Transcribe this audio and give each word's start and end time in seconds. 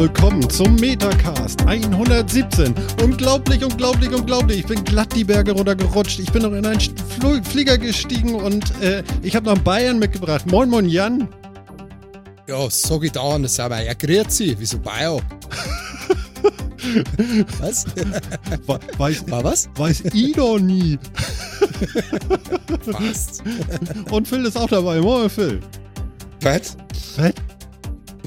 Willkommen 0.00 0.48
zum 0.48 0.76
Metacast 0.76 1.60
117. 1.66 2.74
Unglaublich, 3.02 3.62
unglaublich, 3.62 4.10
unglaublich. 4.10 4.60
Ich 4.60 4.66
bin 4.66 4.82
glatt 4.82 5.14
die 5.14 5.24
Berge 5.24 5.52
runtergerutscht. 5.52 6.20
Ich 6.20 6.32
bin 6.32 6.40
noch 6.40 6.52
in 6.52 6.64
einen 6.64 6.80
Fl 6.80 7.42
Flieger 7.44 7.76
gestiegen 7.76 8.34
und 8.34 8.64
äh, 8.80 9.02
ich 9.20 9.36
habe 9.36 9.44
noch 9.44 9.58
Bayern 9.58 9.98
mitgebracht. 9.98 10.50
Moin, 10.50 10.70
moin, 10.70 10.88
Jan. 10.88 11.28
Ja, 12.48 12.70
sag 12.70 13.04
ich 13.04 13.12
da, 13.12 13.38
das 13.38 13.60
aber 13.60 13.82
ja, 13.82 13.92
grüezi. 13.92 14.56
Wieso 14.58 14.78
Bayern? 14.78 15.20
was? 17.58 17.84
Weiß, 18.96 19.30
War 19.30 19.44
was? 19.44 19.68
weiß 19.76 20.04
ich 20.14 20.32
doch 20.32 20.58
nie. 20.58 20.98
Fast. 22.90 23.42
Und 24.10 24.26
Phil 24.26 24.46
ist 24.46 24.56
auch 24.56 24.70
dabei. 24.70 24.98
Moin, 25.02 25.28
Phil. 25.28 25.60
Was? 26.40 26.78
Was? 27.18 27.34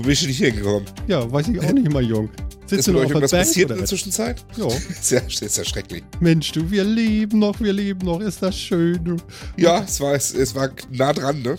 Wo 0.03 0.07
bist 0.07 0.21
du 0.21 0.27
nicht 0.27 0.41
hergekommen? 0.41 0.83
Ja, 1.07 1.31
weiß 1.31 1.47
ich 1.47 1.57
auch 1.61 1.71
nicht 1.71 1.89
mal, 1.89 2.03
Jung. 2.03 2.29
Sitzt 2.65 2.87
du 2.87 2.91
noch 2.91 2.99
euch 2.99 3.05
auf 3.05 3.11
der 3.13 3.19
Bank 3.21 3.31
passiert 3.31 3.67
oder 3.67 3.75
in 3.75 3.79
der? 3.79 3.87
Zwischenzeit? 3.87 4.45
Ja. 4.57 4.67
Ist 4.67 5.11
ja, 5.11 5.19
ist 5.21 5.57
ja 5.57 5.63
schrecklich. 5.63 6.03
Mensch, 6.19 6.51
du, 6.51 6.69
wir 6.69 6.83
leben 6.83 7.39
noch, 7.39 7.57
wir 7.61 7.71
leben 7.71 8.05
noch. 8.05 8.19
Ist 8.19 8.41
das 8.43 8.59
schön, 8.59 9.01
du. 9.01 9.15
Ja, 9.55 9.81
es 9.87 10.01
war, 10.01 10.13
es, 10.13 10.33
es 10.33 10.53
war 10.55 10.69
nah 10.91 11.13
dran, 11.13 11.41
ne? 11.41 11.57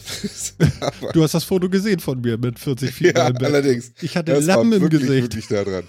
Du 1.14 1.22
hast 1.22 1.32
das 1.32 1.44
Foto 1.44 1.70
gesehen 1.70 2.00
von 2.00 2.20
mir 2.20 2.36
mit 2.36 2.58
40 2.58 2.90
Fieber 2.90 3.18
ja, 3.20 3.28
im 3.28 3.32
Bett. 3.32 3.44
allerdings. 3.44 3.92
Ich 4.02 4.14
hatte 4.14 4.32
Das 4.32 4.44
Lappen 4.44 4.68
war 4.70 4.76
im 4.76 4.82
wirklich, 4.82 5.00
Gesicht. 5.00 5.22
wirklich 5.22 5.48
nah 5.48 5.64
dran. 5.64 5.84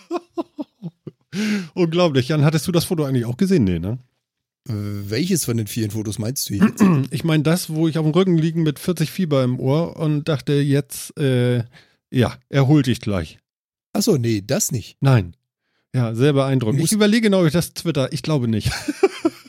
Unglaublich. 1.74 2.30
Jan, 2.30 2.46
hattest 2.46 2.66
du 2.68 2.72
das 2.72 2.86
Foto 2.86 3.04
eigentlich 3.04 3.26
auch 3.26 3.36
gesehen? 3.36 3.66
Nee, 3.66 3.80
ne? 3.80 4.00
Äh, 4.70 4.72
Welches 5.10 5.44
von 5.44 5.58
den 5.58 5.68
vielen 5.68 5.92
Fotos 5.92 6.20
meinst 6.20 6.50
du 6.50 6.54
jetzt? 6.54 6.82
Ich 7.12 7.26
meine 7.26 7.44
das, 7.44 7.70
wo 7.70 7.90
ich 7.90 7.98
auf 7.98 8.06
dem 8.06 8.14
Rücken 8.14 8.38
liegen 8.38 8.64
mit 8.64 8.80
40 8.80 9.12
Fieber 9.12 9.44
im 9.44 9.60
Ohr 9.60 9.98
und 9.98 10.30
dachte 10.30 10.54
jetzt, 10.54 11.18
äh, 11.20 11.66
ja, 12.12 12.36
erhol 12.50 12.82
dich 12.84 13.02
gleich. 13.02 13.40
Achso, 13.94 14.18
nee, 14.18 14.42
das 14.46 14.72
nicht. 14.72 14.98
Nein. 15.02 15.36
Ja, 15.94 16.14
sehr 16.14 16.34
beeindruckend. 16.34 16.80
Muss- 16.82 16.90
Ich 16.92 16.96
überlege 16.96 17.30
noch, 17.30 17.40
ob 17.42 17.46
ich 17.48 17.54
das 17.54 17.74
Twitter. 17.74 18.12
Ich 18.14 18.22
glaube 18.24 18.48
nicht. 18.48 18.72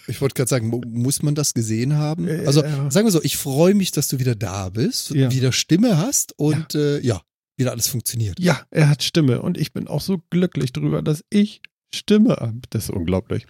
Ich 0.09 0.21
wollte 0.21 0.35
gerade 0.35 0.49
sagen, 0.49 0.69
mu- 0.69 0.83
muss 0.87 1.25
man 1.25 1.34
das 1.34 1.53
gesehen 1.53 1.95
haben? 1.97 2.29
Äh, 2.29 2.45
Also 2.47 2.62
ja. 2.62 2.89
sagen 2.93 3.09
wir 3.09 3.11
so, 3.11 3.21
ich 3.25 3.37
freue 3.37 3.75
mich, 3.75 3.91
dass 3.91 4.07
du 4.07 4.21
wieder 4.21 4.37
da 4.37 4.69
bist, 4.69 5.11
Ja. 5.11 5.33
wieder 5.33 5.51
Stimme 5.51 5.99
hast 5.99 6.33
und 6.39 6.75
ja. 6.75 6.81
Äh, 6.81 7.01
ja, 7.05 7.23
wieder 7.57 7.73
alles 7.73 7.89
funktioniert. 7.89 8.39
Ja, 8.39 8.61
er 8.71 8.89
hat 8.89 9.03
Stimme 9.03 9.43
und 9.43 9.59
ich 9.59 9.73
bin 9.73 9.89
auch 9.89 10.01
so 10.01 10.19
glücklich 10.31 10.73
drüber, 10.73 11.03
dass 11.03 11.25
ich 11.29 11.61
Stimme 11.93 12.37
habe. 12.37 12.61
Das 12.71 12.84
ist 12.84 12.91
unglaublich. 12.91 13.49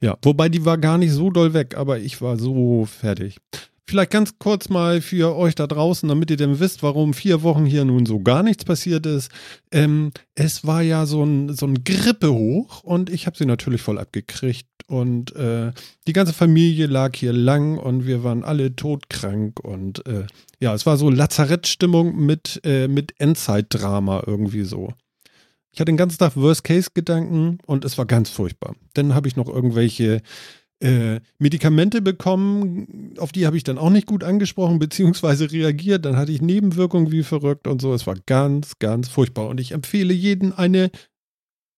Ja, 0.00 0.18
wobei 0.22 0.48
die 0.48 0.64
war 0.64 0.78
gar 0.78 0.98
nicht 0.98 1.12
so 1.12 1.30
doll 1.30 1.54
weg, 1.54 1.76
aber 1.76 2.00
ich 2.00 2.20
war 2.20 2.36
so 2.36 2.84
fertig. 2.84 3.38
Vielleicht 3.88 4.12
ganz 4.12 4.38
kurz 4.38 4.68
mal 4.68 5.00
für 5.00 5.36
euch 5.36 5.54
da 5.54 5.66
draußen, 5.66 6.08
damit 6.08 6.30
ihr 6.30 6.36
denn 6.36 6.60
wisst, 6.60 6.82
warum 6.82 7.14
vier 7.14 7.42
Wochen 7.42 7.66
hier 7.66 7.84
nun 7.84 8.06
so 8.06 8.20
gar 8.20 8.42
nichts 8.42 8.64
passiert 8.64 9.06
ist. 9.06 9.30
Ähm, 9.72 10.12
es 10.34 10.64
war 10.64 10.82
ja 10.82 11.04
so 11.04 11.24
ein, 11.24 11.54
so 11.54 11.66
ein 11.66 11.82
Grippehoch 11.84 12.84
und 12.84 13.10
ich 13.10 13.26
habe 13.26 13.36
sie 13.36 13.44
natürlich 13.44 13.82
voll 13.82 13.98
abgekriegt. 13.98 14.66
Und 14.86 15.34
äh, 15.36 15.72
die 16.06 16.12
ganze 16.12 16.32
Familie 16.32 16.86
lag 16.86 17.16
hier 17.16 17.32
lang 17.32 17.78
und 17.78 18.06
wir 18.06 18.22
waren 18.22 18.44
alle 18.44 18.76
todkrank. 18.76 19.60
Und 19.60 20.06
äh, 20.06 20.26
ja, 20.60 20.74
es 20.74 20.86
war 20.86 20.96
so 20.96 21.10
Lazarettstimmung 21.10 22.16
mit, 22.24 22.60
äh, 22.64 22.88
mit 22.88 23.14
Endzeitdrama 23.18 24.22
irgendwie 24.26 24.64
so. 24.64 24.92
Ich 25.72 25.80
hatte 25.80 25.90
den 25.90 25.96
ganzen 25.96 26.18
Tag 26.18 26.36
Worst-Case-Gedanken 26.36 27.58
und 27.64 27.84
es 27.86 27.96
war 27.96 28.04
ganz 28.04 28.28
furchtbar. 28.28 28.74
Dann 28.92 29.14
habe 29.14 29.26
ich 29.26 29.36
noch 29.36 29.48
irgendwelche 29.48 30.20
äh, 30.82 31.20
Medikamente 31.38 32.02
bekommen, 32.02 33.14
auf 33.18 33.32
die 33.32 33.46
habe 33.46 33.56
ich 33.56 33.64
dann 33.64 33.78
auch 33.78 33.90
nicht 33.90 34.06
gut 34.06 34.24
angesprochen 34.24 34.78
beziehungsweise 34.78 35.50
reagiert. 35.50 36.04
Dann 36.04 36.16
hatte 36.16 36.32
ich 36.32 36.42
Nebenwirkungen 36.42 37.12
wie 37.12 37.22
verrückt 37.22 37.66
und 37.66 37.80
so. 37.80 37.94
Es 37.94 38.06
war 38.06 38.16
ganz, 38.26 38.78
ganz 38.78 39.08
furchtbar. 39.08 39.48
Und 39.48 39.60
ich 39.60 39.72
empfehle 39.72 40.12
jedem 40.12 40.52
eine 40.56 40.90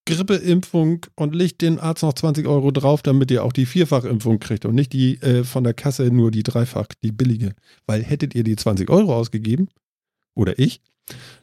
Grippeimpfung 0.07 1.07
und 1.17 1.35
legt 1.35 1.63
den 1.63 1.79
Arzt 1.79 2.03
noch 2.03 2.15
20 2.15 2.47
Euro 2.47 2.71
drauf, 2.71 3.03
damit 3.03 3.31
ihr 3.31 3.45
auch 3.45 3.53
die 3.53 3.67
Vierfachimpfung 3.67 4.39
kriegt 4.39 4.65
und 4.65 4.75
nicht 4.75 4.93
die 4.93 5.21
äh, 5.23 5.45
von 5.45 5.65
der 5.65 5.75
Kasse 5.75 6.05
nur 6.05 6.31
die 6.31 6.43
Dreifach, 6.43 6.89
die 7.03 7.13
billige. 7.13 7.55
Weil 7.87 8.03
hättet 8.03 8.35
ihr 8.35 8.45
die 8.45 8.57
20 8.57 8.91
Euro 8.91 9.15
ausgegeben, 9.15 9.69
oder 10.35 10.59
ich, 10.59 10.81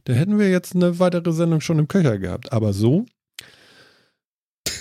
da 0.03 0.13
hätten 0.13 0.38
wir 0.38 0.49
jetzt 0.49 0.75
eine 0.75 0.99
weitere 0.99 1.31
Sendung 1.31 1.61
schon 1.61 1.79
im 1.79 1.88
Köcher 1.88 2.19
gehabt. 2.19 2.51
Aber 2.51 2.73
so, 2.73 3.05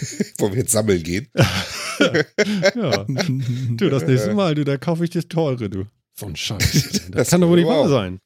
Wollen 0.38 0.52
wir 0.52 0.60
jetzt 0.60 0.72
sammeln 0.72 1.02
gehen? 1.02 1.28
ja. 2.00 3.04
Du, 3.04 3.88
das 3.90 4.04
nächste 4.06 4.34
Mal, 4.34 4.54
du, 4.54 4.64
da 4.64 4.76
kaufe 4.76 5.04
ich 5.04 5.10
das 5.10 5.28
teure, 5.28 5.68
du. 5.70 5.86
So 6.18 6.26
ein 6.26 6.36
Scheiß. 6.36 6.88
Das, 6.92 7.10
Das 7.10 7.30
kann 7.30 7.40
doch 7.40 7.48
wohl 7.48 7.56
nicht 7.58 7.66
wahr 7.68 7.88
sein. 7.88 8.20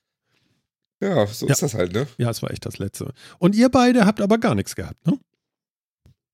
Ja, 1.03 1.27
so 1.27 1.47
Ja. 1.47 1.53
ist 1.53 1.63
das 1.63 1.75
halt, 1.75 1.93
ne? 1.93 2.07
Ja, 2.19 2.31
es 2.31 2.43
war 2.43 2.51
echt 2.51 2.65
das 2.67 2.79
Letzte. 2.79 3.13
Und 3.39 3.55
ihr 3.55 3.69
beide 3.69 4.07
habt 4.07 4.21
aber 4.21 4.39
gar 4.39 4.55
nichts 4.55 4.75
gehabt, 4.75 5.07
ne? 5.07 5.19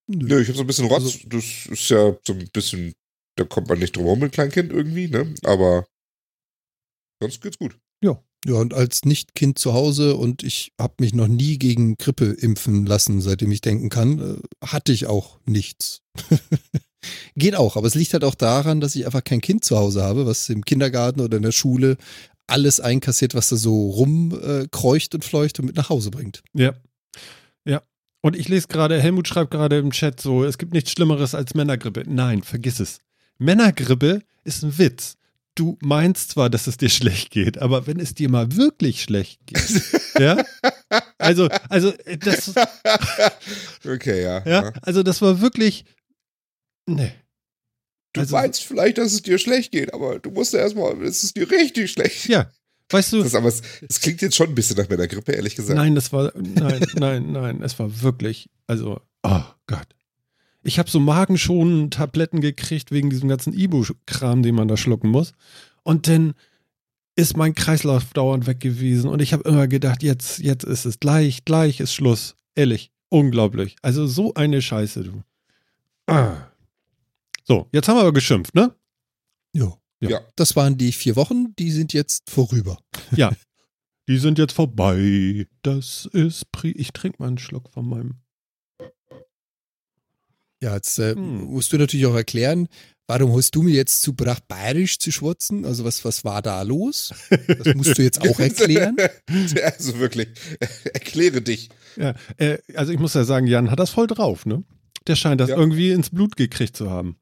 Nö, 0.06 0.40
ich 0.40 0.48
habe 0.48 0.56
so 0.56 0.64
ein 0.64 0.66
bisschen 0.66 0.86
Rotz. 0.86 1.04
Also 1.04 1.18
das 1.28 1.44
ist 1.66 1.88
ja 1.90 2.16
so 2.26 2.32
ein 2.32 2.48
bisschen, 2.52 2.94
da 3.36 3.44
kommt 3.44 3.68
man 3.68 3.78
nicht 3.78 3.96
drum 3.96 4.04
herum 4.04 4.20
mit 4.20 4.32
Kleinkind 4.32 4.72
irgendwie, 4.72 5.08
ne? 5.08 5.34
Aber 5.44 5.86
sonst 7.20 7.40
geht's 7.40 7.58
gut. 7.58 7.76
Ja, 8.46 8.54
und 8.54 8.72
als 8.72 9.04
Nicht-Kind 9.04 9.58
zu 9.58 9.74
Hause 9.74 10.16
und 10.16 10.42
ich 10.42 10.72
habe 10.80 10.94
mich 11.00 11.12
noch 11.12 11.28
nie 11.28 11.58
gegen 11.58 11.96
Grippe 11.98 12.24
impfen 12.24 12.86
lassen, 12.86 13.20
seitdem 13.20 13.52
ich 13.52 13.60
denken 13.60 13.90
kann, 13.90 14.18
äh, 14.18 14.66
hatte 14.66 14.92
ich 14.92 15.06
auch 15.08 15.38
nichts. 15.44 16.00
Geht 17.36 17.56
auch, 17.56 17.76
aber 17.76 17.86
es 17.86 17.94
liegt 17.94 18.12
halt 18.12 18.24
auch 18.24 18.34
daran, 18.34 18.80
dass 18.80 18.94
ich 18.94 19.06
einfach 19.06 19.24
kein 19.24 19.40
Kind 19.40 19.64
zu 19.64 19.78
Hause 19.78 20.02
habe, 20.02 20.26
was 20.26 20.48
im 20.48 20.64
Kindergarten 20.64 21.20
oder 21.20 21.38
in 21.38 21.42
der 21.42 21.52
Schule 21.52 21.96
alles 22.46 22.80
einkassiert, 22.80 23.34
was 23.34 23.48
da 23.48 23.56
so 23.56 23.90
rumkreucht 23.90 25.14
äh, 25.14 25.16
und 25.16 25.24
fleucht 25.24 25.58
und 25.60 25.66
mit 25.66 25.76
nach 25.76 25.88
Hause 25.88 26.10
bringt. 26.10 26.42
Ja. 26.52 26.74
Ja. 27.64 27.82
Und 28.22 28.36
ich 28.36 28.48
lese 28.48 28.68
gerade, 28.68 29.00
Helmut 29.00 29.28
schreibt 29.28 29.52
gerade 29.52 29.78
im 29.78 29.92
Chat 29.92 30.20
so, 30.20 30.44
es 30.44 30.58
gibt 30.58 30.72
nichts 30.72 30.92
Schlimmeres 30.92 31.34
als 31.34 31.54
Männergrippe. 31.54 32.04
Nein, 32.06 32.42
vergiss 32.42 32.80
es. 32.80 32.98
Männergrippe 33.38 34.22
ist 34.44 34.62
ein 34.62 34.76
Witz. 34.78 35.16
Du 35.54 35.78
meinst 35.80 36.30
zwar, 36.30 36.50
dass 36.50 36.66
es 36.66 36.76
dir 36.76 36.88
schlecht 36.90 37.30
geht, 37.30 37.58
aber 37.58 37.86
wenn 37.86 37.98
es 37.98 38.14
dir 38.14 38.28
mal 38.28 38.56
wirklich 38.56 39.02
schlecht 39.02 39.40
geht, 39.46 39.82
ja? 40.18 40.44
Also, 41.18 41.48
also, 41.68 41.92
äh, 42.04 42.18
das, 42.18 42.52
okay, 43.86 44.22
ja. 44.22 44.44
ja, 44.44 44.72
also 44.82 45.02
das 45.02 45.22
war 45.22 45.40
wirklich, 45.40 45.84
nee. 46.94 47.12
Du 48.12 48.20
Also- 48.20 48.34
meinst 48.36 48.64
vielleicht, 48.64 48.98
dass 48.98 49.12
es 49.12 49.22
dir 49.22 49.38
schlecht 49.38 49.70
geht, 49.72 49.94
aber 49.94 50.18
du 50.18 50.30
musst 50.30 50.52
ja 50.52 50.60
erstmal, 50.60 51.00
es 51.02 51.22
ist 51.24 51.36
dir 51.36 51.48
richtig 51.50 51.92
schlecht. 51.92 52.28
Ja, 52.28 52.50
weißt 52.90 53.12
du, 53.12 53.22
Das, 53.22 53.34
aber 53.36 53.48
es, 53.48 53.62
es 53.88 54.00
klingt 54.00 54.20
jetzt 54.20 54.34
schon 54.36 54.48
ein 54.48 54.54
bisschen 54.54 54.76
nach 54.76 54.88
meiner 54.88 55.06
Grippe, 55.06 55.32
ehrlich 55.32 55.54
gesagt. 55.54 55.76
Nein, 55.76 55.94
das 55.94 56.12
war, 56.12 56.32
nein, 56.36 56.84
nein, 56.96 57.32
nein, 57.32 57.62
es 57.62 57.78
war 57.78 58.02
wirklich, 58.02 58.50
also, 58.66 59.00
oh 59.22 59.42
Gott. 59.66 59.86
Ich 60.62 60.78
habe 60.78 60.90
so 60.90 61.00
magenschonende 61.00 61.88
Tabletten 61.90 62.40
gekriegt 62.40 62.90
wegen 62.90 63.08
diesem 63.10 63.28
ganzen 63.28 63.52
Ibu-Kram, 63.54 64.42
den 64.42 64.54
man 64.54 64.68
da 64.68 64.76
schlucken 64.76 65.08
muss. 65.08 65.32
Und 65.84 66.06
dann 66.06 66.34
ist 67.16 67.36
mein 67.36 67.54
Kreislauf 67.54 68.12
dauernd 68.12 68.46
weg 68.46 68.60
gewesen 68.60 69.08
und 69.08 69.22
ich 69.22 69.32
habe 69.32 69.48
immer 69.48 69.68
gedacht, 69.68 70.02
jetzt, 70.02 70.38
jetzt 70.40 70.64
ist 70.64 70.84
es 70.84 71.00
gleich, 71.00 71.44
gleich 71.44 71.80
ist 71.80 71.94
Schluss. 71.94 72.36
Ehrlich, 72.54 72.90
unglaublich. 73.08 73.76
Also 73.82 74.06
so 74.06 74.34
eine 74.34 74.60
Scheiße, 74.60 75.04
du. 75.04 75.22
Ah. 76.06 76.49
So, 77.50 77.68
jetzt 77.72 77.88
haben 77.88 77.96
wir 77.96 78.02
aber 78.02 78.12
geschimpft, 78.12 78.54
ne? 78.54 78.72
Ja. 79.52 79.76
Ja. 80.00 80.08
Ja. 80.08 80.20
Das 80.36 80.54
waren 80.54 80.78
die 80.78 80.92
vier 80.92 81.16
Wochen, 81.16 81.52
die 81.58 81.72
sind 81.72 81.92
jetzt 81.92 82.30
vorüber. 82.30 82.78
Die 84.08 84.18
sind 84.18 84.38
jetzt 84.38 84.52
vorbei. 84.52 85.48
Das 85.62 86.08
ist 86.12 86.52
pri 86.52 86.70
Ich 86.70 86.92
trinke 86.92 87.16
mal 87.20 87.26
einen 87.26 87.38
Schluck 87.38 87.68
von 87.72 87.88
meinem. 87.88 88.14
Ja, 90.62 90.76
jetzt 90.76 90.96
äh, 91.00 91.16
Hm. 91.16 91.46
musst 91.46 91.72
du 91.72 91.78
natürlich 91.78 92.06
auch 92.06 92.14
erklären, 92.14 92.68
warum 93.08 93.36
hast 93.36 93.52
du 93.56 93.62
mir 93.62 93.74
jetzt 93.74 94.02
zu 94.02 94.14
bracht 94.14 94.46
bayerisch 94.46 95.00
zu 95.00 95.10
schwatzen? 95.10 95.64
Also 95.64 95.84
was, 95.84 96.04
was 96.04 96.22
war 96.24 96.42
da 96.42 96.62
los? 96.62 97.12
Das 97.48 97.74
musst 97.74 97.98
du 97.98 98.02
jetzt 98.04 98.20
auch 98.20 98.38
erklären. 98.38 98.94
also 99.64 99.98
wirklich, 99.98 100.28
erkläre 100.94 101.42
dich. 101.42 101.68
Ja, 101.96 102.14
äh, 102.36 102.58
also 102.74 102.92
ich 102.92 103.00
muss 103.00 103.14
ja 103.14 103.24
sagen, 103.24 103.48
Jan 103.48 103.72
hat 103.72 103.80
das 103.80 103.90
voll 103.90 104.06
drauf, 104.06 104.46
ne? 104.46 104.62
Der 105.08 105.16
scheint 105.16 105.40
das 105.40 105.50
Ja. 105.50 105.56
irgendwie 105.56 105.90
ins 105.90 106.10
Blut 106.10 106.36
gekriegt 106.36 106.76
zu 106.76 106.88
haben. 106.90 107.16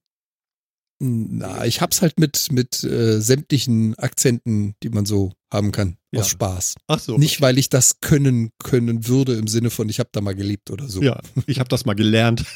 Na, 1.01 1.65
ich 1.65 1.81
hab's 1.81 2.03
halt 2.03 2.19
mit, 2.19 2.51
mit 2.51 2.83
äh, 2.83 3.21
sämtlichen 3.21 3.95
Akzenten, 3.99 4.75
die 4.83 4.89
man 4.89 5.07
so 5.07 5.33
haben 5.53 5.71
kann, 5.73 5.97
Ja. 6.11 6.21
aus 6.21 6.29
Spaß. 6.29 6.75
Ach 6.89 6.99
so. 6.99 7.17
Nicht, 7.19 7.41
weil 7.41 7.57
ich 7.59 7.69
das 7.69 8.01
können 8.01 8.51
können 8.59 9.07
würde 9.07 9.35
im 9.35 9.47
Sinne 9.47 9.71
von, 9.71 9.89
ich 9.89 10.01
habe 10.01 10.09
da 10.13 10.21
mal 10.21 10.35
gelebt 10.35 10.71
oder 10.71 10.89
so. 10.89 11.01
Ja, 11.03 11.21
ich 11.47 11.61
habe 11.61 11.69
das 11.69 11.85
mal 11.87 11.95
gelernt. 11.95 12.45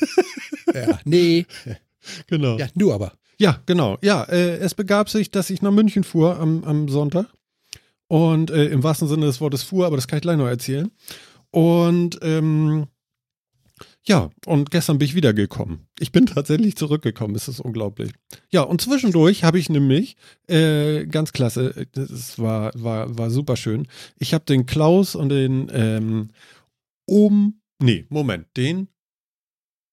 Ja. 0.74 0.98
Nee, 1.04 1.44
genau. 2.28 2.56
ja, 2.56 2.64
Ja, 2.66 2.70
nur 2.74 2.94
aber. 2.94 3.12
genau. 3.66 3.98
Ja, 4.00 4.22
äh, 4.24 4.56
es 4.56 4.72
begab 4.74 5.10
sich, 5.10 5.30
dass 5.30 5.50
ich 5.50 5.60
nach 5.60 5.70
München 5.70 6.02
fuhr 6.02 6.38
am, 6.38 6.64
am 6.64 6.88
Sonntag. 6.88 7.26
Und 8.08 8.50
äh, 8.50 8.66
im 8.68 8.82
wahrsten 8.82 9.06
Sinne 9.06 9.26
des 9.26 9.40
Wortes 9.42 9.62
fuhr, 9.64 9.84
aber 9.86 9.96
das 9.96 10.06
kann 10.08 10.16
ich 10.18 10.22
gleich 10.22 10.38
noch 10.38 10.46
erzählen. 10.46 10.90
Und 11.50 12.18
ähm, 12.22 12.86
Ja, 14.04 14.30
und 14.46 14.72
gestern 14.72 14.98
bin 14.98 15.06
ich 15.06 15.14
wiedergekommen. 15.14 15.86
Ich 16.00 16.10
bin 16.10 16.26
tatsächlich 16.26 16.76
zurückgekommen, 16.76 17.36
es 17.36 17.46
ist 17.46 17.60
unglaublich. 17.60 18.10
Ja, 18.50 18.62
und 18.62 18.80
zwischendurch 18.80 19.44
habe 19.44 19.60
ich 19.60 19.68
nämlich, 19.68 20.16
äh, 20.48 21.06
ganz 21.06 21.32
klasse, 21.32 21.86
das 21.92 22.38
war, 22.38 22.72
war, 22.74 23.16
war 23.16 23.30
super 23.30 23.56
schön. 23.56 23.86
Ich 24.18 24.34
habe 24.34 24.44
den 24.44 24.66
Klaus 24.66 25.14
und 25.14 25.28
den 25.28 25.70
ähm, 25.72 26.30
Um, 27.06 27.60
nee, 27.80 28.06
Moment, 28.08 28.46
den 28.56 28.88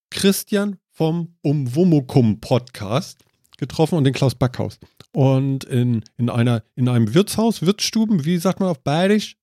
Christian 0.09 0.79
vom 0.91 1.35
Umwomukum 1.41 2.39
Podcast 2.39 3.23
getroffen 3.57 3.95
und 3.95 4.05
den 4.05 4.13
Klaus 4.13 4.33
Backhaus. 4.33 4.79
Und 5.11 5.65
in, 5.65 6.03
in, 6.17 6.29
einer, 6.29 6.63
in 6.75 6.89
einem 6.89 7.13
Wirtshaus, 7.13 7.61
Wirtsstuben, 7.61 8.25
wie 8.25 8.37
sagt 8.37 8.59
man 8.59 8.69
auf 8.69 8.79
Bayerisch? 8.83 9.37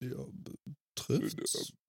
Ja, 0.00 0.26
trifft. 0.94 1.38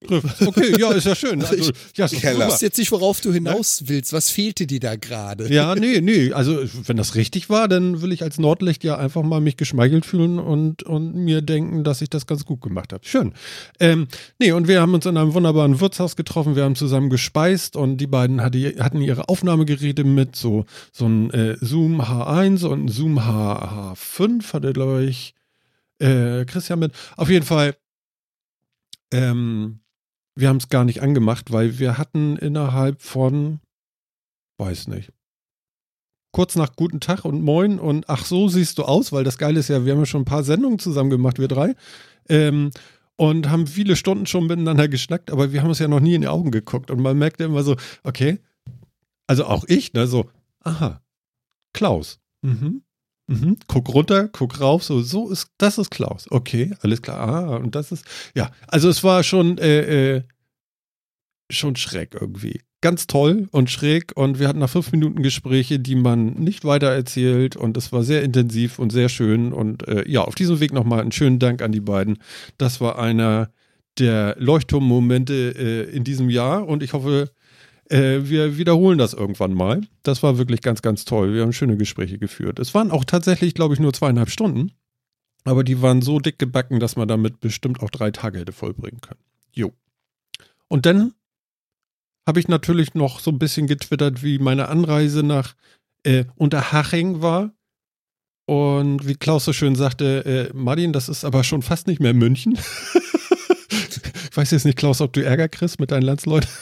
Trifft. 0.07 0.41
Okay, 0.45 0.75
ja, 0.79 0.91
ist 0.91 1.05
ja 1.05 1.15
schön. 1.15 1.43
Also, 1.43 1.71
ja, 1.95 2.05
ist 2.05 2.19
Keller. 2.19 2.45
Du 2.45 2.51
weißt 2.51 2.61
jetzt 2.61 2.77
nicht, 2.77 2.91
worauf 2.91 3.21
du 3.21 3.33
hinaus 3.33 3.83
willst. 3.85 4.13
Was 4.13 4.29
fehlte 4.29 4.67
dir 4.67 4.79
da 4.79 4.95
gerade? 4.95 5.51
Ja, 5.51 5.75
nee, 5.79 6.01
nee. 6.01 6.31
Also, 6.31 6.59
wenn 6.85 6.97
das 6.97 7.15
richtig 7.15 7.49
war, 7.49 7.67
dann 7.67 8.01
will 8.01 8.11
ich 8.11 8.23
als 8.23 8.37
Nordlicht 8.37 8.83
ja 8.83 8.97
einfach 8.97 9.23
mal 9.23 9.41
mich 9.41 9.57
geschmeichelt 9.57 10.05
fühlen 10.05 10.39
und, 10.39 10.83
und 10.83 11.15
mir 11.15 11.41
denken, 11.41 11.83
dass 11.83 12.01
ich 12.01 12.09
das 12.09 12.27
ganz 12.27 12.45
gut 12.45 12.61
gemacht 12.61 12.93
habe. 12.93 13.05
Schön. 13.05 13.33
Ähm, 13.79 14.07
nee, 14.39 14.51
und 14.51 14.67
wir 14.67 14.81
haben 14.81 14.93
uns 14.93 15.05
in 15.05 15.17
einem 15.17 15.33
wunderbaren 15.33 15.79
Wirtshaus 15.79 16.15
getroffen. 16.15 16.55
Wir 16.55 16.63
haben 16.63 16.75
zusammen 16.75 17.09
gespeist 17.09 17.75
und 17.75 17.97
die 17.97 18.07
beiden 18.07 18.41
hatte, 18.41 18.75
hatten 18.79 19.01
ihre 19.01 19.29
Aufnahmegeräte 19.29 20.03
mit, 20.03 20.35
so, 20.35 20.65
so 20.91 21.05
ein 21.05 21.31
äh, 21.31 21.57
Zoom 21.61 22.01
H1 22.01 22.65
und 22.65 22.85
ein 22.85 22.87
Zoom 22.89 23.25
H, 23.25 23.93
H5 23.95 24.53
hatte, 24.53 24.73
glaube 24.73 25.05
ich, 25.05 25.33
äh, 25.99 26.45
Christian 26.45 26.79
mit. 26.79 26.93
Auf 27.17 27.29
jeden 27.29 27.45
Fall, 27.45 27.75
ähm, 29.15 29.79
wir 30.35 30.49
haben 30.49 30.57
es 30.57 30.69
gar 30.69 30.83
nicht 30.83 31.01
angemacht, 31.01 31.51
weil 31.51 31.79
wir 31.79 31.97
hatten 31.97 32.37
innerhalb 32.37 33.01
von, 33.01 33.59
weiß 34.57 34.87
nicht, 34.87 35.11
kurz 36.33 36.55
nach 36.55 36.75
Guten 36.75 36.99
Tag 36.99 37.23
und 37.23 37.41
Moin 37.41 37.79
und 37.79 38.09
ach 38.09 38.25
so 38.25 38.49
siehst 38.49 38.77
du 38.77 38.83
aus, 38.83 39.13
weil 39.13 39.23
das 39.23 39.37
Geile 39.37 39.59
ist 39.59 39.69
ja, 39.69 39.85
wir 39.85 39.93
haben 39.93 39.99
ja 39.99 40.05
schon 40.05 40.23
ein 40.23 40.25
paar 40.25 40.43
Sendungen 40.43 40.79
zusammen 40.79 41.09
gemacht, 41.09 41.39
wir 41.39 41.47
drei. 41.47 41.75
Ähm, 42.27 42.71
und 43.17 43.49
haben 43.49 43.65
viele 43.67 43.95
Stunden 43.95 44.25
schon 44.25 44.47
miteinander 44.47 44.89
geschnackt, 44.89 45.31
aber 45.31 45.53
wir 45.53 45.61
haben 45.61 45.69
uns 45.69 45.79
ja 45.79 45.87
noch 45.87 46.01
nie 46.01 46.15
in 46.15 46.21
die 46.21 46.27
Augen 46.27 46.51
geguckt. 46.51 46.91
Und 46.91 46.99
man 46.99 47.17
merkte 47.17 47.45
immer 47.45 47.63
so, 47.63 47.77
okay, 48.03 48.39
also 49.27 49.45
auch 49.45 49.63
ich, 49.69 49.93
ne, 49.93 50.07
so, 50.07 50.29
aha, 50.59 51.01
Klaus. 51.73 52.19
Mhm. 52.41 52.81
Mhm. 53.27 53.57
Guck 53.67 53.93
runter, 53.93 54.29
guck 54.31 54.59
rauf, 54.59 54.83
so, 54.83 55.01
so 55.01 55.29
ist, 55.31 55.49
das 55.57 55.77
ist 55.77 55.89
Klaus. 55.89 56.27
Okay, 56.29 56.75
alles 56.81 57.01
klar. 57.01 57.27
Ah, 57.27 57.55
und 57.57 57.75
das 57.75 57.91
ist, 57.91 58.05
ja, 58.35 58.51
also 58.67 58.87
es 58.89 59.03
war 59.03 59.23
schon, 59.23 59.57
äh, 59.57 60.17
äh, 60.17 60.23
schon 61.49 61.75
schräg 61.75 62.15
irgendwie. 62.19 62.61
Ganz 62.81 63.07
toll 63.07 63.47
und 63.51 63.71
schräg 63.71 64.11
und 64.15 64.39
wir 64.39 64.47
hatten 64.47 64.59
nach 64.59 64.69
fünf 64.69 64.91
Minuten 64.91 65.23
Gespräche, 65.23 65.79
die 65.79 65.95
man 65.95 66.33
nicht 66.33 66.65
weiter 66.65 66.91
erzählt 66.91 67.55
und 67.55 67.77
es 67.77 67.91
war 67.91 68.03
sehr 68.03 68.21
intensiv 68.21 68.77
und 68.77 68.91
sehr 68.91 69.09
schön 69.09 69.53
und 69.53 69.87
äh, 69.87 70.07
ja, 70.07 70.21
auf 70.21 70.35
diesem 70.35 70.59
Weg 70.59 70.71
nochmal 70.71 71.01
einen 71.01 71.11
schönen 71.11 71.39
Dank 71.39 71.63
an 71.63 71.71
die 71.71 71.81
beiden. 71.81 72.19
Das 72.59 72.81
war 72.81 72.99
einer 72.99 73.49
der 73.97 74.35
Leuchtturmmomente 74.37 75.55
äh, 75.57 75.95
in 75.95 76.03
diesem 76.03 76.29
Jahr 76.29 76.67
und 76.67 76.83
ich 76.83 76.93
hoffe, 76.93 77.31
äh, 77.89 78.19
wir 78.23 78.57
wiederholen 78.57 78.97
das 78.97 79.13
irgendwann 79.13 79.53
mal. 79.53 79.81
Das 80.03 80.23
war 80.23 80.37
wirklich 80.37 80.61
ganz, 80.61 80.81
ganz 80.81 81.05
toll. 81.05 81.33
Wir 81.33 81.43
haben 81.43 81.53
schöne 81.53 81.77
Gespräche 81.77 82.17
geführt. 82.17 82.59
Es 82.59 82.73
waren 82.73 82.91
auch 82.91 83.05
tatsächlich, 83.05 83.53
glaube 83.53 83.73
ich, 83.73 83.79
nur 83.79 83.93
zweieinhalb 83.93 84.29
Stunden, 84.29 84.71
aber 85.43 85.63
die 85.63 85.81
waren 85.81 86.01
so 86.01 86.19
dick 86.19 86.39
gebacken, 86.39 86.79
dass 86.79 86.95
man 86.95 87.07
damit 87.07 87.39
bestimmt 87.39 87.81
auch 87.81 87.89
drei 87.89 88.11
Tage 88.11 88.39
hätte 88.39 88.51
vollbringen 88.51 89.01
können. 89.01 89.19
Jo. 89.53 89.73
Und 90.67 90.85
dann 90.85 91.13
habe 92.27 92.39
ich 92.39 92.47
natürlich 92.47 92.95
noch 92.95 93.19
so 93.19 93.31
ein 93.31 93.39
bisschen 93.39 93.67
getwittert, 93.67 94.23
wie 94.23 94.39
meine 94.39 94.67
Anreise 94.67 95.21
nach 95.21 95.55
äh, 96.03 96.25
Unterhaching 96.35 97.21
war. 97.21 97.51
Und 98.47 99.07
wie 99.07 99.15
Klaus 99.15 99.45
so 99.45 99.53
schön 99.53 99.75
sagte, 99.75 100.25
äh, 100.25 100.55
Martin, 100.55 100.93
das 100.93 101.09
ist 101.09 101.25
aber 101.25 101.43
schon 101.43 101.63
fast 101.63 101.87
nicht 101.87 101.99
mehr 101.99 102.13
München. 102.13 102.53
ich 103.69 104.37
weiß 104.37 104.51
jetzt 104.51 104.65
nicht, 104.65 104.77
Klaus, 104.77 105.01
ob 105.01 105.13
du 105.13 105.23
Ärger 105.23 105.49
kriegst 105.49 105.79
mit 105.79 105.91
deinen 105.91 106.03
Landsleuten. 106.03 106.49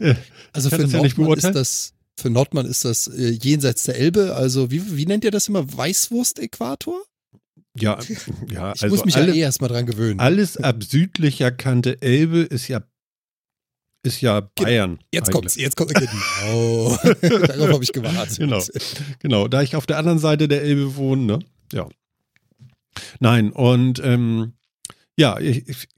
Äh, 0.00 0.16
Also 0.54 0.70
für 0.70 0.78
das 0.78 0.92
ja 0.92 0.98
Nordmann 1.00 1.38
ist 1.38 1.54
das, 1.54 1.94
für 2.18 2.30
Nordmann 2.30 2.66
ist 2.66 2.84
das 2.84 3.08
äh, 3.08 3.30
jenseits 3.30 3.84
der 3.84 3.96
Elbe. 3.96 4.34
Also 4.34 4.70
wie, 4.70 4.96
wie 4.96 5.06
nennt 5.06 5.24
ihr 5.24 5.30
das 5.30 5.48
immer? 5.48 5.64
Weißwurst-Äquator? 5.76 7.02
ja, 7.76 7.98
ja, 8.50 8.72
Ich 8.74 8.82
also 8.82 8.96
muss 8.96 9.04
mich 9.04 9.16
alle, 9.16 9.28
ja 9.28 9.34
eh 9.34 9.40
erstmal 9.40 9.68
dran 9.68 9.86
gewöhnen. 9.86 10.20
alles 10.20 10.56
ab 10.56 10.82
südlicher 10.82 11.50
Kante 11.50 12.00
Elbe 12.00 12.40
ist 12.40 12.68
ja 12.68 12.82
ist 14.04 14.20
ja 14.20 14.40
Bayern. 14.54 14.98
Jetzt 15.12 15.28
eigentlich. 15.28 15.32
kommt's, 15.32 15.56
jetzt 15.56 15.76
kommt's. 15.76 15.94
Genau. 15.94 16.98
Darauf 17.46 17.72
habe 17.72 17.84
ich 17.84 17.92
gewartet. 17.92 18.38
Genau. 18.38 18.62
Genau, 19.20 19.48
da 19.48 19.62
ich 19.62 19.76
auf 19.76 19.86
der 19.86 19.96
anderen 19.96 20.18
Seite 20.18 20.46
der 20.46 20.62
Elbe 20.62 20.96
wohne, 20.96 21.22
ne? 21.22 21.38
Ja. 21.72 21.88
Nein, 23.18 23.50
und 23.50 24.00
ähm, 24.04 24.52
ja, 25.16 25.38
ich, 25.40 25.88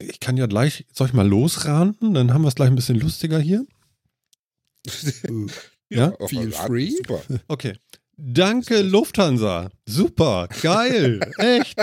ich, 0.00 0.20
kann 0.20 0.36
ja 0.36 0.46
gleich, 0.46 0.86
soll 0.92 1.08
ich 1.08 1.12
mal 1.12 1.26
losranten? 1.26 2.14
Dann 2.14 2.32
haben 2.32 2.42
wir 2.42 2.48
es 2.48 2.54
gleich 2.54 2.68
ein 2.68 2.76
bisschen 2.76 2.98
lustiger 3.00 3.38
hier. 3.38 3.64
Ja? 5.90 6.12
auf 6.18 6.28
Feel 6.28 6.50
free. 6.52 6.90
Super. 6.90 7.22
Okay. 7.48 7.72
Danke, 8.18 8.82
Lufthansa. 8.82 9.70
Super, 9.86 10.48
geil, 10.60 11.20
echt. 11.38 11.78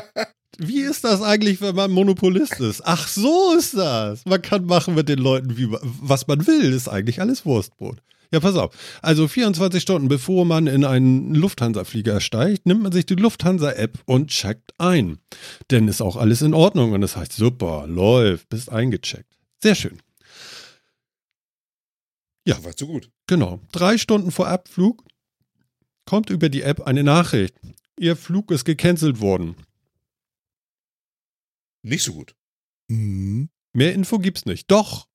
Wie 0.59 0.81
ist 0.81 1.03
das 1.03 1.21
eigentlich, 1.21 1.59
wenn 1.61 1.75
man 1.75 1.89
Monopolist 1.91 2.59
ist? 2.59 2.81
Ach, 2.85 3.07
so 3.07 3.55
ist 3.57 3.73
das. 3.73 4.25
Man 4.25 4.41
kann 4.41 4.65
machen 4.65 4.95
mit 4.95 5.09
den 5.09 5.19
Leuten, 5.19 5.57
wie, 5.57 5.65
man- 5.67 5.79
was 5.83 6.27
man 6.27 6.45
will. 6.45 6.71
Ist 6.73 6.87
eigentlich 6.87 7.19
alles 7.21 7.45
Wurstbrot. 7.45 7.97
Ja, 8.31 8.39
pass 8.39 8.55
auf. 8.55 8.75
Also 9.01 9.27
24 9.27 9.81
Stunden 9.81 10.07
bevor 10.07 10.45
man 10.45 10.67
in 10.67 10.83
einen 10.85 11.35
Lufthansa-Flieger 11.35 12.19
steigt, 12.21 12.65
nimmt 12.65 12.83
man 12.83 12.91
sich 12.91 13.05
die 13.05 13.15
Lufthansa-App 13.15 13.99
und 14.05 14.29
checkt 14.29 14.73
ein. 14.77 15.19
Denn 15.71 15.87
ist 15.87 16.01
auch 16.01 16.15
alles 16.15 16.41
in 16.41 16.53
Ordnung 16.53 16.91
und 16.93 17.01
das 17.01 17.15
heißt, 17.15 17.33
super, 17.33 17.87
läuft, 17.87 18.49
bist 18.49 18.71
eingecheckt. 18.71 19.31
Sehr 19.61 19.75
schön. 19.75 19.99
Ja. 22.47 22.63
War 22.63 22.75
zu 22.75 22.87
gut. 22.87 23.09
Genau. 23.27 23.59
Drei 23.71 23.97
Stunden 23.97 24.31
vor 24.31 24.47
Abflug 24.47 25.03
kommt 26.05 26.29
über 26.29 26.49
die 26.49 26.61
App 26.61 26.81
eine 26.81 27.03
Nachricht. 27.03 27.55
Ihr 27.99 28.15
Flug 28.15 28.51
ist 28.51 28.65
gecancelt 28.65 29.19
worden. 29.19 29.55
Nicht 31.81 32.03
so 32.03 32.13
gut. 32.13 32.35
Mhm. 32.87 33.49
Mehr 33.73 33.93
Info 33.93 34.19
gibt's 34.19 34.45
nicht. 34.45 34.69
Doch. 34.71 35.07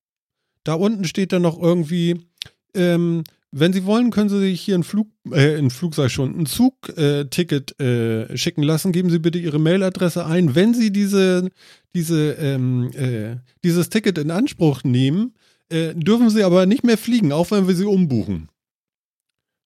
Da 0.64 0.74
unten 0.74 1.04
steht 1.04 1.32
dann 1.32 1.42
noch 1.42 1.58
irgendwie, 1.58 2.29
ähm, 2.74 3.24
wenn 3.52 3.72
Sie 3.72 3.84
wollen, 3.84 4.10
können 4.10 4.28
Sie 4.28 4.38
sich 4.38 4.60
hier 4.60 4.76
ein 4.76 4.84
Flug, 4.84 5.08
äh, 5.30 5.56
ein 5.56 5.70
Flug 5.70 5.94
sei 5.94 6.08
schon, 6.08 6.38
ein 6.38 6.46
Zugticket 6.46 7.80
äh, 7.80 8.36
schicken 8.36 8.62
lassen. 8.62 8.92
Geben 8.92 9.10
Sie 9.10 9.18
bitte 9.18 9.38
Ihre 9.38 9.58
Mailadresse 9.58 10.24
ein. 10.24 10.54
Wenn 10.54 10.72
Sie 10.72 10.92
diese, 10.92 11.48
diese, 11.94 12.32
ähm, 12.34 12.90
äh, 12.92 13.36
dieses 13.64 13.88
Ticket 13.88 14.18
in 14.18 14.30
Anspruch 14.30 14.84
nehmen, 14.84 15.34
äh, 15.68 15.94
dürfen 15.94 16.30
Sie 16.30 16.44
aber 16.44 16.66
nicht 16.66 16.84
mehr 16.84 16.98
fliegen, 16.98 17.32
auch 17.32 17.50
wenn 17.50 17.66
wir 17.66 17.74
Sie 17.74 17.86
umbuchen. 17.86 18.48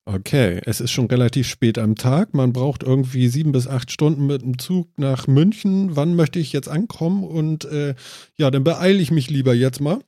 Okay, 0.06 0.60
es 0.66 0.82
ist 0.82 0.90
schon 0.90 1.06
relativ 1.06 1.48
spät 1.48 1.78
am 1.78 1.94
Tag. 1.94 2.34
Man 2.34 2.52
braucht 2.52 2.82
irgendwie 2.82 3.28
sieben 3.28 3.52
bis 3.52 3.66
acht 3.66 3.90
Stunden 3.90 4.26
mit 4.26 4.42
dem 4.42 4.58
Zug 4.58 4.88
nach 4.98 5.26
München. 5.26 5.96
Wann 5.96 6.14
möchte 6.14 6.38
ich 6.38 6.52
jetzt 6.52 6.68
ankommen? 6.68 7.24
Und 7.24 7.64
äh, 7.64 7.94
ja, 8.36 8.50
dann 8.50 8.64
beeile 8.64 8.98
ich 8.98 9.10
mich 9.10 9.30
lieber 9.30 9.54
jetzt 9.54 9.80
mal, 9.80 10.00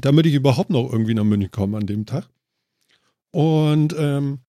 damit 0.00 0.26
ich 0.26 0.34
überhaupt 0.34 0.70
noch 0.70 0.90
irgendwie 0.92 1.14
nach 1.14 1.24
München 1.24 1.50
komme 1.50 1.78
an 1.78 1.86
dem 1.86 2.06
Tag. 2.06 2.28
Und 3.30 3.94
ähm, 3.98 4.40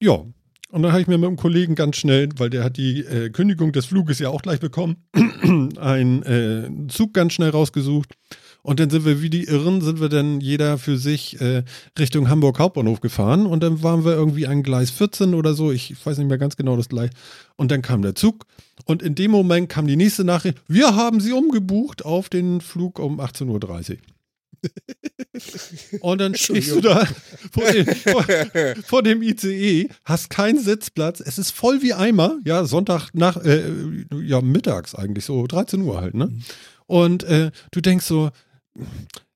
ja, 0.00 0.24
und 0.72 0.82
dann 0.82 0.92
habe 0.92 1.02
ich 1.02 1.06
mir 1.06 1.18
mit 1.18 1.28
einem 1.28 1.36
Kollegen 1.36 1.74
ganz 1.74 1.96
schnell, 1.96 2.30
weil 2.36 2.48
der 2.48 2.64
hat 2.64 2.78
die 2.78 3.00
äh, 3.00 3.28
Kündigung 3.28 3.72
des 3.72 3.84
Fluges 3.86 4.18
ja 4.18 4.30
auch 4.30 4.40
gleich 4.40 4.58
bekommen, 4.58 5.04
einen 5.78 6.22
äh, 6.22 6.88
Zug 6.88 7.12
ganz 7.12 7.34
schnell 7.34 7.50
rausgesucht. 7.50 8.14
Und 8.62 8.78
dann 8.78 8.90
sind 8.90 9.04
wir 9.04 9.20
wie 9.20 9.30
die 9.30 9.44
Irren, 9.44 9.80
sind 9.80 10.00
wir 10.00 10.08
dann 10.08 10.40
jeder 10.40 10.78
für 10.78 10.96
sich 10.96 11.40
äh, 11.40 11.64
Richtung 11.98 12.28
Hamburg 12.28 12.60
Hauptbahnhof 12.60 13.00
gefahren. 13.00 13.44
Und 13.44 13.62
dann 13.62 13.82
waren 13.82 14.04
wir 14.04 14.12
irgendwie 14.12 14.46
an 14.46 14.62
Gleis 14.62 14.90
14 14.90 15.34
oder 15.34 15.54
so. 15.54 15.72
Ich 15.72 15.94
weiß 16.04 16.18
nicht 16.18 16.28
mehr 16.28 16.38
ganz 16.38 16.56
genau 16.56 16.76
das 16.76 16.88
gleich. 16.88 17.10
Und 17.56 17.72
dann 17.72 17.82
kam 17.82 18.02
der 18.02 18.14
Zug. 18.14 18.46
Und 18.84 19.02
in 19.02 19.16
dem 19.16 19.32
Moment 19.32 19.68
kam 19.68 19.88
die 19.88 19.96
nächste 19.96 20.22
Nachricht. 20.22 20.58
Wir 20.68 20.94
haben 20.94 21.20
sie 21.20 21.32
umgebucht 21.32 22.04
auf 22.04 22.28
den 22.28 22.60
Flug 22.60 23.00
um 23.00 23.20
18.30 23.20 23.90
Uhr. 23.90 23.98
Und 26.00 26.20
dann 26.20 26.34
stehst 26.34 26.70
du 26.70 26.80
da 26.80 27.04
vor 27.50 27.70
dem, 27.72 27.86
vor, 27.86 28.24
vor 28.84 29.02
dem 29.02 29.22
ICE, 29.22 29.88
hast 30.04 30.30
keinen 30.30 30.60
Sitzplatz, 30.60 31.20
es 31.20 31.38
ist 31.38 31.50
voll 31.50 31.82
wie 31.82 31.94
Eimer, 31.94 32.38
ja, 32.44 32.64
Sonntag 32.64 33.10
nach, 33.12 33.38
äh, 33.38 33.62
ja, 34.22 34.40
mittags 34.40 34.94
eigentlich, 34.94 35.24
so 35.24 35.46
13 35.46 35.82
Uhr 35.82 36.00
halt, 36.00 36.14
ne? 36.14 36.32
Und 36.86 37.24
äh, 37.24 37.50
du 37.70 37.80
denkst 37.80 38.04
so, 38.04 38.30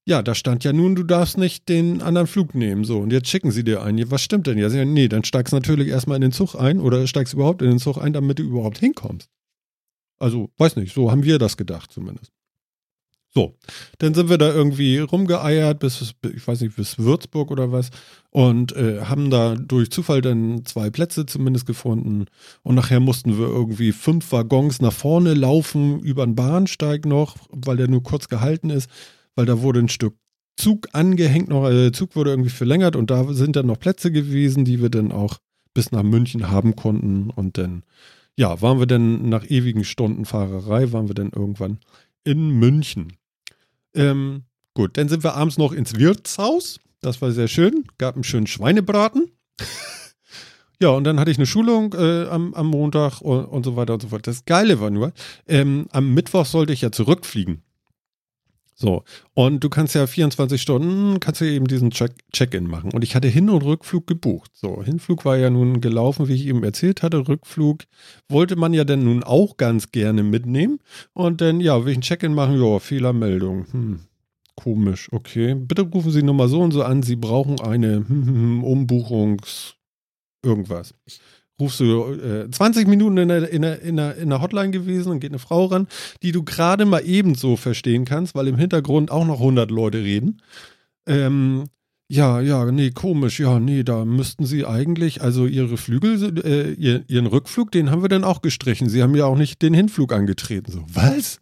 ja, 0.05 0.23
da 0.23 0.35
stand 0.35 0.63
ja 0.65 0.73
nun, 0.73 0.95
du 0.95 1.03
darfst 1.03 1.37
nicht 1.37 1.69
den 1.69 2.01
anderen 2.01 2.29
Flug 2.29 2.55
nehmen, 2.55 2.85
so, 2.85 2.99
und 2.99 3.13
jetzt 3.13 3.29
schicken 3.29 3.51
sie 3.51 3.65
dir 3.65 3.83
einen. 3.83 4.11
Was 4.11 4.23
stimmt 4.23 4.47
denn? 4.47 4.57
Ja, 4.57 4.71
sie 4.71 4.79
sagen, 4.79 4.93
nee, 4.93 5.09
dann 5.09 5.25
steigst 5.25 5.53
du 5.53 5.57
natürlich 5.57 5.89
erstmal 5.89 6.17
in 6.17 6.23
den 6.23 6.33
Zug 6.33 6.55
ein 6.55 6.81
oder 6.81 7.07
steigst 7.07 7.35
überhaupt 7.35 7.61
in 7.61 7.71
den 7.71 7.79
Zug 7.79 7.99
ein, 7.99 8.13
damit 8.13 8.39
du 8.39 8.45
überhaupt 8.45 8.79
hinkommst. 8.79 9.29
Also, 10.19 10.51
weiß 10.59 10.77
nicht, 10.77 10.95
so 10.95 11.11
haben 11.11 11.25
wir 11.25 11.39
das 11.39 11.57
gedacht 11.57 11.91
zumindest. 11.93 12.33
So, 13.37 13.55
dann 13.99 14.15
sind 14.15 14.31
wir 14.31 14.39
da 14.39 14.51
irgendwie 14.51 14.97
rumgeeiert 14.99 15.81
bis, 15.81 16.15
ich 16.35 16.49
weiß 16.49 16.63
nicht, 16.63 16.77
bis 16.77 16.99
Würzburg 16.99 17.51
oder 17.51 17.71
was 17.71 17.91
und 18.31 18.75
äh, 18.75 19.03
haben 19.03 19.29
da 19.29 19.57
durch 19.57 19.91
Zufall 19.91 20.23
dann 20.23 20.65
zwei 20.65 20.89
Plätze 20.89 21.27
zumindest 21.27 21.67
gefunden 21.67 22.25
und 22.63 22.77
nachher 22.77 22.99
mussten 22.99 23.37
wir 23.39 23.47
irgendwie 23.47 23.93
fünf 23.93 24.33
Waggons 24.33 24.81
nach 24.81 24.95
vorne 24.95 25.35
laufen 25.35 26.01
über 26.01 26.25
den 26.25 26.35
Bahnsteig 26.35 27.05
noch, 27.05 27.37
weil 27.51 27.77
der 27.77 27.89
nur 27.89 28.03
kurz 28.03 28.29
gehalten 28.29 28.71
ist, 28.71 28.89
weil 29.37 29.47
da 29.47 29.63
wurde 29.63 29.81
ein 29.81 29.89
Stück 29.89 30.17
Zug 30.57 30.89
angehängt 30.93 31.49
noch, 31.49 31.65
also 31.65 31.79
der 31.79 31.93
Zug 31.93 32.17
wurde 32.17 32.31
irgendwie 32.31 32.51
verlängert 32.51 32.97
und 32.97 33.11
da 33.11 33.33
sind 33.33 33.57
dann 33.57 33.67
noch 33.67 33.79
Plätze 33.79 34.11
gewesen, 34.11 34.65
die 34.65 34.81
wir 34.81 34.89
dann 34.89 35.13
auch 35.13 35.39
bis 35.75 35.93
nach 35.93 36.03
München 36.03 36.51
haben 36.51 36.75
konnten 36.75 37.29
und 37.29 37.59
dann, 37.59 37.83
ja, 38.37 38.63
waren 38.63 38.79
wir 38.79 38.87
dann 38.87 39.29
nach 39.29 39.45
ewigen 39.49 39.85
Stunden 39.85 40.25
Fahrerei, 40.25 40.93
waren 40.93 41.09
wir 41.09 41.15
dann 41.15 41.31
irgendwann 41.31 41.79
in 42.25 42.59
München. 42.59 43.13
Ähm, 43.95 44.45
gut, 44.75 44.97
dann 44.97 45.09
sind 45.09 45.23
wir 45.23 45.35
abends 45.35 45.59
noch 45.59 45.73
ins 45.73 45.99
Wirtshaus. 45.99 46.81
Das 47.01 47.21
war 47.21 47.31
sehr 47.33 47.49
schön. 47.49 47.85
Gab 47.99 48.15
einen 48.15 48.25
schönen 48.25 48.47
Schweinebraten. 48.47 49.31
ja, 50.81 50.89
und 50.89 51.05
dann 51.05 51.21
hatte 51.21 51.31
ich 51.31 51.37
eine 51.37 51.47
Schulung 51.47 51.93
äh, 51.93 52.25
am, 52.29 52.55
am 52.55 52.69
Montag 52.69 53.21
und, 53.21 53.45
und, 53.45 53.65
so 53.65 53.77
weiter 53.77 53.95
und 53.95 54.03
so 54.03 54.09
fort. 54.09 54.27
Das 54.27 54.47
Geile 54.47 54.81
war 54.81 54.89
nur, 54.89 55.13
ähm, 55.47 55.87
am 55.93 56.15
Mittwoch 56.15 56.47
sollte 56.47 56.73
ich 56.73 56.81
ja 56.81 56.91
zurückfliegen. 56.91 57.63
So, 58.79 59.05
und 59.33 59.65
du 59.65 59.71
kannst 59.71 59.95
ja 59.95 60.07
24 60.07 60.61
Stunden, 60.61 61.19
kannst 61.19 61.41
du 61.41 61.47
eben 61.47 61.67
diesen 61.67 61.91
Check-in 61.91 62.67
machen. 62.67 62.93
Und 62.93 63.03
ich 63.05 63.15
hatte 63.15 63.27
Hin- 63.27 63.49
und 63.49 63.65
Rückflug 63.65 64.07
gebucht. 64.07 64.51
So, 64.55 64.83
Hinflug 64.83 65.25
war 65.25 65.39
ja 65.39 65.49
nun 65.49 65.81
gelaufen, 65.81 66.29
wie 66.29 66.35
ich 66.35 66.47
eben 66.47 66.63
erzählt 66.63 67.03
hatte. 67.03 67.27
Rückflug 67.27 67.85
wollte 68.29 68.55
man 68.55 68.75
ja 68.75 68.85
dann 68.85 69.05
nun 69.05 69.25
auch 69.25 69.57
ganz 69.57 69.93
gerne 69.93 70.23
mitnehmen. 70.23 70.79
Und 71.15 71.41
dann, 71.41 71.61
ja, 71.61 71.85
will 71.85 71.93
ich 71.93 71.97
einen 71.97 72.03
Check-in 72.03 72.35
machen? 72.35 72.63
Ja, 72.63 72.79
Fehlermeldung. 72.79 73.65
Hm, 73.73 74.01
komisch, 74.57 75.09
okay. 75.11 75.55
Bitte 75.55 75.81
rufen 75.83 76.11
Sie 76.11 76.23
Nummer 76.23 76.49
so 76.49 76.61
und 76.61 76.73
so 76.73 76.83
an. 76.83 77.03
Sie 77.03 77.17
brauchen 77.17 77.59
eine 77.59 78.01
Umbuchungs- 78.63 79.73
irgendwas 80.45 80.95
rufst 81.61 81.81
du 81.81 82.13
äh, 82.13 82.51
20 82.51 82.87
Minuten 82.89 83.17
in 83.17 83.29
der, 83.29 83.51
in, 83.51 83.63
der, 83.63 83.83
in, 83.83 83.97
der, 83.97 84.17
in 84.17 84.31
der 84.31 84.43
Hotline 84.43 84.71
gewesen 84.71 85.13
und 85.13 85.21
geht 85.21 85.31
eine 85.31 85.39
Frau 85.39 85.67
ran, 85.67 85.87
die 86.23 86.33
du 86.33 86.43
gerade 86.43 86.85
mal 86.85 87.03
ebenso 87.05 87.57
verstehen 87.57 88.05
kannst, 88.05 88.35
weil 88.35 88.49
im 88.49 88.59
Hintergrund 88.59 89.11
auch 89.11 89.25
noch 89.25 89.41
100 89.41 89.71
Leute 89.71 89.99
reden. 89.99 90.43
Ähm, 91.07 91.65
ja, 92.09 92.41
ja, 92.41 92.71
nee, 92.71 92.91
komisch, 92.91 93.41
ja, 93.41 93.59
nee, 93.59 93.83
da 93.83 94.05
müssten 94.05 94.47
sie 94.47 94.65
eigentlich, 94.65 95.23
also 95.23 95.47
ihre 95.47 95.77
Flügel, 95.77 96.39
äh, 96.45 96.73
ihr, 96.75 97.05
ihren 97.09 97.27
Rückflug, 97.27 97.73
den 97.73 97.91
haben 97.91 98.03
wir 98.03 98.09
dann 98.09 98.23
auch 98.23 98.43
gestrichen. 98.43 98.89
Sie 98.89 99.03
haben 99.03 99.17
ja 99.17 99.25
auch 99.25 99.37
nicht 99.37 99.61
den 99.61 99.75
Hinflug 99.75 100.13
angetreten. 100.13 100.71
So, 100.71 100.85
was? 100.89 101.41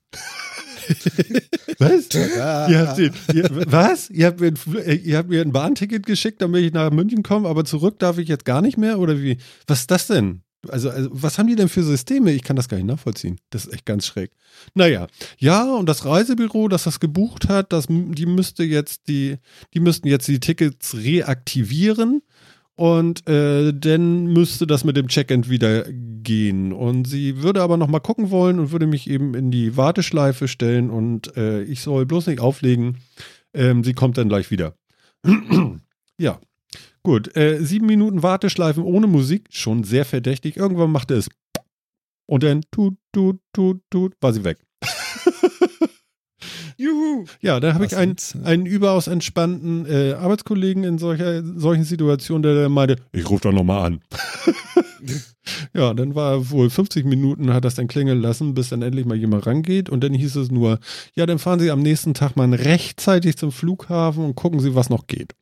Was? 1.79 2.09
ihr 2.69 2.79
habt 2.79 2.99
den, 2.99 3.13
ihr, 3.33 3.49
was? 3.71 4.11
Ihr 4.11 4.27
habt, 4.27 4.41
mir 4.41 4.49
ein, 4.49 4.77
äh, 4.77 4.95
ihr 4.95 5.19
habt 5.19 5.29
mir 5.29 5.43
ein 5.43 5.53
Bahnticket 5.53 6.07
geschickt, 6.07 6.43
damit 6.43 6.65
ich 6.65 6.73
nach 6.73 6.91
München 6.91 7.23
komme, 7.23 7.49
aber 7.49 7.65
zurück 7.65 7.99
darf 7.99 8.19
ich 8.19 8.29
jetzt 8.29 8.45
gar 8.45 8.61
nicht 8.61 8.79
mehr? 8.79 8.99
Oder 8.99 9.21
wie? 9.21 9.39
Was 9.67 9.81
ist 9.81 9.91
das 9.91 10.07
denn? 10.07 10.43
Also, 10.69 10.91
also, 10.91 11.11
was 11.13 11.39
haben 11.39 11.47
die 11.47 11.57
denn 11.57 11.69
für 11.69 11.83
Systeme? 11.83 12.33
Ich 12.33 12.43
kann 12.43 12.57
das 12.57 12.69
gar 12.69 12.77
nicht 12.77 12.87
nachvollziehen. 12.87 13.39
Das 13.51 13.67
ist 13.67 13.73
echt 13.73 13.87
ganz 13.87 14.07
schräg. 14.07 14.31
Naja, 14.75 15.09
ja, 15.39 15.75
und 15.75 15.89
das 15.89 16.05
Reisebüro, 16.05 16.69
das 16.69 16.85
das 16.85 17.01
gebucht 17.01 17.49
hat, 17.49 17.73
das, 17.73 17.87
die 17.89 18.27
müsste 18.27 18.65
jetzt 18.65 19.09
die, 19.09 19.37
die 19.75 19.81
müssten 19.81 20.09
jetzt 20.09 20.29
die 20.29 20.41
Tickets 20.41 20.95
reaktivieren 20.95 22.23
und 22.77 23.29
äh, 23.29 23.73
dann 23.73 24.27
müsste 24.27 24.67
das 24.67 24.85
mit 24.85 24.97
dem 24.97 25.09
Check-in 25.09 25.49
wieder 25.49 25.85
gehen. 25.93 26.73
Und 26.73 27.07
sie 27.07 27.43
würde 27.43 27.63
aber 27.63 27.77
noch 27.77 27.89
mal 27.89 28.01
gucken 28.01 28.31
wollen 28.31 28.59
und 28.59 28.73
würde 28.73 28.87
mich 28.87 29.09
eben 29.09 29.35
in 29.35 29.51
die 29.51 29.77
Warteschleife 29.77 30.49
stellen 30.49 30.91
und 30.91 31.37
äh, 31.37 31.63
ich 31.63 31.81
soll 31.81 32.07
bloß 32.07 32.27
nicht 32.27 32.41
auflegen. 32.41 32.99
Ähm, 33.53 33.85
sie 33.85 33.95
kommt 33.95 34.19
dann 34.19 34.29
gleich 34.29 34.51
wieder. 34.51 34.75
ja, 36.19 36.41
gut. 37.03 37.37
Äh, 37.37 37.61
sieben 37.65 37.87
Minuten 37.87 38.23
Warteschleifen 38.23 38.83
ohne 38.83 39.07
Musik, 39.07 39.49
schon 39.51 39.85
sehr 39.85 40.05
verdächtig. 40.05 40.57
Irgendwann 40.57 40.91
machte 40.91 41.15
es 41.15 41.29
und 42.27 42.43
dann 42.43 42.63
tut, 42.71 42.97
tut, 43.13 43.41
tut, 43.53 43.83
tut, 43.91 44.15
war 44.21 44.33
sie 44.33 44.45
weg. 44.45 44.59
Juhu. 46.77 47.25
Ja, 47.41 47.61
da 47.61 47.75
habe 47.75 47.87
ich 47.87 47.97
einen, 47.97 48.17
einen 48.45 48.67
überaus 48.67 49.07
entspannten 49.07 49.87
äh, 49.87 50.13
Arbeitskollegen 50.13 50.85
in 50.85 50.99
solcher, 50.99 51.43
solchen 51.43 51.85
Situationen, 51.85 52.43
der, 52.43 52.55
der 52.55 52.69
meinte, 52.69 52.97
ich 53.13 53.29
rufe 53.29 53.43
doch 53.43 53.53
nochmal 53.53 53.87
an. 53.87 54.01
ja, 55.75 55.95
dann 55.95 56.15
war 56.15 56.51
wohl 56.51 56.71
50 56.71 57.05
Minuten, 57.05 57.53
hat 57.53 57.65
das 57.65 57.75
dann 57.75 57.89
klingeln 57.89 58.21
lassen, 58.21 58.55
bis 58.55 58.71
dann 58.71 58.83
endlich 58.83 59.07
mal 59.07 59.17
jemand 59.17 59.47
rangeht. 59.47 59.89
Und 59.91 60.03
dann 60.05 60.15
hieß 60.15 60.37
es 60.37 60.51
nur, 60.51 60.79
ja, 61.15 61.27
dann 61.27 61.39
fahren 61.39 61.61
Sie 61.61 61.71
am 61.71 61.83
nächsten 61.83 62.15
Tag 62.15 62.37
mal 62.37 62.53
rechtzeitig 62.53 63.37
zum 63.37 63.53
Flughafen 63.53 64.25
und 64.25 64.35
gucken 64.35 64.61
Sie, 64.61 64.75
was 64.75 64.91
noch 64.91 65.07
geht. 65.07 65.35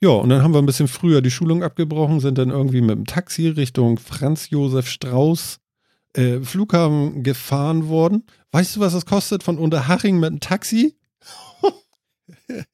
Ja, 0.00 0.10
und 0.10 0.28
dann 0.28 0.42
haben 0.42 0.52
wir 0.52 0.58
ein 0.58 0.66
bisschen 0.66 0.88
früher 0.88 1.22
die 1.22 1.30
Schulung 1.30 1.62
abgebrochen, 1.62 2.20
sind 2.20 2.36
dann 2.36 2.50
irgendwie 2.50 2.82
mit 2.82 2.96
dem 2.96 3.06
Taxi 3.06 3.48
Richtung 3.48 3.98
Franz 3.98 4.50
Josef 4.50 4.86
Strauß 4.86 5.60
äh, 6.14 6.40
Flughafen 6.40 7.22
gefahren 7.22 7.88
worden. 7.88 8.24
Weißt 8.52 8.76
du, 8.76 8.80
was 8.80 8.92
das 8.92 9.06
kostet 9.06 9.42
von 9.42 9.58
Unterhaching 9.58 10.18
mit 10.18 10.30
einem 10.30 10.40
Taxi? 10.40 10.96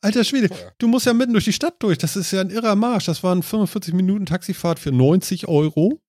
Alter 0.00 0.24
Schwede, 0.24 0.50
du 0.78 0.86
musst 0.86 1.06
ja 1.06 1.14
mitten 1.14 1.32
durch 1.32 1.46
die 1.46 1.52
Stadt 1.52 1.82
durch. 1.82 1.96
Das 1.96 2.16
ist 2.16 2.30
ja 2.30 2.42
ein 2.42 2.50
irrer 2.50 2.76
Marsch. 2.76 3.06
Das 3.06 3.22
waren 3.22 3.42
45 3.42 3.94
Minuten 3.94 4.26
Taxifahrt 4.26 4.78
für 4.78 4.92
90 4.92 5.48
Euro. 5.48 6.00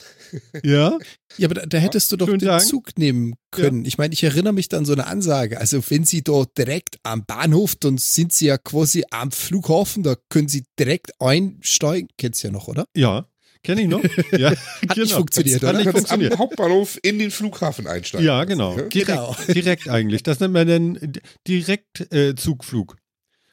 Ja. 0.64 0.98
Ja, 1.36 1.46
aber 1.48 1.54
da, 1.54 1.66
da 1.66 1.78
hättest 1.78 2.10
du 2.10 2.16
doch 2.16 2.26
Schönen 2.26 2.40
den 2.40 2.48
Dank. 2.48 2.62
Zug 2.62 2.98
nehmen 2.98 3.34
können. 3.52 3.82
Ja. 3.84 3.88
Ich 3.88 3.98
meine, 3.98 4.12
ich 4.14 4.24
erinnere 4.24 4.52
mich 4.52 4.72
an 4.74 4.84
so 4.84 4.92
eine 4.92 5.06
Ansage. 5.06 5.60
Also, 5.60 5.80
wenn 5.88 6.04
Sie 6.04 6.22
dort 6.22 6.58
direkt 6.58 6.98
am 7.04 7.24
Bahnhof, 7.24 7.76
dann 7.76 7.98
sind 7.98 8.32
Sie 8.32 8.46
ja 8.46 8.58
quasi 8.58 9.04
am 9.10 9.30
Flughafen, 9.30 10.02
da 10.02 10.16
können 10.28 10.48
Sie 10.48 10.64
direkt 10.78 11.20
einsteigen. 11.20 12.08
Kennst 12.18 12.42
du 12.42 12.48
ja 12.48 12.52
noch, 12.52 12.66
oder? 12.66 12.86
Ja. 12.96 13.28
Kenne 13.64 13.82
ich 13.82 13.88
noch? 13.88 14.02
Ja, 14.38 14.50
Hat 14.50 14.58
genau. 14.80 14.94
nicht 15.00 15.12
funktioniert, 15.14 15.64
oder? 15.64 15.82
Du 15.82 15.92
kannst 15.92 16.12
am 16.12 16.38
Hauptbahnhof 16.38 16.98
in 17.02 17.18
den 17.18 17.30
Flughafen 17.30 17.86
einsteigen. 17.86 18.26
Ja, 18.26 18.44
genau. 18.44 18.76
Direkt, 18.76 19.06
genau. 19.06 19.36
direkt 19.48 19.88
eigentlich. 19.88 20.22
Das 20.22 20.38
nennt 20.38 20.52
man 20.52 20.68
dann 20.68 21.12
Direktzugflug. 21.48 22.96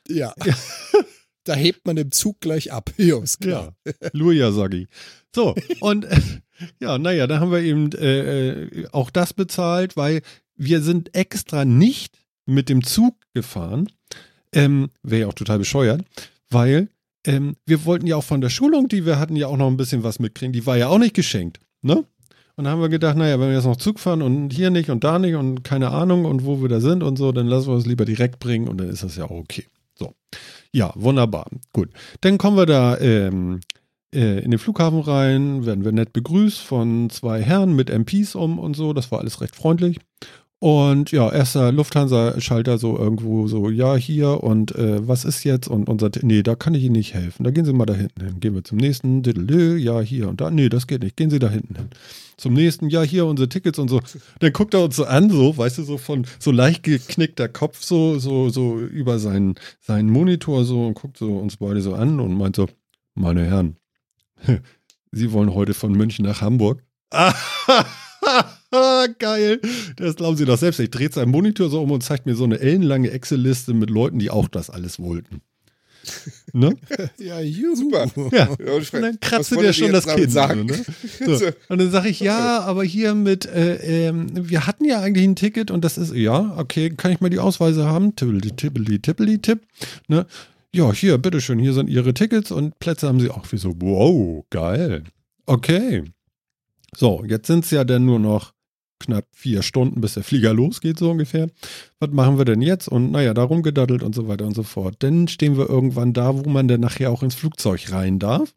Äh, 0.10 0.13
ja. 0.13 0.34
ja. 0.46 0.53
Da 1.46 1.56
hebt 1.56 1.88
man 1.88 1.98
im 1.98 2.12
Zug 2.12 2.41
gleich 2.41 2.72
ab. 2.72 2.91
Ja, 2.98 3.24
ist 3.24 3.39
klar. 3.39 3.75
Ja. 3.86 3.94
Luja, 4.12 4.51
sag 4.51 4.74
ich. 4.74 4.88
So, 5.34 5.56
und 5.80 6.06
äh, 6.06 6.20
ja, 6.80 6.98
naja, 6.98 7.25
da 7.25 7.39
haben 7.39 7.51
wir 7.51 7.62
eben 7.62 7.91
äh, 7.94 8.63
äh, 8.63 8.88
auch 8.91 9.10
das 9.10 9.34
bezahlt, 9.34 9.98
weil 9.98 10.22
wir 10.56 10.82
sind 10.82 11.15
extra 11.15 11.65
nicht 11.65 12.20
mit 12.46 12.70
dem 12.70 12.84
Zug 12.84 13.15
gefahren. 13.34 13.89
Ähm, 14.53 14.91
Wäre 15.01 15.22
ja 15.22 15.27
auch 15.27 15.34
total 15.34 15.58
bescheuert, 15.58 16.03
weil 16.50 16.89
ähm, 17.25 17.56
wir 17.66 17.86
wollten 17.86 18.08
ja 18.08 18.16
auch 18.16 18.24
von 18.24 18.42
der 18.42 18.50
Schulung, 18.50 18.88
die 18.88 19.06
wir 19.06 19.20
hatten, 19.20 19.36
ja 19.36 19.48
auch 19.48 19.58
noch 19.58 19.68
ein 19.68 19.78
bisschen 19.78 20.04
was 20.04 20.20
mitkriegen. 20.20 20.54
Die 20.54 20.66
war 20.66 20.78
ja 20.78 20.88
auch 20.88 20.98
nicht 20.98 21.13
geschenkt, 21.13 21.60
ne? 21.82 22.06
Und 22.58 22.66
dann 22.66 22.74
haben 22.74 22.82
wir 22.82 22.90
gedacht, 22.90 23.18
naja, 23.18 23.40
wenn 23.40 23.48
wir 23.48 23.56
jetzt 23.56 23.66
noch 23.66 23.78
Zug 23.78 24.00
fahren 24.00 24.22
und 24.22 24.51
hier 24.51 24.70
nicht 24.70 24.90
und 24.90 25.04
da 25.04 25.18
nicht 25.20 25.36
und 25.36 25.63
keine 25.63 25.90
Ahnung 25.90 26.25
und 26.25 26.46
wo 26.46 26.62
wir 26.62 26.70
da 26.70 26.80
sind 26.80 27.01
und 27.01 27.18
so, 27.18 27.32
dann 27.32 27.48
lassen 27.48 27.70
wir 27.70 27.78
es 27.78 27.86
lieber 27.86 28.06
direkt 28.06 28.40
bringen 28.40 28.68
und 28.68 28.78
dann 28.78 28.90
ist 28.90 29.04
das 29.04 29.16
ja 29.16 29.25
auch 29.25 29.32
okay. 29.32 29.66
So. 29.96 30.13
Ja, 30.72 30.92
wunderbar. 30.96 31.48
Gut. 31.74 31.90
Dann 32.20 32.38
kommen 32.38 32.58
wir 32.58 32.66
da 32.66 32.98
ähm, 33.00 33.62
äh, 34.13 34.44
in 34.44 34.51
den 34.51 34.60
Flughafen 34.60 35.00
rein, 35.00 35.66
werden 35.66 35.86
wir 35.86 35.92
nett 35.92 36.13
begrüßt 36.13 36.60
von 36.60 37.10
zwei 37.10 37.42
Herren 37.42 37.75
mit 37.75 37.90
MPs 37.90 38.36
um 38.36 38.60
und 38.60 38.75
so. 38.75 38.94
Das 38.94 39.12
war 39.12 39.20
alles 39.20 39.42
recht 39.42 39.56
freundlich. 39.56 40.00
Und 40.63 41.12
ja, 41.12 41.27
erster 41.32 41.72
Lufthansa-Schalter 41.72 42.77
so 42.77 42.96
irgendwo 42.96 43.48
so, 43.48 43.72
ja, 43.72 43.96
hier 43.96 44.44
und 44.44 44.75
äh, 44.75 45.08
was 45.08 45.25
ist 45.25 45.44
jetzt? 45.44 45.68
Und 45.68 45.89
unser, 45.89 46.12
nee, 46.22 46.44
da 46.44 46.53
kann 46.53 46.75
ich 46.75 46.84
Ihnen 46.84 46.94
nicht 46.94 47.15
helfen. 47.15 47.44
Da 47.44 47.50
gehen 47.50 47.65
Sie 47.65 47.74
mal 47.74 47.88
da 47.88 47.96
hinten 47.96 48.24
hin. 48.24 48.39
Gehen 48.39 48.53
wir 48.53 48.63
zum 48.63 48.77
nächsten, 48.77 49.24
ja, 49.80 50.01
hier 50.01 50.30
und 50.30 50.39
da. 50.39 50.51
Nee, 50.51 50.70
das 50.70 50.86
geht 50.86 51.01
nicht. 51.01 51.18
Gehen 51.18 51.32
Sie 51.32 51.39
da 51.39 51.50
hinten 51.50 51.74
hin. 51.74 51.88
Zum 52.38 52.53
nächsten, 52.53 52.89
ja, 52.89 53.01
hier 53.01 53.25
unsere 53.25 53.50
Tickets 53.50 53.80
und 53.80 53.88
so. 53.88 54.01
Dann 54.38 54.53
guckt 54.53 54.75
er 54.75 54.84
uns 54.84 54.96
so 54.96 55.06
an, 55.06 55.32
so, 55.32 55.58
weißt 55.58 55.80
du, 55.80 55.84
so 55.84 55.98
von 55.98 56.27
so 56.38 56.51
leicht 56.51 56.84
geknickter 56.84 57.48
Kopf, 57.48 57.82
so, 57.82 58.20
so, 58.20 58.50
so 58.50 58.77
über 58.77 59.18
seinen, 59.18 59.56
seinen 59.80 60.12
Monitor 60.12 60.63
so 60.63 60.86
und 60.86 60.94
guckt 60.94 61.18
so 61.18 61.39
uns 61.39 61.58
beide 61.58 61.82
so 61.82 61.96
an 61.96 62.20
und 62.20 62.38
meint 62.38 62.56
so, 62.56 62.68
meine 63.15 63.46
Herren, 63.46 63.77
Sie 65.12 65.32
wollen 65.32 65.56
heute 65.56 65.74
von 65.74 65.91
München 65.91 66.24
nach 66.24 66.41
Hamburg? 66.41 66.84
Geil. 69.20 69.60
Das 69.98 70.16
glauben 70.16 70.38
Sie 70.38 70.46
doch 70.46 70.58
selbst. 70.58 70.80
Ich 70.80 70.92
drehe 70.92 71.12
seinen 71.12 71.32
Monitor 71.32 71.70
so 71.70 71.82
um 71.82 71.92
und 71.92 72.01
zeigt 72.01 72.25
mir 72.25 72.36
so 72.36 72.44
eine 72.44 72.60
ellenlange 72.60 73.12
Excel-Liste 73.12 73.74
mit 73.74 73.90
Leuten, 73.90 74.20
die 74.20 74.30
auch 74.30 74.48
das 74.48 74.70
alles 74.70 75.00
wollten. 75.00 75.42
Ne? 76.54 76.75
Ja, 77.18 77.40
juhu. 77.40 77.75
super. 77.75 78.08
Ja. 78.32 78.48
Und 78.50 78.94
dann 78.94 79.20
kratzt 79.20 79.51
dir 79.51 79.74
schon 79.74 79.92
das 79.92 80.08
Kind. 80.08 80.32
Sagen? 80.32 80.66
Ne? 80.66 80.86
So. 81.38 81.46
Und 81.70 81.80
dann 81.80 81.92
sage 81.92 82.10
ich, 82.10 82.20
ja, 82.20 82.62
aber 82.62 82.84
hier 82.84 83.13
mit, 83.13 83.46
äh, 83.46 84.08
ähm, 84.08 84.28
wir 84.34 84.66
hatten 84.66 84.86
ja 84.86 85.00
eigentlich 85.00 85.28
ein 85.28 85.36
Ticket 85.36 85.72
und 85.72 85.84
das 85.84 85.98
ist, 85.98 86.13
ja, 86.13 86.56
okay, 86.58 86.90
kann 86.90 87.12
ich 87.12 87.22
mal 87.22 87.30
die 87.30 87.40
Ausweise 87.40 87.86
haben? 87.86 88.16
Tippeli, 88.16 88.51
tippeli, 88.51 89.00
tippeli, 89.00 89.40
tipp. 89.40 89.62
Ne? 90.08 90.25
Ja, 90.74 90.92
hier, 90.92 91.18
bitteschön, 91.18 91.60
hier 91.60 91.74
sind 91.74 91.90
Ihre 91.90 92.13
Tickets 92.13 92.51
und 92.51 92.80
Plätze 92.80 93.08
haben 93.08 93.20
Sie 93.20 93.30
auch. 93.30 93.51
Wie 93.51 93.58
so, 93.58 93.75
wow, 93.80 94.44
geil. 94.50 95.04
Okay. 95.46 96.04
So, 96.96 97.24
jetzt 97.28 97.48
sind 97.48 97.66
es 97.66 97.72
ja 97.72 97.84
dann 97.84 98.06
nur 98.06 98.20
noch 98.20 98.54
knapp 99.01 99.25
vier 99.31 99.62
Stunden, 99.62 100.01
bis 100.01 100.13
der 100.15 100.24
Flieger 100.24 100.53
losgeht, 100.53 101.00
so 101.00 101.12
ungefähr. 101.12 101.50
Was 102.00 102.12
machen 102.12 102.38
wir 102.38 102.46
denn 102.46 102.62
jetzt? 102.62 102.88
Und 102.88 103.12
naja, 103.12 103.34
darum 103.34 103.63
gedaddelt 103.63 104.03
und 104.03 104.15
so 104.15 104.27
weiter 104.27 104.46
und 104.46 104.55
so 104.55 104.63
fort. 104.63 104.96
Dann 105.00 105.27
stehen 105.27 105.58
wir 105.58 105.70
irgendwann 105.70 106.13
da, 106.13 106.36
wo 106.36 106.50
man 106.50 106.67
dann 106.67 106.81
nachher 106.81 107.12
auch 107.12 107.24
ins 107.24 107.36
Flugzeug 107.36 107.91
rein 107.91 108.20
darf. 108.20 108.53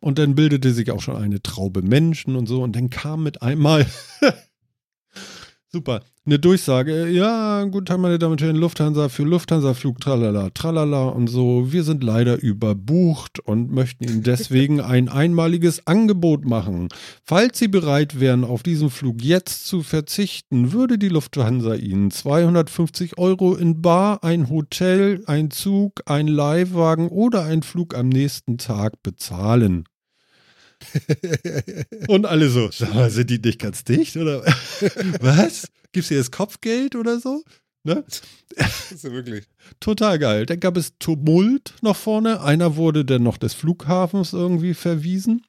Und 0.00 0.18
dann 0.18 0.34
bildete 0.34 0.72
sich 0.72 0.90
auch 0.90 1.00
schon 1.00 1.16
eine 1.16 1.42
Traube 1.42 1.82
Menschen 1.82 2.34
und 2.34 2.46
so. 2.46 2.62
Und 2.62 2.74
dann 2.74 2.90
kam 2.90 3.22
mit 3.22 3.42
einmal 3.42 3.86
Super. 5.74 6.02
Eine 6.26 6.38
Durchsage, 6.38 7.08
ja, 7.08 7.64
guten 7.64 7.86
Tag, 7.86 7.98
meine 7.98 8.18
Damen 8.18 8.32
und 8.32 8.42
Herren, 8.42 8.56
Lufthansa 8.56 9.08
für 9.08 9.22
Lufthansa-Flug, 9.22 10.00
tralala, 10.00 10.50
tralala 10.50 11.04
und 11.08 11.28
so. 11.28 11.72
Wir 11.72 11.82
sind 11.82 12.04
leider 12.04 12.40
überbucht 12.42 13.40
und 13.40 13.72
möchten 13.72 14.04
Ihnen 14.04 14.22
deswegen 14.22 14.80
ein 14.82 15.08
einmaliges 15.08 15.86
Angebot 15.86 16.44
machen. 16.44 16.88
Falls 17.24 17.58
Sie 17.58 17.68
bereit 17.68 18.20
wären, 18.20 18.44
auf 18.44 18.62
diesen 18.62 18.90
Flug 18.90 19.22
jetzt 19.22 19.66
zu 19.66 19.82
verzichten, 19.82 20.72
würde 20.72 20.98
die 20.98 21.08
Lufthansa 21.08 21.74
Ihnen 21.74 22.10
250 22.10 23.16
Euro 23.16 23.54
in 23.54 23.80
Bar, 23.80 24.22
ein 24.22 24.50
Hotel, 24.50 25.24
ein 25.26 25.50
Zug, 25.50 26.02
ein 26.04 26.28
Leihwagen 26.28 27.08
oder 27.08 27.44
ein 27.44 27.62
Flug 27.62 27.96
am 27.96 28.10
nächsten 28.10 28.58
Tag 28.58 29.02
bezahlen. 29.02 29.84
Und 32.08 32.26
alle 32.26 32.48
so, 32.48 32.70
sag 32.70 32.94
mal, 32.94 33.10
sind 33.10 33.30
die 33.30 33.38
nicht 33.38 33.60
ganz 33.60 33.84
dicht 33.84 34.16
oder 34.16 34.42
was? 35.20 35.68
Gibt's 35.92 36.08
hier 36.08 36.18
jetzt 36.18 36.32
Kopfgeld 36.32 36.96
oder 36.96 37.20
so? 37.20 37.42
Ne? 37.84 38.04
Das 38.54 39.02
wirklich. 39.04 39.46
Total 39.80 40.18
geil. 40.18 40.44
Dann 40.44 40.60
gab 40.60 40.76
es 40.76 40.98
Tumult 40.98 41.72
noch 41.80 41.96
vorne. 41.96 42.42
Einer 42.42 42.76
wurde 42.76 43.02
dann 43.02 43.22
noch 43.22 43.38
des 43.38 43.54
Flughafens 43.54 44.34
irgendwie 44.34 44.74
verwiesen. 44.74 45.46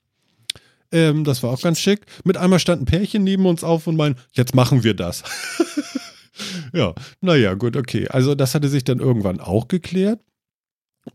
Ähm, 0.94 1.26
das 1.26 1.44
war 1.44 1.52
auch 1.52 1.62
ganz 1.62 1.80
schick. 1.80 2.06
Mit 2.24 2.38
einmal 2.38 2.60
stand 2.60 2.82
ein 2.82 2.86
Pärchen 2.86 3.26
neben 3.26 3.46
uns 3.46 3.64
auf 3.64 3.88
und 3.88 3.98
meinen, 3.98 4.16
jetzt 4.32 4.56
machen 4.56 4.86
wir 4.86 4.94
das. 4.94 5.24
ja, 6.74 6.94
naja, 7.20 7.56
gut, 7.56 7.76
okay. 7.76 8.08
Also 8.08 8.36
das 8.36 8.56
hatte 8.56 8.70
sich 8.70 8.86
dann 8.86 9.00
irgendwann 9.00 9.42
auch 9.42 9.68
geklärt. 9.68 10.22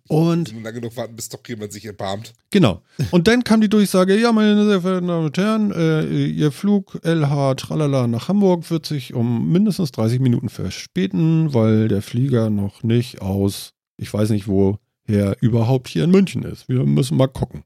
Und 0.08 0.52
Nur 0.52 0.62
lange 0.62 0.80
genug 0.80 0.96
warten, 0.96 1.16
bis 1.16 1.28
doch 1.28 1.40
jemand 1.46 1.72
sich 1.72 1.84
erbarmt. 1.84 2.34
Genau. 2.50 2.82
Und 3.10 3.28
dann 3.28 3.44
kam 3.44 3.60
die 3.60 3.68
Durchsage, 3.68 4.18
ja, 4.18 4.32
meine 4.32 4.66
sehr 4.66 4.80
verehrten 4.80 5.08
Damen 5.08 5.26
und 5.26 5.38
Herren, 5.38 5.72
äh, 5.72 6.26
Ihr 6.26 6.52
Flug 6.52 6.98
LH 7.04 7.54
Tralala 7.54 8.06
nach 8.06 8.28
Hamburg 8.28 8.70
wird 8.70 8.86
sich 8.86 9.14
um 9.14 9.50
mindestens 9.50 9.92
30 9.92 10.20
Minuten 10.20 10.48
verspäten, 10.48 11.54
weil 11.54 11.88
der 11.88 12.02
Flieger 12.02 12.50
noch 12.50 12.82
nicht 12.82 13.22
aus, 13.22 13.74
ich 13.96 14.12
weiß 14.12 14.30
nicht 14.30 14.46
woher, 14.46 15.36
überhaupt 15.40 15.88
hier 15.88 16.04
in 16.04 16.10
München 16.10 16.42
ist. 16.42 16.68
Wir 16.68 16.84
müssen 16.84 17.16
mal 17.16 17.28
gucken. 17.28 17.64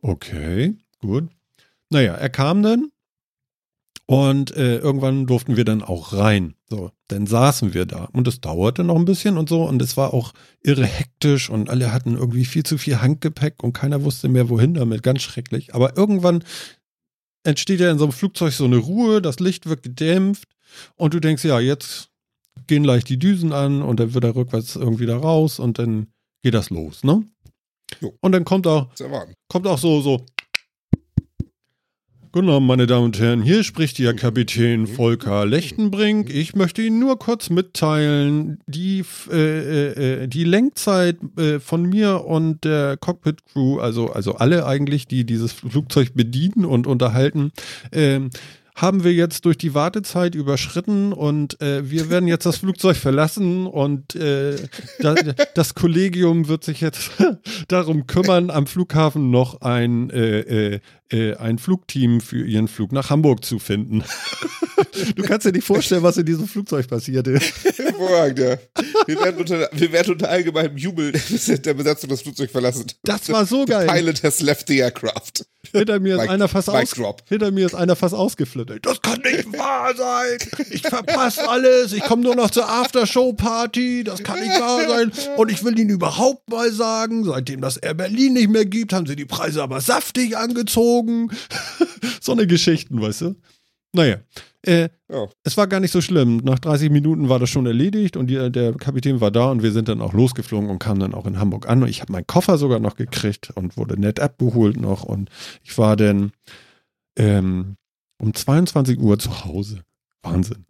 Okay, 0.00 0.76
gut. 1.00 1.28
Naja, 1.90 2.14
er 2.14 2.30
kam 2.30 2.62
dann 2.62 2.90
und 4.10 4.56
äh, 4.56 4.78
irgendwann 4.78 5.26
durften 5.26 5.58
wir 5.58 5.66
dann 5.66 5.82
auch 5.82 6.14
rein. 6.14 6.54
So, 6.70 6.90
dann 7.08 7.26
saßen 7.26 7.74
wir 7.74 7.84
da 7.84 8.04
und 8.04 8.26
es 8.26 8.40
dauerte 8.40 8.82
noch 8.82 8.96
ein 8.96 9.04
bisschen 9.04 9.36
und 9.36 9.50
so 9.50 9.64
und 9.64 9.82
es 9.82 9.98
war 9.98 10.14
auch 10.14 10.32
irre 10.62 10.86
hektisch 10.86 11.50
und 11.50 11.68
alle 11.68 11.92
hatten 11.92 12.16
irgendwie 12.16 12.46
viel 12.46 12.62
zu 12.62 12.78
viel 12.78 13.02
Handgepäck 13.02 13.62
und 13.62 13.74
keiner 13.74 14.04
wusste 14.04 14.28
mehr 14.28 14.48
wohin 14.48 14.72
damit, 14.72 15.02
ganz 15.02 15.20
schrecklich. 15.20 15.74
Aber 15.74 15.98
irgendwann 15.98 16.42
entsteht 17.44 17.80
ja 17.80 17.90
in 17.90 17.98
so 17.98 18.06
einem 18.06 18.12
Flugzeug 18.12 18.54
so 18.54 18.64
eine 18.64 18.78
Ruhe, 18.78 19.20
das 19.20 19.40
Licht 19.40 19.66
wird 19.66 19.82
gedämpft 19.82 20.48
und 20.96 21.12
du 21.12 21.20
denkst, 21.20 21.44
ja, 21.44 21.60
jetzt 21.60 22.08
gehen 22.66 22.84
leicht 22.84 23.10
die 23.10 23.18
Düsen 23.18 23.52
an 23.52 23.82
und 23.82 24.00
dann 24.00 24.14
wird 24.14 24.24
er 24.24 24.34
rückwärts 24.34 24.74
irgendwie 24.74 25.06
da 25.06 25.18
raus 25.18 25.58
und 25.58 25.78
dann 25.78 26.06
geht 26.42 26.54
das 26.54 26.70
los, 26.70 27.04
ne? 27.04 27.24
Jo. 28.00 28.16
Und 28.20 28.32
dann 28.32 28.46
kommt 28.46 28.66
auch, 28.66 28.88
kommt 29.48 29.66
auch 29.66 29.78
so, 29.78 30.00
so. 30.00 30.24
Guten 32.30 32.50
Abend, 32.50 32.66
meine 32.66 32.86
Damen 32.86 33.06
und 33.06 33.18
Herren. 33.18 33.40
Hier 33.40 33.64
spricht 33.64 33.98
Ihr 33.98 34.14
Kapitän 34.14 34.86
Volker 34.86 35.46
Lechtenbrink. 35.46 36.28
Ich 36.28 36.54
möchte 36.54 36.82
Ihnen 36.82 36.98
nur 36.98 37.18
kurz 37.18 37.48
mitteilen, 37.48 38.58
die, 38.66 39.02
äh, 39.32 40.24
äh, 40.24 40.28
die 40.28 40.44
Lenkzeit 40.44 41.16
äh, 41.38 41.58
von 41.58 41.84
mir 41.84 42.26
und 42.26 42.64
der 42.64 42.98
Cockpit-Crew, 42.98 43.78
also, 43.78 44.10
also 44.10 44.34
alle 44.34 44.66
eigentlich, 44.66 45.06
die 45.06 45.24
dieses 45.24 45.52
Flugzeug 45.52 46.12
bedienen 46.14 46.66
und 46.66 46.86
unterhalten, 46.86 47.50
ähm, 47.92 48.28
haben 48.80 49.02
wir 49.02 49.12
jetzt 49.12 49.44
durch 49.44 49.58
die 49.58 49.74
Wartezeit 49.74 50.36
überschritten 50.36 51.12
und 51.12 51.60
äh, 51.60 51.90
wir 51.90 52.10
werden 52.10 52.28
jetzt 52.28 52.46
das 52.46 52.58
Flugzeug 52.58 52.96
verlassen 52.96 53.66
und 53.66 54.14
äh, 54.14 54.56
da, 55.00 55.14
das 55.54 55.74
Kollegium 55.74 56.46
wird 56.46 56.62
sich 56.62 56.80
jetzt 56.80 57.10
darum 57.68 58.06
kümmern, 58.06 58.50
am 58.50 58.66
Flughafen 58.68 59.30
noch 59.30 59.62
ein, 59.62 60.10
äh, 60.10 60.40
äh, 60.40 60.74
äh, 60.74 60.80
ein 61.10 61.58
Flugteam 61.58 62.20
für 62.20 62.44
ihren 62.44 62.68
Flug 62.68 62.92
nach 62.92 63.10
Hamburg 63.10 63.44
zu 63.44 63.58
finden. 63.58 64.04
du 65.16 65.22
kannst 65.22 65.46
dir 65.46 65.52
nicht 65.52 65.64
vorstellen, 65.64 66.02
was 66.02 66.16
in 66.16 66.26
diesem 66.26 66.46
Flugzeug 66.46 66.86
passiert 66.86 67.26
ist. 67.26 67.52
Hervorragend, 67.78 68.38
ja. 68.38 68.56
Wir 69.06 69.20
werden 69.20 69.38
unter, 69.38 69.70
wir 69.72 69.92
werden 69.92 70.12
unter 70.12 70.28
allgemeinem 70.28 70.76
Jubel 70.76 71.12
der 71.48 71.74
Besatzung 71.74 72.10
das 72.10 72.22
Flugzeug 72.22 72.50
verlassen. 72.50 72.86
Das 73.04 73.28
war 73.30 73.46
so 73.46 73.64
The 73.66 73.72
geil. 73.72 73.86
Pilot 73.86 74.22
has 74.22 74.40
left 74.40 74.68
the 74.68 74.78
aircraft. 74.78 75.44
Hinter 75.72 76.00
mir 76.00 76.16
ist 76.16 76.28
einer 76.28 76.48
fast 76.48 76.70
aus, 76.70 76.90
drop. 76.90 77.22
hinter 77.28 77.50
mir 77.50 77.66
ist 77.66 77.74
einer 77.74 77.96
fast 77.96 78.14
ausgeflippert. 78.14 78.86
Das 78.86 79.02
kann 79.02 79.20
nicht 79.20 79.52
wahr 79.52 79.94
sein. 79.94 80.38
Ich 80.70 80.82
verpasse 80.82 81.46
alles. 81.48 81.92
Ich 81.92 82.02
komme 82.04 82.22
nur 82.22 82.36
noch 82.36 82.50
zur 82.50 82.68
Aftershow-Party. 82.68 84.04
Das 84.04 84.22
kann 84.22 84.40
nicht 84.40 84.58
wahr 84.58 84.88
sein. 84.88 85.12
Und 85.36 85.50
ich 85.50 85.64
will 85.64 85.78
Ihnen 85.78 85.90
überhaupt 85.90 86.48
mal 86.48 86.72
sagen, 86.72 87.24
seitdem 87.24 87.60
das 87.60 87.76
Air 87.76 87.94
Berlin 87.94 88.34
nicht 88.34 88.48
mehr 88.48 88.64
gibt, 88.64 88.92
haben 88.92 89.06
sie 89.06 89.16
die 89.16 89.26
Preise 89.26 89.62
aber 89.62 89.80
saftig 89.80 90.36
angezogen. 90.36 90.97
so 92.20 92.32
eine 92.32 92.46
Geschichten, 92.46 93.00
weißt 93.00 93.22
du? 93.22 93.34
Naja. 93.92 94.18
Äh, 94.62 94.88
Ja. 95.10 95.26
es 95.44 95.56
war 95.56 95.66
gar 95.66 95.80
nicht 95.80 95.92
so 95.92 96.00
schlimm. 96.00 96.38
Nach 96.38 96.58
30 96.58 96.90
Minuten 96.90 97.28
war 97.28 97.38
das 97.38 97.48
schon 97.48 97.64
erledigt 97.64 98.16
und 98.16 98.26
die, 98.26 98.50
der 98.50 98.74
Kapitän 98.74 99.20
war 99.20 99.30
da 99.30 99.50
und 99.50 99.62
wir 99.62 99.72
sind 99.72 99.88
dann 99.88 100.02
auch 100.02 100.12
losgeflogen 100.12 100.68
und 100.68 100.78
kamen 100.78 101.00
dann 101.00 101.14
auch 101.14 101.26
in 101.26 101.38
Hamburg 101.38 101.68
an. 101.68 101.82
Und 101.82 101.88
ich 101.88 102.00
habe 102.00 102.12
meinen 102.12 102.26
Koffer 102.26 102.58
sogar 102.58 102.80
noch 102.80 102.96
gekriegt 102.96 103.50
und 103.54 103.76
wurde 103.76 103.98
nett 103.98 104.20
abgeholt 104.20 104.78
noch. 104.78 105.04
Und 105.04 105.30
ich 105.62 105.78
war 105.78 105.96
dann 105.96 106.32
ähm, 107.16 107.76
um 108.20 108.34
22 108.34 108.98
Uhr 108.98 109.18
zu 109.18 109.44
Hause. 109.44 109.82
Wahnsinn. 110.22 110.64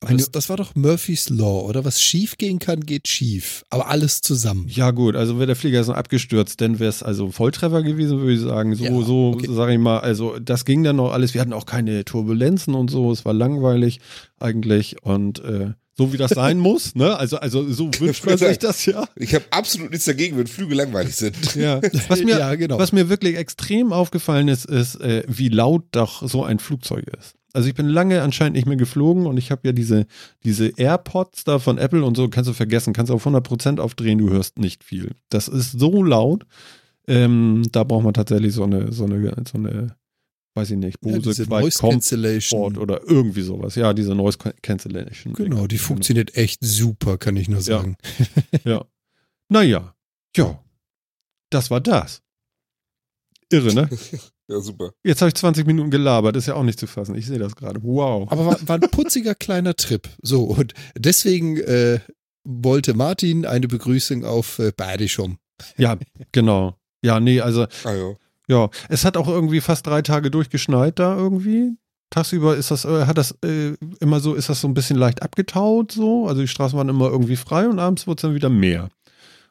Das, 0.00 0.30
das 0.30 0.48
war 0.50 0.56
doch 0.58 0.74
Murphy's 0.74 1.30
Law, 1.30 1.62
oder? 1.66 1.84
Was 1.84 2.02
schief 2.02 2.36
gehen 2.36 2.58
kann, 2.58 2.80
geht 2.80 3.08
schief. 3.08 3.64
Aber 3.70 3.88
alles 3.88 4.20
zusammen. 4.20 4.66
Ja, 4.68 4.90
gut, 4.90 5.16
also 5.16 5.36
wäre 5.36 5.46
der 5.46 5.56
Flieger 5.56 5.82
noch 5.84 5.94
abgestürzt, 5.94 6.60
dann 6.60 6.78
wäre 6.78 6.90
es 6.90 7.02
also 7.02 7.30
Volltreffer 7.30 7.82
gewesen, 7.82 8.18
würde 8.18 8.34
ich 8.34 8.40
sagen. 8.40 8.74
So, 8.74 8.84
Ja, 8.84 9.02
so, 9.02 9.32
okay. 9.34 9.48
sage 9.50 9.72
ich 9.72 9.78
mal, 9.78 9.98
also 10.00 10.38
das 10.38 10.64
ging 10.66 10.84
dann 10.84 10.96
noch 10.96 11.12
alles. 11.12 11.32
Wir 11.32 11.40
hatten 11.40 11.54
auch 11.54 11.66
keine 11.66 12.04
Turbulenzen 12.04 12.74
und 12.74 12.90
so, 12.90 13.10
es 13.10 13.24
war 13.24 13.32
langweilig 13.32 14.00
eigentlich 14.38 15.02
und 15.02 15.38
äh, 15.42 15.72
so 15.96 16.12
wie 16.12 16.18
das 16.18 16.32
sein 16.32 16.58
muss, 16.68 16.94
ne? 16.94 17.16
Also, 17.16 17.38
also 17.38 17.66
so 17.72 17.90
wünscht 17.98 18.26
man 18.26 18.36
sich 18.36 18.58
das 18.58 18.84
ja. 18.84 19.08
Ich 19.16 19.34
habe 19.34 19.46
absolut 19.50 19.90
nichts 19.90 20.04
dagegen, 20.04 20.36
wenn 20.36 20.46
Flüge 20.46 20.74
langweilig 20.74 21.16
sind. 21.16 21.36
Ja, 21.56 21.80
was 22.08 22.22
mir, 22.22 22.38
Ja, 22.38 22.54
genau. 22.54 22.78
was 22.78 22.92
mir 22.92 23.08
wirklich 23.08 23.36
extrem 23.36 23.94
aufgefallen 23.94 24.48
ist, 24.48 24.66
ist, 24.66 25.00
äh, 25.00 25.22
wie 25.26 25.48
laut 25.48 25.84
doch 25.92 26.26
so 26.28 26.44
ein 26.44 26.58
Flugzeug 26.58 27.06
ist. 27.18 27.34
Also 27.56 27.68
ich 27.70 27.74
bin 27.74 27.88
lange 27.88 28.20
anscheinend 28.20 28.54
nicht 28.56 28.66
mehr 28.66 28.76
geflogen 28.76 29.26
und 29.26 29.38
ich 29.38 29.50
habe 29.50 29.62
ja 29.64 29.72
diese, 29.72 30.06
diese 30.44 30.68
AirPods 30.76 31.44
da 31.44 31.58
von 31.58 31.78
Apple 31.78 32.04
und 32.04 32.14
so, 32.14 32.28
kannst 32.28 32.50
du 32.50 32.52
vergessen, 32.52 32.92
kannst 32.92 33.08
du 33.08 33.14
auf 33.14 33.26
100% 33.26 33.80
aufdrehen, 33.80 34.18
du 34.18 34.28
hörst 34.28 34.58
nicht 34.58 34.84
viel. 34.84 35.12
Das 35.30 35.48
ist 35.48 35.72
so 35.72 36.02
laut, 36.02 36.44
ähm, 37.08 37.62
da 37.72 37.82
braucht 37.84 38.04
man 38.04 38.12
tatsächlich 38.12 38.52
so 38.52 38.64
eine, 38.64 38.92
so 38.92 39.04
eine, 39.06 39.34
so 39.50 39.56
eine, 39.56 39.96
weiß 40.54 40.72
ich 40.72 40.76
nicht, 40.76 40.98
Ja, 41.02 41.12
Bose 41.18 41.34
Quiet 41.46 41.48
Noise 41.48 41.78
Cancellation. 41.78 42.76
oder 42.76 43.00
irgendwie 43.08 43.40
sowas. 43.40 43.74
Ja, 43.74 43.94
diese 43.94 44.14
Noise 44.14 44.36
Cancellation. 44.60 45.32
Genau, 45.32 45.66
die 45.66 45.78
funktioniert 45.78 46.36
echt 46.36 46.58
super, 46.62 47.16
kann 47.16 47.36
ich 47.38 47.48
nur 47.48 47.60
Ja. 47.60 47.64
sagen. 47.64 47.96
Ja. 48.64 48.84
Naja, 49.48 49.94
ja, 50.36 50.62
das 51.48 51.70
war 51.70 51.80
das. 51.80 52.20
Irre, 53.50 53.72
ne? 53.74 53.88
Ja, 54.48 54.60
super. 54.60 54.92
Jetzt 55.02 55.20
habe 55.22 55.28
ich 55.28 55.34
20 55.34 55.66
Minuten 55.66 55.90
gelabert, 55.90 56.36
ist 56.36 56.46
ja 56.46 56.54
auch 56.54 56.62
nicht 56.62 56.78
zu 56.78 56.86
fassen. 56.86 57.14
Ich 57.16 57.26
sehe 57.26 57.38
das 57.38 57.56
gerade. 57.56 57.82
Wow. 57.82 58.30
Aber 58.30 58.46
war, 58.46 58.68
war 58.68 58.76
ein 58.76 58.90
putziger 58.90 59.34
kleiner 59.34 59.74
Trip. 59.74 60.08
So, 60.22 60.44
und 60.44 60.72
deswegen 60.96 61.56
äh, 61.58 61.98
wollte 62.44 62.94
Martin 62.94 63.44
eine 63.44 63.66
Begrüßung 63.66 64.24
auf 64.24 64.58
äh, 64.60 64.72
Badischum. 64.76 65.38
Ja, 65.76 65.96
genau. 66.32 66.76
Ja, 67.02 67.18
nee, 67.18 67.40
also, 67.40 67.66
Ah, 67.84 67.92
ja. 67.94 68.14
ja, 68.48 68.70
es 68.88 69.04
hat 69.04 69.16
auch 69.16 69.28
irgendwie 69.28 69.60
fast 69.60 69.86
drei 69.86 70.02
Tage 70.02 70.30
durchgeschneit 70.30 70.98
da 70.98 71.16
irgendwie. 71.16 71.76
Tagsüber 72.10 72.56
ist 72.56 72.70
das, 72.70 72.84
äh, 72.84 73.06
hat 73.06 73.18
das 73.18 73.32
äh, 73.44 73.74
immer 74.00 74.20
so, 74.20 74.34
ist 74.34 74.48
das 74.48 74.60
so 74.60 74.68
ein 74.68 74.74
bisschen 74.74 74.96
leicht 74.96 75.22
abgetaut 75.22 75.90
so. 75.90 76.28
Also 76.28 76.40
die 76.40 76.48
Straßen 76.48 76.78
waren 76.78 76.88
immer 76.88 77.08
irgendwie 77.08 77.36
frei 77.36 77.68
und 77.68 77.80
abends 77.80 78.06
wurde 78.06 78.18
es 78.18 78.22
dann 78.22 78.34
wieder 78.34 78.48
mehr. 78.48 78.90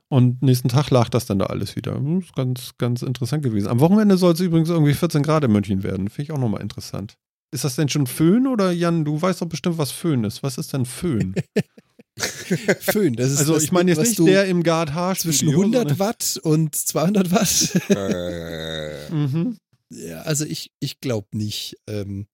Und 0.07 0.41
nächsten 0.43 0.69
Tag 0.69 0.91
lag 0.91 1.09
das 1.09 1.25
dann 1.25 1.39
da 1.39 1.47
alles 1.47 1.75
wieder. 1.75 1.99
Das 1.99 2.23
ist 2.25 2.35
ganz, 2.35 2.71
ganz 2.77 3.01
interessant 3.01 3.43
gewesen. 3.43 3.67
Am 3.67 3.79
Wochenende 3.79 4.17
soll 4.17 4.33
es 4.33 4.39
übrigens 4.39 4.69
irgendwie 4.69 4.93
14 4.93 5.23
Grad 5.23 5.43
in 5.43 5.51
München 5.51 5.83
werden. 5.83 6.09
Finde 6.09 6.23
ich 6.23 6.31
auch 6.31 6.37
nochmal 6.39 6.61
interessant. 6.61 7.15
Ist 7.51 7.63
das 7.63 7.75
denn 7.75 7.89
schon 7.89 8.05
Föhn 8.05 8.47
oder 8.47 8.71
Jan, 8.71 9.05
du 9.05 9.21
weißt 9.21 9.41
doch 9.41 9.47
bestimmt, 9.47 9.77
was 9.77 9.91
Föhn 9.91 10.23
ist. 10.23 10.43
Was 10.43 10.57
ist 10.57 10.73
denn 10.73 10.85
Föhn? 10.85 11.33
Föhn, 12.17 13.13
das 13.15 13.31
ist 13.31 13.39
Also 13.39 13.55
das, 13.55 13.63
ich 13.63 13.71
meine 13.71 13.91
jetzt 13.91 13.99
nicht 14.01 14.19
der 14.19 14.45
im 14.45 14.63
Gard 14.63 14.93
Haar 14.93 15.15
zwischen 15.15 15.49
100 15.49 15.99
Watt 15.99 16.39
und 16.43 16.75
200 16.75 17.31
Watt. 17.31 17.81
Mhm. 19.11 19.57
ja, 19.91 20.21
also 20.21 20.45
ich, 20.45 20.71
ich 20.79 20.99
glaube 20.99 21.27
nicht. 21.33 21.77
Ähm, 21.87 22.27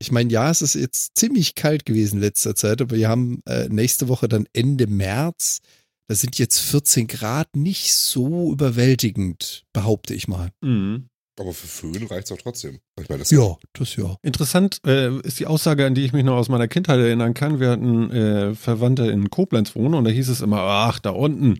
Ich 0.00 0.10
meine, 0.10 0.32
ja, 0.32 0.50
es 0.50 0.62
ist 0.62 0.74
jetzt 0.74 1.16
ziemlich 1.16 1.54
kalt 1.54 1.86
gewesen 1.86 2.16
in 2.16 2.22
letzter 2.22 2.54
Zeit, 2.54 2.80
aber 2.80 2.96
wir 2.96 3.08
haben 3.08 3.40
äh, 3.46 3.68
nächste 3.68 4.08
Woche 4.08 4.28
dann 4.28 4.46
Ende 4.52 4.86
März. 4.86 5.60
Da 6.06 6.14
sind 6.14 6.38
jetzt 6.38 6.60
14 6.60 7.06
Grad 7.06 7.56
nicht 7.56 7.94
so 7.94 8.52
überwältigend, 8.52 9.64
behaupte 9.72 10.14
ich 10.14 10.28
mal. 10.28 10.50
Mhm. 10.60 11.08
Aber 11.38 11.52
für 11.52 11.66
Föhn 11.66 12.06
reicht 12.06 12.26
es 12.26 12.32
auch 12.32 12.40
trotzdem. 12.40 12.78
Ich 13.00 13.08
meine, 13.08 13.20
das 13.20 13.30
Ja, 13.30 13.56
das 13.72 13.96
ja. 13.96 14.16
Interessant 14.22 14.78
äh, 14.86 15.18
ist 15.20 15.40
die 15.40 15.46
Aussage, 15.46 15.84
an 15.84 15.94
die 15.94 16.04
ich 16.04 16.12
mich 16.12 16.24
noch 16.24 16.36
aus 16.36 16.48
meiner 16.48 16.68
Kindheit 16.68 17.00
erinnern 17.00 17.34
kann. 17.34 17.58
Wir 17.58 17.70
hatten 17.70 18.10
äh, 18.10 18.54
Verwandte 18.54 19.10
in 19.10 19.30
Koblenz 19.30 19.74
wohnen 19.74 19.94
und 19.94 20.04
da 20.04 20.10
hieß 20.10 20.28
es 20.28 20.42
immer, 20.42 20.60
ach, 20.60 21.00
da 21.00 21.10
unten, 21.10 21.58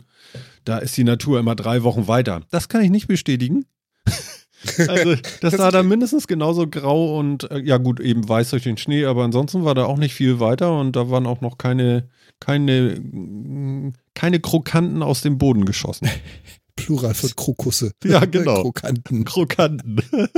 da 0.65 0.79
ist 0.79 0.97
die 0.97 1.05
Natur 1.05 1.41
immer 1.41 1.57
drei 1.57 1.83
Wochen 1.83 2.07
weiter. 2.07 2.43
Das 2.51 2.69
kann 2.69 2.83
ich 2.83 2.91
nicht 2.91 3.09
bestätigen. 3.09 3.65
also 4.89 5.17
das 5.41 5.59
war 5.59 5.73
da 5.73 5.83
mindestens 5.83 6.29
genauso 6.29 6.69
grau 6.69 7.19
und 7.19 7.51
äh, 7.51 7.59
ja 7.59 7.79
gut, 7.79 7.99
eben 7.99 8.29
weiß 8.29 8.51
durch 8.51 8.63
den 8.63 8.77
Schnee, 8.77 9.07
aber 9.07 9.25
ansonsten 9.25 9.65
war 9.65 9.75
da 9.75 9.87
auch 9.87 9.99
nicht 9.99 10.15
viel 10.15 10.39
weiter 10.39 10.79
und 10.79 10.95
da 10.95 11.11
waren 11.11 11.27
auch 11.27 11.41
noch 11.41 11.59
keine, 11.59 12.09
keine, 12.41 13.93
keine 14.15 14.41
Krokanten 14.41 15.03
aus 15.03 15.23
dem 15.23 15.39
Boden 15.39 15.65
geschossen. 15.65 16.09
Plural 16.77 17.15
von 17.15 17.31
Krokusse. 17.37 17.93
Ja, 18.05 18.25
genau. 18.25 18.63
Krokanten. 18.63 19.25
Krokanten. 19.25 20.01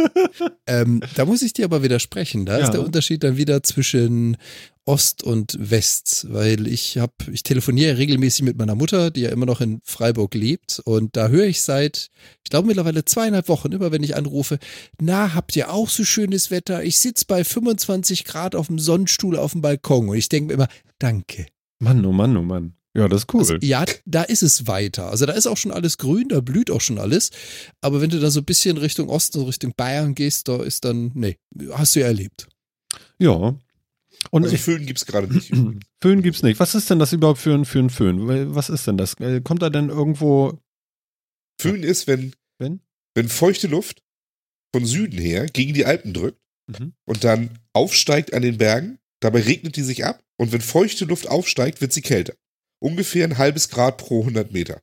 Ähm, 0.68 1.00
da 1.14 1.24
muss 1.24 1.42
ich 1.42 1.52
dir 1.52 1.64
aber 1.64 1.82
widersprechen. 1.84 2.44
Da 2.44 2.58
Ja. 2.58 2.64
ist 2.64 2.72
der 2.72 2.82
Unterschied 2.82 3.22
dann 3.22 3.36
wieder 3.36 3.62
zwischen 3.62 4.36
Ost 4.84 5.22
und 5.22 5.56
West, 5.58 6.26
weil 6.30 6.66
ich 6.66 6.98
habe, 6.98 7.12
ich 7.32 7.42
telefoniere 7.44 7.96
regelmäßig 7.98 8.42
mit 8.42 8.58
meiner 8.58 8.74
Mutter, 8.74 9.10
die 9.12 9.22
ja 9.22 9.30
immer 9.30 9.46
noch 9.46 9.60
in 9.60 9.80
Freiburg 9.84 10.34
lebt 10.34 10.80
und 10.84 11.16
da 11.16 11.28
höre 11.28 11.46
ich 11.46 11.62
seit, 11.62 12.08
ich 12.44 12.50
glaube 12.50 12.66
mittlerweile 12.66 13.04
zweieinhalb 13.04 13.48
Wochen, 13.48 13.70
immer 13.72 13.92
wenn 13.92 14.02
ich 14.02 14.16
anrufe, 14.16 14.58
na, 15.00 15.34
habt 15.34 15.54
ihr 15.56 15.72
auch 15.72 15.88
so 15.88 16.04
schönes 16.04 16.50
Wetter? 16.50 16.82
Ich 16.84 16.98
sitze 16.98 17.24
bei 17.28 17.44
25 17.44 18.24
Grad 18.24 18.54
auf 18.56 18.66
dem 18.66 18.78
Sonnenstuhl 18.80 19.36
auf 19.38 19.52
dem 19.52 19.60
Balkon 19.62 20.08
und 20.08 20.16
ich 20.16 20.28
denke 20.28 20.48
mir 20.48 20.54
immer, 20.54 20.68
danke. 20.98 21.46
Mann, 21.78 22.04
oh 22.04 22.12
Mann, 22.12 22.36
oh 22.36 22.42
Mann. 22.42 22.74
Ja, 22.96 23.08
das 23.08 23.22
ist 23.22 23.34
cool. 23.34 23.40
Also, 23.40 23.56
ja, 23.60 23.84
da 24.06 24.22
ist 24.22 24.42
es 24.42 24.66
weiter. 24.66 25.10
Also 25.10 25.26
da 25.26 25.34
ist 25.34 25.46
auch 25.46 25.58
schon 25.58 25.70
alles 25.72 25.98
grün, 25.98 26.28
da 26.30 26.40
blüht 26.40 26.70
auch 26.70 26.80
schon 26.80 26.98
alles. 26.98 27.30
Aber 27.82 28.00
wenn 28.00 28.08
du 28.08 28.18
dann 28.18 28.30
so 28.30 28.40
ein 28.40 28.44
bisschen 28.46 28.78
Richtung 28.78 29.08
Osten, 29.10 29.42
Richtung 29.42 29.74
Bayern 29.76 30.14
gehst, 30.14 30.48
da 30.48 30.62
ist 30.62 30.84
dann, 30.86 31.10
nee, 31.14 31.36
hast 31.72 31.94
du 31.94 32.00
ja 32.00 32.06
erlebt. 32.06 32.48
ja. 33.18 33.54
Und 34.30 34.42
Also 34.44 34.56
ich, 34.56 34.62
Föhn 34.62 34.86
gibt 34.86 34.98
es 34.98 35.06
gerade 35.06 35.32
nicht. 35.32 35.52
Föhn 36.02 36.22
gibt's 36.22 36.42
nicht. 36.42 36.58
Was 36.58 36.74
ist 36.74 36.88
denn 36.90 36.98
das 36.98 37.12
überhaupt 37.12 37.38
für 37.38 37.52
ein, 37.54 37.64
für 37.66 37.78
ein 37.78 37.90
Föhn? 37.90 38.54
Was 38.54 38.70
ist 38.70 38.86
denn 38.86 38.96
das? 38.96 39.14
Äh, 39.20 39.40
Kommt 39.42 39.60
da 39.62 39.68
denn 39.70 39.88
irgendwo. 39.90 40.58
Föhn 41.60 41.82
ist, 41.82 42.06
wenn, 42.06 42.32
Wenn? 42.58 42.80
wenn 43.14 43.28
feuchte 43.28 43.68
Luft 43.68 44.02
von 44.74 44.84
Süden 44.84 45.18
her 45.20 45.46
gegen 45.46 45.74
die 45.74 45.84
Alpen 45.86 46.12
drückt 46.14 46.40
Mhm. 46.68 46.94
und 47.04 47.22
dann 47.22 47.50
aufsteigt 47.74 48.34
an 48.34 48.42
den 48.42 48.58
Bergen, 48.58 48.98
dabei 49.26 49.40
regnet 49.40 49.76
die 49.76 49.82
sich 49.82 50.04
ab 50.04 50.22
und 50.36 50.52
wenn 50.52 50.60
feuchte 50.60 51.04
Luft 51.04 51.28
aufsteigt, 51.28 51.80
wird 51.80 51.92
sie 51.92 52.02
kälter. 52.02 52.34
Ungefähr 52.78 53.24
ein 53.24 53.38
halbes 53.38 53.68
Grad 53.68 53.98
pro 53.98 54.20
100 54.20 54.52
Meter. 54.52 54.80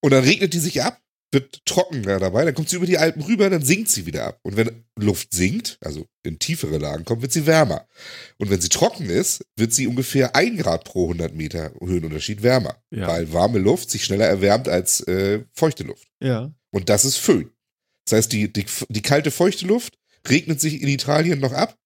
Und 0.00 0.12
dann 0.12 0.24
regnet 0.24 0.54
die 0.54 0.60
sich 0.60 0.82
ab, 0.82 1.00
wird 1.32 1.64
trockener 1.66 2.18
dabei, 2.18 2.44
dann 2.44 2.54
kommt 2.54 2.68
sie 2.68 2.76
über 2.76 2.86
die 2.86 2.98
Alpen 2.98 3.22
rüber, 3.22 3.50
dann 3.50 3.62
sinkt 3.62 3.88
sie 3.88 4.06
wieder 4.06 4.24
ab. 4.24 4.38
Und 4.42 4.56
wenn 4.56 4.84
Luft 4.98 5.34
sinkt, 5.34 5.78
also 5.80 6.06
in 6.22 6.38
tiefere 6.38 6.78
Lagen 6.78 7.04
kommt, 7.04 7.22
wird 7.22 7.32
sie 7.32 7.46
wärmer. 7.46 7.86
Und 8.38 8.50
wenn 8.50 8.60
sie 8.60 8.68
trocken 8.68 9.10
ist, 9.10 9.44
wird 9.56 9.72
sie 9.72 9.86
ungefähr 9.86 10.36
ein 10.36 10.56
Grad 10.56 10.84
pro 10.84 11.04
100 11.04 11.34
Meter 11.34 11.72
Höhenunterschied 11.80 12.42
wärmer. 12.42 12.82
Ja. 12.90 13.08
Weil 13.08 13.32
warme 13.32 13.58
Luft 13.58 13.90
sich 13.90 14.04
schneller 14.04 14.26
erwärmt 14.26 14.68
als 14.68 15.00
äh, 15.06 15.44
feuchte 15.52 15.84
Luft. 15.84 16.08
Ja. 16.22 16.52
Und 16.70 16.88
das 16.88 17.04
ist 17.04 17.16
Föhn. 17.16 17.50
Das 18.06 18.16
heißt, 18.16 18.32
die, 18.32 18.52
die, 18.52 18.64
die 18.88 19.02
kalte, 19.02 19.30
feuchte 19.30 19.66
Luft 19.66 19.98
regnet 20.28 20.60
sich 20.60 20.80
in 20.80 20.88
Italien 20.88 21.40
noch 21.40 21.52
ab, 21.52 21.77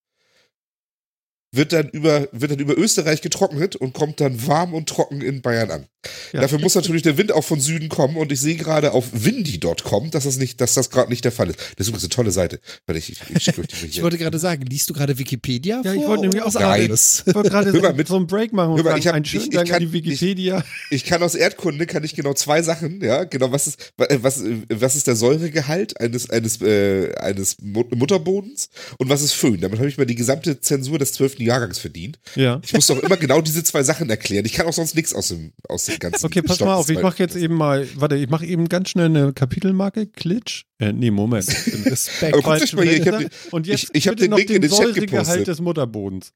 wird 1.53 1.71
dann 1.71 1.87
über, 1.89 2.27
wird 2.31 2.51
dann 2.51 2.59
über 2.59 2.77
Österreich 2.77 3.21
getrocknet 3.21 3.75
und 3.75 3.93
kommt 3.93 4.19
dann 4.19 4.45
warm 4.47 4.73
und 4.73 4.89
trocken 4.89 5.21
in 5.21 5.41
Bayern 5.41 5.71
an. 5.71 5.87
Ja. 6.33 6.41
Dafür 6.41 6.59
muss 6.59 6.75
natürlich 6.75 7.01
der 7.01 7.17
Wind 7.17 7.31
auch 7.31 7.43
von 7.43 7.59
Süden 7.59 7.89
kommen 7.89 8.17
und 8.17 8.31
ich 8.31 8.39
sehe 8.39 8.55
gerade 8.55 8.91
auf 8.91 9.05
windy.com, 9.13 10.11
dass 10.11 10.23
das 10.25 10.37
nicht, 10.37 10.59
dass 10.61 10.73
das 10.73 10.89
gerade 10.89 11.09
nicht 11.09 11.23
der 11.25 11.31
Fall 11.31 11.49
ist. 11.49 11.59
Das 11.77 11.85
ist 11.85 11.89
übrigens 11.89 12.03
eine 12.03 12.09
tolle 12.09 12.31
Seite. 12.31 12.59
Weil 12.87 12.97
ich, 12.97 13.11
ich, 13.11 13.21
ich, 13.35 13.53
Ich 13.83 14.01
wollte 14.01 14.17
gerade 14.17 14.39
sagen, 14.39 14.63
liest 14.65 14.89
du 14.89 14.93
gerade 14.93 15.17
Wikipedia 15.17 15.81
Ja, 15.83 15.93
ich 15.93 15.99
vor 15.99 16.09
wollte 16.09 16.21
nämlich 16.23 16.41
auch 16.41 16.51
sagen? 16.51 16.83
Ich 16.93 17.35
wollte 17.35 17.49
gerade 17.49 17.71
so, 17.71 17.93
mit- 17.93 18.07
so 18.07 18.15
einen 18.15 18.27
Break 18.27 18.53
machen 18.53 18.73
und 18.73 18.83
mal, 18.83 18.97
ich 18.97 19.07
hab- 19.07 19.13
einen 19.15 19.25
schönen 19.25 19.43
ich- 19.43 19.49
ich 19.49 19.55
Dank 19.55 19.69
an 19.69 19.73
kann- 19.79 19.81
die 19.87 19.93
Wikipedia. 19.93 20.63
Ich 20.89 21.05
kann 21.05 21.21
aus 21.23 21.35
Erdkunde 21.35 21.85
kann 21.85 22.03
ich 22.03 22.15
genau 22.15 22.33
zwei 22.33 22.61
Sachen, 22.61 23.01
ja, 23.01 23.23
genau 23.23 23.51
was 23.51 23.67
ist 23.67 23.93
was 23.97 24.41
was 24.69 24.95
ist 24.95 25.07
der 25.07 25.15
Säuregehalt 25.15 25.99
eines 25.99 26.29
eines 26.29 26.61
äh, 26.61 27.13
eines 27.15 27.57
Mut- 27.61 27.95
Mutterbodens 27.95 28.69
und 28.97 29.09
was 29.09 29.21
ist 29.21 29.33
Föhn. 29.33 29.59
Damit 29.61 29.79
habe 29.79 29.89
ich 29.89 29.97
mal 29.97 30.05
die 30.05 30.15
gesamte 30.15 30.59
Zensur 30.61 30.99
des 30.99 31.13
zwölften 31.13 31.43
Jahrgangs 31.43 31.79
verdient. 31.79 32.19
ja. 32.35 32.59
Ich 32.63 32.73
muss 32.73 32.87
doch 32.87 32.99
immer 33.01 33.17
genau 33.17 33.41
diese 33.41 33.63
zwei 33.63 33.83
Sachen 33.83 34.09
erklären. 34.09 34.45
Ich 34.45 34.53
kann 34.53 34.65
auch 34.67 34.73
sonst 34.73 34.95
nichts 34.95 35.13
aus 35.13 35.29
dem 35.29 35.53
aus 35.69 35.85
dem. 35.85 35.92
Okay, 36.23 36.41
pass 36.41 36.55
Stoff 36.57 36.67
mal 36.67 36.73
auf, 36.75 36.89
ich 36.89 37.01
mache 37.01 37.19
jetzt 37.19 37.35
eben 37.35 37.55
mal, 37.55 37.87
warte, 37.95 38.15
ich 38.15 38.29
mache 38.29 38.45
eben 38.45 38.67
ganz 38.69 38.89
schnell 38.89 39.05
eine 39.05 39.33
Kapitelmarke, 39.33 40.07
Klitsch. 40.07 40.63
Äh, 40.79 40.93
nee, 40.93 41.11
Moment. 41.11 41.47
Respekt. 41.85 42.33
Aber 42.35 42.47
euch 42.49 42.73
mal 42.73 42.85
hier, 42.85 42.97
ich 43.01 43.07
hab 43.07 43.23
und 43.53 43.67
jetzt 43.67 43.83
ich- 43.85 43.89
ich 43.93 44.07
hab 44.07 44.15
den 44.17 44.31
noch 44.31 44.37
Link 44.37 44.49
in 44.49 44.61
den 44.61 44.69
den 44.71 44.77
Chat 44.77 44.95
gepostet. 44.95 45.47
des 45.47 45.59
Mutterbodens. 45.61 46.31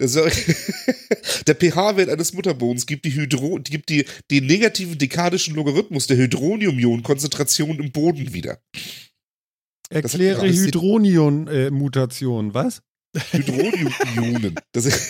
Der, 0.00 0.08
pH-Wert 1.54 2.08
eines 2.08 2.32
Mutterbodens 2.32 2.86
gibt 2.86 3.04
die 3.04 3.14
Hydro 3.14 3.60
gibt 3.62 3.88
die 3.88 4.04
den 4.30 4.46
negativen 4.46 4.98
dekadischen 4.98 5.54
Logarithmus 5.54 6.06
der 6.08 6.16
Hydronium-Ionen-Konzentration 6.16 7.78
im 7.78 7.92
Boden 7.92 8.32
wieder. 8.32 8.58
Erkläre 9.90 10.46
das 10.46 10.56
sieht- 10.56 10.74
Hydronium-Mutation, 10.74 12.54
was? 12.54 12.82
Hydronium-Ionen. 13.32 14.54
Das 14.72 14.86
ist, 14.86 15.02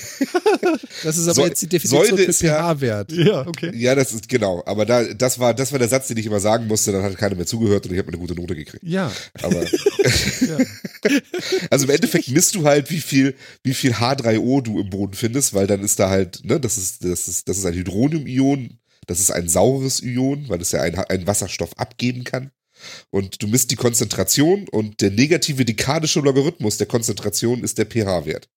Das 1.04 1.16
ist 1.16 1.28
aber 1.28 1.42
Säu- 1.42 1.46
jetzt 1.46 1.62
die 1.62 1.68
Definition 1.68 2.04
Säure 2.04 2.16
für 2.18 2.22
ist 2.24 2.42
ja- 2.42 2.74
pH-Wert. 2.74 3.12
Ja, 3.12 3.46
okay. 3.46 3.70
ja, 3.76 3.94
das 3.94 4.12
ist 4.12 4.28
genau. 4.28 4.62
Aber 4.66 4.84
da, 4.84 5.04
das 5.14 5.38
war, 5.38 5.54
das 5.54 5.70
war 5.70 5.78
der 5.78 5.86
Satz, 5.88 6.08
den 6.08 6.16
ich 6.16 6.26
immer 6.26 6.40
sagen 6.40 6.66
musste. 6.66 6.90
Dann 6.90 7.02
hat 7.04 7.16
keiner 7.16 7.36
mehr 7.36 7.46
zugehört 7.46 7.86
und 7.86 7.92
ich 7.92 7.98
habe 7.98 8.08
eine 8.08 8.18
gute 8.18 8.34
Note 8.34 8.56
gekriegt. 8.56 8.82
Ja, 8.82 9.12
Aber 9.42 9.62
ja. 10.40 10.58
also 11.70 11.84
im 11.84 11.90
Endeffekt 11.90 12.28
misst 12.28 12.54
du 12.56 12.64
halt, 12.64 12.90
wie 12.90 13.00
viel, 13.00 13.36
wie 13.62 13.74
viel 13.74 13.92
H3O 13.92 14.62
du 14.62 14.80
im 14.80 14.90
Boden 14.90 15.14
findest, 15.14 15.54
weil 15.54 15.66
dann 15.68 15.82
ist 15.84 15.98
da 16.00 16.10
halt, 16.10 16.44
ne, 16.44 16.58
das 16.58 16.78
ist, 16.78 17.04
das 17.04 17.28
ist, 17.28 17.48
das 17.48 17.58
ist 17.58 17.66
ein 17.66 17.74
Hydronium-Ion, 17.74 18.78
das 19.06 19.20
ist 19.20 19.30
ein 19.30 19.48
saures 19.48 20.00
Ion, 20.00 20.48
weil 20.48 20.60
es 20.60 20.72
ja 20.72 20.80
ein, 20.82 20.96
ein 20.96 21.26
Wasserstoff 21.26 21.78
abgeben 21.78 22.24
kann. 22.24 22.50
Und 23.10 23.42
du 23.42 23.46
misst 23.48 23.70
die 23.70 23.76
Konzentration 23.76 24.68
und 24.70 25.00
der 25.00 25.10
negative 25.10 25.64
dekadische 25.64 26.20
Logarithmus 26.20 26.76
der 26.78 26.86
Konzentration 26.86 27.62
ist 27.62 27.78
der 27.78 27.86
pH-Wert. 27.86 28.48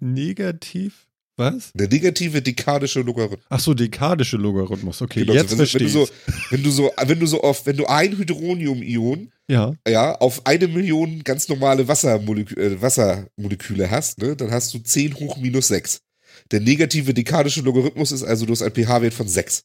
Negativ, 0.00 1.06
was? 1.36 1.72
Der 1.72 1.88
negative 1.88 2.42
dekadische 2.42 3.00
Logarithmus. 3.00 3.46
Ach 3.48 3.60
so, 3.60 3.72
dekadische 3.72 4.36
Logarithmus. 4.36 5.00
Okay, 5.00 5.20
Genau, 5.20 5.32
jetzt 5.32 5.50
wenn, 5.50 5.58
du- 5.58 5.62
wenn 5.62 5.66
verstehe 5.66 5.86
du 5.86 5.88
so, 5.88 6.04
ich. 6.04 6.50
wenn 6.52 6.62
du 6.62 6.70
so, 6.70 6.92
wenn 7.06 7.20
du 7.20 7.26
so 7.26 7.40
auf, 7.42 7.64
wenn 7.66 7.76
du 7.78 7.86
ein 7.86 8.16
Hydronium-Ion 8.18 9.32
Ja, 9.48 9.72
ja, 9.88 10.14
auf 10.16 10.44
eine 10.46 10.68
Million 10.68 11.24
ganz 11.24 11.48
normale 11.48 11.88
Wassermolekü 11.88 12.54
äh, 12.60 12.80
Wassermoleküle 12.82 13.90
hast, 13.90 14.18
ne, 14.18 14.36
dann 14.36 14.50
hast 14.50 14.74
du 14.74 14.78
10 14.80 15.14
hoch 15.16 15.38
minus 15.38 15.68
6. 15.68 16.02
Der 16.50 16.60
negative 16.60 17.14
dekadische 17.14 17.62
Logarithmus 17.62 18.12
ist 18.12 18.22
also, 18.22 18.44
du 18.44 18.52
hast 18.52 18.62
einen 18.62 18.74
pH-Wert 18.74 19.14
von 19.14 19.26
6. 19.28 19.64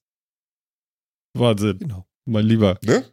Wahnsinn. 1.37 1.79
Genau. 1.79 2.05
Mein 2.25 2.45
Lieber. 2.45 2.79
Ne? 2.83 3.03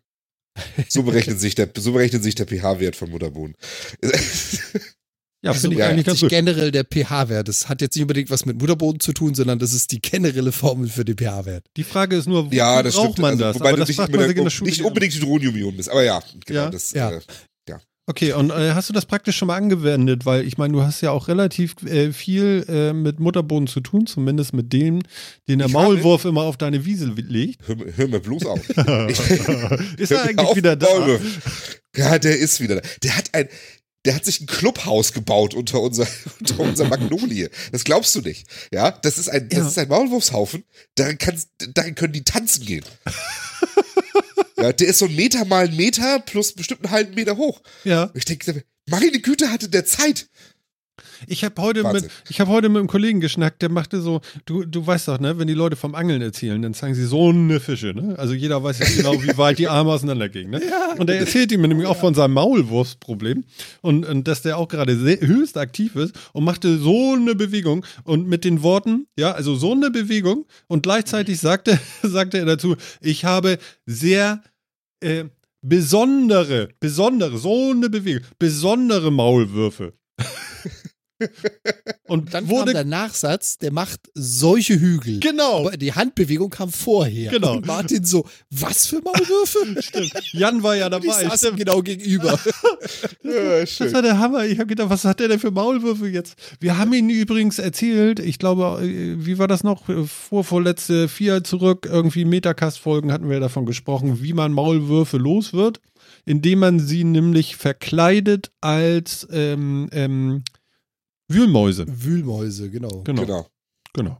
So 0.88 1.02
berechnet 1.02 1.40
sich 1.40 1.54
der, 1.54 1.68
so 1.76 1.92
berechnet 1.92 2.22
sich 2.22 2.34
der 2.34 2.46
pH-Wert 2.46 2.96
von 2.96 3.10
Mutterboden. 3.10 3.54
Ja, 5.44 5.54
finde 5.54 5.74
ich 5.74 5.80
ja, 5.80 5.88
eigentlich 5.88 6.06
ganz 6.06 6.20
gut. 6.20 6.30
generell 6.30 6.70
der 6.70 6.84
pH-Wert. 6.84 7.48
Das 7.48 7.68
hat 7.68 7.80
jetzt 7.80 7.96
nicht 7.96 8.02
unbedingt 8.02 8.30
was 8.30 8.46
mit 8.46 8.60
Mutterboden 8.60 9.00
zu 9.00 9.12
tun, 9.12 9.34
sondern 9.34 9.58
das 9.58 9.72
ist 9.72 9.90
die 9.90 10.00
generelle 10.00 10.52
Formel 10.52 10.88
für 10.88 11.04
den 11.04 11.16
pH-Wert. 11.18 11.64
Die 11.76 11.82
Frage 11.82 12.16
ist 12.16 12.28
nur, 12.28 12.46
wo 12.46 12.54
ja, 12.54 12.80
das 12.80 12.94
braucht 12.94 13.14
stimmt. 13.14 13.18
man 13.18 13.30
also, 13.32 13.44
das? 13.44 13.54
Wobei 13.56 13.68
Aber 13.70 13.76
du 13.78 13.80
das 13.80 13.88
nicht, 13.88 13.98
in 14.08 14.44
der 14.44 14.50
Schule. 14.50 14.70
nicht 14.70 14.82
unbedingt 14.82 15.14
Hydronium-Ion 15.14 15.76
bist. 15.76 15.88
Aber 15.90 16.04
ja, 16.04 16.22
genau, 16.46 16.60
Ja. 16.60 16.70
das, 16.70 16.92
Ja. 16.92 17.10
Äh, 17.10 17.20
Okay, 18.06 18.32
und 18.32 18.50
äh, 18.50 18.72
hast 18.74 18.88
du 18.88 18.92
das 18.92 19.06
praktisch 19.06 19.36
schon 19.36 19.46
mal 19.46 19.56
angewendet? 19.56 20.26
Weil 20.26 20.44
ich 20.44 20.58
meine, 20.58 20.72
du 20.72 20.82
hast 20.82 21.00
ja 21.02 21.12
auch 21.12 21.28
relativ 21.28 21.76
äh, 21.84 22.12
viel 22.12 22.64
äh, 22.68 22.92
mit 22.92 23.20
Mutterboden 23.20 23.68
zu 23.68 23.80
tun, 23.80 24.06
zumindest 24.08 24.52
mit 24.54 24.72
dem, 24.72 25.02
den 25.48 25.60
der 25.60 25.68
Ich 25.68 25.72
Maulwurf 25.72 26.24
immer 26.24 26.42
auf 26.42 26.56
deine 26.56 26.84
Wiese 26.84 27.06
legt. 27.16 27.66
hör, 27.68 27.76
hör 27.94 28.08
mir 28.08 28.18
bloß 28.20 28.44
auf. 28.46 28.68
ist 29.96 30.10
er 30.10 30.22
eigentlich 30.24 30.38
auf, 30.48 30.56
wieder 30.56 30.74
da? 30.74 30.86
Maulwurf. 30.86 31.80
Ja, 31.96 32.18
der 32.18 32.36
ist 32.38 32.60
wieder 32.60 32.80
da. 32.80 32.88
Der 33.04 33.16
hat 33.16 33.30
ein, 33.34 33.48
der 34.04 34.16
hat 34.16 34.24
sich 34.24 34.40
ein 34.40 34.46
Clubhaus 34.46 35.12
gebaut 35.12 35.54
unter 35.54 35.80
unser, 35.80 36.06
unter 36.40 36.58
unserer 36.58 36.88
Magnolie. 36.88 37.50
Das 37.70 37.84
glaubst 37.84 38.16
du 38.16 38.20
nicht. 38.20 38.48
Ja, 38.74 38.90
das 38.90 39.16
ist 39.16 39.28
ein, 39.28 39.48
das 39.48 39.58
Ja. 39.60 39.68
ist 39.68 39.78
ein 39.78 39.88
Maulwurfshaufen. 39.88 40.64
Darin 40.96 41.18
kannst, 41.18 41.50
darin 41.74 41.94
können 41.94 42.14
die 42.14 42.24
tanzen 42.24 42.66
gehen. 42.66 42.84
Ja, 44.62 44.72
der 44.72 44.88
ist 44.88 44.98
so 44.98 45.06
ein 45.06 45.14
Meter 45.16 45.44
mal 45.44 45.68
ein 45.68 45.76
Meter 45.76 46.20
plus 46.20 46.52
bestimmt 46.52 46.84
einen 46.84 46.92
halben 46.92 47.14
Meter 47.14 47.36
hoch. 47.36 47.60
Ja. 47.84 48.04
Und 48.04 48.16
ich 48.16 48.24
denke, 48.24 48.64
meine 48.88 49.10
Güte 49.10 49.50
hatte 49.50 49.68
der 49.68 49.84
Zeit. 49.84 50.28
Ich 51.26 51.44
habe 51.44 51.60
heute, 51.62 51.84
mit, 51.92 52.08
ich 52.28 52.40
hab 52.40 52.48
heute 52.48 52.68
mit 52.68 52.78
einem 52.78 52.88
Kollegen 52.88 53.20
geschnackt, 53.20 53.62
der 53.62 53.70
machte 53.70 54.00
so, 54.00 54.20
du, 54.44 54.64
du 54.64 54.86
weißt 54.86 55.08
doch, 55.08 55.20
ne, 55.20 55.38
wenn 55.38 55.46
die 55.46 55.54
Leute 55.54 55.76
vom 55.76 55.94
Angeln 55.94 56.20
erzählen, 56.20 56.60
dann 56.60 56.74
zeigen 56.74 56.94
sie 56.94 57.06
so 57.06 57.30
eine 57.30 57.60
Fische, 57.60 57.94
ne? 57.94 58.18
Also 58.18 58.34
jeder 58.34 58.62
weiß 58.62 58.78
jetzt 58.80 58.96
genau, 58.96 59.22
wie 59.22 59.36
weit 59.38 59.58
die 59.58 59.68
Arme 59.68 59.90
auseinander 59.90 60.28
gingen, 60.28 60.50
ne? 60.50 60.60
Und 60.98 61.08
er 61.08 61.18
erzählt 61.18 61.52
ihm 61.52 61.62
nämlich 61.62 61.86
auch 61.86 61.96
von 61.96 62.14
seinem 62.14 62.34
Maulwurfsproblem 62.34 63.44
und, 63.80 64.04
und 64.04 64.28
dass 64.28 64.42
der 64.42 64.58
auch 64.58 64.68
gerade 64.68 64.94
höchst 64.94 65.56
aktiv 65.56 65.96
ist 65.96 66.14
und 66.32 66.44
machte 66.44 66.78
so 66.78 67.14
eine 67.14 67.34
Bewegung 67.34 67.86
und 68.04 68.28
mit 68.28 68.44
den 68.44 68.62
Worten, 68.62 69.06
ja, 69.16 69.32
also 69.32 69.54
so 69.54 69.72
eine 69.72 69.90
Bewegung 69.90 70.44
und 70.66 70.82
gleichzeitig 70.82 71.40
sagte, 71.40 71.78
sagte 72.02 72.38
er 72.38 72.44
dazu, 72.44 72.76
ich 73.00 73.24
habe 73.24 73.58
sehr 73.86 74.42
äh, 75.02 75.24
besondere, 75.62 76.68
besondere, 76.80 77.38
so 77.38 77.70
eine 77.70 77.90
Bewegung, 77.90 78.26
besondere 78.38 79.10
Maulwürfe. 79.10 79.94
Und 82.06 82.34
Dann 82.34 82.46
kam 82.46 82.50
wurde 82.50 82.72
der 82.72 82.84
Nachsatz, 82.84 83.58
der 83.58 83.72
macht 83.72 84.00
solche 84.14 84.78
Hügel. 84.78 85.20
genau. 85.20 85.60
Aber 85.66 85.76
die 85.76 85.92
Handbewegung 85.92 86.50
kam 86.50 86.70
vorher. 86.70 87.30
Genau. 87.30 87.54
Und 87.54 87.66
Martin 87.66 88.04
so, 88.04 88.26
was 88.50 88.86
für 88.86 89.00
Maulwürfe? 89.00 89.82
Stimmt. 89.82 90.12
Jan 90.32 90.62
war 90.62 90.76
ja 90.76 90.88
Die 90.90 91.06
dabei. 91.06 91.22
saßen 91.24 91.38
Stimmt. 91.38 91.58
genau 91.58 91.82
gegenüber. 91.82 92.38
Ja, 93.22 93.60
Das 93.60 93.70
schön. 93.70 93.92
war 93.92 94.02
der 94.02 94.18
Hammer. 94.18 94.44
Ich 94.44 94.58
habe 94.58 94.66
gedacht, 94.66 94.90
was 94.90 95.04
hat 95.04 95.20
der 95.20 95.28
denn 95.28 95.38
für 95.38 95.50
Maulwürfe 95.50 96.08
jetzt? 96.08 96.34
Wir 96.60 96.76
haben 96.76 96.92
ihn 96.92 97.08
übrigens 97.08 97.58
erzählt, 97.58 98.18
ich 98.18 98.38
glaube, 98.38 98.84
äh, 98.84 99.24
wie 99.24 99.38
war 99.38 99.48
das 99.48 99.62
noch? 99.64 99.84
Vor, 100.06 100.44
vorletzte 100.44 101.08
vier 101.08 101.42
zurück, 101.44 101.88
irgendwie 101.90 102.24
Metacast-Folgen 102.24 103.12
hatten 103.12 103.30
wir 103.30 103.40
davon 103.40 103.64
gesprochen, 103.64 104.18
wie 104.22 104.32
man 104.32 104.52
Maulwürfe 104.52 105.16
los 105.18 105.52
wird, 105.52 105.80
indem 106.26 106.58
man 106.58 106.80
sie 106.80 107.04
nämlich 107.04 107.56
verkleidet 107.56 108.50
als 108.60 109.26
ähm, 109.32 109.88
ähm, 109.92 110.42
Wühlmäuse. 111.28 111.86
Wühlmäuse, 111.88 112.70
genau. 112.70 113.02
Genau. 113.02 113.22
Genau. 113.22 113.48
genau. 113.94 114.18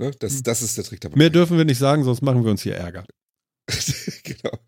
Ne? 0.00 0.10
Das, 0.18 0.42
das 0.42 0.62
ist 0.62 0.76
der 0.76 0.84
Trick 0.84 1.00
dabei. 1.00 1.16
Mehr 1.16 1.30
dürfen 1.30 1.56
wir 1.58 1.64
nicht 1.64 1.78
sagen, 1.78 2.04
sonst 2.04 2.22
machen 2.22 2.44
wir 2.44 2.50
uns 2.50 2.62
hier 2.62 2.74
Ärger. 2.76 3.04
genau. 4.22 4.58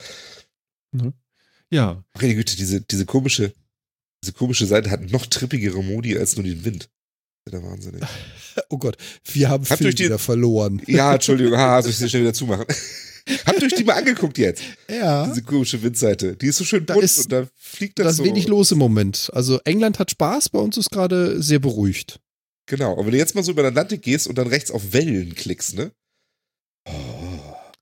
Ja, 1.71 2.03
Meine 2.21 2.35
Güte, 2.35 2.57
diese, 2.57 2.81
diese 2.81 3.07
komische, 3.07 3.53
diese 4.25 4.33
komische 4.33 4.67
Seite 4.67 4.91
hat 4.91 5.03
noch 5.13 5.27
trippigere 5.27 5.83
Modi 5.83 6.19
als 6.19 6.37
nur 6.37 6.45
den 6.45 6.65
Wind. 6.65 6.91
Der 7.51 7.63
Wahnsinn. 7.63 7.95
ey. 7.95 8.01
Oh 8.69 8.79
Gott, 8.79 8.97
wir 9.25 9.49
haben 9.49 9.65
Habt 9.69 9.83
euch 9.83 9.95
die- 9.95 10.05
wieder 10.05 10.19
verloren. 10.19 10.83
Ja, 10.87 11.15
Entschuldigung, 11.15 11.57
haha, 11.57 11.81
soll 11.83 11.91
ich 11.93 11.97
sie 11.99 12.09
schnell 12.09 12.23
wieder 12.23 12.35
zumachen? 12.35 12.67
Habt 13.47 13.61
ihr 13.61 13.67
euch 13.67 13.75
die 13.75 13.85
mal 13.85 13.95
angeguckt 13.95 14.39
jetzt? 14.39 14.63
Ja, 14.89 15.27
Diese 15.27 15.43
komische 15.43 15.83
Windseite. 15.83 16.37
Die 16.37 16.47
ist 16.47 16.57
so 16.57 16.65
schön 16.65 16.87
Da 16.87 16.95
bunt 16.95 17.05
ist- 17.05 17.19
und 17.25 17.33
da 17.33 17.47
fliegt 17.57 17.99
da 17.99 18.05
das 18.05 18.13
ist 18.13 18.19
so. 18.19 18.25
wenig 18.25 18.49
los 18.49 18.73
im 18.73 18.79
Moment. 18.79 19.31
Also 19.35 19.59
England 19.65 19.99
hat 19.99 20.11
Spaß, 20.11 20.49
bei 20.51 20.59
uns 20.59 20.77
ist 20.77 20.91
gerade 20.91 21.43
sehr 21.43 21.59
beruhigt. 21.59 22.21
Genau. 22.67 22.93
Und 22.95 23.07
wenn 23.07 23.13
du 23.13 23.19
jetzt 23.19 23.35
mal 23.35 23.43
so 23.43 23.53
über 23.53 23.63
den 23.63 23.69
Atlantik 23.71 24.03
gehst 24.03 24.27
und 24.29 24.39
dann 24.39 24.47
rechts 24.47 24.71
auf 24.71 24.93
Wellen 24.93 25.35
klickst, 25.35 25.75
ne? 25.77 25.93
Oh. 26.89 26.93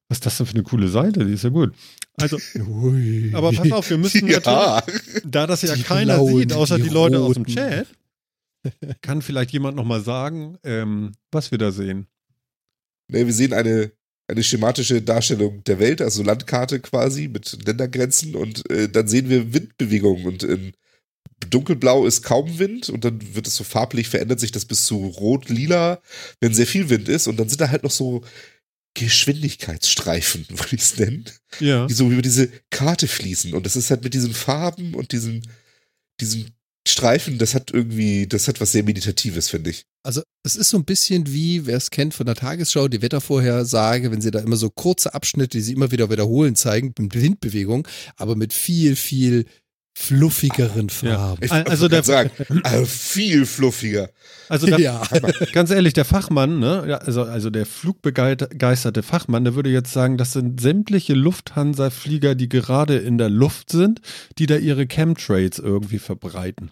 was 0.09 0.19
ist 0.19 0.27
das 0.27 0.37
denn 0.39 0.47
für 0.47 0.55
eine 0.55 0.63
coole 0.63 0.89
Seite? 0.89 1.25
Die 1.27 1.35
ist 1.35 1.45
ja 1.45 1.51
gut. 1.51 1.75
Also, 2.21 2.39
Ui. 2.57 3.31
aber 3.35 3.53
pass 3.53 3.71
auf, 3.71 3.91
wir 3.91 3.99
müssen 3.99 4.27
natürlich, 4.27 4.45
Ja. 4.47 4.83
da 5.25 5.47
das 5.47 5.63
ja 5.63 5.75
Die 5.75 5.83
keiner 5.83 6.15
Blauen, 6.17 6.39
sieht, 6.41 6.53
außer 6.53 6.77
die, 6.77 6.85
die 6.85 6.89
Leute 6.89 7.21
aus 7.21 7.35
dem. 7.35 7.47
Chat, 7.47 7.87
kann 9.03 9.23
vielleicht 9.23 9.53
jemand 9.53 9.77
nochmal 9.77 10.01
sagen, 10.03 10.59
ähm, 10.65 11.13
was 11.31 11.51
wir 11.53 11.59
da 11.59 11.71
sehen. 11.71 12.07
Ne, 13.11 13.25
wir 13.27 13.33
sehen 13.33 13.53
eine, 13.53 13.93
eine 14.29 14.43
schematische 14.45 15.01
Darstellung 15.03 15.65
der 15.65 15.79
Welt, 15.79 16.01
also 16.03 16.23
Landkarte 16.23 16.81
quasi 16.81 17.29
mit 17.29 17.59
Ländergrenzen 17.67 18.35
und 18.37 18.71
äh, 18.71 18.89
dann 18.89 19.09
sehen 19.09 19.29
wir 19.31 19.53
Windbewegungen 19.55 20.27
und 20.27 20.43
in 20.43 20.73
dunkelblau 21.51 22.05
ist 22.07 22.23
kaum 22.23 22.59
Wind 22.59 22.89
und 22.91 23.05
dann 23.05 23.35
wird 23.35 23.47
es 23.47 23.57
so 23.57 23.65
farblich, 23.65 24.09
verändert 24.09 24.41
sich 24.41 24.53
das 24.53 24.65
bis 24.67 24.85
zu 24.85 25.07
rot-lila, 25.07 26.03
wenn 26.41 26.53
sehr 26.53 26.67
viel 26.67 26.91
Wind 26.91 27.09
ist 27.09 27.27
und 27.27 27.39
dann 27.39 27.49
sind 27.49 27.61
da 27.61 27.71
halt 27.71 27.85
noch 27.85 27.91
so 27.91 28.23
Geschwindigkeitsstreifen, 28.95 30.47
würde 30.51 30.77
ich 30.77 30.83
es 30.83 30.99
nennen, 30.99 31.25
Ja. 31.61 31.87
die 31.87 31.95
so 31.95 32.11
über 32.11 32.23
diese 32.23 32.49
Karte 32.71 33.09
fließen 33.09 33.55
und 33.55 33.65
das 33.65 33.77
ist 33.77 33.91
halt 33.91 34.05
mit 34.05 34.15
diesen 34.15 34.35
Farben 34.35 34.95
und 34.95 35.13
diesen, 35.13 35.43
diesen 36.21 36.51
Streifen, 36.89 37.39
das 37.39 37.55
hat 37.55 37.71
irgendwie, 37.73 38.27
das 38.27 38.49
hat 38.49 38.61
was 38.61 38.73
sehr 38.73 38.83
Meditatives, 38.85 39.49
finde 39.51 39.71
ich. 39.71 39.85
Also 40.03 40.23
es 40.45 40.57
ist 40.57 40.71
so 40.71 40.77
ein 40.79 40.85
bisschen 40.85 41.27
wie, 41.33 41.67
wer 41.67 41.77
es 41.77 41.91
kennt 41.91 42.15
von 42.15 42.27
der 42.27 42.35
Tagesschau, 42.35 42.89
die 42.89 43.03
Wettervorhersage, 43.03 44.11
wenn 44.11 44.21
sie 44.21 44.31
da 44.31 44.39
immer 44.41 44.57
so 44.57 44.71
kurze 44.71 45.15
Abschnitte, 45.15 45.59
die 45.59 45.63
sie 45.63 45.73
immer 45.75 45.91
wieder 45.91 46.11
wiederholen, 46.11 46.55
zeigen, 46.57 46.95
mit 46.99 47.15
Windbewegung, 47.21 47.87
aber 48.17 48.35
mit 48.37 48.53
viel, 48.53 48.97
viel 48.97 49.45
fluffigeren 50.03 50.91
Farben. 50.91 51.43
Ich 51.45 51.51
Also 51.51 51.71
also 51.71 51.89
der- 51.89 52.05
sagen, 52.05 52.31
also 52.63 52.87
viel 52.87 53.45
fluffiger. 53.47 54.11
Also 54.49 54.67
der, 54.67 54.79
Ja. 54.79 55.03
ganz 55.53 55.71
ehrlich, 55.71 55.93
der 55.93 56.05
Fachmann, 56.05 56.61
ne, 56.61 56.85
ja, 56.89 56.99
also, 56.99 57.25
also 57.25 57.51
der 57.51 57.67
flugbegeisterte 57.67 59.03
Fachmann, 59.03 59.43
der 59.45 59.57
würde 59.57 59.71
jetzt 59.71 59.93
sagen, 59.93 60.17
das 60.17 60.33
sind 60.35 60.61
sämtliche 60.61 61.15
Lufthansa-Flieger, 61.15 62.37
die 62.37 62.49
gerade 62.49 62.97
in 62.97 63.19
der 63.19 63.29
Luft 63.29 63.71
sind, 63.71 64.01
die 64.39 64.47
da 64.47 64.57
ihre 64.57 64.87
Chemtrails 64.87 65.59
irgendwie 65.59 65.99
verbreiten. 65.99 66.71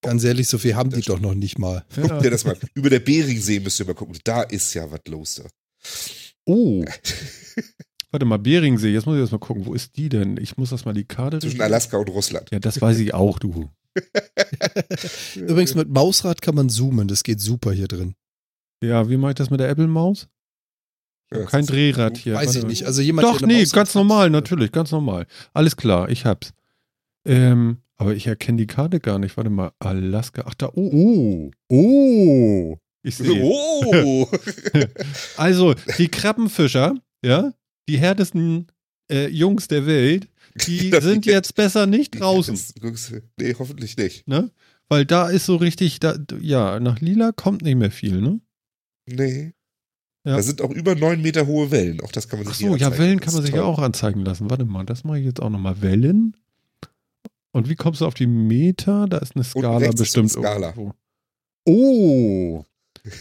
Ganz 0.00 0.22
ehrlich, 0.24 0.48
so 0.48 0.58
viel 0.58 0.76
haben 0.76 0.90
die 0.90 1.00
doch 1.00 1.20
noch 1.20 1.34
nicht 1.34 1.58
mal. 1.58 1.84
Guck 1.94 2.20
dir 2.20 2.30
das 2.30 2.44
mal. 2.44 2.56
Über 2.74 2.88
der 2.90 3.00
Beringsee 3.00 3.60
müsst 3.60 3.80
ihr 3.80 3.86
mal 3.86 3.94
gucken. 3.94 4.16
Da 4.24 4.42
ist 4.42 4.72
ja 4.74 4.90
was 4.90 5.00
los 5.08 5.34
da. 5.36 5.48
Oh. 6.44 6.84
Warte 8.10 8.24
mal, 8.24 8.38
Beringsee, 8.38 8.88
jetzt 8.90 9.06
muss 9.06 9.16
ich 9.16 9.20
erst 9.20 9.32
mal 9.32 9.38
gucken, 9.38 9.66
wo 9.66 9.74
ist 9.74 9.96
die 9.96 10.08
denn? 10.08 10.38
Ich 10.38 10.56
muss 10.56 10.70
das 10.70 10.84
mal 10.84 10.94
die 10.94 11.04
Karte. 11.04 11.40
Zwischen 11.40 11.60
Alaska 11.60 11.98
und 11.98 12.08
Russland. 12.08 12.50
Ja, 12.50 12.58
das 12.58 12.80
weiß 12.80 12.98
ich 13.00 13.12
auch, 13.12 13.38
du. 13.38 13.70
Übrigens, 15.34 15.74
mit 15.74 15.90
Mausrad 15.90 16.40
kann 16.40 16.54
man 16.54 16.68
zoomen, 16.70 17.08
das 17.08 17.22
geht 17.22 17.40
super 17.40 17.72
hier 17.72 17.88
drin. 17.88 18.14
Ja, 18.82 19.10
wie 19.10 19.16
mache 19.16 19.32
ich 19.32 19.36
das 19.36 19.50
mit 19.50 19.60
der 19.60 19.68
Apple-Maus? 19.68 20.28
Ja, 21.30 21.44
Kein 21.44 21.66
Drehrad 21.66 22.16
hier. 22.16 22.34
Weiß 22.34 22.46
warte 22.46 22.58
ich 22.58 22.64
mal. 22.64 22.68
nicht. 22.70 22.86
Also 22.86 23.02
jemand, 23.02 23.26
Doch, 23.26 23.40
nee, 23.42 23.60
Maus 23.60 23.72
ganz 23.72 23.90
hat, 23.90 23.96
normal, 23.96 24.30
natürlich, 24.30 24.72
ganz 24.72 24.90
normal. 24.90 25.26
Alles 25.52 25.76
klar, 25.76 26.08
ich 26.08 26.24
hab's. 26.24 26.52
Ähm, 27.26 27.78
aber 27.98 28.14
ich 28.14 28.26
erkenne 28.26 28.58
die 28.58 28.66
Karte 28.66 29.00
gar 29.00 29.18
nicht. 29.18 29.36
Warte 29.36 29.50
mal, 29.50 29.72
Alaska. 29.80 30.44
Ach, 30.46 30.54
da, 30.54 30.70
oh, 30.74 30.90
oh, 30.92 31.50
oh. 31.68 32.78
Ich 33.02 33.16
sehe. 33.16 33.42
Oh! 33.42 34.28
Also, 35.36 35.74
die 35.98 36.08
Krabbenfischer, 36.08 36.94
ja, 37.24 37.52
die 37.88 37.98
härtesten 37.98 38.66
äh, 39.10 39.28
Jungs 39.28 39.68
der 39.68 39.86
Welt, 39.86 40.28
die 40.66 40.90
sind 41.00 41.26
jetzt 41.26 41.54
besser 41.54 41.86
nicht 41.86 42.18
draußen, 42.18 42.58
Nee, 43.38 43.54
hoffentlich 43.58 43.96
nicht. 43.96 44.26
ne? 44.26 44.50
Weil 44.88 45.04
da 45.04 45.28
ist 45.28 45.46
so 45.46 45.56
richtig, 45.56 46.00
da, 46.00 46.16
ja, 46.40 46.80
nach 46.80 47.00
Lila 47.00 47.32
kommt 47.32 47.62
nicht 47.62 47.76
mehr 47.76 47.90
viel, 47.90 48.20
ne? 48.20 48.40
Nee. 49.06 49.52
Ja. 50.24 50.36
Da 50.36 50.42
sind 50.42 50.60
auch 50.60 50.70
über 50.70 50.94
neun 50.94 51.22
Meter 51.22 51.46
hohe 51.46 51.70
Wellen. 51.70 52.00
Auch 52.00 52.12
das 52.12 52.28
kann 52.28 52.40
man 52.40 52.48
Ach 52.48 52.54
sich 52.54 52.66
so, 52.66 52.76
hier 52.76 52.88
ja. 52.88 52.98
Wellen 52.98 53.20
kann 53.20 53.34
man 53.34 53.42
sich 53.42 53.54
ja 53.54 53.62
auch 53.62 53.78
anzeigen 53.78 54.24
lassen. 54.24 54.50
Warte 54.50 54.64
mal, 54.64 54.84
das 54.84 55.04
mache 55.04 55.18
ich 55.20 55.24
jetzt 55.24 55.40
auch 55.40 55.50
nochmal. 55.50 55.80
Wellen. 55.80 56.36
Und 57.52 57.68
wie 57.68 57.76
kommst 57.76 58.00
du 58.00 58.06
auf 58.06 58.14
die 58.14 58.26
Meter? 58.26 59.06
Da 59.08 59.18
ist 59.18 59.34
eine 59.34 59.44
Skala 59.44 59.78
so 59.80 59.84
eine 59.86 59.94
bestimmt 59.94 60.30
Skala. 60.30 60.68
irgendwo. 60.68 60.94
Oh! 61.66 62.64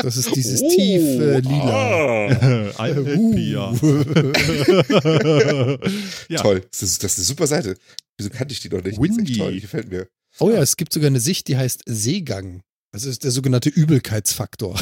Das 0.00 0.16
ist 0.16 0.34
dieses 0.36 0.62
Oh, 0.62 0.68
tiefe 0.70 1.40
Lila. 1.40 2.28
ah. 2.30 2.70
Alpia. 2.78 3.72
ja. 6.28 6.40
Toll. 6.40 6.64
Das 6.70 6.82
ist, 6.82 7.02
das 7.02 7.12
ist 7.12 7.18
eine 7.18 7.24
super 7.26 7.46
Seite. 7.48 7.76
Wieso 8.16 8.30
kannte 8.30 8.52
ich 8.52 8.60
die 8.60 8.68
noch 8.68 8.82
nicht? 8.82 9.00
Windy. 9.00 9.32
echt 9.32 9.40
toll. 9.40 9.52
Die 9.54 9.60
gefällt 9.60 9.90
mir. 9.90 10.06
Oh 10.38 10.50
ja, 10.50 10.62
es 10.62 10.76
gibt 10.76 10.92
sogar 10.92 11.08
eine 11.08 11.18
Sicht, 11.20 11.48
die 11.48 11.56
heißt 11.56 11.82
Seegang. 11.86 12.62
Das 12.92 13.04
ist 13.04 13.24
der 13.24 13.32
sogenannte 13.32 13.70
Übelkeitsfaktor. 13.70 14.80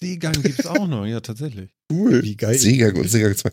Seegang 0.00 0.40
gibt 0.42 0.60
es 0.60 0.66
auch 0.66 0.86
noch, 0.86 1.06
ja, 1.06 1.20
tatsächlich. 1.20 1.74
Cool. 1.92 2.22
Wie 2.22 2.36
geil. 2.36 2.56
Seegang 2.58 2.94
und 2.96 3.08
Seegang 3.10 3.34
2. 3.36 3.50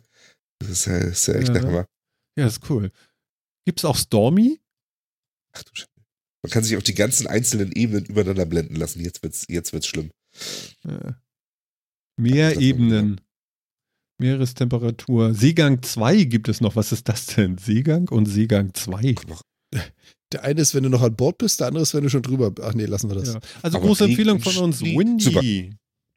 Das 0.60 0.70
ist, 0.70 0.86
ja- 0.86 1.00
das 1.00 1.10
ist 1.22 1.28
ja 1.28 1.34
echt 1.36 1.48
Ja. 1.48 1.54
der 1.56 1.64
Hammer. 1.64 1.86
Ja, 2.38 2.46
ist 2.48 2.70
cool. 2.70 2.92
Gibt 3.66 3.80
es 3.80 3.86
auch 3.86 3.98
Stormy? 3.98 4.60
Ach 5.54 5.64
du 5.64 5.72
Scheiße. 5.74 5.88
Man 6.44 6.50
kann 6.50 6.64
sich 6.64 6.76
auch 6.78 6.82
die 6.82 6.96
ganzen 6.96 7.28
einzelnen 7.28 7.72
Ebenen 7.72 8.06
übereinander 8.06 8.46
blenden 8.46 8.76
lassen. 8.76 9.02
Jetzt 9.02 9.22
wird's, 9.22 9.46
jetzt 9.48 9.74
wird's 9.74 9.88
schlimm. 9.88 10.12
Äh, 10.88 11.12
Meerebenen. 12.18 13.22
Meerestemperatur. 14.18 15.34
Seegang 15.34 15.82
2 15.82 16.24
gibt 16.26 16.48
es 16.48 16.62
noch. 16.62 16.76
Was 16.76 16.92
ist 16.92 17.10
das 17.10 17.28
denn? 17.28 17.58
Seegang 17.58 18.10
und 18.10 18.28
Seegang 18.28 18.74
2. 18.74 19.16
Der 20.32 20.44
eine 20.44 20.62
ist, 20.62 20.74
wenn 20.74 20.84
du 20.84 20.90
noch 20.90 21.02
an 21.02 21.16
Bord 21.16 21.40
bist, 21.40 21.60
der 21.60 21.68
andere 21.68 21.84
ist, 21.84 21.94
wenn 21.94 22.04
du 22.04 22.10
schon 22.10 22.22
drüber. 22.22 22.54
Ach 22.62 22.74
nee, 22.74 22.86
lassen 22.86 23.10
wir 23.10 23.16
das. 23.16 23.34
Ja. 23.34 23.40
Also 23.62 23.78
Aber 23.78 23.88
große 23.88 24.06
Empfehlung 24.06 24.40
von 24.40 24.56
uns. 24.58 24.82
Windy. 24.82 25.24
Super. 25.24 25.42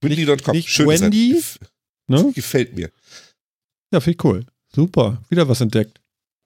Windy.com. 0.02 0.60
Seite. 0.60 0.86
Wendy? 0.86 1.42
Ne? 2.06 2.32
Gefällt 2.34 2.76
mir. 2.76 2.90
Ja, 3.92 4.00
finde 4.00 4.16
ich 4.16 4.24
cool. 4.24 4.46
Super. 4.74 5.22
Wieder 5.30 5.48
was 5.48 5.60
entdeckt. 5.60 6.00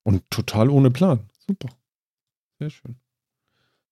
Und 0.08 0.22
total 0.30 0.70
ohne 0.70 0.90
Plan. 0.90 1.20
Super. 1.46 1.68
Sehr 2.58 2.70
schön. 2.70 2.96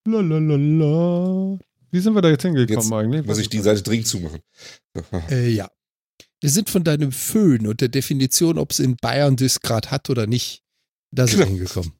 Lalalala. 0.06 1.58
Wie 1.90 2.00
sind 2.00 2.14
wir 2.14 2.22
da 2.22 2.30
jetzt 2.30 2.40
hingekommen 2.40 2.80
Jetzt 2.82 2.90
eigentlich? 2.90 3.26
Muss 3.26 3.36
ich 3.36 3.50
die 3.50 3.60
Seite 3.60 3.82
dringend 3.82 4.06
zumachen. 4.06 4.40
Äh, 5.30 5.50
ja. 5.50 5.70
Wir 6.40 6.48
sind 6.48 6.70
von 6.70 6.84
deinem 6.84 7.12
Föhn 7.12 7.66
und 7.66 7.82
der 7.82 7.88
Definition, 7.88 8.56
ob 8.56 8.70
es 8.70 8.78
in 8.78 8.96
Bayern 8.96 9.36
das 9.36 9.60
gerade 9.60 9.90
hat 9.90 10.08
oder 10.08 10.26
nicht. 10.26 10.62
Da 11.10 11.26
sind 11.26 11.40
Genau. 11.40 11.50
wir 11.50 11.56
hingekommen. 11.56 11.92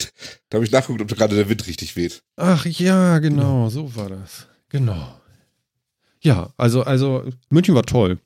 Da 0.49 0.57
habe 0.57 0.65
ich 0.65 0.71
nachgeguckt, 0.71 1.03
ob 1.03 1.09
gerade 1.19 1.37
der 1.37 1.51
Wind 1.51 1.67
richtig 1.67 1.95
weht. 1.95 2.23
Ach 2.37 2.65
ja, 2.65 3.19
genau, 3.19 3.69
so 3.69 3.95
war 3.97 4.09
das. 4.09 4.47
Genau. 4.71 5.21
Ja, 6.23 6.55
also, 6.57 6.85
also 6.85 7.29
München 7.51 7.75
war 7.75 7.85
toll. 7.85 8.19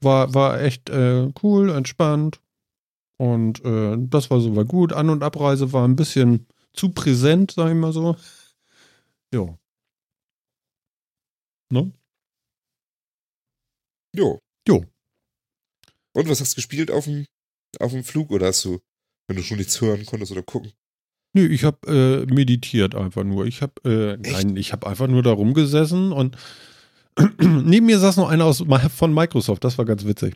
War, 0.00 0.32
war 0.32 0.62
echt 0.62 0.88
äh, 0.88 1.30
cool, 1.42 1.68
entspannt. 1.68 2.40
Und 3.16 3.64
äh, 3.64 3.96
das 3.98 4.30
war 4.30 4.40
soweit 4.40 4.68
gut. 4.68 4.92
An- 4.92 5.10
und 5.10 5.22
Abreise 5.22 5.72
war 5.72 5.86
ein 5.86 5.96
bisschen 5.96 6.46
zu 6.72 6.90
präsent, 6.90 7.52
sag 7.52 7.68
ich 7.70 7.76
mal 7.76 7.92
so. 7.92 8.16
Jo. 9.32 9.58
Ne? 11.70 11.92
Jo. 14.16 14.38
Jo. 14.68 14.84
Und 16.16 16.28
was 16.28 16.40
hast 16.40 16.52
du 16.52 16.56
gespielt 16.56 16.90
auf 16.90 17.04
dem, 17.04 17.26
auf 17.80 17.92
dem 17.92 18.04
Flug 18.04 18.30
oder 18.30 18.46
hast 18.46 18.64
du, 18.64 18.78
wenn 19.26 19.36
du 19.36 19.42
schon 19.42 19.58
nichts 19.58 19.80
hören 19.80 20.06
konntest 20.06 20.32
oder 20.32 20.42
gucken? 20.42 20.72
Nö, 21.36 21.48
ich 21.48 21.64
habe 21.64 22.26
äh, 22.28 22.32
meditiert 22.32 22.94
einfach 22.94 23.24
nur. 23.24 23.46
Ich 23.46 23.60
habe, 23.60 23.72
äh, 23.84 24.16
nein, 24.30 24.56
ich 24.56 24.72
habe 24.72 24.86
einfach 24.86 25.08
nur 25.08 25.24
da 25.24 25.32
rumgesessen 25.32 26.12
und 26.12 26.36
neben 27.40 27.86
mir 27.86 27.98
saß 27.98 28.16
noch 28.18 28.28
einer 28.28 28.44
aus, 28.44 28.64
von 28.96 29.12
Microsoft. 29.12 29.64
Das 29.64 29.76
war 29.76 29.84
ganz 29.84 30.04
witzig. 30.04 30.34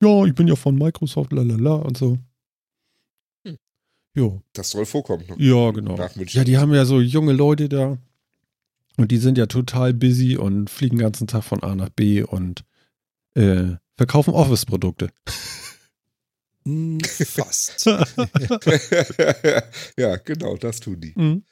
Ja, 0.00 0.24
ich 0.24 0.34
bin 0.34 0.48
ja 0.48 0.56
von 0.56 0.76
Microsoft, 0.76 1.32
lalala 1.32 1.74
und 1.74 1.96
so. 1.96 2.18
Hm. 3.46 3.58
Jo. 4.14 4.42
Das 4.52 4.70
soll 4.70 4.86
vorkommen. 4.86 5.24
ne? 5.28 5.36
Ja, 5.38 5.70
genau. 5.70 5.96
Ja, 6.28 6.44
die 6.44 6.58
haben 6.58 6.74
ja 6.74 6.84
so 6.84 7.00
junge 7.00 7.32
Leute 7.32 7.68
da. 7.68 7.98
Und 8.96 9.10
die 9.10 9.18
sind 9.18 9.38
ja 9.38 9.46
total 9.46 9.94
busy 9.94 10.36
und 10.36 10.68
fliegen 10.68 10.96
den 10.96 11.04
ganzen 11.04 11.26
Tag 11.26 11.44
von 11.44 11.62
A 11.62 11.74
nach 11.74 11.88
B 11.88 12.22
und 12.22 12.64
äh, 13.34 13.76
verkaufen 13.96 14.34
Office-Produkte. 14.34 15.10
Hm, 16.66 17.00
Fast. 17.00 17.86
ja, 19.96 20.16
genau, 20.16 20.56
das 20.56 20.80
tun 20.80 21.00
die. 21.00 21.12
Mhm. 21.16 21.44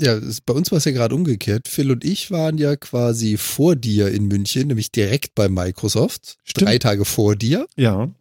Ja, 0.00 0.14
es, 0.14 0.40
bei 0.40 0.52
uns 0.54 0.70
war 0.70 0.78
es 0.78 0.84
ja 0.84 0.92
gerade 0.92 1.14
umgekehrt. 1.14 1.68
Phil 1.68 1.90
und 1.90 2.04
ich 2.04 2.30
waren 2.30 2.58
ja 2.58 2.76
quasi 2.76 3.36
vor 3.36 3.76
dir 3.76 4.08
in 4.08 4.26
München, 4.26 4.68
nämlich 4.68 4.90
direkt 4.90 5.34
bei 5.34 5.48
Microsoft. 5.48 6.36
Stimmt. 6.44 6.68
Drei 6.68 6.78
Tage 6.78 7.04
vor 7.04 7.36
dir. 7.36 7.66
Ja. 7.76 8.12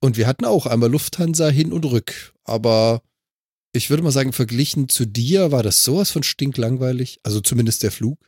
Und 0.00 0.16
wir 0.16 0.26
hatten 0.26 0.44
auch 0.44 0.66
einmal 0.66 0.90
Lufthansa 0.90 1.48
hin 1.48 1.72
und 1.72 1.84
rück. 1.84 2.32
Aber 2.44 3.02
ich 3.72 3.90
würde 3.90 4.02
mal 4.02 4.12
sagen, 4.12 4.32
verglichen 4.32 4.88
zu 4.88 5.04
dir 5.04 5.50
war 5.50 5.62
das 5.62 5.82
sowas 5.82 6.10
von 6.10 6.22
stinklangweilig. 6.22 7.18
Also 7.24 7.40
zumindest 7.40 7.82
der 7.82 7.90
Flug. 7.90 8.18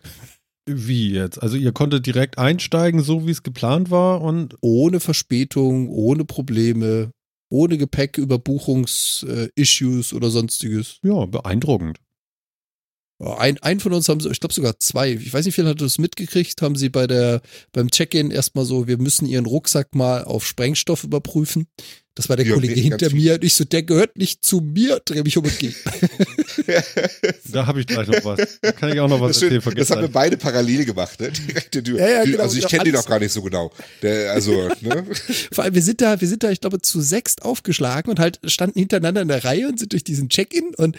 Wie 0.67 1.13
jetzt? 1.13 1.41
Also 1.41 1.57
ihr 1.57 1.73
konntet 1.73 2.05
direkt 2.05 2.37
einsteigen, 2.37 3.03
so 3.03 3.27
wie 3.27 3.31
es 3.31 3.43
geplant 3.43 3.91
war 3.91 4.21
und 4.21 4.57
Ohne 4.61 5.01
Verspätung, 5.01 5.89
ohne 5.89 6.25
Probleme, 6.25 7.13
ohne 7.49 7.79
Gepäck, 7.79 8.19
Überbuchungs-Issues 8.19 10.13
oder 10.13 10.31
sonstiges. 10.31 10.99
ja, 11.03 11.25
beeindruckend. 11.27 11.99
Ein, 13.21 13.59
ein 13.59 13.81
von 13.81 13.93
uns 13.93 14.09
haben 14.09 14.21
sie, 14.21 14.31
ich 14.31 14.39
glaube 14.39 14.55
sogar 14.55 14.79
zwei, 14.79 15.11
ich 15.11 15.33
weiß 15.33 15.45
nicht, 15.45 15.57
viel 15.57 15.67
hat 15.67 15.81
das 15.81 15.99
mitgekriegt, 15.99 16.63
haben 16.63 16.77
sie 16.77 16.89
bei 16.89 17.09
der, 17.09 17.41
beim 17.73 17.91
Check-in 17.91 18.31
erstmal 18.31 18.65
so, 18.65 18.87
wir 18.87 18.99
müssen 18.99 19.27
ihren 19.27 19.47
Rucksack 19.47 19.95
mal 19.97 20.23
auf 20.23 20.47
Sprengstoff 20.47 21.03
überprüfen. 21.03 21.67
Das 22.19 22.29
war 22.29 22.37
der 22.37 22.47
Ja, 22.47 22.55
Kollege 22.55 22.81
hinter 22.81 23.15
mir 23.15 23.35
und 23.35 23.45
ich 23.45 23.55
so, 23.55 23.63
der 23.63 23.85
gehört 23.85 24.19
nicht 24.19 24.45
zu 24.45 24.61
mir, 24.61 25.01
dreh 25.05 25.23
mich 25.23 25.37
um 25.37 25.45
und 25.45 25.57
geh. 25.57 25.73
Da 27.53 27.65
habe 27.65 27.79
ich 27.81 27.87
gleich 27.87 28.09
noch 28.09 28.25
was. 28.25 28.59
Da 28.61 28.73
kann 28.73 28.93
ich 28.93 28.99
auch 28.99 29.09
noch 29.09 29.21
was 29.21 29.29
Das, 29.29 29.37
ist 29.37 29.43
schön, 29.49 29.53
erzählen. 29.55 29.77
das 29.77 29.91
haben 29.91 30.01
wir 30.01 30.09
beide 30.09 30.37
parallel 30.37 30.85
gemacht, 30.85 31.21
ne? 31.21 31.31
Direkt 31.31 31.77
in 31.77 31.85
die, 31.85 31.93
Ja, 31.93 32.09
ja, 32.09 32.25
genau, 32.25 32.43
Also 32.43 32.59
ich 32.59 32.67
kenne 32.67 32.83
den 32.85 32.97
auch 32.97 33.07
gar 33.07 33.21
nicht 33.21 33.31
so 33.33 33.41
genau. 33.41 33.71
Der, 34.03 34.33
also, 34.33 34.69
ne? 34.81 35.07
Vor 35.53 35.63
allem, 35.63 35.75
wir 35.77 35.83
sind 35.83 36.01
da, 36.01 36.21
wir 36.21 36.27
sind 36.27 36.43
da, 36.43 36.51
ich 36.51 36.61
glaube, 36.61 36.83
zu 36.83 37.01
sechst 37.01 37.43
aufgeschlagen 37.43 38.11
und 38.11 38.19
halt 38.19 38.41
standen 38.45 38.81
hintereinander 38.81 39.23
in 39.23 39.29
der 39.29 39.45
Reihe 39.45 39.69
und 39.69 39.79
sind 39.79 39.93
durch 39.93 40.03
diesen 40.03 40.29
Check-in 40.29 40.75
und 40.77 40.97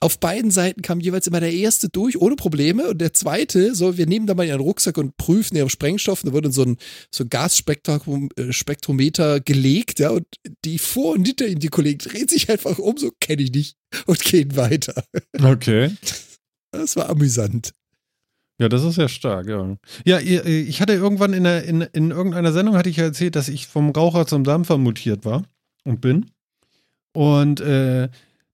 auf 0.00 0.18
beiden 0.18 0.50
Seiten 0.50 0.82
kam 0.82 0.98
jeweils 0.98 1.28
immer 1.28 1.38
der 1.40 1.52
erste 1.52 1.88
durch, 1.88 2.20
ohne 2.20 2.34
Probleme 2.34 2.88
und 2.88 2.98
der 3.00 3.12
zweite, 3.12 3.76
so, 3.76 3.96
wir 3.96 4.06
nehmen 4.06 4.26
da 4.26 4.34
mal 4.34 4.44
ihren 4.46 4.60
Rucksack 4.60 4.98
und 4.98 5.16
prüfen 5.16 5.56
ihren 5.56 5.70
Sprengstoff 5.70 6.24
und 6.24 6.30
da 6.30 6.34
wurde 6.34 6.50
so 6.50 6.64
ein, 6.64 6.76
so 7.10 7.22
ein 7.24 7.28
Gasspektrometer 7.30 9.40
gelegt, 9.40 10.00
ja, 10.00 10.10
und 10.10 10.26
die 10.64 10.78
vor 10.78 11.14
und 11.14 11.26
hinter 11.26 11.46
ihm, 11.46 11.58
die 11.58 11.68
Kollegen, 11.68 11.98
drehen 11.98 12.28
sich 12.28 12.50
einfach 12.50 12.78
um, 12.78 12.96
so 12.96 13.10
kenne 13.20 13.42
ich 13.42 13.52
nicht 13.52 13.76
und 14.06 14.20
gehen 14.20 14.56
weiter. 14.56 15.04
Okay. 15.40 15.92
Das 16.72 16.96
war 16.96 17.08
amüsant. 17.08 17.72
Ja, 18.58 18.68
das 18.68 18.84
ist 18.84 18.96
ja 18.96 19.08
stark, 19.08 19.48
ja. 19.48 19.76
Ja, 20.04 20.18
ich 20.18 20.80
hatte 20.80 20.94
irgendwann 20.94 21.34
in, 21.34 21.44
der, 21.44 21.64
in, 21.64 21.82
in 21.82 22.10
irgendeiner 22.10 22.52
Sendung 22.52 22.76
hatte 22.76 22.88
ich 22.88 22.96
ja 22.96 23.04
erzählt, 23.04 23.36
dass 23.36 23.48
ich 23.48 23.66
vom 23.66 23.90
Raucher 23.90 24.26
zum 24.26 24.44
Dampfer 24.44 24.78
mutiert 24.78 25.24
war 25.24 25.44
und 25.84 26.00
bin. 26.00 26.30
Und 27.12 27.60
äh, 27.60 28.08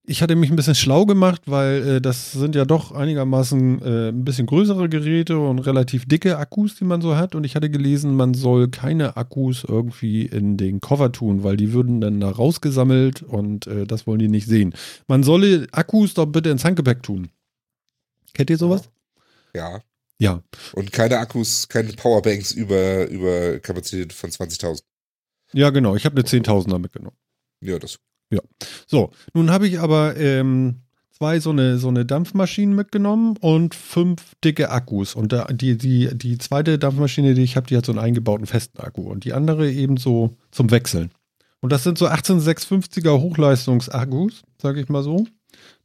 ich 0.05 0.21
hatte 0.21 0.35
mich 0.35 0.49
ein 0.49 0.57
bisschen 0.57 0.75
schlau 0.75 1.05
gemacht, 1.05 1.43
weil 1.45 1.87
äh, 1.87 2.01
das 2.01 2.33
sind 2.33 2.55
ja 2.55 2.65
doch 2.65 2.91
einigermaßen 2.91 3.81
äh, 3.81 4.09
ein 4.09 4.25
bisschen 4.25 4.47
größere 4.47 4.89
Geräte 4.89 5.37
und 5.39 5.59
relativ 5.59 6.05
dicke 6.05 6.37
Akkus, 6.37 6.75
die 6.75 6.83
man 6.83 7.01
so 7.01 7.15
hat. 7.15 7.35
Und 7.35 7.45
ich 7.45 7.55
hatte 7.55 7.69
gelesen, 7.69 8.15
man 8.15 8.33
soll 8.33 8.67
keine 8.67 9.15
Akkus 9.15 9.63
irgendwie 9.63 10.25
in 10.25 10.57
den 10.57 10.81
Koffer 10.81 11.11
tun, 11.13 11.43
weil 11.43 11.55
die 11.55 11.71
würden 11.71 12.01
dann 12.01 12.19
da 12.19 12.29
rausgesammelt 12.29 13.23
und 13.23 13.67
äh, 13.67 13.85
das 13.87 14.05
wollen 14.05 14.19
die 14.19 14.27
nicht 14.27 14.47
sehen. 14.47 14.73
Man 15.07 15.23
solle 15.23 15.67
Akkus 15.71 16.13
doch 16.15 16.25
bitte 16.25 16.49
ins 16.49 16.65
Handgepäck 16.65 17.01
tun. 17.01 17.29
Kennt 18.33 18.49
ihr 18.49 18.57
sowas? 18.57 18.89
Ja. 19.55 19.79
Ja. 20.19 20.43
Und 20.73 20.91
keine 20.91 21.19
Akkus, 21.19 21.69
keine 21.69 21.93
Powerbanks 21.93 22.51
über, 22.51 23.07
über 23.07 23.59
Kapazität 23.59 24.11
von 24.11 24.29
20.000. 24.29 24.81
Ja, 25.53 25.69
genau. 25.69 25.95
Ich 25.95 26.05
habe 26.05 26.15
eine 26.15 26.27
10.000er 26.27 26.79
mitgenommen. 26.79 27.15
Ja, 27.61 27.79
das. 27.79 27.99
So, 28.87 29.11
nun 29.33 29.51
habe 29.51 29.67
ich 29.67 29.79
aber 29.79 30.17
ähm, 30.17 30.81
zwei 31.11 31.39
so 31.39 31.51
eine, 31.51 31.77
so 31.77 31.87
eine 31.87 32.05
Dampfmaschinen 32.05 32.75
mitgenommen 32.75 33.37
und 33.39 33.75
fünf 33.75 34.35
dicke 34.43 34.69
Akkus. 34.69 35.15
Und 35.15 35.31
da, 35.31 35.45
die, 35.45 35.77
die, 35.77 36.09
die 36.13 36.37
zweite 36.37 36.77
Dampfmaschine, 36.77 37.33
die 37.33 37.43
ich 37.43 37.55
habe, 37.55 37.67
die 37.67 37.77
hat 37.77 37.85
so 37.85 37.91
einen 37.91 37.99
eingebauten 37.99 38.45
festen 38.45 38.79
Akku. 38.79 39.03
Und 39.03 39.23
die 39.23 39.33
andere 39.33 39.71
eben 39.71 39.97
so 39.97 40.35
zum 40.51 40.71
Wechseln. 40.71 41.11
Und 41.61 41.71
das 41.71 41.83
sind 41.83 41.97
so 41.97 42.07
18650er 42.07 43.21
Hochleistungsakkus, 43.21 44.43
sage 44.61 44.81
ich 44.81 44.89
mal 44.89 45.01
so. 45.01 45.25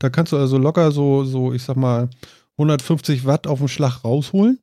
Da 0.00 0.10
kannst 0.10 0.32
du 0.32 0.36
also 0.36 0.58
locker 0.58 0.90
so, 0.90 1.24
so, 1.24 1.52
ich 1.52 1.62
sag 1.62 1.76
mal, 1.76 2.08
150 2.56 3.26
Watt 3.26 3.46
auf 3.46 3.60
den 3.60 3.68
Schlag 3.68 4.04
rausholen. 4.04 4.58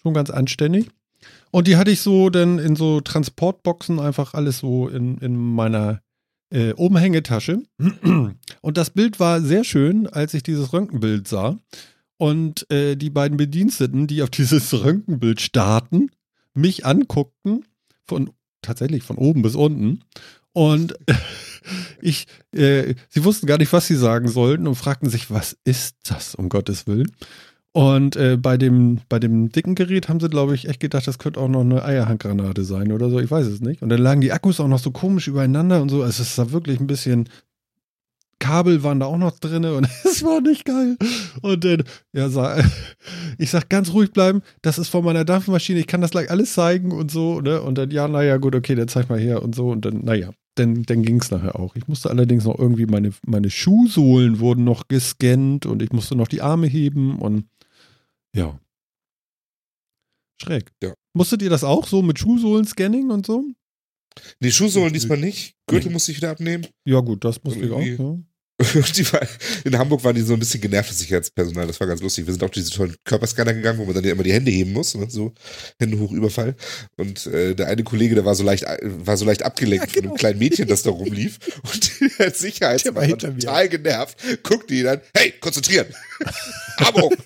Schon 0.00 0.14
ganz 0.14 0.30
anständig. 0.30 0.90
Und 1.50 1.66
die 1.66 1.76
hatte 1.76 1.90
ich 1.90 2.00
so 2.02 2.30
dann 2.30 2.58
in 2.58 2.76
so 2.76 3.00
Transportboxen 3.00 3.98
einfach 3.98 4.34
alles 4.34 4.58
so 4.58 4.88
in, 4.88 5.18
in 5.18 5.36
meiner 5.36 6.02
äh, 6.52 6.72
Umhängetasche. 6.74 7.62
Und 8.60 8.76
das 8.76 8.90
Bild 8.90 9.18
war 9.18 9.40
sehr 9.40 9.64
schön, 9.64 10.06
als 10.06 10.34
ich 10.34 10.42
dieses 10.42 10.72
Röntgenbild 10.72 11.26
sah. 11.26 11.58
Und 12.18 12.70
äh, 12.70 12.94
die 12.94 13.10
beiden 13.10 13.36
Bediensteten, 13.36 14.06
die 14.06 14.22
auf 14.22 14.30
dieses 14.30 14.72
Röntgenbild 14.72 15.40
starten, 15.40 16.10
mich 16.54 16.84
anguckten, 16.86 17.64
von 18.04 18.30
tatsächlich 18.60 19.02
von 19.02 19.16
oben 19.16 19.42
bis 19.42 19.54
unten. 19.54 20.04
Und 20.52 20.94
ich, 22.00 22.26
äh, 22.52 22.94
sie 23.08 23.24
wussten 23.24 23.46
gar 23.46 23.58
nicht, 23.58 23.72
was 23.72 23.86
sie 23.86 23.96
sagen 23.96 24.28
sollten 24.28 24.66
und 24.66 24.74
fragten 24.74 25.10
sich, 25.10 25.30
was 25.30 25.56
ist 25.64 25.96
das, 26.04 26.34
um 26.34 26.48
Gottes 26.48 26.86
Willen? 26.86 27.10
Und 27.72 28.16
äh, 28.16 28.36
bei, 28.36 28.58
dem, 28.58 29.00
bei 29.08 29.18
dem 29.18 29.48
dicken 29.48 29.74
Gerät 29.74 30.08
haben 30.08 30.20
sie, 30.20 30.28
glaube 30.28 30.54
ich, 30.54 30.68
echt 30.68 30.80
gedacht, 30.80 31.06
das 31.06 31.18
könnte 31.18 31.40
auch 31.40 31.48
noch 31.48 31.62
eine 31.62 31.82
Eierhandgranate 31.82 32.64
sein 32.64 32.92
oder 32.92 33.08
so. 33.08 33.18
Ich 33.18 33.30
weiß 33.30 33.46
es 33.46 33.62
nicht. 33.62 33.82
Und 33.82 33.88
dann 33.88 34.00
lagen 34.00 34.20
die 34.20 34.32
Akkus 34.32 34.60
auch 34.60 34.68
noch 34.68 34.78
so 34.78 34.90
komisch 34.90 35.26
übereinander 35.26 35.80
und 35.80 35.88
so. 35.88 36.02
Also 36.02 36.22
es 36.22 36.28
ist 36.28 36.38
da 36.38 36.52
wirklich 36.52 36.80
ein 36.80 36.86
bisschen. 36.86 37.28
Kabel 38.38 38.82
waren 38.82 38.98
da 38.98 39.06
auch 39.06 39.18
noch 39.18 39.38
drin 39.38 39.64
und 39.64 39.88
es 40.04 40.22
war 40.24 40.40
nicht 40.40 40.64
geil. 40.64 40.96
Und 41.42 41.64
dann, 41.64 41.84
ja, 42.12 42.58
ich 43.38 43.50
sag 43.50 43.68
ganz 43.70 43.92
ruhig 43.92 44.10
bleiben, 44.10 44.42
das 44.62 44.78
ist 44.78 44.88
von 44.88 45.04
meiner 45.04 45.24
Dampfmaschine, 45.24 45.78
ich 45.78 45.86
kann 45.86 46.00
das 46.00 46.10
gleich 46.10 46.28
alles 46.28 46.52
zeigen 46.52 46.90
und 46.90 47.10
so, 47.12 47.40
ne? 47.40 47.62
Und 47.62 47.78
dann, 47.78 47.92
ja, 47.92 48.08
naja, 48.08 48.38
gut, 48.38 48.56
okay, 48.56 48.74
dann 48.74 48.88
zeig 48.88 49.08
mal 49.08 49.20
her 49.20 49.42
und 49.42 49.54
so. 49.54 49.70
Und 49.70 49.84
dann, 49.84 50.04
naja, 50.04 50.30
dann, 50.56 50.82
dann 50.82 51.02
ging 51.02 51.20
es 51.20 51.30
nachher 51.30 51.58
auch. 51.58 51.76
Ich 51.76 51.88
musste 51.88 52.10
allerdings 52.10 52.44
noch 52.44 52.58
irgendwie, 52.58 52.86
meine, 52.86 53.12
meine 53.24 53.48
Schuhsohlen 53.48 54.40
wurden 54.40 54.64
noch 54.64 54.88
gescannt 54.88 55.64
und 55.64 55.80
ich 55.80 55.92
musste 55.92 56.16
noch 56.16 56.28
die 56.28 56.42
Arme 56.42 56.66
heben 56.66 57.18
und 57.18 57.46
ja. 58.34 58.58
Schräg. 60.42 60.70
Ja. 60.82 60.92
Musstet 61.14 61.42
ihr 61.42 61.50
das 61.50 61.62
auch 61.64 61.86
so 61.86 62.02
mit 62.02 62.18
Schuhsohlen-Scanning 62.18 63.10
und 63.10 63.26
so? 63.26 63.44
Die 64.40 64.52
Schuhsohlen 64.52 64.92
diesmal 64.92 65.18
nicht. 65.18 65.54
Gürtel 65.68 65.88
Nee. 65.88 65.92
musste 65.94 66.10
ich 66.12 66.18
wieder 66.18 66.30
abnehmen. 66.30 66.66
Ja, 66.84 67.00
gut, 67.00 67.24
das 67.24 67.42
musste 67.44 67.60
ich 67.64 67.70
auch. 67.70 67.80
Ja. 67.80 68.18
War, 68.62 69.26
in 69.64 69.76
Hamburg 69.76 70.04
waren 70.04 70.14
die 70.14 70.20
so 70.20 70.34
ein 70.34 70.38
bisschen 70.38 70.60
genervt, 70.60 70.90
das 70.90 70.98
Sicherheitspersonal. 71.00 71.66
Das 71.66 71.80
war 71.80 71.86
ganz 71.88 72.00
lustig. 72.00 72.26
Wir 72.26 72.32
sind 72.32 72.44
auf 72.44 72.50
diese 72.52 72.70
tollen 72.70 72.94
Körperscanner 73.04 73.54
gegangen, 73.54 73.78
wo 73.78 73.84
man 73.86 73.94
dann 73.94 74.04
ja 74.04 74.12
immer 74.12 74.22
die 74.22 74.32
Hände 74.32 74.52
heben 74.52 74.72
muss, 74.72 74.94
ne? 74.94 75.10
so 75.10 75.32
Hände 75.80 75.98
hoch 75.98 76.12
Überfall. 76.12 76.54
Und 76.96 77.26
äh, 77.26 77.54
der 77.56 77.66
eine 77.68 77.82
Kollege, 77.82 78.14
der 78.14 78.24
war 78.24 78.36
so 78.36 78.44
leicht, 78.44 78.64
war 78.82 79.16
so 79.16 79.24
leicht 79.24 79.42
abgelenkt 79.42 79.86
Ja, 79.86 79.92
von 79.92 80.02
genau. 80.02 80.12
einem 80.12 80.18
kleinen 80.18 80.38
Mädchen, 80.38 80.68
das 80.68 80.82
da 80.84 80.90
rumlief. 80.92 81.38
Und 81.64 82.00
der 82.00 82.18
war 82.26 82.30
Sicherheitsmann 82.34 82.94
war 82.94 83.06
mir. 83.06 83.18
total 83.18 83.68
genervt, 83.68 84.42
guckte 84.44 84.74
ihn 84.74 84.86
an, 84.86 85.00
hey, 85.16 85.32
konzentrieren! 85.40 85.86
Abo. 86.78 87.12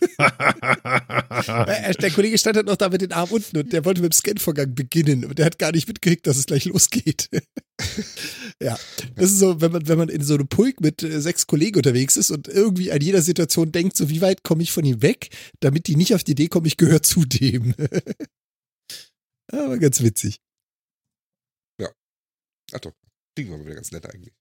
Äh, 1.46 1.94
Der 1.94 2.10
Kollege 2.10 2.38
stand 2.38 2.56
halt 2.56 2.66
noch 2.66 2.76
da 2.76 2.88
mit 2.88 3.02
den 3.02 3.12
Armen 3.12 3.32
unten 3.32 3.58
und 3.58 3.72
der 3.72 3.84
wollte 3.84 4.00
mit 4.00 4.12
dem 4.12 4.16
Scanvorgang 4.16 4.74
beginnen 4.74 5.24
und 5.24 5.38
der 5.38 5.46
hat 5.46 5.58
gar 5.58 5.70
nicht 5.70 5.86
mitgekriegt, 5.86 6.26
dass 6.26 6.38
es 6.38 6.46
gleich 6.46 6.64
losgeht. 6.64 7.28
ja, 8.60 8.78
das 9.14 9.30
ist 9.30 9.38
so, 9.38 9.60
wenn 9.60 9.70
man, 9.70 9.86
wenn 9.86 9.98
man 9.98 10.08
in 10.08 10.22
so 10.22 10.34
einem 10.34 10.48
Pulk 10.48 10.80
mit 10.80 11.02
äh, 11.02 11.20
sechs 11.20 11.46
Kollegen 11.46 11.76
unterwegs 11.76 12.16
ist 12.16 12.30
und 12.30 12.48
irgendwie 12.48 12.90
an 12.90 13.00
jeder 13.00 13.22
Situation 13.22 13.70
denkt, 13.70 13.96
so 13.96 14.08
wie 14.08 14.22
weit 14.22 14.42
komme 14.42 14.62
ich 14.62 14.72
von 14.72 14.84
ihm 14.84 15.02
weg, 15.02 15.28
damit 15.60 15.86
die 15.86 15.96
nicht 15.96 16.14
auf 16.14 16.24
die 16.24 16.32
Idee 16.32 16.48
kommen, 16.48 16.66
ich 16.66 16.78
gehöre 16.78 17.02
zu 17.02 17.24
dem. 17.24 17.74
Aber 19.52 19.78
ganz 19.78 20.02
witzig. 20.02 20.40
Ach 22.72 22.80
doch, 22.80 22.92
klingt 23.34 23.50
mal 23.50 23.60
wieder 23.60 23.74
ganz 23.74 23.92
nett 23.92 24.06
eigentlich. 24.06 24.34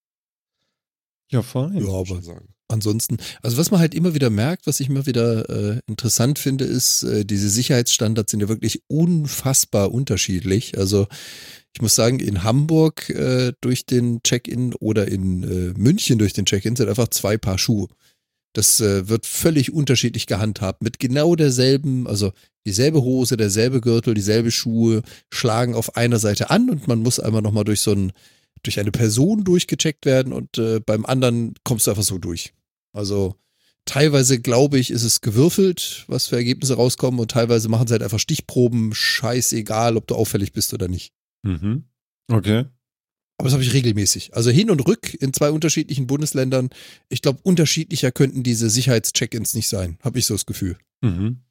Ja, 1.31 1.41
fein. 1.41 1.77
Ja, 1.77 1.89
aber. 1.89 2.21
Ansonsten, 2.67 3.17
also 3.41 3.57
was 3.57 3.71
man 3.71 3.79
halt 3.79 3.93
immer 3.93 4.13
wieder 4.13 4.29
merkt, 4.29 4.67
was 4.67 4.79
ich 4.79 4.89
immer 4.89 5.05
wieder 5.05 5.49
äh, 5.49 5.79
interessant 5.87 6.39
finde, 6.39 6.65
ist, 6.65 7.03
äh, 7.03 7.25
diese 7.25 7.49
Sicherheitsstandards 7.49 8.31
sind 8.31 8.41
ja 8.41 8.49
wirklich 8.49 8.81
unfassbar 8.87 9.91
unterschiedlich. 9.91 10.77
Also 10.77 11.07
ich 11.73 11.81
muss 11.81 11.95
sagen, 11.95 12.19
in 12.19 12.43
Hamburg 12.43 13.09
äh, 13.09 13.51
durch 13.61 13.85
den 13.85 14.23
Check-in 14.23 14.73
oder 14.75 15.07
in 15.07 15.43
äh, 15.43 15.73
München 15.77 16.17
durch 16.17 16.33
den 16.33 16.45
Check-in 16.45 16.75
sind 16.75 16.87
einfach 16.87 17.09
zwei 17.09 17.37
Paar 17.37 17.57
Schuhe. 17.57 17.87
Das 18.53 18.79
äh, 18.79 19.09
wird 19.09 19.25
völlig 19.25 19.73
unterschiedlich 19.73 20.27
gehandhabt 20.27 20.81
mit 20.81 20.99
genau 20.99 21.35
derselben, 21.35 22.07
also 22.07 22.31
dieselbe 22.65 23.01
Hose, 23.01 23.35
derselbe 23.35 23.81
Gürtel, 23.81 24.13
dieselbe 24.13 24.51
Schuhe 24.51 25.03
schlagen 25.31 25.75
auf 25.75 25.97
einer 25.97 26.19
Seite 26.19 26.49
an 26.49 26.69
und 26.69 26.87
man 26.87 26.99
muss 26.99 27.19
einmal 27.19 27.41
nochmal 27.41 27.65
durch 27.65 27.81
so 27.81 27.91
ein, 27.91 28.13
durch 28.65 28.79
eine 28.79 28.91
Person 28.91 29.43
durchgecheckt 29.43 30.05
werden 30.05 30.33
und 30.33 30.57
äh, 30.57 30.79
beim 30.79 31.05
anderen 31.05 31.53
kommst 31.63 31.87
du 31.87 31.91
einfach 31.91 32.03
so 32.03 32.17
durch. 32.17 32.53
Also 32.93 33.35
teilweise 33.85 34.39
glaube 34.39 34.79
ich, 34.79 34.91
ist 34.91 35.03
es 35.03 35.21
gewürfelt, 35.21 36.05
was 36.07 36.27
für 36.27 36.35
Ergebnisse 36.35 36.75
rauskommen 36.75 37.19
und 37.19 37.31
teilweise 37.31 37.69
machen 37.69 37.87
sie 37.87 37.93
halt 37.93 38.03
einfach 38.03 38.19
Stichproben, 38.19 38.93
scheißegal, 38.93 39.97
ob 39.97 40.07
du 40.07 40.15
auffällig 40.15 40.51
bist 40.53 40.73
oder 40.73 40.87
nicht. 40.87 41.13
Mhm. 41.43 41.85
Okay. 42.27 42.65
Aber 43.37 43.47
das 43.47 43.53
habe 43.53 43.63
ich 43.63 43.73
regelmäßig. 43.73 44.33
Also 44.33 44.49
hin 44.49 44.69
und 44.69 44.87
rück 44.87 45.13
in 45.13 45.33
zwei 45.33 45.51
unterschiedlichen 45.51 46.07
Bundesländern. 46.07 46.69
Ich 47.09 47.21
glaube, 47.21 47.39
unterschiedlicher 47.43 48.11
könnten 48.11 48.43
diese 48.43 48.69
Sicherheitscheck-ins 48.69 49.53
nicht 49.53 49.67
sein. 49.67 49.97
Habe 50.01 50.19
ich 50.19 50.25
so 50.25 50.33
das 50.33 50.45
Gefühl. 50.45 50.77
Mhm. 51.01 51.41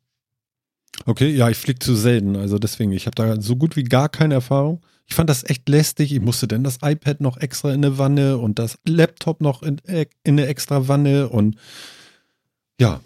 Okay, 1.06 1.30
ja, 1.30 1.50
ich 1.50 1.58
fliege 1.58 1.80
zu 1.80 1.94
selten, 1.94 2.36
also 2.36 2.58
deswegen, 2.58 2.92
ich 2.92 3.06
habe 3.06 3.16
da 3.16 3.40
so 3.40 3.56
gut 3.56 3.76
wie 3.76 3.82
gar 3.82 4.08
keine 4.08 4.34
Erfahrung. 4.34 4.80
Ich 5.06 5.14
fand 5.14 5.28
das 5.28 5.44
echt 5.44 5.68
lästig. 5.68 6.12
Ich 6.12 6.20
musste 6.20 6.48
dann 6.48 6.64
das 6.64 6.78
iPad 6.82 7.20
noch 7.20 7.36
extra 7.36 7.70
in 7.72 7.84
eine 7.84 7.98
Wanne 7.98 8.38
und 8.38 8.58
das 8.58 8.78
Laptop 8.86 9.40
noch 9.40 9.62
in, 9.62 9.78
in 9.86 10.06
eine 10.24 10.46
extra 10.46 10.88
Wanne 10.88 11.28
und 11.28 11.56
ja, 12.80 13.00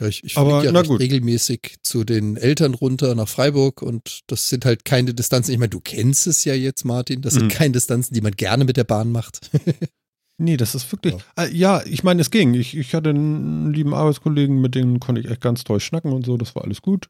Ja, 0.00 0.08
ich 0.08 0.22
ich 0.24 0.36
Aber, 0.36 0.60
fliege 0.60 0.66
ja 0.66 0.72
na 0.72 0.82
gut. 0.82 1.00
regelmäßig 1.00 1.76
zu 1.82 2.04
den 2.04 2.36
Eltern 2.36 2.74
runter 2.74 3.14
nach 3.14 3.28
Freiburg 3.28 3.80
und 3.82 4.20
das 4.26 4.48
sind 4.50 4.64
halt 4.66 4.84
keine 4.84 5.14
Distanzen. 5.14 5.52
Ich 5.52 5.58
meine, 5.58 5.70
du 5.70 5.80
kennst 5.80 6.26
es 6.26 6.44
ja 6.44 6.52
jetzt, 6.54 6.84
Martin. 6.84 7.22
Das 7.22 7.32
sind 7.32 7.44
Mhm. 7.44 7.48
keine 7.48 7.72
Distanzen, 7.72 8.12
die 8.14 8.20
man 8.20 8.32
gerne 8.32 8.64
mit 8.66 8.76
der 8.76 8.84
Bahn 8.84 9.10
macht. 9.10 9.50
Nee, 10.38 10.58
das 10.58 10.74
ist 10.74 10.92
wirklich. 10.92 11.14
Ja. 11.38 11.44
Ja, 11.44 11.78
ja 11.78 11.86
ich 11.86 12.04
meine, 12.04 12.20
es 12.20 12.30
ging. 12.30 12.52
Ich, 12.52 12.76
ich 12.76 12.94
hatte 12.94 13.08
einen 13.08 13.72
lieben 13.72 13.94
Arbeitskollegen, 13.94 14.60
mit 14.60 14.74
denen 14.74 15.00
konnte 15.00 15.22
ich 15.22 15.30
echt 15.30 15.40
ganz 15.40 15.64
toll 15.64 15.80
schnacken 15.80 16.12
und 16.12 16.26
so. 16.26 16.36
Das 16.36 16.54
war 16.54 16.62
alles 16.64 16.82
gut. 16.82 17.08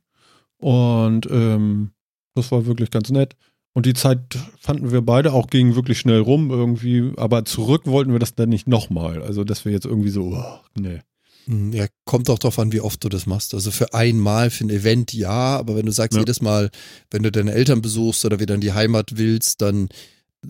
Und 0.58 1.26
ähm, 1.28 1.90
das 2.36 2.52
war 2.52 2.66
wirklich 2.66 2.90
ganz 2.92 3.10
nett. 3.10 3.34
Und 3.76 3.84
die 3.84 3.92
Zeit 3.92 4.38
fanden 4.58 4.90
wir 4.90 5.02
beide 5.02 5.34
auch 5.34 5.48
ging 5.48 5.74
wirklich 5.74 5.98
schnell 5.98 6.20
rum 6.20 6.50
irgendwie. 6.50 7.12
Aber 7.18 7.44
zurück 7.44 7.82
wollten 7.84 8.10
wir 8.10 8.18
das 8.18 8.34
dann 8.34 8.48
nicht 8.48 8.66
nochmal. 8.66 9.22
Also, 9.22 9.44
dass 9.44 9.66
wir 9.66 9.72
jetzt 9.72 9.84
irgendwie 9.84 10.08
so, 10.08 10.32
oh, 10.34 10.58
nee. 10.80 11.00
Hm, 11.44 11.74
Ja, 11.74 11.84
kommt 12.06 12.30
auch 12.30 12.38
drauf 12.38 12.58
an, 12.58 12.72
wie 12.72 12.80
oft 12.80 13.04
du 13.04 13.10
das 13.10 13.26
machst. 13.26 13.52
Also 13.52 13.70
für 13.70 13.92
einmal, 13.92 14.48
für 14.48 14.64
ein 14.64 14.70
Event 14.70 15.12
ja, 15.12 15.58
aber 15.58 15.76
wenn 15.76 15.84
du 15.84 15.92
sagst, 15.92 16.14
Ja. 16.14 16.20
jedes 16.20 16.40
Mal, 16.40 16.70
wenn 17.10 17.22
du 17.22 17.30
deine 17.30 17.52
Eltern 17.52 17.82
besuchst 17.82 18.24
oder 18.24 18.40
wieder 18.40 18.54
in 18.54 18.62
die 18.62 18.72
Heimat 18.72 19.18
willst, 19.18 19.60
dann 19.60 19.90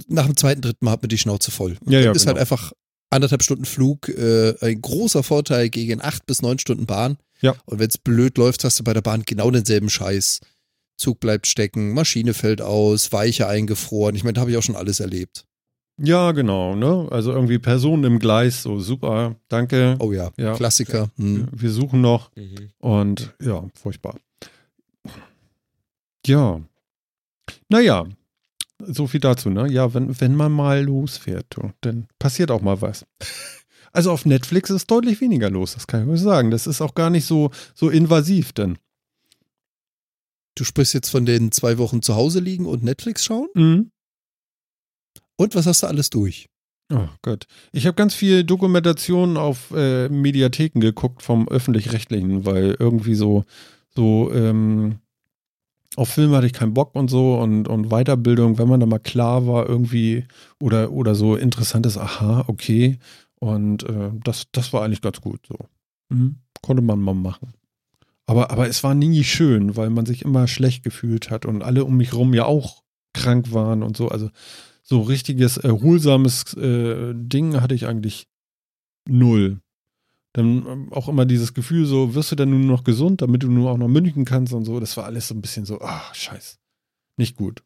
nach 0.06 0.26
dem 0.26 0.36
zweiten, 0.36 0.60
dritten 0.60 0.84
Mal 0.84 0.92
hat 0.92 1.02
man 1.02 1.08
die 1.08 1.18
Schnauze 1.18 1.50
voll. 1.50 1.78
Ja, 1.84 1.98
ja, 1.98 2.12
ist 2.12 2.20
genau. 2.20 2.34
halt 2.34 2.38
einfach 2.38 2.72
anderthalb 3.10 3.42
Stunden 3.42 3.64
Flug, 3.64 4.08
äh, 4.08 4.54
ein 4.60 4.80
großer 4.80 5.24
Vorteil 5.24 5.68
gegen 5.68 6.00
acht 6.00 6.26
bis 6.26 6.42
neun 6.42 6.60
Stunden 6.60 6.86
Bahn. 6.86 7.16
Ja. 7.40 7.56
Und 7.64 7.80
wenn 7.80 7.88
es 7.88 7.98
blöd 7.98 8.38
läuft, 8.38 8.62
hast 8.62 8.78
du 8.78 8.84
bei 8.84 8.94
der 8.94 9.00
Bahn 9.02 9.24
genau 9.26 9.50
denselben 9.50 9.90
Scheiß. 9.90 10.38
Zug 10.96 11.20
bleibt 11.20 11.46
stecken, 11.46 11.92
Maschine 11.92 12.34
fällt 12.34 12.62
aus, 12.62 13.12
Weiche 13.12 13.48
eingefroren. 13.48 14.14
Ich 14.14 14.24
meine, 14.24 14.34
da 14.34 14.40
habe 14.40 14.50
ich 14.50 14.56
auch 14.56 14.62
schon 14.62 14.76
alles 14.76 15.00
erlebt. 15.00 15.46
Ja, 15.98 16.32
genau, 16.32 16.74
ne? 16.76 17.08
Also 17.10 17.32
irgendwie 17.32 17.58
Personen 17.58 18.04
im 18.04 18.18
Gleis, 18.18 18.62
so 18.62 18.78
super, 18.80 19.36
danke. 19.48 19.96
Oh 19.98 20.12
ja, 20.12 20.30
Ja. 20.36 20.54
Klassiker. 20.54 21.10
Hm. 21.16 21.48
Wir 21.52 21.70
suchen 21.70 22.02
noch. 22.02 22.30
Mhm. 22.36 22.70
Und 22.78 23.34
ja, 23.40 23.64
furchtbar. 23.74 24.16
Ja. 26.26 26.60
Naja, 27.68 28.04
so 28.78 29.06
viel 29.06 29.20
dazu, 29.20 29.48
ne? 29.48 29.70
Ja, 29.70 29.94
wenn, 29.94 30.20
wenn 30.20 30.34
man 30.34 30.52
mal 30.52 30.82
losfährt, 30.82 31.56
dann 31.80 32.08
passiert 32.18 32.50
auch 32.50 32.60
mal 32.60 32.82
was. 32.82 33.06
Also 33.92 34.10
auf 34.10 34.26
Netflix 34.26 34.68
ist 34.68 34.90
deutlich 34.90 35.22
weniger 35.22 35.48
los, 35.48 35.72
das 35.72 35.86
kann 35.86 36.02
ich 36.02 36.08
euch 36.10 36.20
sagen. 36.20 36.50
Das 36.50 36.66
ist 36.66 36.82
auch 36.82 36.94
gar 36.94 37.08
nicht 37.08 37.24
so, 37.24 37.50
so 37.74 37.88
invasiv, 37.88 38.52
denn. 38.52 38.76
Du 40.56 40.64
sprichst 40.64 40.94
jetzt 40.94 41.10
von 41.10 41.26
den 41.26 41.52
zwei 41.52 41.78
Wochen 41.78 42.02
zu 42.02 42.16
Hause 42.16 42.40
liegen 42.40 42.66
und 42.66 42.82
Netflix 42.82 43.24
schauen? 43.24 43.48
Mhm. 43.54 43.90
Und 45.36 45.54
was 45.54 45.66
hast 45.66 45.82
du 45.82 45.86
alles 45.86 46.10
durch? 46.10 46.48
Oh 46.92 47.08
Gott. 47.22 47.46
Ich 47.72 47.86
habe 47.86 47.94
ganz 47.94 48.14
viel 48.14 48.42
Dokumentationen 48.42 49.36
auf 49.36 49.70
äh, 49.72 50.08
Mediatheken 50.08 50.80
geguckt 50.80 51.22
vom 51.22 51.46
öffentlich-rechtlichen, 51.48 52.46
weil 52.46 52.76
irgendwie 52.78 53.14
so, 53.14 53.44
so, 53.94 54.32
ähm, 54.32 54.98
auf 55.96 56.10
Filme 56.10 56.36
hatte 56.36 56.46
ich 56.46 56.52
keinen 56.52 56.74
Bock 56.74 56.94
und 56.94 57.08
so 57.08 57.38
und, 57.38 57.68
und 57.68 57.88
Weiterbildung, 57.90 58.58
wenn 58.58 58.68
man 58.68 58.80
da 58.80 58.86
mal 58.86 58.98
klar 58.98 59.46
war, 59.46 59.68
irgendwie 59.68 60.24
oder, 60.60 60.92
oder 60.92 61.14
so 61.14 61.36
interessantes, 61.36 61.98
aha, 61.98 62.44
okay. 62.48 62.98
Und 63.40 63.82
äh, 63.84 64.10
das, 64.24 64.44
das 64.52 64.72
war 64.72 64.84
eigentlich 64.84 65.02
ganz 65.02 65.20
gut 65.20 65.40
so. 65.46 65.56
Mhm. 66.08 66.36
Konnte 66.62 66.82
man 66.82 67.00
mal 67.00 67.14
machen. 67.14 67.52
Aber, 68.26 68.50
aber 68.50 68.68
es 68.68 68.82
war 68.82 68.94
nie 68.94 69.22
schön, 69.24 69.76
weil 69.76 69.90
man 69.90 70.04
sich 70.04 70.22
immer 70.22 70.48
schlecht 70.48 70.82
gefühlt 70.82 71.30
hat 71.30 71.46
und 71.46 71.62
alle 71.62 71.84
um 71.84 71.96
mich 71.96 72.12
rum 72.12 72.34
ja 72.34 72.44
auch 72.44 72.82
krank 73.14 73.52
waren 73.52 73.82
und 73.82 73.96
so. 73.96 74.08
Also 74.08 74.30
so 74.82 75.02
richtiges 75.02 75.56
erholsames 75.56 76.54
äh, 76.54 77.12
Ding 77.14 77.60
hatte 77.60 77.74
ich 77.74 77.86
eigentlich 77.86 78.28
null. 79.08 79.60
Dann 80.32 80.66
ähm, 80.66 80.92
auch 80.92 81.08
immer 81.08 81.24
dieses 81.24 81.54
Gefühl, 81.54 81.86
so 81.86 82.14
wirst 82.14 82.32
du 82.32 82.36
denn 82.36 82.50
nun 82.50 82.66
noch 82.66 82.84
gesund, 82.84 83.22
damit 83.22 83.42
du 83.42 83.50
nur 83.50 83.70
auch 83.70 83.78
noch 83.78 83.88
München 83.88 84.24
kannst 84.24 84.52
und 84.52 84.64
so. 84.64 84.80
Das 84.80 84.96
war 84.96 85.04
alles 85.04 85.28
so 85.28 85.34
ein 85.34 85.40
bisschen 85.40 85.64
so, 85.64 85.80
ah, 85.80 86.02
scheiß. 86.12 86.58
Nicht 87.16 87.36
gut. 87.36 87.62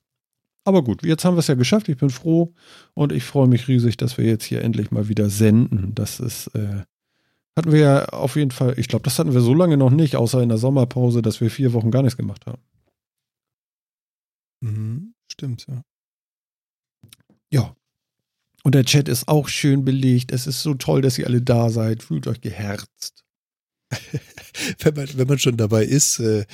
Aber 0.64 0.84
gut, 0.84 1.02
jetzt 1.02 1.24
haben 1.24 1.34
wir 1.34 1.40
es 1.40 1.48
ja 1.48 1.54
geschafft. 1.54 1.88
Ich 1.88 1.96
bin 1.96 2.11
froh 2.11 2.54
und 2.94 3.12
ich 3.12 3.24
freue 3.24 3.48
mich 3.48 3.66
riesig, 3.66 3.96
dass 3.96 4.18
wir 4.18 4.26
jetzt 4.26 4.44
hier 4.44 4.62
endlich 4.62 4.90
mal 4.90 5.08
wieder 5.08 5.30
senden. 5.30 5.94
Das 5.94 6.20
ist, 6.20 6.48
äh, 6.48 6.84
hatten 7.57 7.72
wir 7.72 7.80
ja 7.80 8.05
auf 8.07 8.36
jeden 8.36 8.51
Fall, 8.51 8.78
ich 8.78 8.88
glaube, 8.88 9.03
das 9.03 9.18
hatten 9.18 9.34
wir 9.34 9.40
so 9.40 9.55
lange 9.55 9.76
noch 9.76 9.90
nicht, 9.90 10.16
außer 10.16 10.42
in 10.42 10.48
der 10.48 10.59
Sommerpause, 10.59 11.22
dass 11.22 11.40
wir 11.40 11.51
vier 11.51 11.72
Wochen 11.72 11.90
gar 11.90 12.03
nichts 12.03 12.16
gemacht 12.16 12.46
haben. 12.46 12.62
Mhm, 14.62 15.14
stimmt, 15.30 15.66
ja. 15.68 15.82
Ja. 17.53 17.76
Und 18.62 18.74
der 18.74 18.84
Chat 18.84 19.09
ist 19.09 19.26
auch 19.28 19.48
schön 19.48 19.84
belegt. 19.84 20.32
Es 20.32 20.46
ist 20.46 20.62
so 20.62 20.74
toll, 20.74 21.01
dass 21.01 21.18
ihr 21.18 21.26
alle 21.26 21.40
da 21.40 21.70
seid. 21.70 22.03
Fühlt 22.03 22.26
euch 22.26 22.40
geherzt. 22.40 23.24
Wenn 24.78 24.94
man, 24.94 25.09
wenn 25.16 25.26
man 25.26 25.38
schon 25.38 25.57
dabei 25.57 25.84
ist, 25.84 26.20
äh, 26.20 26.44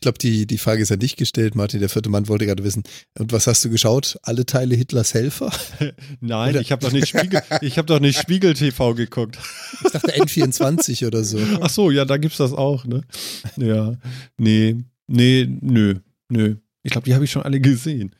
ich 0.00 0.02
glaube, 0.02 0.16
die, 0.16 0.46
die 0.46 0.56
Frage 0.56 0.80
ist 0.80 0.88
ja 0.88 0.96
nicht 0.96 1.18
gestellt, 1.18 1.54
Martin, 1.54 1.78
der 1.80 1.90
vierte 1.90 2.08
Mann 2.08 2.26
wollte 2.26 2.46
gerade 2.46 2.64
wissen. 2.64 2.84
Und 3.18 3.32
was 3.32 3.46
hast 3.46 3.62
du 3.66 3.68
geschaut? 3.68 4.18
Alle 4.22 4.46
Teile 4.46 4.74
Hitlers 4.74 5.12
Helfer? 5.12 5.52
Nein, 6.22 6.52
Oder- 6.52 6.62
ich 6.62 6.72
habe 6.72 6.80
doch 6.80 6.90
nicht 6.90 7.06
Spiegel, 7.08 7.42
ich 7.60 7.76
habe 7.76 7.84
doch 7.84 8.00
nicht 8.00 8.18
Spiegel 8.22 8.54
TV 8.54 8.94
geguckt. 8.94 9.38
Ich 9.84 9.90
dachte 9.92 10.14
N24 10.18 11.06
oder 11.06 11.22
so. 11.22 11.38
Ach 11.60 11.68
so, 11.68 11.90
ja, 11.90 12.06
da 12.06 12.16
gibt's 12.16 12.38
das 12.38 12.54
auch, 12.54 12.86
ne? 12.86 13.02
Ja. 13.58 13.98
Nee, 14.38 14.76
nee, 15.06 15.46
nö, 15.60 15.96
nö. 16.30 16.56
Ich 16.82 16.92
glaube, 16.92 17.04
die 17.04 17.12
habe 17.12 17.26
ich 17.26 17.30
schon 17.30 17.42
alle 17.42 17.60
gesehen. 17.60 18.16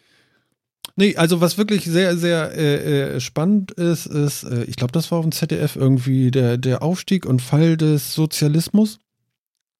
Nee, 0.96 1.16
also 1.16 1.40
was 1.40 1.56
wirklich 1.56 1.86
sehr, 1.86 2.14
sehr 2.18 2.52
äh, 2.58 3.14
äh, 3.14 3.20
spannend 3.20 3.70
ist, 3.70 4.04
ist, 4.04 4.42
äh, 4.44 4.64
ich 4.64 4.76
glaube, 4.76 4.92
das 4.92 5.10
war 5.10 5.18
auf 5.20 5.24
dem 5.24 5.32
ZDF 5.32 5.76
irgendwie 5.76 6.30
der, 6.30 6.58
der 6.58 6.82
Aufstieg 6.82 7.24
und 7.24 7.40
Fall 7.40 7.78
des 7.78 8.12
Sozialismus. 8.12 8.98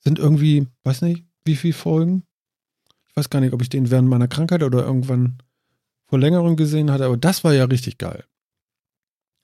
Sind 0.03 0.19
irgendwie, 0.19 0.67
weiß 0.85 1.03
nicht, 1.03 1.25
wie 1.45 1.57
viele 1.57 1.75
Folgen. 1.75 2.25
Ich 3.09 3.17
weiß 3.17 3.31
gar 3.31 3.41
nicht, 3.41 3.53
ob 3.53 3.63
ich 3.63 3.69
den 3.69 3.91
während 3.91 4.09
meiner 4.09 4.29
Krankheit 4.29 4.63
oder 4.63 4.85
irgendwann 4.85 5.39
vor 6.07 6.19
längerem 6.19 6.57
gesehen 6.57 6.91
hatte, 6.91 7.07
aber 7.07 7.17
das 7.17 7.45
war 7.45 7.55
ja 7.55 7.65
richtig 7.65 7.99
geil. 7.99 8.25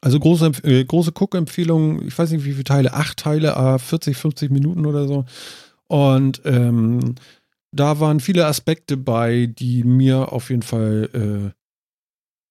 Also 0.00 0.20
große, 0.20 0.52
äh, 0.64 0.84
große 0.84 1.12
Guckempfehlung, 1.12 2.06
ich 2.06 2.16
weiß 2.16 2.30
nicht 2.30 2.44
wie 2.44 2.52
viele 2.52 2.64
Teile, 2.64 2.92
acht 2.92 3.18
Teile, 3.18 3.56
ah, 3.56 3.78
40, 3.78 4.16
50 4.16 4.50
Minuten 4.50 4.86
oder 4.86 5.08
so. 5.08 5.24
Und 5.88 6.42
ähm, 6.44 7.14
da 7.72 8.00
waren 8.00 8.20
viele 8.20 8.46
Aspekte 8.46 8.96
bei, 8.96 9.46
die 9.46 9.84
mir 9.84 10.32
auf 10.32 10.50
jeden 10.50 10.62
Fall 10.62 11.10
äh, 11.12 11.50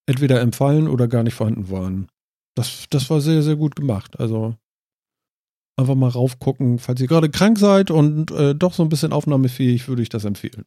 entweder 0.09 0.41
empfallen 0.41 0.87
oder 0.87 1.07
gar 1.07 1.23
nicht 1.23 1.33
vorhanden 1.33 1.69
waren. 1.69 2.07
Das, 2.55 2.85
das 2.89 3.09
war 3.09 3.21
sehr, 3.21 3.41
sehr 3.41 3.55
gut 3.55 3.75
gemacht. 3.75 4.19
Also 4.19 4.55
Einfach 5.77 5.95
mal 5.95 6.09
raufgucken, 6.09 6.79
falls 6.79 7.01
ihr 7.01 7.07
gerade 7.07 7.29
krank 7.29 7.59
seid 7.59 7.91
und 7.91 8.31
äh, 8.31 8.55
doch 8.55 8.73
so 8.73 8.83
ein 8.83 8.89
bisschen 8.89 9.11
aufnahmefähig, 9.11 9.87
würde 9.87 10.01
ich 10.01 10.09
das 10.09 10.23
empfehlen. 10.23 10.63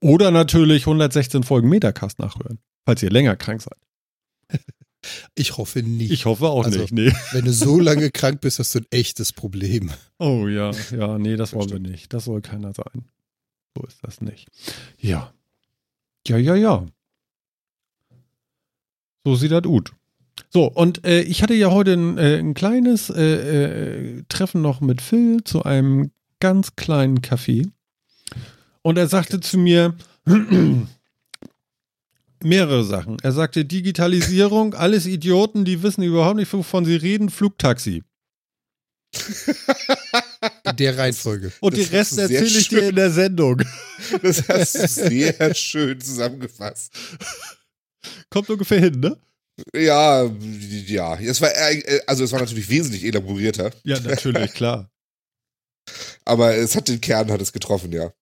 Oder 0.00 0.30
natürlich 0.30 0.82
116 0.82 1.42
Folgen 1.42 1.68
Metacast 1.68 2.18
nachhören, 2.18 2.58
falls 2.84 3.02
ihr 3.02 3.10
länger 3.10 3.36
krank 3.36 3.62
seid. 3.62 3.78
Ich 5.34 5.56
hoffe 5.56 5.82
nicht. 5.82 6.12
Ich 6.12 6.26
hoffe 6.26 6.46
auch 6.48 6.64
Also- 6.64 6.78
nicht. 6.78 6.92
Nee. 6.92 7.12
Wenn 7.32 7.44
du 7.44 7.52
so 7.52 7.80
lange 7.80 8.12
krank 8.12 8.40
bist, 8.40 8.60
hast 8.60 8.76
du 8.76 8.78
ein 8.78 8.86
echtes 8.90 9.32
Problem. 9.32 9.90
Oh 10.20 10.46
ja, 10.46 10.70
ja, 10.92 11.18
nee, 11.18 11.34
das 11.34 11.54
wollen 11.54 11.70
wir 11.70 11.80
nicht. 11.80 12.12
Das 12.12 12.26
soll 12.26 12.40
keiner 12.40 12.72
sein. 12.72 13.08
So 13.76 13.82
ist 13.84 13.98
das 14.04 14.20
nicht. 14.20 14.46
Ja. 14.98 15.34
Ja, 16.28 16.36
ja, 16.36 16.54
ja. 16.54 16.86
So 19.24 19.34
sieht 19.34 19.50
das 19.50 19.62
gut. 19.64 19.92
So, 20.50 20.66
und 20.66 21.04
äh, 21.06 21.22
ich 21.22 21.42
hatte 21.42 21.54
ja 21.54 21.70
heute 21.70 21.92
ein, 21.94 22.18
äh, 22.18 22.38
ein 22.38 22.54
kleines 22.54 23.10
äh, 23.10 23.22
äh, 23.22 24.22
Treffen 24.28 24.62
noch 24.62 24.80
mit 24.80 25.00
Phil 25.00 25.42
zu 25.44 25.62
einem 25.62 26.10
ganz 26.40 26.76
kleinen 26.76 27.20
Café. 27.20 27.70
Und 28.82 28.98
er 28.98 29.08
sagte 29.08 29.40
zu 29.40 29.58
mir 29.58 29.94
mehrere 32.42 32.84
Sachen. 32.84 33.18
Er 33.22 33.32
sagte 33.32 33.64
Digitalisierung, 33.64 34.74
alles 34.74 35.06
Idioten, 35.06 35.64
die 35.64 35.82
wissen 35.82 36.02
überhaupt 36.02 36.36
nicht, 36.36 36.52
wovon 36.52 36.84
sie 36.84 36.96
reden, 36.96 37.30
Flugtaxi. 37.30 38.02
In 40.64 40.76
der 40.76 40.98
Reihenfolge. 40.98 41.52
Und 41.60 41.76
Das 41.76 41.88
den 41.88 41.96
Rest 41.96 42.18
erzähle 42.18 42.46
ich 42.46 42.68
dir 42.68 42.88
in 42.88 42.96
der 42.96 43.10
Sendung. 43.10 43.62
Das 44.22 44.48
hast 44.48 44.74
du 44.74 44.88
sehr 44.88 45.54
schön 45.54 46.00
zusammengefasst. 46.00 46.92
Kommt 48.30 48.50
ungefähr 48.50 48.80
hin, 48.80 48.98
ne? 48.98 49.16
Ja, 49.74 50.24
ja. 50.86 51.18
Es 51.20 51.40
war, 51.40 51.50
äh, 51.54 52.00
also 52.06 52.24
es 52.24 52.32
war 52.32 52.40
natürlich 52.40 52.68
wesentlich 52.68 53.04
elaborierter, 53.04 53.70
Ja, 53.84 54.00
natürlich, 54.00 54.52
klar. 54.54 54.90
aber 56.24 56.54
es 56.56 56.74
hat 56.74 56.88
den 56.88 57.00
Kern, 57.00 57.30
hat 57.30 57.40
es 57.40 57.52
getroffen, 57.52 57.92
ja. 57.92 58.12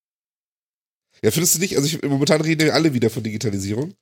Ja, 1.23 1.31
findest 1.31 1.55
du 1.55 1.59
nicht? 1.61 1.77
Also 1.77 1.87
ich, 1.87 2.03
momentan 2.03 2.41
reden 2.41 2.67
ja 2.67 2.73
alle 2.73 2.95
wieder 2.95 3.11
von 3.11 3.23
Digitalisierung. 3.23 3.95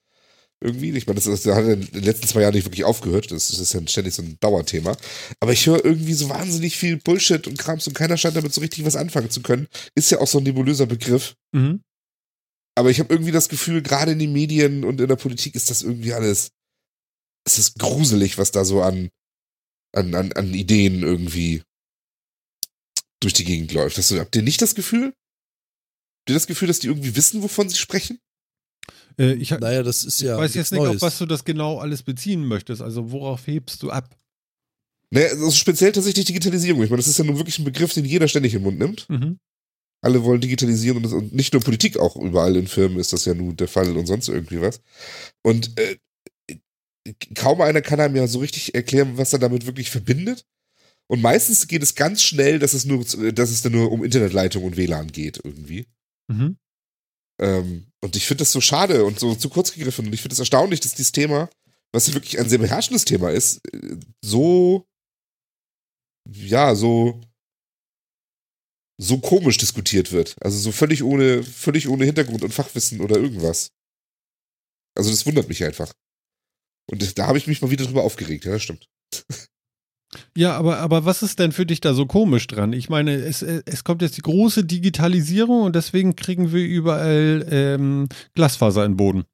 Irgendwie. 0.60 0.90
Ich 0.96 1.06
meine, 1.06 1.20
das, 1.20 1.24
das 1.24 1.54
hat 1.54 1.64
in 1.64 1.86
den 1.86 2.02
letzten 2.02 2.26
zwei 2.26 2.42
Jahren 2.42 2.54
nicht 2.54 2.64
wirklich 2.64 2.84
aufgehört. 2.84 3.30
Das, 3.30 3.48
das 3.48 3.58
ist 3.58 3.72
ja 3.72 3.80
ständig 3.86 4.14
so 4.14 4.22
ein 4.22 4.38
Dauerthema. 4.40 4.96
Aber 5.40 5.52
ich 5.52 5.66
höre 5.66 5.84
irgendwie 5.84 6.14
so 6.14 6.28
wahnsinnig 6.28 6.76
viel 6.76 6.96
Bullshit 6.96 7.46
und 7.46 7.58
Krams 7.58 7.86
und 7.86 7.94
keiner 7.94 8.16
scheint 8.16 8.36
damit 8.36 8.52
so 8.52 8.60
richtig 8.60 8.84
was 8.84 8.96
anfangen 8.96 9.30
zu 9.30 9.40
können. 9.42 9.68
Ist 9.94 10.10
ja 10.10 10.18
auch 10.18 10.26
so 10.26 10.38
ein 10.38 10.44
nebulöser 10.44 10.86
Begriff. 10.86 11.36
Mhm. 11.52 11.82
Aber 12.76 12.90
ich 12.90 12.98
habe 13.00 13.12
irgendwie 13.12 13.32
das 13.32 13.48
Gefühl, 13.48 13.82
gerade 13.82 14.12
in 14.12 14.18
den 14.18 14.32
Medien 14.32 14.84
und 14.84 15.00
in 15.00 15.08
der 15.08 15.16
Politik 15.16 15.54
ist 15.54 15.70
das 15.70 15.82
irgendwie 15.82 16.12
alles. 16.12 16.50
Es 17.44 17.58
ist 17.58 17.78
gruselig, 17.78 18.38
was 18.38 18.50
da 18.50 18.64
so 18.64 18.82
an, 18.82 19.10
an, 19.92 20.14
an, 20.14 20.32
an 20.32 20.54
Ideen 20.54 21.02
irgendwie 21.02 21.62
durch 23.20 23.32
die 23.32 23.44
Gegend 23.44 23.72
läuft. 23.72 23.98
Hast 23.98 24.10
du, 24.10 24.18
habt 24.18 24.36
ihr 24.36 24.42
nicht 24.42 24.62
das 24.62 24.74
Gefühl? 24.74 25.06
Habt 25.06 26.30
ihr 26.30 26.34
das 26.34 26.46
Gefühl, 26.46 26.68
dass 26.68 26.78
die 26.78 26.88
irgendwie 26.88 27.16
wissen, 27.16 27.42
wovon 27.42 27.68
sie 27.68 27.76
sprechen? 27.76 28.18
Äh, 29.18 29.34
ich 29.34 29.50
Naja, 29.50 29.82
das 29.82 30.04
ist 30.04 30.20
ich 30.20 30.26
ja. 30.26 30.36
weiß 30.36 30.54
nichts 30.54 30.54
jetzt 30.54 30.72
nicht, 30.72 30.80
auf 30.80 30.86
Neues. 30.88 31.02
was 31.02 31.18
du 31.18 31.26
das 31.26 31.44
genau 31.44 31.78
alles 31.78 32.02
beziehen 32.02 32.46
möchtest. 32.46 32.82
Also 32.82 33.10
worauf 33.10 33.46
hebst 33.46 33.82
du 33.82 33.90
ab? 33.90 34.16
Naja, 35.10 35.28
also 35.28 35.50
speziell 35.50 35.92
tatsächlich 35.92 36.26
Digitalisierung. 36.26 36.82
Ich 36.82 36.90
meine, 36.90 36.98
das 36.98 37.08
ist 37.08 37.18
ja 37.18 37.24
nun 37.24 37.38
wirklich 37.38 37.58
ein 37.58 37.64
Begriff, 37.64 37.94
den 37.94 38.04
jeder 38.04 38.28
ständig 38.28 38.54
im 38.54 38.62
Mund 38.62 38.78
nimmt. 38.78 39.08
Mhm. 39.08 39.38
Alle 40.00 40.22
wollen 40.22 40.40
digitalisieren 40.40 40.98
und, 40.98 41.02
das, 41.02 41.12
und 41.12 41.34
nicht 41.34 41.52
nur 41.52 41.62
Politik, 41.62 41.98
auch 41.98 42.14
überall 42.16 42.54
in 42.56 42.68
Firmen 42.68 43.00
ist 43.00 43.12
das 43.12 43.24
ja 43.24 43.34
nun 43.34 43.56
der 43.56 43.66
Fall 43.66 43.96
und 43.96 44.06
sonst 44.06 44.28
irgendwie 44.28 44.60
was. 44.60 44.80
Und 45.42 45.78
äh, 45.80 45.96
kaum 47.34 47.60
einer 47.60 47.82
kann 47.82 48.00
einem 48.00 48.16
ja 48.16 48.26
so 48.26 48.38
richtig 48.38 48.74
erklären, 48.74 49.16
was 49.16 49.32
er 49.32 49.38
damit 49.38 49.66
wirklich 49.66 49.90
verbindet. 49.90 50.44
Und 51.10 51.22
meistens 51.22 51.66
geht 51.68 51.82
es 51.82 51.94
ganz 51.94 52.22
schnell, 52.22 52.58
dass 52.58 52.74
es 52.74 52.84
nur, 52.84 53.04
dass 53.32 53.50
es 53.50 53.62
dann 53.62 53.72
nur 53.72 53.90
um 53.90 54.04
Internetleitung 54.04 54.64
und 54.64 54.76
WLAN 54.76 55.10
geht 55.10 55.40
irgendwie. 55.42 55.88
Mhm. 56.30 56.58
Ähm, 57.40 57.90
und 58.02 58.16
ich 58.16 58.26
finde 58.26 58.42
das 58.42 58.52
so 58.52 58.60
schade 58.60 59.04
und 59.04 59.18
so 59.18 59.34
zu 59.34 59.48
kurz 59.48 59.72
gegriffen. 59.72 60.06
Und 60.06 60.12
ich 60.12 60.20
finde 60.20 60.34
es 60.34 60.38
erstaunlich, 60.38 60.80
dass 60.80 60.94
dieses 60.94 61.12
Thema, 61.12 61.48
was 61.92 62.12
wirklich 62.12 62.38
ein 62.38 62.48
sehr 62.48 62.58
beherrschendes 62.58 63.06
Thema 63.06 63.30
ist, 63.30 63.60
äh, 63.72 63.96
so, 64.22 64.86
ja, 66.30 66.74
so, 66.74 67.20
so 69.00 69.18
komisch 69.18 69.56
diskutiert 69.56 70.12
wird. 70.12 70.36
Also 70.40 70.58
so 70.58 70.72
völlig 70.72 71.02
ohne, 71.02 71.42
völlig 71.42 71.88
ohne 71.88 72.04
Hintergrund 72.04 72.42
und 72.42 72.52
Fachwissen 72.52 73.00
oder 73.00 73.16
irgendwas. 73.16 73.70
Also 74.94 75.10
das 75.10 75.24
wundert 75.24 75.48
mich 75.48 75.64
einfach. 75.64 75.92
Und 76.90 77.18
da 77.18 77.26
habe 77.26 77.38
ich 77.38 77.46
mich 77.46 77.60
mal 77.62 77.70
wieder 77.70 77.84
drüber 77.84 78.02
aufgeregt, 78.02 78.44
ja, 78.44 78.52
das 78.52 78.62
stimmt. 78.62 78.88
Ja, 80.36 80.56
aber, 80.56 80.78
aber 80.78 81.04
was 81.04 81.22
ist 81.22 81.38
denn 81.38 81.52
für 81.52 81.66
dich 81.66 81.80
da 81.80 81.92
so 81.92 82.06
komisch 82.06 82.46
dran? 82.46 82.72
Ich 82.72 82.88
meine, 82.88 83.12
es, 83.14 83.42
es 83.42 83.84
kommt 83.84 84.00
jetzt 84.00 84.16
die 84.16 84.22
große 84.22 84.64
Digitalisierung 84.64 85.62
und 85.62 85.76
deswegen 85.76 86.16
kriegen 86.16 86.50
wir 86.52 86.64
überall 86.64 87.46
ähm, 87.50 88.08
Glasfaser 88.34 88.84
in 88.86 88.92
den 88.92 88.96
Boden. 88.96 89.24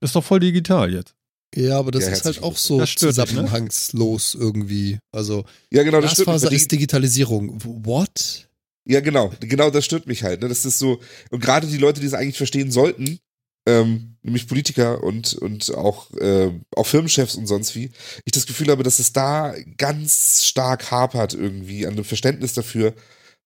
Ist 0.00 0.16
doch 0.16 0.24
voll 0.24 0.40
digital 0.40 0.92
jetzt. 0.92 1.14
Ja, 1.54 1.78
aber 1.78 1.92
das 1.92 2.04
Ja, 2.04 2.10
ist 2.12 2.24
halt 2.24 2.42
auch 2.42 2.56
so 2.56 2.78
Das 2.78 2.90
ne? 2.90 2.96
zusammenhangslos 2.96 4.34
irgendwie. 4.34 4.98
Also 5.12 5.44
Ja, 5.72 5.84
genau, 5.84 6.00
das. 6.00 6.16
Glasfaser 6.16 6.48
Die- 6.50 6.56
ist 6.56 6.72
Digitalisierung. 6.72 7.58
What? 7.86 8.48
Ja, 8.88 9.00
genau. 9.00 9.32
Genau 9.40 9.70
das 9.70 9.84
stört 9.84 10.06
mich 10.06 10.22
halt. 10.24 10.42
Ne? 10.42 10.48
Das 10.48 10.64
ist 10.64 10.78
so, 10.78 11.00
und 11.30 11.40
gerade 11.40 11.66
die 11.66 11.78
Leute, 11.78 12.00
die 12.00 12.06
es 12.06 12.14
eigentlich 12.14 12.36
verstehen 12.36 12.70
sollten, 12.72 13.18
ähm, 13.66 14.16
nämlich 14.22 14.46
Politiker 14.46 15.02
und, 15.02 15.34
und 15.34 15.74
auch, 15.74 16.12
äh, 16.14 16.50
auch 16.74 16.86
Firmenchefs 16.86 17.34
und 17.34 17.46
sonst 17.46 17.74
wie, 17.74 17.90
ich 18.24 18.32
das 18.32 18.46
Gefühl 18.46 18.70
habe, 18.70 18.82
dass 18.82 18.98
es 18.98 19.12
da 19.12 19.54
ganz 19.76 20.44
stark 20.44 20.90
hapert 20.90 21.34
irgendwie 21.34 21.86
an 21.86 21.96
dem 21.96 22.04
Verständnis 22.04 22.54
dafür, 22.54 22.94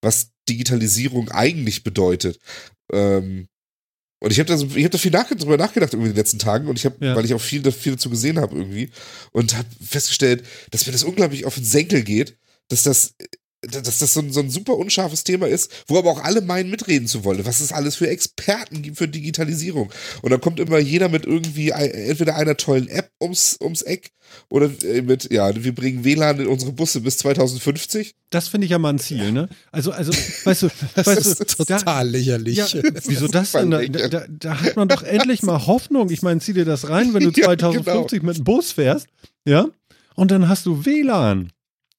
was 0.01 0.31
Digitalisierung 0.49 1.29
eigentlich 1.29 1.83
bedeutet. 1.83 2.39
Ähm, 2.91 3.47
und 4.23 4.31
ich 4.31 4.39
habe 4.39 4.47
da, 4.47 4.57
so, 4.57 4.67
ich 4.75 4.83
hab 4.85 4.91
da 4.91 4.97
viel 4.99 5.11
nach, 5.11 5.27
drüber 5.29 5.57
nachgedacht 5.57 5.93
irgendwie 5.93 6.09
in 6.09 6.13
den 6.13 6.19
letzten 6.19 6.39
Tagen 6.39 6.67
und 6.67 6.77
ich 6.77 6.85
habe, 6.85 7.03
Ja. 7.03 7.15
weil 7.15 7.25
ich 7.25 7.33
auch 7.33 7.41
viel, 7.41 7.69
viel 7.71 7.93
dazu 7.93 8.09
gesehen 8.09 8.39
habe 8.39 8.55
irgendwie 8.55 8.91
und 9.31 9.57
habe 9.57 9.67
festgestellt, 9.83 10.43
dass 10.69 10.85
mir 10.85 10.91
das 10.91 11.03
unglaublich 11.03 11.45
auf 11.45 11.55
den 11.55 11.63
Senkel 11.65 12.03
geht, 12.03 12.37
dass 12.69 12.83
das 12.83 13.15
dass 13.61 13.99
das 13.99 14.13
so 14.13 14.21
ein, 14.21 14.31
so 14.33 14.39
ein 14.39 14.49
super 14.49 14.75
unscharfes 14.77 15.23
Thema 15.23 15.47
ist, 15.47 15.71
wo 15.87 15.99
aber 15.99 16.09
auch 16.09 16.23
alle 16.23 16.41
meinen, 16.41 16.69
mitreden 16.71 17.07
zu 17.07 17.23
wollen, 17.23 17.45
was 17.45 17.59
es 17.59 17.71
alles 17.71 17.95
für 17.95 18.07
Experten 18.09 18.81
gibt 18.81 18.97
für 18.97 19.07
Digitalisierung. 19.07 19.91
Und 20.23 20.31
dann 20.31 20.41
kommt 20.41 20.59
immer 20.59 20.79
jeder 20.79 21.09
mit 21.09 21.25
irgendwie 21.27 21.71
ein- 21.71 21.91
entweder 21.91 22.35
einer 22.35 22.57
tollen 22.57 22.87
App 22.87 23.11
ums, 23.21 23.57
ums 23.61 23.83
Eck 23.83 24.11
oder 24.49 24.71
äh, 24.83 25.01
mit, 25.03 25.31
ja, 25.31 25.51
wir 25.63 25.75
bringen 25.75 26.03
WLAN 26.03 26.39
in 26.39 26.47
unsere 26.47 26.71
Busse 26.71 27.01
bis 27.01 27.17
2050. 27.19 28.15
Das 28.31 28.47
finde 28.47 28.65
ich 28.65 28.71
ja 28.71 28.79
mal 28.79 28.93
ein 28.93 28.99
Ziel, 28.99 29.31
ne? 29.31 29.47
Also, 29.71 29.91
also, 29.91 30.11
weißt 30.45 30.63
du, 30.63 30.69
Das 30.95 31.05
weißt 31.07 31.25
ist 31.25 31.59
du, 31.59 31.63
da, 31.65 31.77
total 31.77 32.09
lächerlich. 32.09 32.55
ja, 32.57 32.67
wieso 33.05 33.27
das 33.27 33.51
denn? 33.51 33.69
Da, 33.69 33.81
da, 33.85 34.25
da 34.27 34.61
hat 34.61 34.75
man 34.75 34.87
doch 34.87 35.03
endlich 35.03 35.43
mal 35.43 35.67
Hoffnung. 35.67 36.09
Ich 36.09 36.21
meine, 36.23 36.39
zieh 36.39 36.53
dir 36.53 36.65
das 36.65 36.89
rein, 36.89 37.13
wenn 37.13 37.23
du 37.23 37.29
Ja, 37.39 37.45
2050 37.45 38.23
mit 38.23 38.37
dem 38.37 38.43
Bus 38.43 38.71
fährst, 38.71 39.07
ja? 39.45 39.67
Und 40.15 40.31
dann 40.31 40.49
hast 40.49 40.65
du 40.65 40.83
WLAN. 40.85 41.51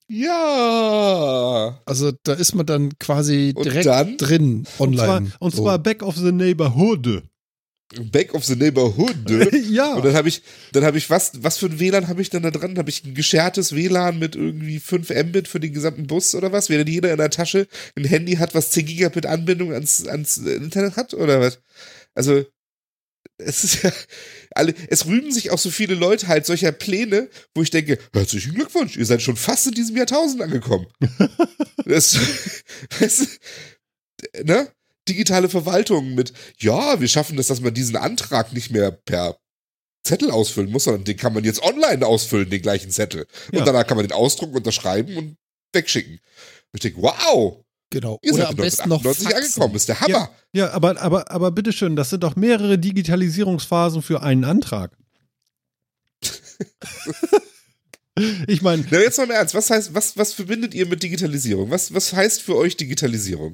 Ja. 0.07 1.81
Also 1.85 2.11
da 2.23 2.33
ist 2.33 2.55
man 2.55 2.65
dann 2.65 2.97
quasi 2.99 3.53
Und 3.55 3.65
direkt 3.65 3.85
dann? 3.85 4.17
drin 4.17 4.65
Und 4.77 4.95
zwar, 4.95 5.17
online. 5.17 5.33
und 5.39 5.55
zwar 5.55 5.79
back 5.79 6.03
of 6.03 6.15
the 6.17 6.31
neighborhood. 6.31 7.23
Back 8.11 8.33
of 8.33 8.43
the 8.43 8.55
Neighborhood. 8.55 9.29
ja. 9.69 9.93
Und 9.93 10.05
dann 10.05 10.15
habe 10.15 10.27
ich, 10.27 10.41
dann 10.71 10.83
habe 10.83 10.97
ich, 10.97 11.09
was, 11.09 11.43
was 11.43 11.57
für 11.57 11.67
ein 11.67 11.79
WLAN 11.79 12.07
habe 12.07 12.21
ich 12.21 12.29
dann 12.31 12.41
da 12.41 12.49
dran? 12.49 12.77
Habe 12.77 12.89
ich 12.89 13.05
ein 13.05 13.13
geschertes 13.13 13.75
WLAN 13.75 14.17
mit 14.17 14.35
irgendwie 14.35 14.79
5 14.79 15.09
Mbit 15.09 15.47
für 15.47 15.59
den 15.59 15.73
gesamten 15.73 16.07
Bus 16.07 16.33
oder 16.33 16.51
was? 16.51 16.69
Während 16.69 16.89
jeder 16.89 17.11
in 17.11 17.17
der 17.17 17.29
Tasche 17.29 17.67
ein 17.95 18.05
Handy 18.05 18.35
hat, 18.37 18.55
was 18.55 18.71
10 18.71 18.85
Gigabit 18.85 19.25
Anbindung 19.27 19.73
ans, 19.73 20.07
ans 20.07 20.37
Internet 20.37 20.95
hat 20.95 21.13
oder 21.13 21.39
was? 21.39 21.59
Also, 22.15 22.45
es 23.37 23.63
ist 23.63 23.83
ja, 23.83 23.91
alle, 24.51 24.73
es 24.89 25.05
rühmen 25.05 25.31
sich 25.31 25.51
auch 25.51 25.57
so 25.57 25.71
viele 25.71 25.95
Leute 25.95 26.27
halt 26.27 26.45
solcher 26.45 26.71
Pläne, 26.71 27.29
wo 27.55 27.61
ich 27.61 27.71
denke, 27.71 27.97
herzlichen 28.13 28.53
Glückwunsch, 28.53 28.97
ihr 28.97 29.05
seid 29.05 29.21
schon 29.21 29.35
fast 29.35 29.67
in 29.67 29.73
diesem 29.73 29.97
Jahrtausend 29.97 30.41
angekommen. 30.41 30.87
das, 31.85 32.17
du, 32.99 33.25
ne? 34.43 34.71
digitale 35.07 35.49
Verwaltung 35.49 36.15
mit, 36.15 36.33
ja, 36.59 36.99
wir 36.99 37.07
schaffen 37.07 37.35
das, 37.37 37.47
dass 37.47 37.61
man 37.61 37.73
diesen 37.73 37.97
Antrag 37.97 38.53
nicht 38.53 38.71
mehr 38.71 38.91
per 38.91 39.37
Zettel 40.05 40.31
ausfüllen 40.31 40.71
muss, 40.71 40.85
sondern 40.85 41.03
den 41.05 41.17
kann 41.17 41.33
man 41.33 41.43
jetzt 41.43 41.61
online 41.61 42.05
ausfüllen, 42.05 42.49
den 42.49 42.61
gleichen 42.61 42.91
Zettel. 42.91 43.25
Und 43.51 43.59
Ja. 43.59 43.65
danach 43.65 43.87
kann 43.87 43.97
man 43.97 44.05
den 44.05 44.13
ausdrucken, 44.13 44.55
unterschreiben 44.55 45.17
und 45.17 45.37
wegschicken. 45.73 46.13
Und 46.13 46.21
ich 46.73 46.81
denke, 46.81 47.01
wow, 47.01 47.62
Genau. 47.93 48.17
ihr 48.23 48.33
Oder 48.33 48.43
seid 48.45 48.49
am 48.49 48.55
besten 48.55 48.89
noch 48.89 48.97
1998 49.05 49.23
faxen. 49.23 49.61
angekommen, 49.61 49.75
ist 49.75 49.87
der 49.87 50.01
Hammer. 50.01 50.31
Ja, 50.51 50.71
aber, 50.71 50.99
aber, 50.99 51.29
aber 51.29 51.51
bitteschön, 51.51 51.95
das 51.95 52.09
sind 52.09 52.23
doch 52.23 52.35
mehrere 52.35 52.79
Digitalisierungsphasen 52.79 54.01
für 54.01 54.23
einen 54.23 54.45
Antrag. 54.45 54.97
ich 58.47 58.63
meine, 58.63 58.83
Na, 58.89 58.99
jetzt 58.99 59.19
mal 59.19 59.25
im 59.25 59.31
Ernst, 59.31 59.53
was 59.53 59.69
heißt, 59.69 59.93
was, 59.93 60.17
was 60.17 60.33
verbindet 60.33 60.73
ihr 60.73 60.87
mit 60.87 61.03
Digitalisierung? 61.03 61.69
Was, 61.69 61.93
was 61.93 62.13
heißt 62.13 62.41
für 62.41 62.55
euch 62.55 62.77
Digitalisierung? 62.77 63.53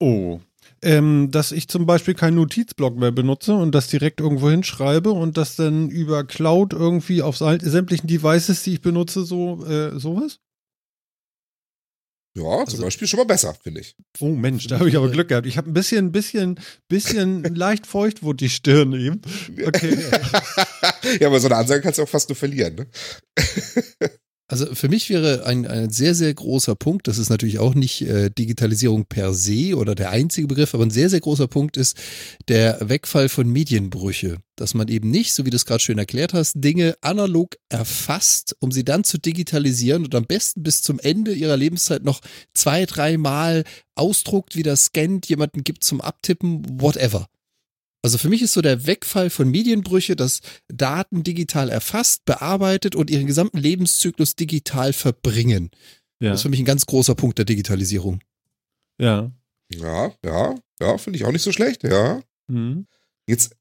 oh, 0.00 0.40
ähm, 0.82 1.30
dass 1.30 1.50
ich 1.50 1.66
zum 1.66 1.86
Beispiel 1.86 2.14
keinen 2.14 2.36
Notizblock 2.36 2.96
mehr 2.96 3.10
benutze 3.10 3.54
und 3.54 3.74
das 3.74 3.88
direkt 3.88 4.20
irgendwo 4.20 4.50
hinschreibe 4.50 5.10
und 5.10 5.36
das 5.38 5.56
dann 5.56 5.88
über 5.88 6.24
Cloud 6.24 6.72
irgendwie 6.74 7.22
auf 7.22 7.38
sämtlichen 7.38 8.06
Devices, 8.06 8.62
die 8.62 8.74
ich 8.74 8.80
benutze, 8.80 9.24
so 9.24 9.64
äh, 9.66 9.98
sowas? 9.98 10.38
Ja, 12.38 12.64
zum 12.66 12.80
Beispiel 12.80 13.08
schon 13.08 13.18
mal 13.18 13.24
besser, 13.24 13.54
finde 13.54 13.80
ich. 13.80 13.96
Oh 14.20 14.28
Mensch, 14.28 14.66
da 14.68 14.78
habe 14.78 14.88
ich 14.88 14.96
aber 14.96 15.10
Glück 15.10 15.28
gehabt. 15.28 15.46
Ich 15.46 15.56
habe 15.56 15.68
ein 15.68 15.74
bisschen, 15.74 16.12
bisschen, 16.12 16.60
bisschen 16.88 17.42
leicht 17.54 17.86
feucht 17.86 18.22
wurde 18.22 18.36
die 18.36 18.48
Stirn 18.48 18.92
eben. 18.92 19.20
Okay. 19.66 19.98
ja, 21.20 21.26
aber 21.26 21.40
so 21.40 21.48
eine 21.48 21.56
Ansage 21.56 21.82
kannst 21.82 21.98
du 21.98 22.04
auch 22.04 22.08
fast 22.08 22.28
nur 22.28 22.36
verlieren, 22.36 22.74
ne? 22.76 22.86
Also 24.50 24.74
für 24.74 24.88
mich 24.88 25.10
wäre 25.10 25.44
ein, 25.44 25.66
ein 25.66 25.90
sehr, 25.90 26.14
sehr 26.14 26.32
großer 26.32 26.74
Punkt, 26.74 27.06
das 27.06 27.18
ist 27.18 27.28
natürlich 27.28 27.58
auch 27.58 27.74
nicht 27.74 28.00
äh, 28.00 28.30
Digitalisierung 28.30 29.04
per 29.04 29.34
se 29.34 29.76
oder 29.76 29.94
der 29.94 30.08
einzige 30.10 30.46
Begriff, 30.46 30.74
aber 30.74 30.86
ein 30.86 30.90
sehr, 30.90 31.10
sehr 31.10 31.20
großer 31.20 31.48
Punkt 31.48 31.76
ist 31.76 31.98
der 32.48 32.78
Wegfall 32.80 33.28
von 33.28 33.46
Medienbrüche. 33.46 34.38
Dass 34.56 34.72
man 34.72 34.88
eben 34.88 35.10
nicht, 35.10 35.34
so 35.34 35.44
wie 35.44 35.50
du 35.50 35.56
es 35.56 35.66
gerade 35.66 35.80
schön 35.80 35.98
erklärt 35.98 36.32
hast, 36.32 36.54
Dinge 36.56 36.96
analog 37.02 37.56
erfasst, 37.68 38.56
um 38.58 38.72
sie 38.72 38.84
dann 38.84 39.04
zu 39.04 39.18
digitalisieren 39.18 40.04
und 40.04 40.14
am 40.14 40.24
besten 40.24 40.62
bis 40.62 40.80
zum 40.80 40.98
Ende 40.98 41.34
ihrer 41.34 41.58
Lebenszeit 41.58 42.02
noch 42.02 42.20
zwei, 42.54 42.86
dreimal 42.86 43.64
ausdruckt, 43.96 44.56
wieder 44.56 44.76
scannt, 44.76 45.28
jemanden 45.28 45.62
gibt 45.62 45.84
zum 45.84 46.00
Abtippen, 46.00 46.62
whatever. 46.80 47.26
Also 48.02 48.16
für 48.16 48.28
mich 48.28 48.42
ist 48.42 48.52
so 48.52 48.62
der 48.62 48.86
Wegfall 48.86 49.28
von 49.28 49.50
Medienbrüche, 49.50 50.14
dass 50.14 50.40
Daten 50.68 51.24
digital 51.24 51.68
erfasst, 51.68 52.24
bearbeitet 52.24 52.94
und 52.94 53.10
ihren 53.10 53.26
gesamten 53.26 53.58
Lebenszyklus 53.58 54.36
digital 54.36 54.92
verbringen. 54.92 55.70
Ja. 56.20 56.30
Das 56.30 56.40
ist 56.40 56.42
für 56.42 56.48
mich 56.48 56.60
ein 56.60 56.64
ganz 56.64 56.86
großer 56.86 57.14
Punkt 57.14 57.38
der 57.38 57.44
Digitalisierung. 57.44 58.20
Ja. 59.00 59.32
Ja, 59.72 60.12
ja, 60.24 60.54
ja, 60.80 60.98
finde 60.98 61.18
ich 61.18 61.24
auch 61.24 61.32
nicht 61.32 61.42
so 61.42 61.52
schlecht, 61.52 61.84
ja. 61.84 62.22
Mhm. 62.46 62.86
Jetzt, 63.26 63.54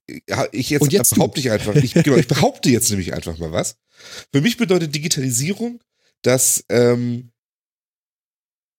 ich 0.53 0.69
jetzt, 0.69 0.81
Und 0.81 0.93
jetzt 0.93 1.15
behaupte 1.15 1.41
ich 1.41 1.51
einfach, 1.51 1.75
ich, 1.75 1.93
genau, 1.93 2.15
ich 2.15 2.27
behaupte 2.27 2.69
jetzt 2.69 2.89
nämlich 2.89 3.13
einfach 3.13 3.37
mal 3.37 3.51
was. 3.51 3.75
Für 4.31 4.39
mich 4.39 4.55
bedeutet 4.55 4.95
Digitalisierung, 4.95 5.83
dass 6.21 6.63
ähm, 6.69 7.31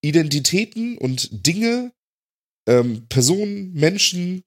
Identitäten 0.00 0.96
und 0.96 1.46
Dinge, 1.46 1.92
ähm, 2.66 3.06
Personen, 3.09 3.74
Menschen, 3.74 4.44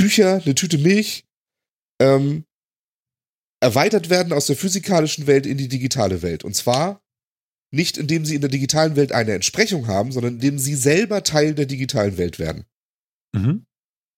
Bücher, 0.00 0.42
eine 0.44 0.54
Tüte 0.54 0.78
Milch, 0.78 1.24
ähm, 2.00 2.44
erweitert 3.60 4.08
werden 4.08 4.32
aus 4.32 4.46
der 4.46 4.56
physikalischen 4.56 5.26
Welt 5.26 5.46
in 5.46 5.58
die 5.58 5.68
digitale 5.68 6.22
Welt. 6.22 6.44
Und 6.44 6.56
zwar 6.56 7.02
nicht, 7.72 7.98
indem 7.98 8.24
sie 8.24 8.34
in 8.34 8.40
der 8.40 8.50
digitalen 8.50 8.96
Welt 8.96 9.12
eine 9.12 9.32
Entsprechung 9.32 9.86
haben, 9.86 10.10
sondern 10.10 10.34
indem 10.34 10.58
sie 10.58 10.74
selber 10.74 11.22
Teil 11.22 11.54
der 11.54 11.66
digitalen 11.66 12.16
Welt 12.16 12.38
werden. 12.38 12.64
Mhm. 13.32 13.66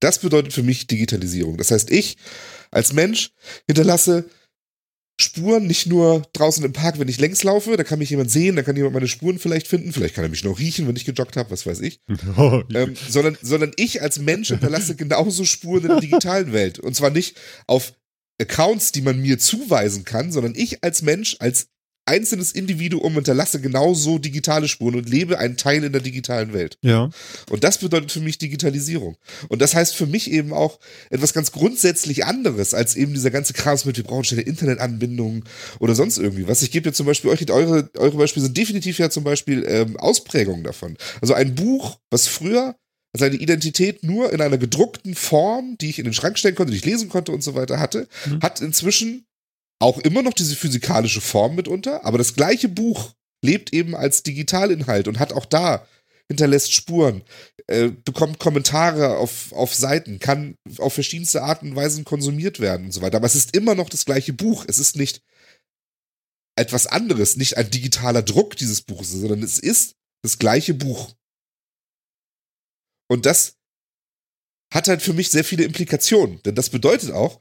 Das 0.01 0.21
bedeutet 0.21 0.53
für 0.53 0.63
mich 0.63 0.87
Digitalisierung. 0.87 1.59
Das 1.59 1.71
heißt, 1.71 1.91
ich 1.91 2.17
als 2.71 2.93
Mensch 2.93 3.33
hinterlasse 3.67 4.29
Spuren 5.23 5.67
nicht 5.67 5.87
nur 5.87 6.23
draußen 6.33 6.65
im 6.65 6.73
Park, 6.73 6.99
wenn 6.99 7.09
ich 7.09 7.19
längs 7.19 7.43
laufe, 7.43 7.77
da 7.77 7.85
kann 7.85 7.99
mich 7.99 8.11
jemand 8.11 8.31
sehen, 8.31 8.57
da 8.57 8.63
kann 8.63 8.77
jemand 8.77 8.95
meine 8.95 9.09
Spuren 9.09 9.39
vielleicht 9.39 9.69
finden, 9.69 9.93
vielleicht 9.93 10.15
kann 10.15 10.25
er 10.25 10.31
mich 10.31 10.45
noch 10.45 10.59
riechen, 10.59 10.87
wenn 10.87 10.97
ich 10.97 11.05
gejoggt 11.05 11.37
habe, 11.37 11.51
was 11.51 11.67
weiß 11.67 11.81
ich. 11.81 12.01
Oh, 12.37 12.63
Ähm, 12.73 12.95
sondern, 13.09 13.37
sondern 13.43 13.73
ich 13.77 14.01
als 14.01 14.19
Mensch 14.19 14.49
hinterlasse 14.49 14.97
genauso 14.97 15.45
Spuren 15.45 15.83
in 15.83 15.89
der 15.89 16.01
digitalen 16.01 16.53
Welt. 16.53 16.79
Und 16.79 16.97
zwar 16.97 17.11
nicht 17.11 17.37
auf 17.67 17.93
Accounts, 18.41 18.93
die 18.93 19.03
man 19.03 19.21
mir 19.21 19.39
zuweisen 19.39 20.05
kann, 20.05 20.33
sondern 20.33 20.55
ich 20.57 20.83
als 20.83 21.03
Mensch, 21.03 21.37
als 21.39 21.69
einzelnes 22.13 22.53
Individuum 22.53 23.15
hinterlasse 23.15 23.61
genauso 23.61 24.19
digitale 24.19 24.69
Spuren 24.69 24.97
und 24.97 25.09
lebe 25.09 25.39
einen 25.39 25.57
Teil 25.57 25.83
in 25.85 25.93
der 25.93 26.03
digitalen 26.03 26.53
Welt. 26.53 26.79
ja. 26.83 27.09
Und 27.51 27.65
das 27.65 27.79
bedeutet 27.79 28.13
für 28.13 28.21
mich 28.21 28.39
Digitalisierung. 28.39 29.17
Und 29.49 29.61
das 29.63 29.75
heißt 29.75 29.95
für 29.95 30.07
mich 30.07 30.31
eben 30.31 30.53
auch 30.53 30.79
etwas 31.11 31.33
ganz 31.33 31.53
grundsätzlich 31.53 32.25
anderes 32.25 32.75
als 32.75 32.95
eben 32.97 33.15
dieser 33.15 33.31
ganze 33.31 33.53
Krams 33.53 33.85
mit, 33.85 33.97
wir 33.97 34.05
brauchen 34.05 34.25
schnelle 34.25 34.43
Internetanbindungen 34.43 35.45
oder 35.81 35.95
sonst 35.95 36.19
irgendwie 36.19 36.47
was. 36.47 36.63
Ich 36.63 36.71
gebe 36.71 36.89
jetzt 36.89 36.97
zum 36.97 37.07
Beispiel 37.07 37.31
euch, 37.31 37.51
eure, 37.51 37.91
eure 37.97 38.17
Beispiele 38.17 38.45
sind 38.45 38.57
definitiv 38.57 38.99
ja 38.99 39.11
zum 39.11 39.25
Beispiel 39.25 39.65
ähm, 39.67 39.97
Ausprägungen 39.97 40.65
davon. 40.65 40.97
Also 41.21 41.35
ein 41.35 41.55
Buch, 41.55 41.99
was 42.11 42.27
früher 42.27 42.77
seine 43.17 43.37
Identität 43.37 44.05
nur 44.05 44.33
in 44.33 44.41
einer 44.41 44.59
gedruckten 44.59 45.15
Form, 45.15 45.77
die 45.81 45.91
ich 45.91 45.99
in 45.99 46.05
den 46.05 46.15
Schrank 46.15 46.39
stellen 46.39 46.55
konnte, 46.55 46.73
die 46.73 46.79
ich 46.79 46.85
lesen 46.85 47.09
konnte 47.11 47.33
und 47.33 47.43
so 47.43 47.55
weiter 47.55 47.79
hatte, 47.79 48.09
Mhm. 48.27 48.41
hat 48.41 48.61
inzwischen 48.61 49.27
auch 49.83 49.99
immer 49.99 50.23
noch 50.23 50.33
diese 50.33 50.57
physikalische 50.57 51.21
Form 51.21 51.57
mitunter, 51.57 52.05
aber 52.05 52.19
das 52.19 52.35
gleiche 52.35 52.69
Buch 52.69 53.13
lebt 53.45 53.73
eben 53.73 53.95
als 53.97 54.23
Digitalinhalt 54.23 55.09
und 55.09 55.19
hat 55.19 55.33
auch 55.33 55.45
da 55.45 55.87
hinterlässt 56.29 56.73
Spuren, 56.73 57.23
äh, 57.67 57.89
bekommt 57.89 58.39
Kommentare 58.39 59.17
auf, 59.19 59.53
auf 59.53 59.75
Seiten, 59.75 60.19
kann 60.19 60.57
auf 60.79 60.95
verschiedenste 60.95 61.43
Arten 61.43 61.71
und 61.71 61.77
Weisen 61.77 62.05
konsumiert 62.05 62.61
werden 62.61 62.87
und 62.87 62.93
so 62.93 63.03
weiter. 63.03 63.17
Aber 63.17 63.27
es 63.27 63.35
ist 63.35 63.55
immer 63.55 63.75
noch 63.75 63.91
das 63.91 64.05
gleiche 64.05 64.33
Buch. 64.33 64.65
Es 64.69 64.79
ist 64.79 64.97
nicht 64.97 65.21
etwas 66.57 66.87
anderes, 66.87 67.37
nicht 67.37 67.57
ein 67.57 67.71
digitaler 67.71 68.23
Druck 68.23 68.57
dieses 68.57 68.83
Buches, 68.83 69.11
sondern 69.11 69.43
es 69.43 69.59
ist 69.59 69.97
das 70.23 70.39
gleiche 70.39 70.75
Buch. 70.75 71.13
Und 73.11 73.27
das 73.27 73.57
hat 74.73 74.89
halt 74.89 75.03
für 75.03 75.13
mich 75.13 75.29
sehr 75.29 75.45
viele 75.45 75.65
Implikationen. 75.65 76.43
Denn 76.45 76.55
das 76.55 76.71
bedeutet 76.71 77.11
auch, 77.11 77.41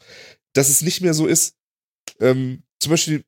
dass 0.54 0.70
es 0.70 0.82
nicht 0.82 1.02
mehr 1.02 1.14
so 1.14 1.28
ist, 1.28 1.56
ähm, 2.22 2.64
zum 2.80 2.92
Beispiel, 2.92 3.24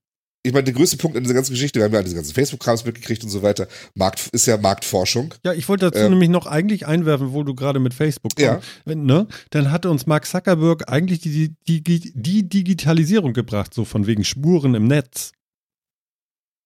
ich 0.46 0.52
meine, 0.52 0.66
der 0.66 0.74
größte 0.74 0.98
Punkt 0.98 1.16
in 1.16 1.24
dieser 1.24 1.36
ganzen 1.36 1.54
Geschichte, 1.54 1.80
wir 1.80 1.86
haben 1.86 1.94
ja 1.94 2.04
diese 2.04 2.16
ganzen 2.16 2.34
Facebook-Krams 2.34 2.84
mitgekriegt 2.86 3.24
und 3.24 3.30
so 3.30 3.44
weiter, 3.44 3.68
Markt, 3.96 4.28
ist 4.34 4.46
ja 4.46 4.58
Marktforschung. 4.58 5.34
Ja, 5.46 5.54
ich 5.54 5.70
wollte 5.70 5.90
dazu 5.90 6.04
Ähm. 6.04 6.12
nämlich 6.12 6.30
noch 6.30 6.48
eigentlich 6.48 6.86
einwerfen, 6.86 7.32
wo 7.32 7.44
du 7.44 7.56
gerade 7.56 7.80
mit 7.80 7.94
Facebook 7.94 8.34
Ja. 8.38 8.56
kommst. 8.56 8.68
Wenn, 8.86 9.06
ne? 9.06 9.28
Dann 9.52 9.72
hatte 9.72 9.90
uns 9.90 10.06
Mark 10.06 10.26
Zuckerberg 10.26 10.92
eigentlich 10.92 11.22
die, 11.22 11.56
die, 11.68 11.82
die, 11.84 12.12
die 12.14 12.50
Digitalisierung 12.50 13.32
gebracht, 13.34 13.74
so 13.74 13.86
von 13.86 14.06
wegen 14.08 14.26
Spuren 14.26 14.76
im 14.76 14.88
Netz. 14.88 15.32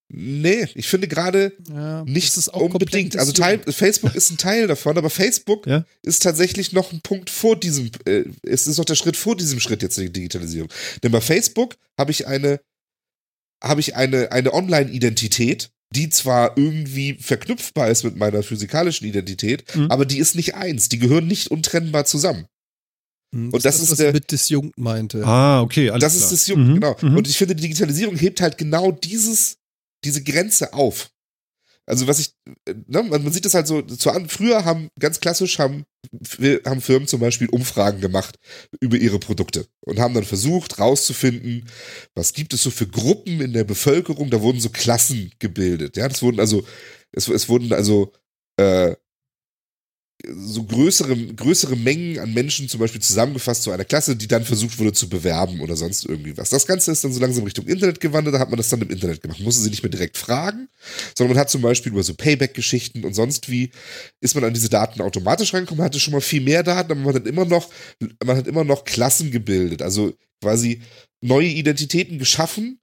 Nee, 0.09 0.67
ich 0.75 0.87
finde 0.87 1.07
gerade 1.09 1.51
Ja, 1.69 2.03
nicht 2.05 2.29
das 2.29 2.37
ist 2.37 2.53
auch 2.53 2.61
unbedingt. 2.61 3.17
Also 3.17 3.33
Teil, 3.33 3.59
Facebook 3.67 4.15
ist 4.15 4.31
ein 4.31 4.37
Teil 4.37 4.67
davon, 4.67 4.97
aber 4.97 5.09
Facebook 5.09 5.67
Ja. 5.67 5.85
ist 6.01 6.23
tatsächlich 6.23 6.71
noch 6.71 6.93
ein 6.93 7.01
Punkt 7.01 7.29
vor 7.29 7.59
diesem, 7.59 7.91
äh, 8.05 8.23
es 8.43 8.67
ist 8.67 8.77
noch 8.77 8.85
der 8.85 8.95
Schritt 8.95 9.17
vor 9.17 9.35
diesem 9.35 9.59
Schritt 9.59 9.81
jetzt 9.81 9.97
der 9.97 10.07
Digitalisierung. 10.07 10.69
Denn 11.03 11.11
bei 11.11 11.19
Facebook 11.19 11.75
habe 11.99 12.11
ich 12.11 12.25
eine, 12.25 12.61
habe 13.61 13.81
ich 13.81 13.95
eine, 13.97 14.31
eine 14.31 14.53
Online-Identität, 14.53 15.71
die 15.93 16.09
zwar 16.09 16.57
irgendwie 16.57 17.15
verknüpfbar 17.19 17.89
ist 17.89 18.03
mit 18.03 18.15
meiner 18.15 18.43
physikalischen 18.43 19.07
Identität, 19.07 19.63
Mhm. 19.75 19.91
aber 19.91 20.05
die 20.05 20.19
ist 20.19 20.35
nicht 20.35 20.55
eins. 20.55 20.87
Die 20.89 20.99
gehören 20.99 21.27
nicht 21.27 21.49
untrennbar 21.51 22.05
zusammen. 22.05 22.45
Hm, 23.35 23.49
Und 23.53 23.65
das 23.65 23.81
ist 23.81 23.91
was 23.91 23.97
der- 23.97 24.13
mit 24.13 24.31
disjunkt 24.31 24.77
meinte. 24.77 25.25
Ah, 25.25 25.61
okay, 25.61 25.89
alles 25.89 26.01
das 26.01 26.13
klar. 26.17 26.23
ist 26.23 26.31
das 26.31 26.47
Jung, 26.47 26.65
Mhm, 26.65 26.73
genau. 26.75 26.95
mhm. 27.01 27.17
Und 27.17 27.27
ich 27.27 27.37
finde, 27.37 27.55
die 27.55 27.63
Digitalisierung 27.63 28.15
hebt 28.15 28.39
halt 28.39 28.57
genau 28.57 28.91
dieses, 28.93 29.56
diese 30.07 30.23
Grenze 30.23 30.73
auf. 30.73 31.11
Also 31.85 32.05
was 32.05 32.19
ich, 32.19 32.33
ne, 32.87 33.03
man, 33.03 33.31
sieht 33.31 33.45
das 33.45 33.53
halt 33.53 33.65
so, 33.65 33.81
zu 33.81 34.11
früher 34.27 34.65
haben, 34.65 34.89
ganz 34.99 35.21
klassisch 35.21 35.57
haben, 35.57 35.85
haben 36.65 36.81
Firmen 36.81 37.07
zum 37.07 37.21
Beispiel 37.21 37.47
Umfragen 37.47 38.01
gemacht 38.01 38.37
über 38.81 38.97
ihre 38.97 39.19
Produkte 39.19 39.67
und 39.85 39.97
haben 39.99 40.13
dann 40.13 40.25
versucht 40.25 40.79
rauszufinden, 40.79 41.69
was 42.13 42.33
gibt 42.33 42.53
es 42.53 42.63
so 42.63 42.71
für 42.71 42.87
Gruppen 42.87 43.39
in 43.39 43.53
der 43.53 43.63
Bevölkerung, 43.63 44.29
da 44.29 44.41
wurden 44.41 44.59
so 44.59 44.69
Klassen 44.69 45.31
gebildet, 45.39 45.95
ja, 45.95 46.09
das 46.09 46.21
wurden 46.21 46.41
also, 46.41 46.65
es, 47.13 47.29
es 47.29 47.47
wurden 47.47 47.71
also, 47.71 48.11
äh, 48.57 48.95
so 50.35 50.63
größere, 50.63 51.15
größere 51.33 51.75
Mengen 51.75 52.19
an 52.19 52.33
Menschen 52.33 52.67
zum 52.67 52.79
Beispiel 52.79 53.01
zusammengefasst 53.01 53.63
zu 53.63 53.71
einer 53.71 53.85
Klasse, 53.85 54.15
die 54.15 54.27
dann 54.27 54.43
versucht 54.43 54.77
wurde 54.79 54.93
zu 54.93 55.09
bewerben 55.09 55.61
oder 55.61 55.75
sonst 55.75 56.05
irgendwie 56.05 56.35
was. 56.37 56.49
Das 56.49 56.67
Ganze 56.67 56.91
ist 56.91 57.03
dann 57.03 57.13
so 57.13 57.19
langsam 57.19 57.43
Richtung 57.43 57.65
Internet 57.65 57.99
gewandert, 57.99 58.35
da 58.35 58.39
hat 58.39 58.49
man 58.49 58.57
das 58.57 58.69
dann 58.69 58.81
im 58.81 58.89
Internet 58.89 59.21
gemacht. 59.21 59.39
Man 59.39 59.45
musste 59.45 59.61
sie 59.63 59.69
nicht 59.69 59.83
mehr 59.83 59.89
direkt 59.89 60.17
fragen, 60.17 60.67
sondern 61.15 61.35
man 61.35 61.41
hat 61.41 61.49
zum 61.49 61.61
Beispiel 61.61 61.91
über 61.91 62.03
so 62.03 62.13
Payback-Geschichten 62.13 63.05
und 63.05 63.13
sonst 63.13 63.49
wie 63.49 63.71
ist 64.21 64.35
man 64.35 64.43
an 64.43 64.53
diese 64.53 64.69
Daten 64.69 65.01
automatisch 65.01 65.53
reingekommen, 65.53 65.83
hatte 65.83 65.99
schon 65.99 66.13
mal 66.13 66.21
viel 66.21 66.41
mehr 66.41 66.63
Daten, 66.63 66.91
aber 66.91 67.01
man 67.01 67.15
hat 67.15 67.27
immer 67.27 67.45
noch, 67.45 67.69
man 68.23 68.37
hat 68.37 68.47
immer 68.47 68.63
noch 68.63 68.83
Klassen 68.83 69.31
gebildet, 69.31 69.81
also 69.81 70.13
quasi 70.41 70.81
neue 71.21 71.47
Identitäten 71.47 72.19
geschaffen, 72.19 72.79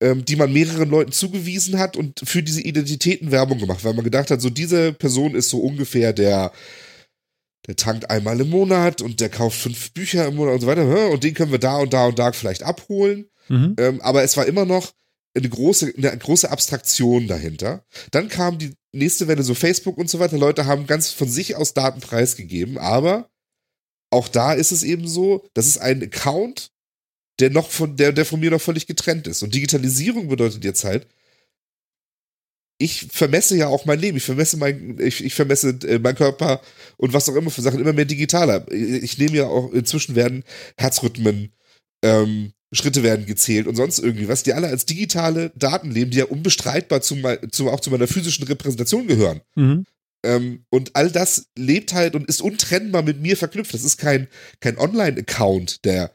ähm, 0.00 0.24
die 0.24 0.36
man 0.36 0.52
mehreren 0.52 0.90
Leuten 0.90 1.12
zugewiesen 1.12 1.78
hat 1.78 1.96
und 1.96 2.20
für 2.24 2.42
diese 2.42 2.60
Identitäten 2.60 3.30
Werbung 3.30 3.58
gemacht, 3.58 3.84
weil 3.84 3.94
man 3.94 4.04
gedacht 4.04 4.30
hat, 4.30 4.40
so 4.40 4.50
diese 4.50 4.92
Person 4.92 5.34
ist 5.34 5.48
so 5.48 5.58
ungefähr 5.58 6.12
der, 6.12 6.52
der 7.66 7.76
tankt 7.76 8.10
einmal 8.10 8.40
im 8.40 8.50
Monat 8.50 9.02
und 9.02 9.20
der 9.20 9.28
kauft 9.28 9.58
fünf 9.58 9.92
Bücher 9.92 10.26
im 10.26 10.36
Monat 10.36 10.54
und 10.54 10.60
so 10.60 10.66
weiter, 10.66 11.10
und 11.10 11.24
den 11.24 11.34
können 11.34 11.52
wir 11.52 11.58
da 11.58 11.78
und 11.78 11.92
da 11.92 12.06
und 12.06 12.18
da 12.18 12.32
vielleicht 12.32 12.62
abholen. 12.62 13.28
Mhm. 13.48 13.76
Ähm, 13.78 14.00
aber 14.00 14.22
es 14.22 14.36
war 14.36 14.46
immer 14.46 14.64
noch 14.64 14.92
eine 15.34 15.48
große, 15.48 15.94
eine 15.96 16.16
große 16.16 16.50
Abstraktion 16.50 17.26
dahinter. 17.26 17.84
Dann 18.10 18.28
kam 18.28 18.58
die 18.58 18.74
nächste 18.92 19.28
Welle, 19.28 19.42
so 19.42 19.54
Facebook 19.54 19.98
und 19.98 20.08
so 20.08 20.18
weiter. 20.18 20.38
Leute 20.38 20.66
haben 20.66 20.86
ganz 20.86 21.10
von 21.10 21.28
sich 21.28 21.56
aus 21.56 21.74
Daten 21.74 22.00
preisgegeben, 22.00 22.78
aber 22.78 23.30
auch 24.10 24.28
da 24.28 24.52
ist 24.52 24.72
es 24.72 24.82
eben 24.82 25.06
so, 25.06 25.44
das 25.54 25.66
ist 25.66 25.78
ein 25.78 26.02
Account, 26.02 26.70
der 27.40 27.50
noch 27.50 27.70
von, 27.70 27.96
der, 27.96 28.12
der 28.12 28.24
von 28.24 28.40
mir 28.40 28.50
noch 28.50 28.60
völlig 28.60 28.86
getrennt 28.86 29.26
ist. 29.26 29.42
Und 29.42 29.54
Digitalisierung 29.54 30.28
bedeutet 30.28 30.64
jetzt 30.64 30.84
halt, 30.84 31.06
ich 32.78 33.08
vermesse 33.10 33.56
ja 33.56 33.66
auch 33.66 33.84
mein 33.86 33.98
Leben, 33.98 34.16
ich 34.16 34.24
vermesse 34.24 34.56
mein, 34.56 34.98
ich, 35.00 35.24
ich 35.24 35.34
vermesse 35.34 35.70
äh, 35.84 35.98
meinen 35.98 36.14
Körper 36.14 36.60
und 36.96 37.12
was 37.12 37.28
auch 37.28 37.34
immer 37.34 37.50
für 37.50 37.62
Sachen 37.62 37.80
immer 37.80 37.92
mehr 37.92 38.04
digitaler. 38.04 38.70
Ich 38.70 39.18
nehme 39.18 39.36
ja 39.36 39.46
auch, 39.46 39.72
inzwischen 39.72 40.14
werden 40.14 40.44
Herzrhythmen, 40.76 41.52
ähm, 42.04 42.52
Schritte 42.72 43.02
werden 43.02 43.26
gezählt 43.26 43.66
und 43.66 43.74
sonst 43.74 43.98
irgendwie 43.98 44.28
was, 44.28 44.44
die 44.44 44.52
alle 44.52 44.68
als 44.68 44.86
digitale 44.86 45.50
Daten 45.56 45.90
leben, 45.90 46.10
die 46.10 46.18
ja 46.18 46.26
unbestreitbar 46.26 47.00
zu, 47.00 47.16
zu, 47.50 47.70
auch 47.70 47.80
zu 47.80 47.90
meiner 47.90 48.06
physischen 48.06 48.46
Repräsentation 48.46 49.08
gehören. 49.08 49.40
Mhm. 49.56 49.84
Ähm, 50.24 50.64
und 50.70 50.94
all 50.94 51.10
das 51.10 51.48
lebt 51.56 51.94
halt 51.94 52.14
und 52.14 52.28
ist 52.28 52.42
untrennbar 52.42 53.02
mit 53.02 53.20
mir 53.20 53.36
verknüpft. 53.36 53.74
Das 53.74 53.84
ist 53.84 53.96
kein, 53.96 54.28
kein 54.60 54.78
Online-Account, 54.78 55.84
der 55.84 56.12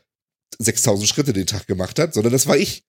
6000 0.60 1.08
Schritte 1.08 1.34
den 1.34 1.48
Tag 1.48 1.68
gemacht 1.68 2.00
hat, 2.00 2.14
sondern 2.14 2.34
das 2.34 2.48
war 2.48 2.58
ich. 2.58 2.84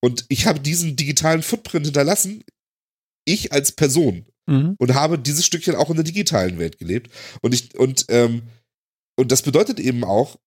Und 0.00 0.24
ich 0.28 0.46
habe 0.46 0.60
diesen 0.60 0.96
digitalen 0.96 1.42
Footprint 1.42 1.86
hinterlassen, 1.86 2.44
ich 3.24 3.52
als 3.52 3.72
Person, 3.72 4.26
Mhm. 4.48 4.76
und 4.78 4.94
habe 4.94 5.18
dieses 5.18 5.44
Stückchen 5.44 5.76
auch 5.76 5.90
in 5.90 5.96
der 5.96 6.04
digitalen 6.04 6.58
Welt 6.58 6.78
gelebt. 6.78 7.12
Und 7.42 7.52
ich, 7.54 7.78
und, 7.78 8.06
ähm, 8.08 8.42
und 9.16 9.30
das 9.30 9.42
bedeutet 9.42 9.78
eben 9.78 10.04
auch, 10.04 10.38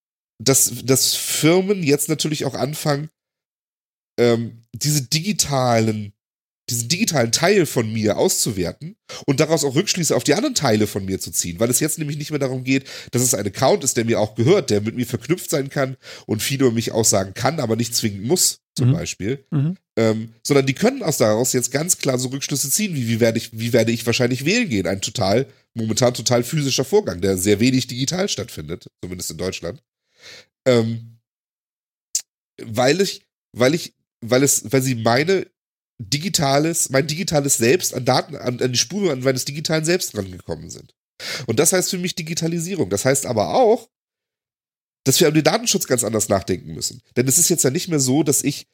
dass, 0.44 0.84
dass 0.84 1.14
Firmen 1.14 1.84
jetzt 1.84 2.10
natürlich 2.10 2.46
auch 2.46 2.56
anfangen, 2.56 3.12
ähm, 4.20 4.64
diese 4.74 5.04
digitalen, 5.04 6.14
diesen 6.70 6.88
digitalen 6.90 7.32
Teil 7.32 7.66
von 7.66 7.92
mir 7.92 8.18
auszuwerten 8.18 8.96
und 9.26 9.40
daraus 9.40 9.64
auch 9.66 9.76
Rückschlüsse 9.76 10.16
auf 10.16 10.24
die 10.24 10.36
anderen 10.36 10.56
Teile 10.56 10.88
von 10.88 11.04
mir 11.04 11.20
zu 11.20 11.32
ziehen, 11.32 11.60
weil 11.60 11.70
es 11.70 11.80
jetzt 11.80 11.98
nämlich 11.98 12.18
nicht 12.18 12.30
mehr 12.32 12.40
darum 12.40 12.64
geht, 12.64 12.86
dass 13.12 13.22
es 13.22 13.34
ein 13.34 13.46
Account 13.46 13.84
ist, 13.84 13.98
der 13.98 14.06
mir 14.06 14.20
auch 14.20 14.36
gehört, 14.36 14.70
der 14.70 14.82
mit 14.82 14.96
mir 14.96 15.06
verknüpft 15.06 15.50
sein 15.50 15.70
kann 15.70 15.98
und 16.28 16.42
viel 16.42 16.62
über 16.62 16.72
mich 16.72 16.92
aussagen 16.92 17.34
kann, 17.34 17.60
aber 17.60 17.76
nicht 17.76 17.96
zwingen 17.96 18.24
muss, 18.24 18.60
zum 18.78 18.90
Mhm. 18.90 18.94
Beispiel. 18.94 19.46
Mhm. 19.52 19.78
Ähm, 19.98 20.34
sondern 20.44 20.66
die 20.66 20.74
können 20.74 21.04
aus 21.04 21.18
daraus 21.18 21.52
jetzt 21.52 21.72
ganz 21.72 21.98
klar 21.98 22.18
so 22.18 22.30
Rückschlüsse 22.30 22.70
ziehen, 22.70 22.96
wie, 22.96 23.08
wie 23.08 23.20
werde 23.20 23.38
ich, 23.38 23.50
wie 23.52 23.74
werde 23.74 23.92
ich 23.92 24.06
wahrscheinlich 24.06 24.46
wählen 24.46 24.70
gehen? 24.70 24.88
Ein 24.88 25.02
total, 25.02 25.48
momentan 25.74 26.14
total 26.14 26.44
physischer 26.44 26.86
Vorgang, 26.86 27.20
der 27.20 27.38
sehr 27.38 27.60
wenig 27.60 27.88
digital 27.88 28.30
stattfindet, 28.30 28.88
zumindest 29.04 29.32
in 29.32 29.38
Deutschland. 29.38 29.84
Ähm, 30.66 31.18
weil 32.64 33.02
ich, 33.02 33.24
weil 33.52 33.74
ich, 33.74 33.94
weil 34.22 34.44
es, 34.44 34.72
weil 34.72 34.82
sie 34.82 34.96
meine 34.96 35.48
digitales, 36.10 36.90
mein 36.90 37.08
digitales 37.08 37.58
Selbst 37.58 37.94
an 37.94 38.06
Daten, 38.06 38.36
an, 38.36 38.62
an 38.62 38.72
die 38.72 38.78
Spur 38.78 39.12
an 39.12 39.22
meines 39.22 39.46
digitalen 39.46 39.86
Selbst 39.86 40.18
rangekommen 40.18 40.70
sind. 40.70 40.94
Und 41.46 41.60
das 41.60 41.74
heißt 41.74 41.90
für 41.90 41.98
mich 41.98 42.16
Digitalisierung. 42.16 42.90
Das 42.90 43.06
heißt 43.06 43.26
aber 43.26 43.54
auch, 43.56 43.90
dass 45.04 45.20
wir 45.20 45.28
über 45.28 45.40
den 45.40 45.44
Datenschutz 45.44 45.88
ganz 45.88 46.04
anders 46.04 46.30
nachdenken 46.30 46.74
müssen. 46.74 47.02
Denn 47.16 47.28
es 47.28 47.38
ist 47.38 47.50
jetzt 47.50 47.64
ja 47.64 47.70
nicht 47.70 47.88
mehr 47.88 48.00
so, 48.00 48.24
dass 48.24 48.44
ich 48.44 48.68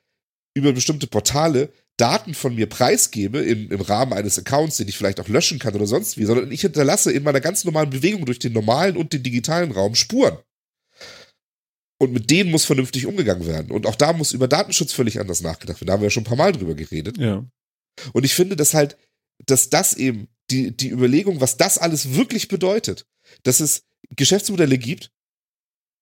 über 0.53 0.73
bestimmte 0.73 1.07
Portale 1.07 1.71
Daten 1.97 2.34
von 2.34 2.55
mir 2.55 2.67
preisgebe 2.67 3.39
im, 3.39 3.71
im 3.71 3.82
Rahmen 3.82 4.13
eines 4.13 4.38
Accounts, 4.38 4.78
den 4.78 4.88
ich 4.88 4.97
vielleicht 4.97 5.19
auch 5.19 5.28
löschen 5.28 5.59
kann 5.59 5.73
oder 5.75 5.88
sonst 5.88 6.17
wie, 6.17 6.25
sondern 6.25 6.51
ich 6.51 6.61
hinterlasse 6.61 7.11
in 7.11 7.23
meiner 7.23 7.41
ganz 7.41 7.63
normalen 7.63 7.89
Bewegung 7.89 8.25
durch 8.25 8.39
den 8.39 8.53
normalen 8.53 8.97
und 8.97 9.13
den 9.13 9.23
digitalen 9.23 9.71
Raum 9.71 9.95
Spuren. 9.95 10.38
Und 12.00 12.14
mit 12.14 12.30
denen 12.30 12.52
muss 12.52 12.66
vernünftig 12.66 13.08
umgegangen 13.08 13.48
werden. 13.48 13.72
Und 13.72 13.88
auch 13.88 13.95
da 13.95 14.14
muss 14.14 14.32
über 14.32 14.48
Datenschutz 14.48 14.93
völlig 14.93 15.20
anders 15.20 15.41
nachgedacht 15.41 15.82
werden. 15.82 15.88
Da 15.88 15.93
haben 15.93 16.02
wir 16.02 16.08
ja 16.08 16.12
schon 16.12 16.22
ein 16.22 16.28
paar 16.28 16.38
Mal 16.38 16.52
drüber 16.52 16.76
geredet. 16.76 17.18
Ja. 17.18 17.43
Und 18.14 18.24
ich 18.24 18.36
finde, 18.36 18.56
dass 18.56 18.76
halt, 18.76 18.98
dass 19.45 19.70
das 19.70 19.95
eben 19.95 20.28
die, 20.52 20.76
die 20.76 20.89
Überlegung, 20.89 21.41
was 21.41 21.58
das 21.58 21.78
alles 21.78 22.14
wirklich 22.14 22.48
bedeutet, 22.48 23.06
dass 23.43 23.60
es 23.60 23.84
Geschäftsmodelle 24.16 24.78
gibt, 24.78 25.12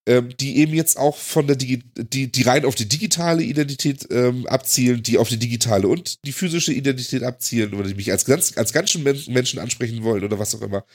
die 0.06 0.58
eben 0.58 0.74
jetzt 0.74 0.97
auch 0.97 1.18
von 1.18 1.47
der 1.47 1.56
Digi 1.56 1.84
die, 1.97 2.32
die 2.32 2.43
rein 2.43 2.66
auf 2.66 2.76
die 2.76 2.88
digitale 2.88 3.41
Identität 3.41 4.08
ähm, 4.12 4.45
abzielen, 4.45 5.01
die 5.01 5.18
auf 5.18 5.30
die 5.30 5.39
digitale 5.39 5.88
und 5.88 6.24
die 6.26 6.32
physische 6.32 6.72
Identität 6.72 7.24
abzielen 7.24 7.74
oder 7.74 7.88
die 7.88 7.95
mich 7.95 8.12
als 8.12 8.26
ganz, 8.26 8.56
als 8.56 8.72
ganzen 8.72 9.01
Men 9.01 9.20
Menschen 9.28 9.60
ansprechen 9.60 10.03
wollen 10.03 10.24
oder 10.24 10.38
was 10.38 10.53
auch 10.53 10.62
immer. 10.62 10.86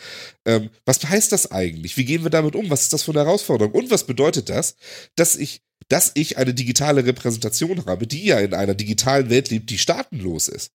Ähm, 0.46 0.70
was 0.84 1.02
heißt 1.02 1.32
das 1.32 1.50
eigentlich? 1.50 1.96
Wie 1.96 2.04
gehen 2.04 2.22
wir 2.22 2.30
damit 2.30 2.54
um? 2.54 2.70
Was 2.70 2.82
ist 2.82 2.92
das 2.92 3.02
für 3.02 3.10
eine 3.10 3.20
Herausforderung? 3.20 3.74
Und 3.74 3.90
was 3.90 4.06
bedeutet 4.06 4.48
das, 4.48 4.76
dass 5.16 5.34
ich, 5.34 5.60
dass 5.88 6.12
ich 6.14 6.38
eine 6.38 6.54
digitale 6.54 7.04
Repräsentation 7.04 7.86
habe, 7.86 8.06
die 8.06 8.26
ja 8.26 8.38
in 8.38 8.54
einer 8.54 8.74
digitalen 8.74 9.28
Welt 9.28 9.50
lebt, 9.50 9.70
die 9.70 9.78
staatenlos 9.78 10.46
ist? 10.46 10.70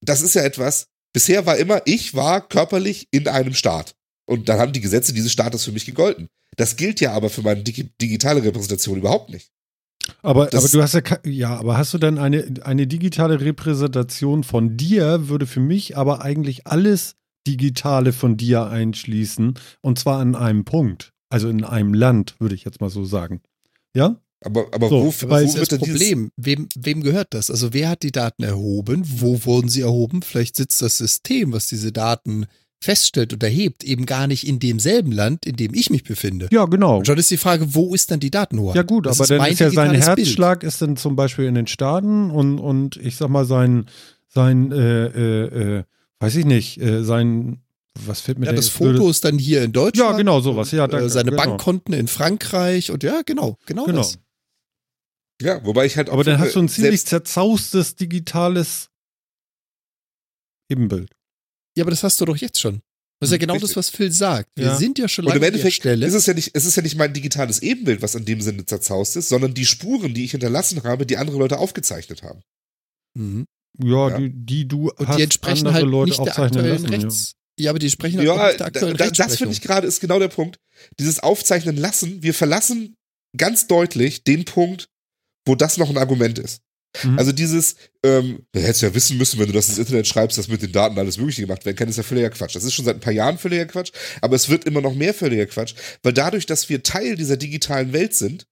Das 0.00 0.20
ist 0.20 0.34
ja 0.34 0.42
etwas, 0.42 0.88
bisher 1.12 1.46
war 1.46 1.58
immer, 1.58 1.82
ich 1.84 2.14
war 2.14 2.46
körperlich 2.46 3.06
in 3.12 3.28
einem 3.28 3.54
Staat. 3.54 3.94
Und 4.28 4.48
dann 4.48 4.58
haben 4.58 4.72
die 4.72 4.80
Gesetze 4.80 5.12
dieses 5.12 5.32
Staates 5.32 5.64
für 5.64 5.72
mich 5.72 5.86
gegolten. 5.86 6.28
Das 6.58 6.76
gilt 6.76 7.00
ja 7.00 7.12
aber 7.12 7.30
für 7.30 7.42
meine 7.42 7.62
digi 7.62 7.90
digitale 8.00 8.42
Repräsentation 8.42 8.98
überhaupt 8.98 9.30
nicht. 9.30 9.50
Aber, 10.22 10.46
Das- 10.46 10.64
aber 10.64 10.72
du 10.72 10.82
hast 10.82 10.94
ja, 10.94 11.02
ja, 11.24 11.56
aber 11.56 11.78
hast 11.78 11.94
du 11.94 11.98
dann 11.98 12.18
eine, 12.18 12.52
eine 12.62 12.86
digitale 12.86 13.40
Repräsentation 13.40 14.42
von 14.44 14.76
dir, 14.76 15.28
würde 15.28 15.46
für 15.46 15.60
mich 15.60 15.96
aber 15.96 16.22
eigentlich 16.22 16.66
alles 16.66 17.14
Digitale 17.46 18.12
von 18.12 18.36
dir 18.36 18.66
einschließen. 18.66 19.54
Und 19.80 19.98
zwar 19.98 20.18
an 20.20 20.34
einem 20.34 20.64
Punkt. 20.64 21.12
Also 21.30 21.48
in 21.48 21.62
einem 21.64 21.94
Land, 21.94 22.34
würde 22.40 22.54
ich 22.54 22.64
jetzt 22.64 22.80
mal 22.80 22.90
so 22.90 23.04
sagen. 23.04 23.40
Ja? 23.94 24.20
Aber, 24.44 24.66
aber 24.72 24.88
So, 24.88 25.04
wo, 25.06 25.30
Weil 25.30 25.44
wo 25.44 25.48
ist 25.48 25.58
das 25.58 25.68
denn 25.68 25.78
Problem, 25.78 26.30
wem, 26.36 26.68
wem 26.74 27.02
gehört 27.02 27.34
das? 27.34 27.50
Also 27.50 27.72
wer 27.72 27.88
hat 27.90 28.02
die 28.02 28.12
Daten 28.12 28.42
erhoben? 28.44 29.02
Wo 29.06 29.44
wurden 29.44 29.68
sie 29.68 29.82
erhoben? 29.82 30.22
Vielleicht 30.22 30.56
sitzt 30.56 30.80
das 30.82 30.98
System, 30.98 31.52
was 31.52 31.66
diese 31.66 31.92
Daten 31.92 32.46
feststellt 32.80 33.32
und 33.32 33.42
erhebt, 33.42 33.82
eben 33.82 34.06
gar 34.06 34.26
nicht 34.26 34.46
in 34.46 34.60
demselben 34.60 35.10
Land, 35.12 35.46
in 35.46 35.56
dem 35.56 35.74
ich 35.74 35.90
mich 35.90 36.04
befinde. 36.04 36.48
Ja, 36.52 36.64
genau. 36.66 36.98
Und 36.98 37.06
schon 37.06 37.18
ist 37.18 37.30
die 37.30 37.36
Frage, 37.36 37.74
wo 37.74 37.94
ist 37.94 38.10
dann 38.10 38.20
die 38.20 38.30
Datenhoheit? 38.30 38.76
Ja 38.76 38.82
gut, 38.82 39.06
Das 39.06 39.20
aber 39.20 39.26
dann 39.38 39.50
ist 39.50 39.58
ja 39.58 39.70
sein 39.70 39.90
digitales 39.90 40.14
Bild. 40.14 40.26
Herzschlag 40.28 40.62
ist 40.62 40.80
dann 40.80 40.96
zum 40.96 41.16
Beispiel 41.16 41.46
in 41.46 41.54
den 41.56 41.66
Staaten 41.66 42.30
und, 42.30 42.58
und 42.60 42.96
ich 42.96 43.16
sag 43.16 43.28
mal 43.30 43.44
sein, 43.44 43.86
sein 44.28 44.70
äh, 44.72 45.06
äh, 45.06 45.78
äh, 45.78 45.84
weiß 46.20 46.36
ich 46.36 46.44
nicht, 46.44 46.80
äh, 46.80 47.02
sein, 47.02 47.62
was 47.98 48.20
fällt 48.20 48.38
mir 48.38 48.46
Ja, 48.46 48.52
da 48.52 48.56
das 48.56 48.68
Foto 48.68 49.10
ist 49.10 49.24
dann 49.24 49.38
hier 49.38 49.62
in 49.64 49.72
Deutschland. 49.72 50.12
Ja, 50.12 50.16
genau, 50.16 50.40
sowas. 50.40 50.70
Ja, 50.70 50.86
danke, 50.86 51.06
äh, 51.06 51.10
seine 51.10 51.30
genau. 51.30 51.42
Bankkonten 51.42 51.94
in 51.94 52.06
Frankreich 52.06 52.92
und 52.92 53.02
ja, 53.02 53.22
genau, 53.26 53.58
genau, 53.66 53.86
Genau. 53.86 53.98
das. 53.98 54.18
Ja, 55.40 55.64
wobei 55.64 55.86
ich 55.86 55.96
halt 55.96 56.10
auch 56.10 56.14
Aber 56.14 56.24
dann 56.24 56.38
hast 56.38 56.54
du 56.54 56.60
ein 56.60 56.68
ziemlich 56.68 57.04
zerzaustes 57.06 57.94
digitales 57.96 58.90
Ebenbild. 60.68 61.10
Ja, 61.78 61.84
aber 61.84 61.90
das 61.90 62.02
hast 62.02 62.20
du 62.20 62.24
doch 62.24 62.36
jetzt 62.36 62.60
schon. 62.60 62.80
Das 63.20 63.28
ist 63.30 63.32
ja 63.32 63.38
genau 63.38 63.54
Richtig. 63.54 63.70
das, 63.70 63.76
was 63.76 63.90
Phil 63.90 64.12
sagt. 64.12 64.48
Wir 64.56 64.66
Ja. 64.66 64.76
sind 64.76 64.98
ja 64.98 65.08
schon 65.08 65.24
und 65.24 65.30
lange 65.30 65.38
im 65.38 65.42
an 65.42 65.42
der 65.42 65.48
Endeffekt 65.54 65.74
Stelle. 65.74 66.06
ist 66.06 66.14
es 66.14 66.26
ja 66.26 66.34
nicht, 66.34 66.50
es 66.54 66.64
ist 66.64 66.76
ja 66.76 66.82
nicht 66.82 66.96
mein 66.96 67.12
digitales 67.12 67.60
Ebenbild, 67.62 68.00
was 68.02 68.14
in 68.14 68.24
dem 68.24 68.40
Sinne 68.40 68.64
zerzaust 68.64 69.16
ist, 69.16 69.28
sondern 69.28 69.54
die 69.54 69.64
Spuren, 69.64 70.14
die 70.14 70.24
ich 70.24 70.32
hinterlassen 70.32 70.82
habe, 70.84 71.04
die 71.06 71.16
andere 71.16 71.36
Leute 71.38 71.58
aufgezeichnet 71.58 72.22
haben. 72.22 72.42
mhm. 73.16 73.44
Ja, 73.80 74.10
Ja. 74.10 74.18
Die, 74.18 74.30
die 74.30 74.66
du 74.68 74.90
Und 74.90 75.06
hast 75.08 75.18
die 75.18 75.22
entsprechen 75.22 75.58
andere 75.66 75.74
halt 75.74 75.86
Leute 75.86 76.08
nicht 76.10 76.18
der 76.18 76.22
aufzeichnen 76.28 76.60
aktuellen 76.64 76.82
lassen. 76.82 77.04
Rechts. 77.06 77.32
Ja. 77.60 77.70
aber 77.70 77.78
die 77.78 77.90
sprechen 77.90 78.18
halt 78.18 78.26
Ja, 78.26 78.32
auch 78.34 78.38
nicht 78.38 78.50
der 78.50 78.58
da, 78.58 78.64
aktuellen 78.66 78.96
da, 78.96 79.10
das 79.10 79.36
finde 79.36 79.52
ich 79.52 79.60
gerade 79.62 79.86
ist 79.86 80.00
genau 80.00 80.18
der 80.18 80.28
Punkt. 80.28 80.56
Dieses 80.98 81.20
Aufzeichnen 81.20 81.76
lassen, 81.76 82.22
wir 82.22 82.34
verlassen 82.34 82.96
ganz 83.36 83.66
deutlich 83.68 84.24
den 84.24 84.44
Punkt, 84.44 84.88
wo 85.46 85.54
das 85.54 85.76
noch 85.76 85.90
ein 85.90 85.98
Argument 85.98 86.38
ist. 86.38 86.60
Mhm. 87.02 87.18
Also 87.18 87.32
dieses, 87.32 87.76
ähm, 88.02 88.46
du 88.52 88.60
hättest 88.60 88.82
ja 88.82 88.94
wissen 88.94 89.18
müssen, 89.18 89.38
wenn 89.38 89.46
du 89.46 89.52
das 89.52 89.68
ins 89.68 89.78
Internet 89.78 90.06
schreibst, 90.06 90.38
dass 90.38 90.48
mit 90.48 90.62
den 90.62 90.72
Daten 90.72 90.98
alles 90.98 91.18
Mögliche 91.18 91.42
gemacht 91.42 91.64
werden 91.64 91.76
kann, 91.76 91.88
ist 91.88 91.96
ja 91.96 92.02
völliger 92.02 92.30
Quatsch. 92.30 92.56
Das 92.56 92.64
ist 92.64 92.74
schon 92.74 92.84
seit 92.84 92.96
ein 92.96 93.00
paar 93.00 93.12
Jahren 93.12 93.38
völliger 93.38 93.66
Quatsch, 93.66 93.92
aber 94.20 94.36
es 94.36 94.48
wird 94.48 94.64
immer 94.64 94.80
noch 94.80 94.94
mehr 94.94 95.14
völliger 95.14 95.46
Quatsch, 95.46 95.74
weil 96.02 96.12
dadurch, 96.12 96.46
dass 96.46 96.68
wir 96.68 96.82
Teil 96.82 97.16
dieser 97.16 97.36
digitalen 97.36 97.92
Welt 97.92 98.14
sind, 98.14 98.46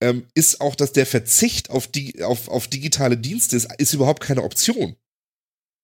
ähm, 0.00 0.26
ist 0.34 0.60
auch, 0.60 0.76
dass 0.76 0.92
der 0.92 1.06
Verzicht 1.06 1.70
auf, 1.70 1.88
die, 1.88 2.22
auf, 2.22 2.48
auf 2.48 2.68
digitale 2.68 3.16
Dienste 3.16 3.56
ist, 3.56 3.68
ist 3.78 3.94
überhaupt 3.94 4.22
keine 4.22 4.44
Option. 4.44 4.96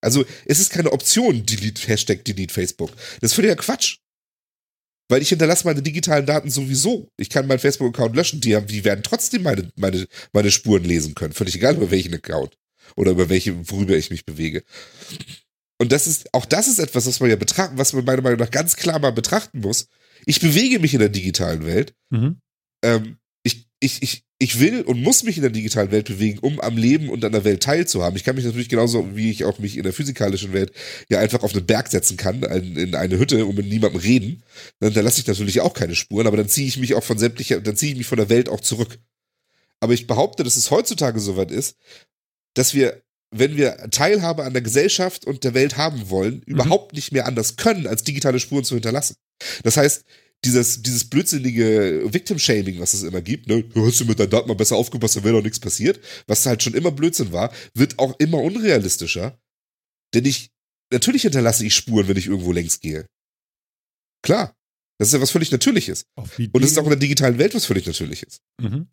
Also 0.01 0.25
es 0.45 0.61
ist 0.61 0.71
keine 0.71 0.93
Option, 0.93 1.47
delete, 1.47 1.89
Hashtag 1.89 2.25
delete 2.25 2.53
Facebook. 2.53 2.93
Das 3.21 3.31
ist 3.31 3.35
völliger 3.35 3.57
Quatsch. 3.57 3.99
Weil 5.09 5.21
ich 5.21 5.29
hinterlasse 5.29 5.67
meine 5.67 5.83
digitalen 5.83 6.27
Daten 6.27 6.51
sowieso. 6.51 7.11
Ich 7.19 7.29
kann 7.29 7.47
meinen 7.47 7.59
Facebook-Account 7.59 8.17
löschen, 8.17 8.41
die, 8.41 8.57
haben, 8.57 8.67
die 8.67 8.85
werden 8.85 9.03
trotzdem 9.03 9.43
meine, 9.43 9.71
meine, 9.77 10.07
meine 10.33 10.51
Spuren 10.51 10.85
lesen 10.85 11.15
können. 11.15 11.35
Völlig 11.35 11.57
egal, 11.57 11.77
über 11.77 11.91
welchen 11.91 12.15
Account. 12.15 12.57
Oder 12.97 13.13
über 13.13 13.29
welche, 13.29 13.71
worüber 13.71 13.97
ich 13.97 14.11
mich 14.11 14.25
bewege. 14.25 14.63
Und 15.79 15.93
das 15.93 16.07
ist, 16.07 16.33
auch 16.33 16.47
das 16.47 16.69
ist 16.69 16.79
etwas, 16.79 17.07
was 17.07 17.21
man 17.21 17.29
ja 17.29 17.37
betrachten, 17.37 17.77
was 17.77 17.93
man 17.93 18.05
meiner 18.05 18.23
Meinung 18.23 18.39
nach 18.39 18.51
ganz 18.51 18.77
klar 18.77 18.99
mal 18.99 19.13
betrachten 19.13 19.61
muss. 19.61 19.89
Ich 20.25 20.41
bewege 20.41 20.79
mich 20.79 20.95
in 20.95 21.01
der 21.01 21.09
digitalen 21.09 21.67
Welt. 21.67 21.95
Mhm. 22.11 22.41
Ähm, 22.83 23.19
ich, 23.43 23.67
ich, 23.81 24.03
ich, 24.03 24.25
ich 24.45 24.61
will 24.61 24.83
und 24.83 25.01
muss 25.01 25.23
mich 25.23 25.37
in 25.37 25.43
der 25.43 25.51
digitalen 25.51 25.91
Welt 25.91 26.07
bewegen, 26.07 26.39
um 26.39 26.61
am 26.61 26.77
Leben 26.77 27.09
und 27.09 27.25
an 27.25 27.33
der 27.33 27.45
Welt 27.45 27.63
teilzuhaben. 27.63 28.15
Ich 28.15 28.25
kann 28.25 28.37
mich 28.37 28.45
natürlich 28.45 28.69
genauso, 28.69 29.17
wie 29.17 29.31
ich 29.31 29.45
auch 29.45 29.59
mich 29.59 29.79
in 29.79 29.85
der 29.85 29.95
physikalischen 29.95 30.53
Welt 30.53 30.71
ja 31.09 31.19
einfach 31.19 31.43
auf 31.43 31.55
einen 31.55 31.65
Berg 31.65 31.89
setzen 31.89 32.19
kann, 32.19 32.43
in, 32.43 32.77
in 32.77 32.95
eine 32.95 33.19
Hütte 33.19 33.47
und 33.47 33.57
mit 33.57 33.67
niemandem 33.67 34.03
reden. 34.03 34.43
Dann, 34.81 34.93
dann 34.93 35.03
lasse 35.03 35.21
ich 35.21 35.27
natürlich 35.27 35.63
auch 35.63 35.73
keine 35.73 35.95
Spuren, 35.95 36.27
aber 36.27 36.37
dann 36.37 36.49
ziehe 36.49 36.69
ich 36.69 36.77
mich 36.77 36.95
auch 36.95 37.03
von 37.03 37.17
sämtlicher, 37.17 37.59
dann 37.61 37.75
ziehe 37.75 37.93
ich 37.93 37.99
mich 37.99 38.07
von 38.07 38.19
der 38.19 38.29
Welt 38.29 38.51
auch 38.51 38.61
zurück. 38.61 38.99
Aber 39.81 39.95
ich 39.95 40.07
behaupte, 40.07 40.45
dass 40.45 40.57
es 40.57 40.71
heutzutage 40.71 41.21
soweit 41.21 41.51
ist, 41.51 41.77
dass 42.53 42.75
wir, 42.75 43.03
wenn 43.31 43.57
wir 43.57 43.89
Teilhabe 43.91 44.45
an 44.45 44.53
der 44.53 44.63
Gesellschaft 44.63 45.25
und 45.27 45.43
der 45.43 45.55
Welt 45.55 45.79
haben 45.79 46.11
wollen, 46.11 46.43
überhaupt 46.43 46.95
nicht 46.95 47.13
mehr 47.13 47.27
anders 47.27 47.57
können, 47.57 47.87
als 47.87 48.05
digitale 48.05 48.41
Spuren 48.41 48.65
zu 48.65 48.75
hinterlassen. 48.75 49.17
Das 49.63 49.79
heißt, 49.79 50.05
dieses, 50.45 50.83
dieses 50.83 51.05
blödsinnige 51.05 52.03
Victim-Shaming, 52.13 52.79
was 52.81 52.95
es 52.95 53.03
immer 53.03 53.23
gibt, 53.23 53.49
ne, 53.49 53.63
du 53.63 53.87
hast 53.87 54.01
du 54.01 54.05
mit 54.05 54.19
deinen 54.19 54.31
Daten 54.31 54.49
mal 54.49 54.55
besser 54.55 54.77
aufgepasst, 54.77 55.17
dann 55.17 55.25
wäre 55.25 55.37
doch 55.37 55.43
nichts 55.43 55.61
passiert, 55.61 56.01
was 56.27 56.45
halt 56.47 56.63
schon 56.63 56.75
immer 56.75 56.91
Blödsinn 56.91 57.33
war, 57.33 57.53
wird 57.75 57.99
auch 57.99 58.19
immer 58.19 58.39
unrealistischer. 58.39 59.41
Denn 60.15 60.25
ich, 60.25 60.51
natürlich 60.93 61.23
hinterlasse 61.23 61.67
ich 61.67 61.75
Spuren, 61.75 62.09
wenn 62.09 62.17
ich 62.17 62.27
irgendwo 62.27 62.53
längs 62.53 62.81
gehe. 62.81 63.07
Klar. 64.23 64.55
Das 64.99 65.09
ist 65.09 65.15
ja 65.15 65.21
was 65.21 65.33
völlig 65.33 65.51
Natürliches. 65.51 66.07
Und 66.15 66.63
es 66.63 66.71
ist 66.71 66.79
auch 66.79 66.85
in 66.85 66.91
der 66.91 66.99
digitalen 66.99 67.39
Welt 67.39 67.55
was 67.55 67.67
völlig 67.67 67.85
Natürliches. 67.85 68.41
Mhm. 68.61 68.87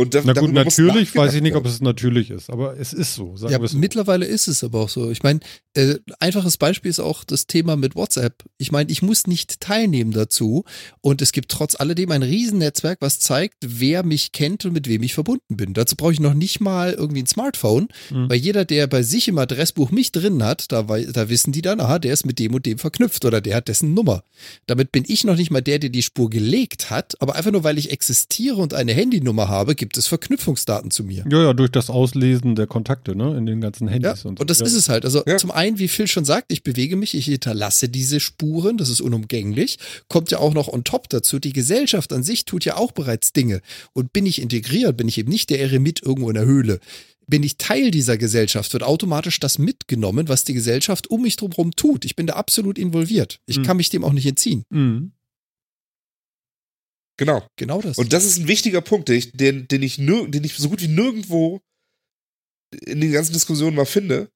Und 0.00 0.14
da, 0.14 0.22
Na 0.24 0.32
gut, 0.32 0.52
natürlich 0.52 1.12
weiß 1.16 1.34
ich 1.34 1.42
nicht, 1.42 1.56
ob 1.56 1.66
es 1.66 1.80
natürlich 1.80 2.30
ist, 2.30 2.50
aber 2.50 2.78
es 2.78 2.92
ist 2.92 3.16
so. 3.16 3.36
Sagen 3.36 3.52
Ja, 3.52 3.58
wir 3.58 3.64
es 3.64 3.72
so. 3.72 3.78
mittlerweile 3.78 4.26
ist 4.26 4.46
es 4.46 4.62
aber 4.62 4.78
auch 4.78 4.88
so. 4.88 5.10
Ich 5.10 5.24
meine, 5.24 5.40
äh, 5.74 5.96
einfaches 6.20 6.56
Beispiel 6.56 6.88
ist 6.88 7.00
auch 7.00 7.24
das 7.24 7.48
Thema 7.48 7.74
mit 7.74 7.96
WhatsApp. 7.96 8.44
Ich 8.58 8.70
meine, 8.70 8.92
ich 8.92 9.02
muss 9.02 9.26
nicht 9.26 9.60
teilnehmen 9.60 10.12
dazu 10.12 10.64
und 11.00 11.20
es 11.20 11.32
gibt 11.32 11.50
trotz 11.50 11.74
alledem 11.74 12.12
ein 12.12 12.22
Riesennetzwerk, 12.22 12.98
was 13.00 13.18
zeigt, 13.18 13.56
wer 13.66 14.04
mich 14.04 14.30
kennt 14.30 14.64
und 14.64 14.72
mit 14.72 14.86
wem 14.88 15.02
ich 15.02 15.14
verbunden 15.14 15.56
bin. 15.56 15.74
Dazu 15.74 15.96
brauche 15.96 16.12
ich 16.12 16.20
noch 16.20 16.34
nicht 16.34 16.60
mal 16.60 16.92
irgendwie 16.92 17.22
ein 17.22 17.26
Smartphone, 17.26 17.88
Mhm. 18.10 18.30
weil 18.30 18.36
jeder, 18.38 18.64
der 18.64 18.86
bei 18.86 19.02
sich 19.02 19.26
im 19.26 19.38
Adressbuch 19.38 19.90
mich 19.90 20.12
drin 20.12 20.44
hat, 20.44 20.70
da, 20.70 20.82
da 20.84 21.28
wissen 21.28 21.50
die 21.50 21.60
dann, 21.62 21.80
aha, 21.80 21.98
der 21.98 22.12
ist 22.12 22.24
mit 22.24 22.38
dem 22.38 22.54
und 22.54 22.66
dem 22.66 22.78
verknüpft 22.78 23.24
oder 23.24 23.40
der 23.40 23.56
hat 23.56 23.66
dessen 23.66 23.94
Nummer. 23.94 24.22
Damit 24.68 24.92
bin 24.92 25.02
ich 25.08 25.24
noch 25.24 25.36
nicht 25.36 25.50
mal 25.50 25.60
der, 25.60 25.80
der 25.80 25.90
die 25.90 26.02
Spur 26.04 26.30
gelegt 26.30 26.88
hat, 26.90 27.20
aber 27.20 27.34
einfach 27.34 27.50
nur, 27.50 27.64
weil 27.64 27.78
ich 27.78 27.90
existiere 27.90 28.56
und 28.58 28.74
eine 28.74 28.92
Handynummer 28.94 29.48
habe, 29.48 29.74
gibt 29.74 29.87
es 29.96 30.06
Verknüpfungsdaten 30.08 30.90
zu 30.90 31.04
mir. 31.04 31.24
Ja, 31.30 31.42
ja, 31.42 31.52
durch 31.54 31.70
das 31.70 31.88
Auslesen 31.90 32.54
der 32.56 32.66
Kontakte, 32.66 33.16
ne, 33.16 33.36
in 33.36 33.46
den 33.46 33.60
ganzen 33.60 33.86
Ja, 33.88 33.94
Handys 33.94 34.24
und, 34.24 34.38
so. 34.38 34.44
das 34.44 34.58
ja. 34.58 34.66
ist 34.66 34.74
es 34.74 34.88
halt. 34.88 35.04
Also 35.04 35.22
Ja. 35.26 35.36
zum 35.38 35.50
einen, 35.50 35.78
wie 35.78 35.88
Phil 35.88 36.06
schon 36.06 36.24
sagt, 36.24 36.52
ich 36.52 36.62
bewege 36.62 36.96
mich, 36.96 37.14
ich 37.14 37.26
hinterlasse 37.26 37.88
diese 37.88 38.20
Spuren, 38.20 38.76
das 38.76 38.88
ist 38.88 39.00
unumgänglich. 39.00 39.78
Kommt 40.08 40.30
ja 40.30 40.38
auch 40.38 40.52
noch 40.54 40.68
on 40.68 40.84
top 40.84 41.08
dazu, 41.08 41.38
die 41.38 41.52
Gesellschaft 41.52 42.12
an 42.12 42.22
sich 42.22 42.44
tut 42.44 42.64
ja 42.64 42.76
auch 42.76 42.92
bereits 42.92 43.32
Dinge. 43.32 43.60
Und 43.92 44.12
bin 44.12 44.26
ich 44.26 44.42
integriert, 44.42 44.96
bin 44.96 45.08
ich 45.08 45.18
eben 45.18 45.30
nicht 45.30 45.50
der 45.50 45.60
Eremit 45.60 46.02
irgendwo 46.02 46.28
in 46.28 46.34
der 46.34 46.44
Höhle. 46.44 46.80
Bin 47.26 47.42
ich 47.42 47.58
Teil 47.58 47.90
dieser 47.90 48.16
Gesellschaft, 48.16 48.72
wird 48.72 48.82
automatisch 48.82 49.38
das 49.38 49.58
mitgenommen, 49.58 50.28
was 50.28 50.44
die 50.44 50.54
Gesellschaft 50.54 51.08
um 51.10 51.20
mich 51.22 51.36
drumherum 51.36 51.72
tut. 51.72 52.06
Ich 52.06 52.16
bin 52.16 52.26
da 52.26 52.34
absolut 52.34 52.78
involviert. 52.78 53.40
Ich 53.44 53.58
Mhm. 53.58 53.62
kann 53.64 53.76
mich 53.76 53.90
dem 53.90 54.02
auch 54.02 54.12
nicht 54.14 54.24
entziehen. 54.26 54.64
Mhm. 54.70 55.12
Genau. 57.18 57.46
Genau 57.56 57.82
das. 57.82 57.98
Und 57.98 58.12
das 58.12 58.24
ist 58.24 58.38
ein 58.38 58.48
wichtiger 58.48 58.80
Punkt, 58.80 59.08
den 59.08 59.16
ich, 59.16 59.32
den, 59.32 59.68
den, 59.68 59.82
ich 59.82 59.98
nir, 59.98 60.26
den 60.28 60.44
ich 60.44 60.56
so 60.56 60.68
gut 60.68 60.80
wie 60.80 60.88
nirgendwo 60.88 61.60
in 62.86 63.00
den 63.00 63.12
ganzen 63.12 63.32
Diskussionen 63.32 63.76
mal 63.76 63.86
finde, 63.86 64.30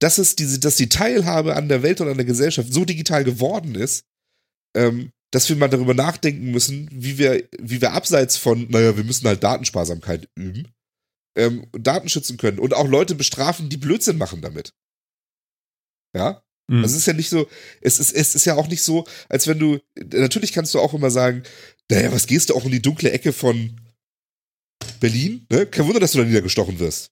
dass 0.00 0.18
es 0.18 0.36
diese, 0.36 0.58
dass 0.58 0.76
die 0.76 0.88
Teilhabe 0.88 1.56
an 1.56 1.68
der 1.68 1.82
Welt 1.82 2.00
und 2.00 2.08
an 2.08 2.16
der 2.16 2.26
Gesellschaft 2.26 2.72
so 2.72 2.84
digital 2.84 3.24
geworden 3.24 3.74
ist, 3.74 4.04
ähm, 4.76 5.10
dass 5.32 5.48
wir 5.48 5.56
mal 5.56 5.68
darüber 5.68 5.94
nachdenken 5.94 6.50
müssen, 6.50 6.88
wie 6.92 7.18
wir, 7.18 7.48
wie 7.58 7.80
wir 7.80 7.92
abseits 7.92 8.36
von, 8.36 8.68
naja, 8.70 8.96
wir 8.96 9.04
müssen 9.04 9.26
halt 9.26 9.42
Datensparsamkeit 9.42 10.28
üben, 10.36 10.72
ähm, 11.36 11.66
Daten 11.72 12.08
schützen 12.08 12.36
können 12.36 12.58
und 12.58 12.74
auch 12.74 12.86
Leute 12.86 13.14
bestrafen, 13.14 13.68
die 13.68 13.78
Blödsinn 13.78 14.18
machen 14.18 14.42
damit. 14.42 14.74
Ja, 16.14 16.42
Mhm. 16.72 16.82
also 16.82 16.94
es 16.94 17.02
ist 17.02 17.06
ja 17.06 17.12
nicht 17.12 17.28
so, 17.28 17.46
es 17.82 17.98
ist, 17.98 18.12
es 18.12 18.34
ist 18.34 18.46
ja 18.46 18.54
auch 18.54 18.66
nicht 18.66 18.82
so, 18.82 19.06
als 19.28 19.46
wenn 19.46 19.58
du, 19.58 19.78
natürlich 19.94 20.52
kannst 20.52 20.72
du 20.72 20.80
auch 20.80 20.94
immer 20.94 21.10
sagen, 21.10 21.42
naja, 21.90 22.10
was 22.12 22.26
gehst 22.26 22.48
du 22.48 22.54
auch 22.54 22.64
in 22.64 22.70
die 22.70 22.80
dunkle 22.80 23.10
Ecke 23.10 23.34
von 23.34 23.78
Berlin? 24.98 25.46
Ne? 25.50 25.66
Kein 25.66 25.86
Wunder, 25.86 26.00
dass 26.00 26.12
du 26.12 26.18
da 26.18 26.24
niedergestochen 26.24 26.78
wirst. 26.78 27.10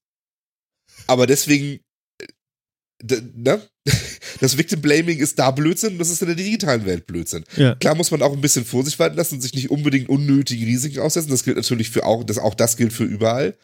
Aber 1.06 1.26
deswegen, 1.26 1.80
äh, 2.18 3.20
ne? 3.34 3.68
Das 4.40 4.56
Victim 4.56 4.80
Blaming 4.80 5.18
ist 5.18 5.38
da 5.38 5.50
Blödsinn, 5.50 5.98
das 5.98 6.08
ist 6.08 6.22
in 6.22 6.28
der 6.28 6.36
digitalen 6.36 6.86
Welt 6.86 7.06
Blödsinn. 7.06 7.44
ja. 7.56 7.74
Klar 7.74 7.94
muss 7.94 8.10
man 8.10 8.22
auch 8.22 8.32
ein 8.32 8.40
bisschen 8.40 8.64
Vorsicht 8.64 8.98
walten 8.98 9.16
lassen 9.16 9.34
und 9.34 9.40
sich 9.42 9.52
nicht 9.52 9.70
unbedingt 9.70 10.08
unnötige 10.08 10.64
Risiken 10.64 11.00
aussetzen. 11.00 11.30
Das 11.30 11.44
gilt 11.44 11.56
natürlich 11.56 11.90
für 11.90 12.06
auch, 12.06 12.24
das, 12.24 12.38
auch 12.38 12.54
das 12.54 12.78
gilt 12.78 12.94
für 12.94 13.04
überall. 13.04 13.58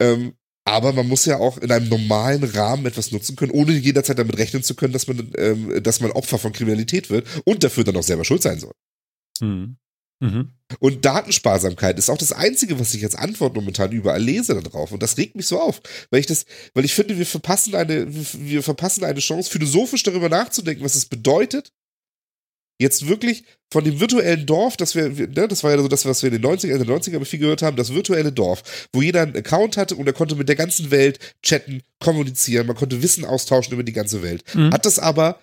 Ähm, 0.00 0.34
aber 0.64 0.92
man 0.92 1.08
muss 1.08 1.26
ja 1.26 1.38
auch 1.38 1.58
in 1.58 1.70
einem 1.70 1.88
normalen 1.88 2.42
Rahmen 2.44 2.86
etwas 2.86 3.12
nutzen 3.12 3.36
können, 3.36 3.52
ohne 3.52 3.72
jederzeit 3.72 4.18
damit 4.18 4.38
rechnen 4.38 4.62
zu 4.62 4.74
können, 4.74 4.92
dass 4.92 5.06
man, 5.06 5.30
ähm, 5.36 5.82
dass 5.82 6.00
man 6.00 6.10
Opfer 6.12 6.38
von 6.38 6.52
Kriminalität 6.52 7.10
wird 7.10 7.26
und 7.44 7.62
dafür 7.62 7.84
dann 7.84 7.96
auch 7.96 8.02
selber 8.02 8.24
schuld 8.24 8.42
sein 8.42 8.58
soll. 8.58 8.72
Mhm. 9.40 9.76
Mhm. 10.20 10.52
Und 10.78 11.04
Datensparsamkeit 11.04 11.98
ist 11.98 12.08
auch 12.08 12.16
das 12.16 12.32
Einzige, 12.32 12.78
was 12.80 12.94
ich 12.94 13.04
als 13.04 13.14
Antwort 13.14 13.54
momentan 13.54 13.92
überall 13.92 14.22
lese 14.22 14.60
darauf. 14.60 14.92
Und 14.92 15.02
das 15.02 15.18
regt 15.18 15.36
mich 15.36 15.46
so 15.46 15.60
auf, 15.60 15.82
weil 16.10 16.20
ich 16.20 16.26
das, 16.26 16.46
weil 16.72 16.84
ich 16.84 16.94
finde, 16.94 17.18
wir 17.18 17.26
verpassen 17.26 17.74
eine, 17.74 18.06
wir 18.08 18.62
verpassen 18.62 19.04
eine 19.04 19.20
Chance, 19.20 19.50
philosophisch 19.50 20.02
darüber 20.02 20.28
nachzudenken, 20.28 20.84
was 20.84 20.94
es 20.94 21.06
bedeutet, 21.06 21.72
jetzt 22.78 23.08
wirklich 23.08 23.44
von 23.70 23.84
dem 23.84 24.00
virtuellen 24.00 24.46
Dorf, 24.46 24.76
das 24.76 24.94
wir, 24.94 25.08
ne, 25.08 25.48
das 25.48 25.64
war 25.64 25.72
ja 25.72 25.78
so 25.78 25.88
das, 25.88 26.04
was 26.04 26.22
wir 26.22 26.32
in 26.32 26.40
den 26.40 26.50
90er, 26.50 26.74
in 26.74 26.78
den 26.78 26.90
90er 26.90 27.24
viel 27.24 27.38
gehört 27.38 27.62
haben, 27.62 27.76
das 27.76 27.92
virtuelle 27.92 28.32
Dorf, 28.32 28.88
wo 28.92 29.02
jeder 29.02 29.22
einen 29.22 29.36
Account 29.36 29.76
hatte 29.76 29.96
und 29.96 30.06
er 30.06 30.12
konnte 30.12 30.36
mit 30.36 30.48
der 30.48 30.56
ganzen 30.56 30.90
Welt 30.90 31.18
chatten, 31.42 31.82
kommunizieren, 32.00 32.66
man 32.66 32.76
konnte 32.76 33.02
Wissen 33.02 33.24
austauschen 33.24 33.72
über 33.72 33.82
die 33.82 33.92
ganze 33.92 34.22
Welt. 34.22 34.44
Mhm. 34.54 34.72
Hat 34.72 34.86
das 34.86 34.98
aber 34.98 35.40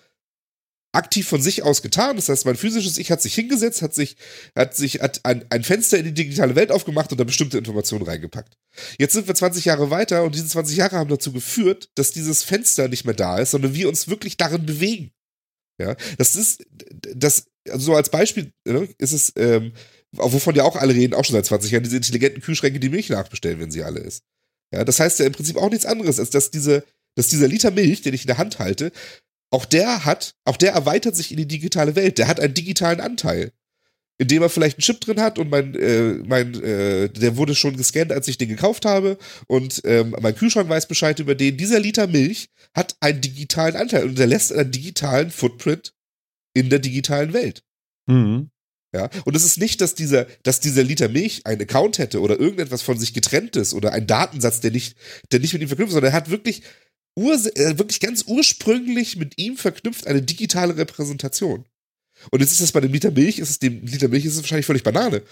aktiv 0.92 1.26
von 1.26 1.40
sich 1.40 1.62
aus 1.62 1.82
getan. 1.82 2.16
Das 2.16 2.28
heißt, 2.28 2.44
mein 2.44 2.56
physisches 2.56 2.98
Ich 2.98 3.10
hat 3.10 3.22
sich 3.22 3.34
hingesetzt, 3.34 3.82
hat 3.82 3.94
sich, 3.94 4.16
hat 4.54 4.76
sich, 4.76 5.00
hat 5.00 5.20
ein, 5.24 5.44
ein 5.50 5.64
Fenster 5.64 5.98
in 5.98 6.04
die 6.04 6.14
digitale 6.14 6.54
Welt 6.54 6.70
aufgemacht 6.70 7.10
und 7.10 7.18
da 7.18 7.24
bestimmte 7.24 7.58
Informationen 7.58 8.04
reingepackt. 8.04 8.56
Jetzt 8.98 9.14
sind 9.14 9.26
wir 9.26 9.34
20 9.34 9.64
Jahre 9.64 9.90
weiter 9.90 10.22
und 10.22 10.34
diese 10.34 10.46
20 10.46 10.76
Jahre 10.76 10.96
haben 10.96 11.08
dazu 11.08 11.32
geführt, 11.32 11.88
dass 11.94 12.12
dieses 12.12 12.42
Fenster 12.44 12.88
nicht 12.88 13.04
mehr 13.04 13.14
da 13.14 13.38
ist, 13.38 13.52
sondern 13.52 13.74
wir 13.74 13.88
uns 13.88 14.08
wirklich 14.08 14.36
darin 14.36 14.66
bewegen. 14.66 15.12
Ja, 15.82 15.96
das 16.16 16.36
ist, 16.36 16.64
das, 17.14 17.46
also 17.68 17.86
so 17.86 17.94
als 17.96 18.10
Beispiel 18.10 18.52
ne, 18.64 18.88
ist 18.98 19.12
es, 19.12 19.32
ähm, 19.36 19.72
wovon 20.12 20.54
ja 20.54 20.64
auch 20.64 20.76
alle 20.76 20.94
reden, 20.94 21.14
auch 21.14 21.24
schon 21.24 21.34
seit 21.34 21.46
20 21.46 21.72
Jahren, 21.72 21.82
diese 21.82 21.96
intelligenten 21.96 22.40
Kühlschränke, 22.40 22.78
die 22.78 22.88
Milch 22.88 23.08
nachbestellen, 23.08 23.58
wenn 23.58 23.70
sie 23.70 23.82
alle 23.82 24.00
ist. 24.00 24.22
Ja, 24.72 24.84
das 24.84 25.00
heißt 25.00 25.18
ja 25.18 25.26
im 25.26 25.32
Prinzip 25.32 25.56
auch 25.56 25.70
nichts 25.70 25.86
anderes, 25.86 26.18
als 26.18 26.30
dass 26.30 26.50
diese, 26.50 26.84
dass 27.16 27.28
dieser 27.28 27.48
Liter 27.48 27.70
Milch, 27.70 28.02
den 28.02 28.14
ich 28.14 28.22
in 28.22 28.28
der 28.28 28.38
Hand 28.38 28.58
halte, 28.58 28.92
auch 29.50 29.64
der 29.66 30.04
hat, 30.04 30.34
auch 30.44 30.56
der 30.56 30.72
erweitert 30.72 31.14
sich 31.16 31.30
in 31.30 31.36
die 31.36 31.48
digitale 31.48 31.94
Welt. 31.94 32.18
Der 32.18 32.28
hat 32.28 32.40
einen 32.40 32.54
digitalen 32.54 33.00
Anteil. 33.00 33.52
Indem 34.22 34.42
er 34.42 34.48
vielleicht 34.48 34.76
einen 34.76 34.82
Chip 34.82 35.00
drin 35.00 35.20
hat 35.20 35.36
und 35.40 35.50
mein, 35.50 35.74
äh, 35.74 36.12
mein, 36.24 36.54
äh, 36.62 37.08
der 37.08 37.36
wurde 37.36 37.56
schon 37.56 37.76
gescannt, 37.76 38.12
als 38.12 38.28
ich 38.28 38.38
den 38.38 38.48
gekauft 38.48 38.84
habe 38.84 39.18
und 39.48 39.80
ähm, 39.84 40.14
mein 40.20 40.36
Kühlschrank 40.36 40.68
weiß 40.68 40.86
Bescheid 40.86 41.18
über 41.18 41.34
den. 41.34 41.56
Dieser 41.56 41.80
Liter 41.80 42.06
Milch 42.06 42.48
hat 42.72 42.94
einen 43.00 43.20
digitalen 43.20 43.74
Anteil 43.74 44.04
und 44.04 44.16
der 44.16 44.28
lässt 44.28 44.52
einen 44.52 44.70
digitalen 44.70 45.32
Footprint 45.32 45.92
in 46.54 46.70
der 46.70 46.78
digitalen 46.78 47.32
Welt. 47.32 47.64
Mhm. 48.06 48.50
Ja, 48.94 49.10
und 49.24 49.34
es 49.34 49.44
ist 49.44 49.58
nicht, 49.58 49.80
dass 49.80 49.96
dieser, 49.96 50.26
dass 50.44 50.60
dieser 50.60 50.84
Liter 50.84 51.08
Milch 51.08 51.44
einen 51.46 51.62
Account 51.62 51.98
hätte 51.98 52.20
oder 52.20 52.38
irgendetwas 52.38 52.82
von 52.82 52.96
sich 52.96 53.12
getrenntes 53.12 53.74
oder 53.74 53.92
ein 53.92 54.06
Datensatz, 54.06 54.60
der 54.60 54.70
nicht, 54.70 54.96
der 55.32 55.40
nicht 55.40 55.52
mit 55.52 55.62
ihm 55.62 55.68
verknüpft 55.68 55.88
ist, 55.88 55.94
sondern 55.94 56.12
er 56.12 56.16
hat 56.16 56.30
wirklich, 56.30 56.62
urs 57.18 57.46
äh, 57.46 57.78
wirklich 57.78 57.98
ganz 57.98 58.24
ursprünglich 58.28 59.16
mit 59.16 59.34
ihm 59.36 59.56
verknüpft 59.56 60.06
eine 60.06 60.22
digitale 60.22 60.76
Repräsentation. 60.76 61.64
Und 62.30 62.40
jetzt 62.40 62.52
ist 62.52 62.60
das 62.60 62.72
bei 62.72 62.80
dem 62.80 62.92
Liter 62.92 63.10
Milch, 63.10 63.38
ist 63.38 63.50
es 63.50 63.58
dem 63.58 63.84
Liter 63.84 64.08
Milch 64.08 64.24
ist 64.24 64.34
es 64.34 64.42
wahrscheinlich 64.42 64.66
völlig 64.66 64.82
Banane. 64.82 65.22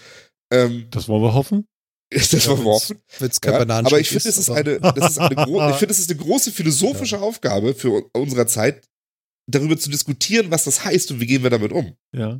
Ähm, 0.51 0.87
Das 0.91 1.07
wollen 1.07 1.23
wir 1.23 1.33
hoffen. 1.33 1.67
ist 2.11 2.33
das 2.33 2.43
verworfen. 2.43 2.99
Wenn 3.19 3.29
es 3.29 3.39
kein 3.39 3.53
Ja, 3.69 3.77
aber 3.79 3.99
ich 3.99 4.09
finde, 4.09 4.27
es 4.29 4.37
ist 4.37 4.49
aber- 4.49 4.59
eine, 4.59 4.79
das 4.79 5.11
ist 5.11 5.17
eine, 5.19 5.33
ich 5.71 5.75
finde, 5.77 5.91
es 5.93 5.99
ist 5.99 6.11
eine 6.11 6.19
große 6.19 6.51
philosophische 6.51 7.19
Aufgabe 7.21 7.73
für 7.73 7.89
un- 7.91 8.03
unserer 8.13 8.47
Zeit, 8.47 8.83
darüber 9.49 9.77
zu 9.77 9.89
diskutieren, 9.89 10.51
was 10.51 10.65
das 10.65 10.83
heißt 10.85 11.11
und 11.11 11.19
wie 11.19 11.25
gehen 11.25 11.43
wir 11.43 11.49
damit 11.49 11.71
um. 11.71 11.95
Ja. 12.15 12.39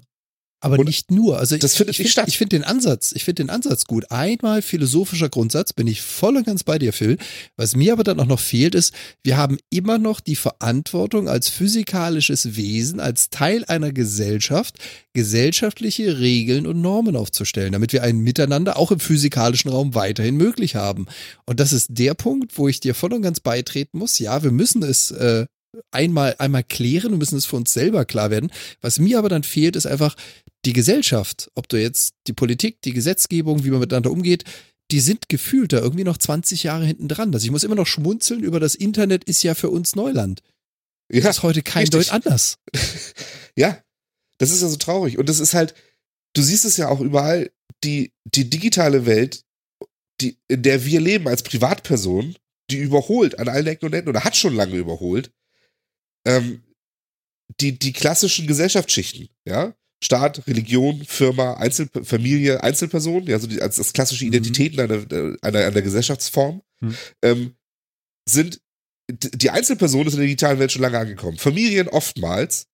Aber 0.63 0.77
Und 0.77 0.85
nicht 0.85 1.09
nur. 1.09 1.39
Also 1.39 1.57
das 1.57 1.71
ich, 1.71 1.77
findet 1.77 1.99
ich 1.99 2.13
find-. 2.13 2.27
Ich 2.27 2.37
finde 2.37 2.55
den 2.55 2.63
Ansatz, 2.63 3.13
ich 3.15 3.25
finde 3.25 3.43
den 3.43 3.49
Ansatz 3.49 3.85
gut. 3.85 4.11
Einmal 4.11 4.61
philosophischer 4.61 5.27
Grundsatz, 5.27 5.73
bin 5.73 5.87
ich 5.87 6.03
voll 6.03 6.37
und 6.37 6.45
ganz 6.45 6.63
bei 6.63 6.77
dir, 6.77 6.93
Phil. 6.93 7.17
Was 7.57 7.75
mir 7.75 7.93
aber 7.93 8.03
dann 8.03 8.19
auch 8.19 8.27
noch 8.27 8.39
fehlt, 8.39 8.75
ist, 8.75 8.93
wir 9.23 9.37
haben 9.37 9.57
immer 9.71 9.97
noch 9.97 10.19
die 10.19 10.35
Verantwortung 10.35 11.27
als 11.27 11.49
physikalisches 11.49 12.55
Wesen, 12.55 12.99
als 12.99 13.31
Teil 13.31 13.65
einer 13.65 13.91
Gesellschaft, 13.91 14.75
gesellschaftliche 15.13 16.19
Regeln 16.19 16.67
und 16.67 16.79
Normen 16.79 17.15
aufzustellen, 17.15 17.71
damit 17.71 17.91
wir 17.91 18.03
ein 18.03 18.19
Miteinander 18.19 18.77
auch 18.77 18.91
im 18.91 18.99
physikalischen 18.99 19.71
Raum 19.71 19.95
weiterhin 19.95 20.37
möglich 20.37 20.75
haben. 20.75 21.07
Und 21.47 21.59
das 21.59 21.73
ist 21.73 21.87
der 21.89 22.13
Punkt, 22.13 22.59
wo 22.59 22.67
ich 22.67 22.79
dir 22.79 22.93
voll 22.93 23.13
und 23.13 23.23
ganz 23.23 23.39
beitreten 23.39 23.97
muss. 23.97 24.19
Ja, 24.19 24.43
wir 24.43 24.51
müssen 24.51 24.83
es 24.83 25.09
äh, 25.09 25.47
einmal, 25.91 26.35
einmal 26.39 26.63
klären, 26.63 27.11
wir 27.11 27.17
müssen 27.17 27.37
es 27.37 27.45
für 27.45 27.55
uns 27.55 27.73
selber 27.73 28.05
klar 28.05 28.29
werden. 28.29 28.51
Was 28.81 28.99
mir 28.99 29.17
aber 29.17 29.29
dann 29.29 29.43
fehlt, 29.43 29.75
ist 29.75 29.85
einfach 29.85 30.15
die 30.65 30.73
Gesellschaft, 30.73 31.49
ob 31.55 31.67
du 31.69 31.79
jetzt 31.81 32.15
die 32.27 32.33
Politik, 32.33 32.81
die 32.81 32.93
Gesetzgebung, 32.93 33.63
wie 33.63 33.71
man 33.71 33.79
miteinander 33.79 34.11
umgeht, 34.11 34.43
die 34.91 34.99
sind 34.99 35.29
gefühlt 35.29 35.73
da 35.73 35.79
irgendwie 35.79 36.03
noch 36.03 36.17
20 36.17 36.63
Jahre 36.63 36.85
hinten 36.85 37.07
dran. 37.07 37.33
Also 37.33 37.45
ich 37.45 37.51
muss 37.51 37.63
immer 37.63 37.75
noch 37.75 37.87
schmunzeln 37.87 38.43
über 38.43 38.59
das 38.59 38.75
Internet 38.75 39.23
ist 39.23 39.41
ja 39.41 39.55
für 39.55 39.69
uns 39.69 39.95
Neuland. 39.95 40.41
Ja, 41.11 41.21
Das 41.21 41.37
ist 41.37 41.43
heute 41.43 41.61
kein 41.61 41.81
richtig. 41.81 42.07
Deut 42.07 42.13
anders. 42.13 42.57
Ja, 43.57 43.83
das 44.37 44.51
ist 44.51 44.61
ja 44.61 44.69
so 44.69 44.77
traurig. 44.77 45.17
Und 45.17 45.27
das 45.27 45.41
ist 45.41 45.53
halt, 45.53 45.75
du 46.33 46.41
siehst 46.41 46.63
es 46.63 46.77
ja 46.77 46.87
auch 46.87 47.01
überall, 47.01 47.51
die, 47.83 48.13
die 48.23 48.49
digitale 48.49 49.05
Welt, 49.05 49.43
die, 50.21 50.37
in 50.47 50.63
der 50.63 50.85
wir 50.85 51.01
leben 51.01 51.27
als 51.27 51.43
Privatperson, 51.43 52.37
die 52.69 52.77
überholt 52.77 53.39
an 53.39 53.49
allen 53.49 53.67
Ecken 53.67 53.87
und 53.87 53.93
Enden 53.93 54.07
oder 54.07 54.23
hat 54.23 54.37
schon 54.37 54.55
lange 54.55 54.77
überholt, 54.77 55.31
ähm, 56.25 56.63
die, 57.59 57.77
die 57.77 57.93
klassischen 57.93 58.47
Gesellschaftsschichten, 58.47 59.29
ja. 59.45 59.73
Staat, 60.03 60.47
Religion, 60.47 61.03
Firma, 61.05 61.53
Einzel 61.55 61.87
Familie, 62.03 62.63
Einzelperson, 62.63 63.27
ja, 63.27 63.37
so 63.37 63.45
die, 63.45 63.61
als 63.61 63.75
das 63.75 63.93
klassische 63.93 64.25
Mhm. 64.25 64.29
Identitäten 64.33 64.79
einer, 64.79 65.37
einer, 65.43 65.59
einer 65.67 65.81
Gesellschaftsform, 65.81 66.61
Mhm. 66.81 66.95
ähm, 67.21 67.55
sind 68.27 68.61
die 69.11 69.49
Einzelperson 69.49 70.07
ist 70.07 70.13
in 70.13 70.19
der 70.19 70.27
digitalen 70.27 70.57
Welt 70.57 70.71
schon 70.71 70.81
lange 70.81 70.97
angekommen. 70.97 71.37
Familien 71.37 71.87
oftmals, 71.89 72.67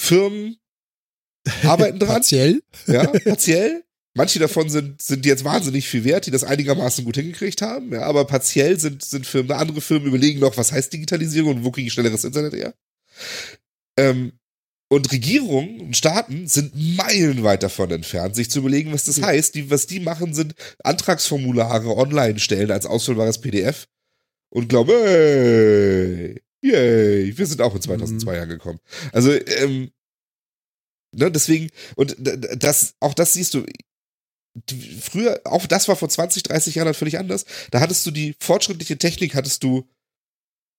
Firmen 0.00 0.56
arbeiten 1.62 1.98
dran, 1.98 2.08
Partiell. 2.08 2.62
ja, 2.86 3.06
partiell. 3.06 3.84
Manche 4.14 4.40
davon 4.40 4.68
sind, 4.68 5.00
sind 5.00 5.24
jetzt 5.24 5.44
wahnsinnig 5.44 5.88
viel 5.88 6.04
wert, 6.04 6.26
die 6.26 6.32
das 6.32 6.42
einigermaßen 6.42 7.04
gut 7.04 7.14
hingekriegt 7.14 7.62
haben, 7.62 7.92
ja, 7.92 8.02
aber 8.02 8.24
partiell 8.24 8.78
sind, 8.78 9.04
sind 9.04 9.24
Firmen, 9.24 9.52
andere 9.52 9.80
Firmen 9.80 10.08
überlegen 10.08 10.40
noch, 10.40 10.56
was 10.56 10.72
heißt 10.72 10.92
Digitalisierung 10.92 11.58
und 11.58 11.64
wo 11.64 11.70
kriege 11.70 11.86
ich 11.86 11.92
schnelleres 11.92 12.24
Internet 12.24 12.54
her? 12.54 12.74
Ähm, 13.96 14.32
und 14.92 15.12
Regierungen 15.12 15.80
und 15.80 15.96
Staaten 15.96 16.48
sind 16.48 16.72
meilenweit 16.96 17.62
davon 17.62 17.92
entfernt, 17.92 18.34
sich 18.34 18.50
zu 18.50 18.58
überlegen, 18.58 18.92
was 18.92 19.04
das 19.04 19.18
ja. 19.18 19.26
heißt. 19.26 19.54
Die, 19.54 19.70
was 19.70 19.86
die 19.86 20.00
machen, 20.00 20.34
sind 20.34 20.56
Antragsformulare 20.82 21.96
online 21.96 22.40
stellen 22.40 22.72
als 22.72 22.86
ausfüllbares 22.86 23.40
PDF 23.40 23.86
und 24.48 24.68
glauben, 24.68 24.90
hey, 24.90 26.42
yay, 26.60 27.38
wir 27.38 27.46
sind 27.46 27.60
auch 27.62 27.76
in 27.76 27.82
2002 27.82 28.34
mhm. 28.34 28.42
angekommen. 28.42 28.80
Also, 29.12 29.32
ähm, 29.32 29.92
ne, 31.12 31.30
deswegen, 31.30 31.70
und 31.94 32.16
das, 32.18 32.94
auch 32.98 33.14
das 33.14 33.34
siehst 33.34 33.54
du, 33.54 33.64
früher, 35.00 35.40
auch 35.44 35.66
das 35.66 35.88
war 35.88 35.96
vor 35.96 36.08
20, 36.08 36.42
30 36.44 36.74
Jahren 36.74 36.86
halt 36.86 36.96
völlig 36.96 37.18
anders. 37.18 37.44
Da 37.70 37.80
hattest 37.80 38.04
du 38.06 38.10
die 38.10 38.34
fortschrittliche 38.40 38.98
Technik, 38.98 39.34
hattest 39.34 39.62
du 39.62 39.88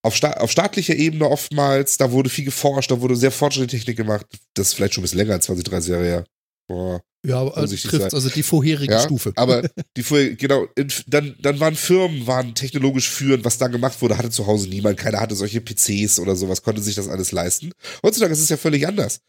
auf, 0.03 0.15
sta 0.15 0.33
auf 0.33 0.51
staatlicher 0.51 0.95
Ebene 0.95 1.29
oftmals, 1.29 1.97
da 1.97 2.11
wurde 2.11 2.29
viel 2.29 2.45
geforscht, 2.45 2.91
da 2.91 3.01
wurde 3.01 3.15
sehr 3.15 3.31
fortschrittliche 3.31 3.85
Technik 3.85 3.97
gemacht. 3.97 4.25
Das 4.55 4.69
ist 4.69 4.73
vielleicht 4.73 4.95
schon 4.95 5.01
ein 5.01 5.03
bisschen 5.03 5.19
länger 5.19 5.33
als 5.33 5.45
20, 5.45 5.63
30 5.65 5.91
Jahre 5.91 6.05
her. 6.05 6.23
Boah, 6.67 7.01
ja, 7.23 7.39
aber 7.39 7.55
also 7.55 7.75
trifft 7.75 8.13
also 8.13 8.29
die 8.29 8.41
vorherige 8.41 8.93
ja, 8.93 9.01
Stufe. 9.01 9.31
Aber 9.35 9.61
die 9.97 10.03
vorherige, 10.03 10.37
genau, 10.37 10.67
dann, 11.07 11.35
dann 11.39 11.59
waren 11.59 11.75
Firmen, 11.75 12.25
waren 12.25 12.55
technologisch 12.55 13.09
führend, 13.09 13.45
was 13.45 13.59
da 13.59 13.67
gemacht 13.67 14.01
wurde, 14.01 14.17
hatte 14.17 14.31
zu 14.31 14.47
Hause 14.47 14.67
niemand, 14.69 14.97
keiner 14.97 15.19
hatte 15.19 15.35
solche 15.35 15.61
PCs 15.61 16.19
oder 16.19 16.35
sowas, 16.35 16.63
konnte 16.63 16.81
sich 16.81 16.95
das 16.95 17.07
alles 17.07 17.31
leisten. 17.31 17.73
Heutzutage 18.03 18.33
ist 18.33 18.39
es 18.39 18.49
ja 18.49 18.57
völlig 18.57 18.87
anders. 18.87 19.19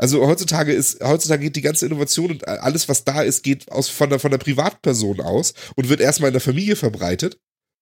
Also 0.00 0.26
heutzutage 0.26 0.72
ist, 0.72 1.04
heutzutage 1.04 1.44
geht 1.44 1.56
die 1.56 1.60
ganze 1.60 1.84
Innovation 1.84 2.30
und 2.30 2.48
alles, 2.48 2.88
was 2.88 3.04
da 3.04 3.20
ist, 3.20 3.42
geht 3.42 3.70
aus, 3.70 3.90
von 3.90 4.08
der, 4.08 4.18
von 4.18 4.30
der 4.30 4.38
Privatperson 4.38 5.20
aus 5.20 5.52
und 5.76 5.90
wird 5.90 6.00
erstmal 6.00 6.28
in 6.28 6.32
der 6.32 6.40
Familie 6.40 6.74
verbreitet. 6.74 7.38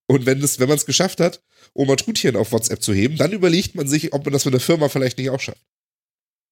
Und 0.08 0.26
wenn 0.26 0.40
das, 0.40 0.58
wenn 0.58 0.68
man 0.68 0.78
es 0.78 0.84
geschafft 0.84 1.20
hat, 1.20 1.40
Oma 1.74 1.94
Trutchen 1.94 2.34
auf 2.34 2.50
WhatsApp 2.50 2.82
zu 2.82 2.92
heben, 2.92 3.16
dann 3.18 3.30
überlegt 3.30 3.76
man 3.76 3.86
sich, 3.86 4.12
ob 4.12 4.24
man 4.24 4.32
das 4.32 4.44
mit 4.44 4.52
der 4.52 4.60
Firma 4.60 4.88
vielleicht 4.88 5.16
nicht 5.16 5.30
auch 5.30 5.38
schafft. 5.38 5.64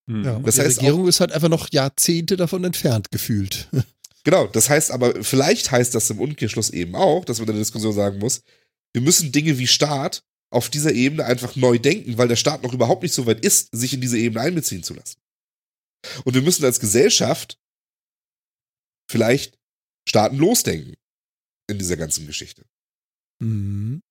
Hm. 0.08 0.22
Ja, 0.24 0.38
das 0.38 0.54
die 0.54 0.60
heißt 0.60 0.78
Regierung 0.78 1.02
auch, 1.02 1.08
ist 1.08 1.18
halt 1.18 1.32
einfach 1.32 1.48
noch 1.48 1.72
Jahrzehnte 1.72 2.36
davon 2.36 2.62
entfernt 2.64 3.10
gefühlt. 3.10 3.68
Genau, 4.22 4.48
das 4.48 4.68
heißt 4.68 4.90
aber, 4.90 5.22
vielleicht 5.22 5.70
heißt 5.70 5.94
das 5.94 6.10
im 6.10 6.18
Umkehrschluss 6.18 6.70
eben 6.70 6.96
auch, 6.96 7.24
dass 7.24 7.38
man 7.38 7.46
in 7.46 7.54
der 7.54 7.62
Diskussion 7.62 7.92
sagen 7.92 8.18
muss, 8.18 8.42
wir 8.92 9.00
müssen 9.00 9.30
Dinge 9.30 9.56
wie 9.56 9.68
Staat 9.68 10.24
auf 10.50 10.68
dieser 10.68 10.92
Ebene 10.92 11.24
einfach 11.24 11.54
neu 11.54 11.78
denken, 11.78 12.18
weil 12.18 12.26
der 12.26 12.34
Staat 12.34 12.64
noch 12.64 12.74
überhaupt 12.74 13.04
nicht 13.04 13.14
so 13.14 13.24
weit 13.26 13.44
ist, 13.44 13.68
sich 13.70 13.94
in 13.94 14.00
diese 14.00 14.18
Ebene 14.18 14.40
einbeziehen 14.40 14.82
zu 14.82 14.94
lassen. 14.94 15.18
Und 16.24 16.34
wir 16.34 16.42
müssen 16.42 16.64
als 16.64 16.80
Gesellschaft 16.80 17.59
vielleicht 19.11 19.59
Staaten 20.09 20.36
losdenken 20.36 20.94
in 21.68 21.78
dieser 21.78 21.96
ganzen 21.96 22.26
Geschichte. 22.26 22.64
Mhm. 23.40 24.02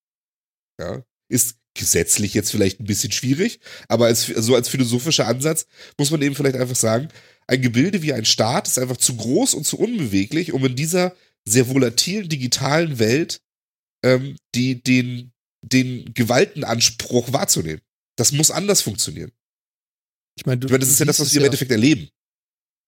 Ja, 0.80 1.04
ist 1.30 1.58
gesetzlich 1.74 2.34
jetzt 2.34 2.52
vielleicht 2.52 2.80
ein 2.80 2.86
bisschen 2.86 3.12
schwierig, 3.12 3.60
aber 3.88 4.06
als, 4.06 4.26
so 4.26 4.56
als 4.56 4.70
philosophischer 4.70 5.28
Ansatz 5.28 5.68
muss 5.98 6.12
man 6.12 6.22
eben 6.22 6.36
vielleicht 6.36 6.56
einfach 6.56 6.76
sagen, 6.76 7.10
ein 7.48 7.62
Gebilde 7.62 8.02
wie 8.02 8.14
ein 8.14 8.26
Staat 8.26 8.68
ist 8.68 8.80
einfach 8.80 8.98
zu 8.98 9.16
groß 9.18 9.54
und 9.54 9.66
zu 9.66 9.78
unbeweglich, 9.78 10.54
um 10.54 10.66
in 10.66 10.76
dieser 10.76 11.16
sehr 11.46 11.68
volatilen 11.68 12.30
digitalen 12.30 12.98
Welt 12.98 13.42
ähm, 14.04 14.38
die, 14.56 14.82
den, 14.82 15.34
den 15.62 16.14
Gewaltenanspruch 16.14 17.34
wahrzunehmen. 17.34 17.82
Das 18.18 18.32
muss 18.32 18.52
anders 18.52 18.82
funktionieren. 18.82 19.32
Ich 20.36 20.46
meine, 20.46 20.60
du, 20.60 20.68
ich 20.68 20.72
meine 20.72 20.80
das 20.82 20.90
ist 20.90 21.00
ja 21.00 21.06
das, 21.06 21.20
was 21.20 21.34
wir 21.34 21.42
im 21.42 21.46
Endeffekt 21.46 21.72
erleben. 21.72 22.10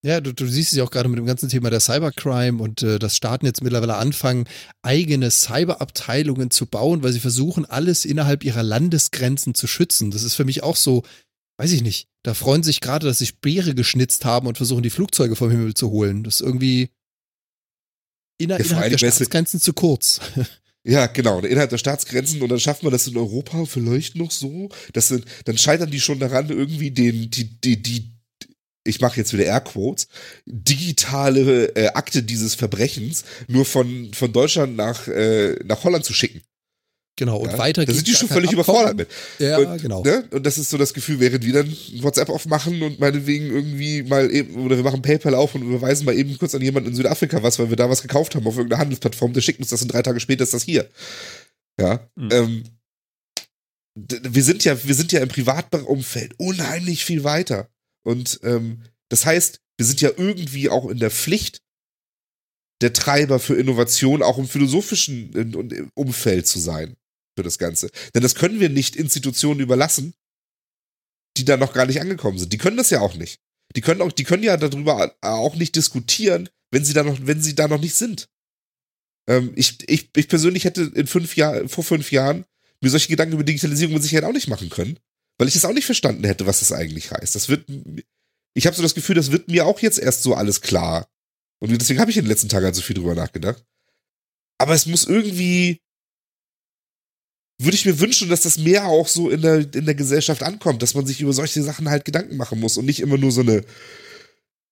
Ja, 0.06 0.22
du, 0.22 0.32
du 0.32 0.48
siehst 0.48 0.72
es 0.72 0.78
ja 0.78 0.84
auch 0.84 0.91
gerade 0.91 1.10
mit 1.10 1.18
dem 1.18 1.26
ganzen 1.26 1.50
Thema 1.50 1.70
der 1.70 1.80
Cybercrime 1.80 2.62
und 2.62 2.84
äh, 2.84 3.00
dass 3.00 3.16
Staaten 3.16 3.45
jetzt 3.45 3.64
mittlerweile 3.64 3.95
anfangen, 3.95 4.48
eigene 4.84 5.32
Cyberabteilungen 5.32 6.52
zu 6.52 6.68
bauen, 6.68 7.02
weil 7.02 7.14
sie 7.14 7.20
versuchen, 7.20 7.66
alles 7.66 8.06
innerhalb 8.06 8.43
ihrer 8.43 8.64
Landesgrenzen 8.64 9.56
zu 9.56 9.66
schützen. 9.66 10.12
Das 10.12 10.24
ist 10.24 10.36
für 10.36 10.45
mich 10.45 10.62
auch 10.62 10.76
so, 10.76 11.04
weiß 11.58 11.72
ich 11.72 11.82
nicht. 11.82 12.08
Da 12.24 12.36
freuen 12.36 12.62
sich 12.62 12.80
gerade, 12.80 13.08
dass 13.08 13.20
sie 13.20 13.26
Speere 13.26 13.74
geschnitzt 13.74 14.24
haben 14.24 14.48
und 14.48 14.58
versuchen, 14.58 14.84
die 14.84 14.91
Flugzeuge 14.91 15.36
vom 15.36 15.50
Himmel 15.50 15.74
zu 15.74 15.89
holen. 15.89 16.24
Das 16.24 16.36
ist 16.36 16.41
irgendwie 16.41 16.89
inner, 18.38 18.60
ja, 18.60 18.66
innerhalb 18.66 18.91
der 18.91 18.98
Staatsgrenzen 19.00 19.60
zu 19.60 19.74
kurz. 19.74 20.22
Ja, 20.88 21.08
genau, 21.08 21.40
innerhalb 21.40 21.70
der 21.70 21.78
Staatsgrenzen 21.78 22.42
und 22.42 22.48
dann 22.48 22.62
schafft 22.62 22.82
man 22.84 22.94
das 22.94 23.08
in 23.08 23.18
Europa 23.18 23.66
vielleicht 23.66 24.16
noch 24.16 24.32
so, 24.32 24.70
dass 24.94 25.14
dann 25.44 25.58
scheitern 25.58 25.92
die 25.92 26.00
schon 26.00 26.20
daran, 26.20 26.50
irgendwie 26.50 26.92
den, 26.92 27.30
die, 27.30 27.60
die, 27.60 27.82
die 27.82 28.14
ich 28.86 29.02
mache 29.02 29.18
jetzt 29.18 29.34
wieder 29.34 29.44
Airquotes, 29.44 30.08
digitale 30.46 31.76
äh, 31.76 31.90
Akte 31.90 32.24
dieses 32.24 32.56
Verbrechens 32.56 33.26
nur 33.50 33.66
von, 33.66 34.14
von 34.14 34.32
Deutschland 34.32 34.78
nach, 34.78 35.10
äh, 35.10 35.60
nach 35.66 35.84
Holland 35.84 36.06
zu 36.06 36.14
schicken. 36.14 36.42
Genau, 37.18 37.38
und 37.38 37.51
ja, 37.51 37.57
weiter 37.57 37.84
Da 37.84 37.91
sind 37.91 38.07
die 38.07 38.13
schon 38.13 38.30
völlig 38.30 38.51
überfordert 38.51 38.95
mit. 38.95 39.09
Ja, 39.39 39.57
und, 39.57 39.82
genau. 39.82 40.03
Ne? 40.03 40.24
Und 40.30 40.45
das 40.45 40.59
ist 40.59 40.70
so 40.70 40.78
das 40.78 40.93
Gefühl, 40.93 41.20
während 41.20 41.43
wir 41.43 41.51
dann 41.51 41.76
WhatsApp 41.95 42.30
aufmachen 42.30 42.84
und 42.84 42.99
meinetwegen 42.99 43.47
irgendwie 43.47 44.03
mal 44.03 44.32
eben, 44.32 44.63
oder 44.63 44.78
wir 44.78 44.84
machen 44.84 45.01
PayPal 45.01 45.34
auf 45.34 45.55
und 45.55 45.63
überweisen 45.63 46.05
mal 46.05 46.15
eben 46.15 46.38
kurz 46.38 46.53
an 46.53 46.61
jemanden 46.61 46.89
in 46.89 46.95
Südafrika 46.95 47.41
was, 47.41 47.57
weil 47.57 47.72
wir 47.72 47.76
da 47.76 47.89
was 47.89 48.03
gekauft 48.03 48.36
haben 48.36 48.45
auf 48.45 48.55
irgendeiner 48.55 48.82
Handelsplattform, 48.82 49.34
der 49.34 49.41
schickt 49.41 49.59
uns 49.59 49.70
das 49.70 49.82
und 49.82 49.91
drei 49.91 50.03
Tage 50.03 50.20
später 50.20 50.43
ist 50.43 50.53
das 50.53 50.61
hier. 50.61 50.88
Ja. 51.80 52.07
Mhm. 52.15 52.30
Ähm, 52.32 52.63
wir 53.95 54.43
sind 54.43 54.63
ja, 54.63 54.78
wir 54.84 54.93
sind 54.93 55.11
ja 55.11 55.20
im 55.20 55.30
Privatumfeld 55.30 56.36
unheimlich 56.38 57.03
viel 57.03 57.24
weiter. 57.24 57.68
Und 58.03 58.39
ähm, 58.43 58.84
das 59.09 59.26
heißt, 59.26 59.59
wir 59.78 59.86
sind 59.88 60.01
ja 60.01 60.11
irgendwie 60.15 60.70
auch 60.70 60.88
in 60.88 60.99
der 60.99 61.09
Pflicht, 61.09 61.63
der 62.82 62.93
Treiber 62.93 63.39
für 63.39 63.55
Innovation 63.55 64.22
auch 64.22 64.38
im 64.38 64.47
philosophischen 64.47 65.89
Umfeld 65.95 66.45
zu 66.45 66.59
sein 66.59 66.95
für 67.38 67.44
das 67.44 67.58
Ganze. 67.58 67.90
Denn 68.14 68.24
das 68.24 68.36
können 68.36 68.60
wir 68.60 68.70
nicht 68.70 68.96
Institutionen 68.96 69.60
überlassen, 69.60 70.14
die 71.38 71.46
da 71.46 71.56
noch 71.56 71.74
gar 71.74 71.86
nicht 71.86 72.02
angekommen 72.02 72.40
sind. 72.40 72.52
Die 72.52 72.58
können 72.58 72.78
das 72.78 72.90
ja 72.90 73.00
auch 73.00 73.16
nicht. 73.16 73.40
Die 73.76 73.82
können 73.82 74.02
auch, 74.02 74.12
die 74.12 74.24
können 74.24 74.44
ja 74.44 74.58
darüber 74.58 75.16
auch 75.22 75.56
nicht 75.56 75.76
diskutieren, 75.76 76.50
wenn 76.72 76.84
sie 76.84 76.94
da 76.94 77.04
noch, 77.04 77.18
wenn 77.22 77.42
sie 77.42 77.56
da 77.56 77.68
noch 77.68 77.80
nicht 77.80 77.96
sind. 77.96 78.28
Ähm, 79.30 79.54
ich, 79.56 79.88
ich, 79.90 80.10
ich 80.16 80.28
persönlich 80.28 80.66
hätte 80.66 80.92
in 80.96 81.08
fünf 81.08 81.36
Jahren, 81.36 81.70
vor 81.70 81.84
fünf 81.84 82.12
Jahren 82.12 82.46
mir 82.82 82.90
solche 82.90 83.10
Gedanken 83.10 83.36
über 83.36 83.44
Digitalisierung 83.44 83.94
mit 83.94 84.04
Sicherheit 84.04 84.24
auch 84.24 84.34
nicht 84.34 84.48
machen 84.48 84.70
können 84.70 85.00
weil 85.38 85.48
ich 85.48 85.56
es 85.56 85.66
auch 85.66 85.74
nicht 85.74 85.86
verstanden 85.86 86.24
hätte, 86.24 86.48
was 86.48 86.60
das 86.60 86.72
eigentlich 86.72 87.12
heißt. 87.12 87.36
Das 87.36 87.50
wird, 87.50 87.66
ich 88.54 88.66
habe 88.66 88.76
so 88.76 88.82
das 88.82 88.96
Gefühl, 88.96 89.16
das 89.16 89.32
wird 89.32 89.48
mir 89.48 89.66
auch 89.66 89.80
jetzt 89.80 90.00
erst 90.00 90.24
so 90.24 90.34
alles 90.34 90.62
klar. 90.62 91.08
Und 91.60 91.70
deswegen 91.80 92.00
habe 92.00 92.12
ich 92.12 92.18
in 92.18 92.24
den 92.24 92.30
letzten 92.30 92.50
Tagen 92.50 92.66
halt 92.66 92.76
so 92.76 92.82
viel 92.82 92.96
drüber 92.96 93.16
nachgedacht. 93.16 93.64
Aber 94.60 94.74
es 94.74 94.86
muss 94.88 95.06
irgendwie, 95.06 95.82
würde 97.60 97.76
ich 97.76 97.86
mir 97.86 97.99
wünschen, 97.99 98.30
dass 98.30 98.41
das 98.41 98.58
mehr 98.58 98.86
auch 98.86 99.08
so 99.08 99.30
in 99.30 99.41
der, 99.41 99.74
in 99.74 99.86
der 99.86 99.95
Gesellschaft 99.95 100.43
ankommt, 100.43 100.84
dass 100.84 100.93
man 100.93 101.08
sich 101.08 101.22
über 101.22 101.34
solche 101.34 101.64
Sachen 101.64 101.89
halt 101.89 102.05
Gedanken 102.05 102.38
machen 102.38 102.60
muss 102.60 102.78
und 102.78 102.86
nicht 102.86 102.99
immer 102.99 103.18
nur 103.18 103.32
so 103.32 103.41
eine 103.41 103.64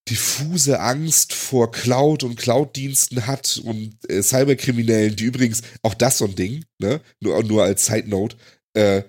diffuse 0.08 0.80
Angst 0.80 1.34
vor 1.34 1.72
Cloud 1.72 2.24
und 2.24 2.36
Cloud-Diensten 2.36 3.26
hat 3.26 3.60
und 3.64 3.98
äh, 4.08 4.22
Cyberkriminellen, 4.22 5.16
die 5.16 5.26
übrigens, 5.26 5.64
auch 5.82 5.96
das 5.96 6.20
so 6.20 6.26
ein 6.26 6.36
Ding, 6.36 6.64
ne, 6.80 7.02
nur, 7.20 7.42
nur 7.44 7.64
als 7.64 7.88
Side 7.88 8.08
Note, 8.08 8.38
äh, 8.74 9.02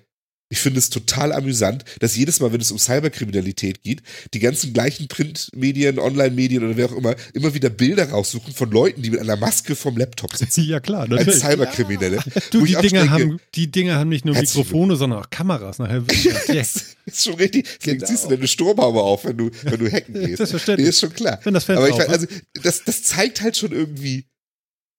ich 0.49 0.59
finde 0.59 0.79
es 0.79 0.89
total 0.89 1.33
amüsant, 1.33 1.83
dass 1.99 2.15
jedes 2.15 2.39
Mal, 2.39 2.53
wenn 2.53 2.61
es 2.61 2.71
um 2.71 2.79
Cyberkriminalität 2.79 3.83
geht, 3.83 4.01
die 4.33 4.39
ganzen 4.39 4.71
gleichen 4.71 5.09
Printmedien, 5.09 5.99
Online-Medien 5.99 6.63
oder 6.63 6.77
wer 6.77 6.85
auch 6.85 6.95
immer, 6.95 7.15
immer 7.33 7.53
wieder 7.53 7.69
Bilder 7.69 8.09
raussuchen 8.09 8.53
von 8.53 8.71
Leuten, 8.71 9.01
die 9.01 9.09
mit 9.09 9.19
einer 9.19 9.35
Maske 9.35 9.75
vom 9.75 9.97
Laptop 9.97 10.35
sitzen. 10.35 10.57
Ja, 10.67 10.81
klar. 10.81 11.07
Natürlich. 11.07 11.27
Als 11.27 11.39
Cyberkriminelle. 11.39 12.17
Ja. 12.17 12.41
Du, 12.51 12.65
die 12.65 12.75
Dinger, 12.75 13.09
haben, 13.09 13.39
die 13.55 13.71
Dinger 13.71 13.95
haben 13.95 14.09
nicht 14.09 14.25
nur 14.25 14.35
Mikrofone, 14.35 14.97
sondern 14.97 15.19
auch 15.19 15.29
Kameras. 15.29 15.79
Nachher 15.79 16.03
yes. 16.47 16.97
ist 17.05 17.23
schon 17.23 17.35
richtig. 17.35 17.67
Deswegen 17.79 17.99
genau. 17.99 18.11
ziehst 18.11 18.25
du 18.25 18.29
deine 18.29 18.47
Sturmhaube 18.47 19.01
auf, 19.01 19.23
wenn 19.23 19.37
du, 19.37 19.49
wenn 19.63 19.79
du 19.79 19.89
hacken 19.89 20.13
gehst. 20.13 20.41
Das 20.41 20.51
ist, 20.51 20.67
nee, 20.67 20.75
ist 20.75 20.99
schon 20.99 21.13
klar. 21.13 21.39
Wenn 21.43 21.53
das 21.53 21.69
Aber 21.69 21.87
ich 21.87 21.95
weiß, 21.95 22.09
also, 22.09 22.27
das, 22.63 22.83
das 22.83 23.03
zeigt 23.03 23.41
halt 23.41 23.55
schon 23.55 23.71
irgendwie, 23.71 24.25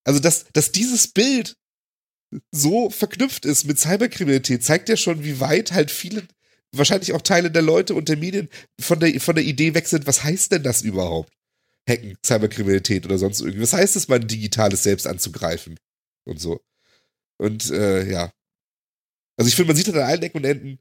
also, 0.04 0.20
dass, 0.20 0.46
dass 0.54 0.72
dieses 0.72 1.08
Bild 1.08 1.57
so 2.52 2.90
verknüpft 2.90 3.44
ist 3.44 3.64
mit 3.64 3.78
Cyberkriminalität, 3.78 4.64
zeigt 4.64 4.88
ja 4.88 4.96
schon, 4.96 5.24
wie 5.24 5.40
weit 5.40 5.72
halt 5.72 5.90
viele, 5.90 6.26
wahrscheinlich 6.72 7.12
auch 7.12 7.22
Teile 7.22 7.50
der 7.50 7.62
Leute 7.62 7.94
und 7.94 8.08
der 8.08 8.16
Medien 8.16 8.48
von 8.80 9.00
der, 9.00 9.20
von 9.20 9.34
der 9.34 9.44
Idee 9.44 9.74
weg 9.74 9.86
sind, 9.86 10.06
was 10.06 10.24
heißt 10.24 10.52
denn 10.52 10.62
das 10.62 10.82
überhaupt? 10.82 11.32
Hacken, 11.88 12.18
Cyberkriminalität 12.24 13.06
oder 13.06 13.18
sonst 13.18 13.40
irgendwie. 13.40 13.62
Was 13.62 13.72
heißt 13.72 13.96
es, 13.96 14.08
mein 14.08 14.28
digitales 14.28 14.82
Selbst 14.82 15.06
anzugreifen? 15.06 15.78
Und 16.26 16.38
so. 16.38 16.60
Und 17.38 17.70
äh, 17.70 18.08
ja. 18.10 18.30
Also 19.38 19.48
ich 19.48 19.56
finde, 19.56 19.68
man 19.68 19.76
sieht 19.76 19.86
halt 19.86 19.96
an 19.96 20.02
allen 20.02 20.22
Ecken 20.22 20.38
und 20.38 20.44
Enden, 20.44 20.78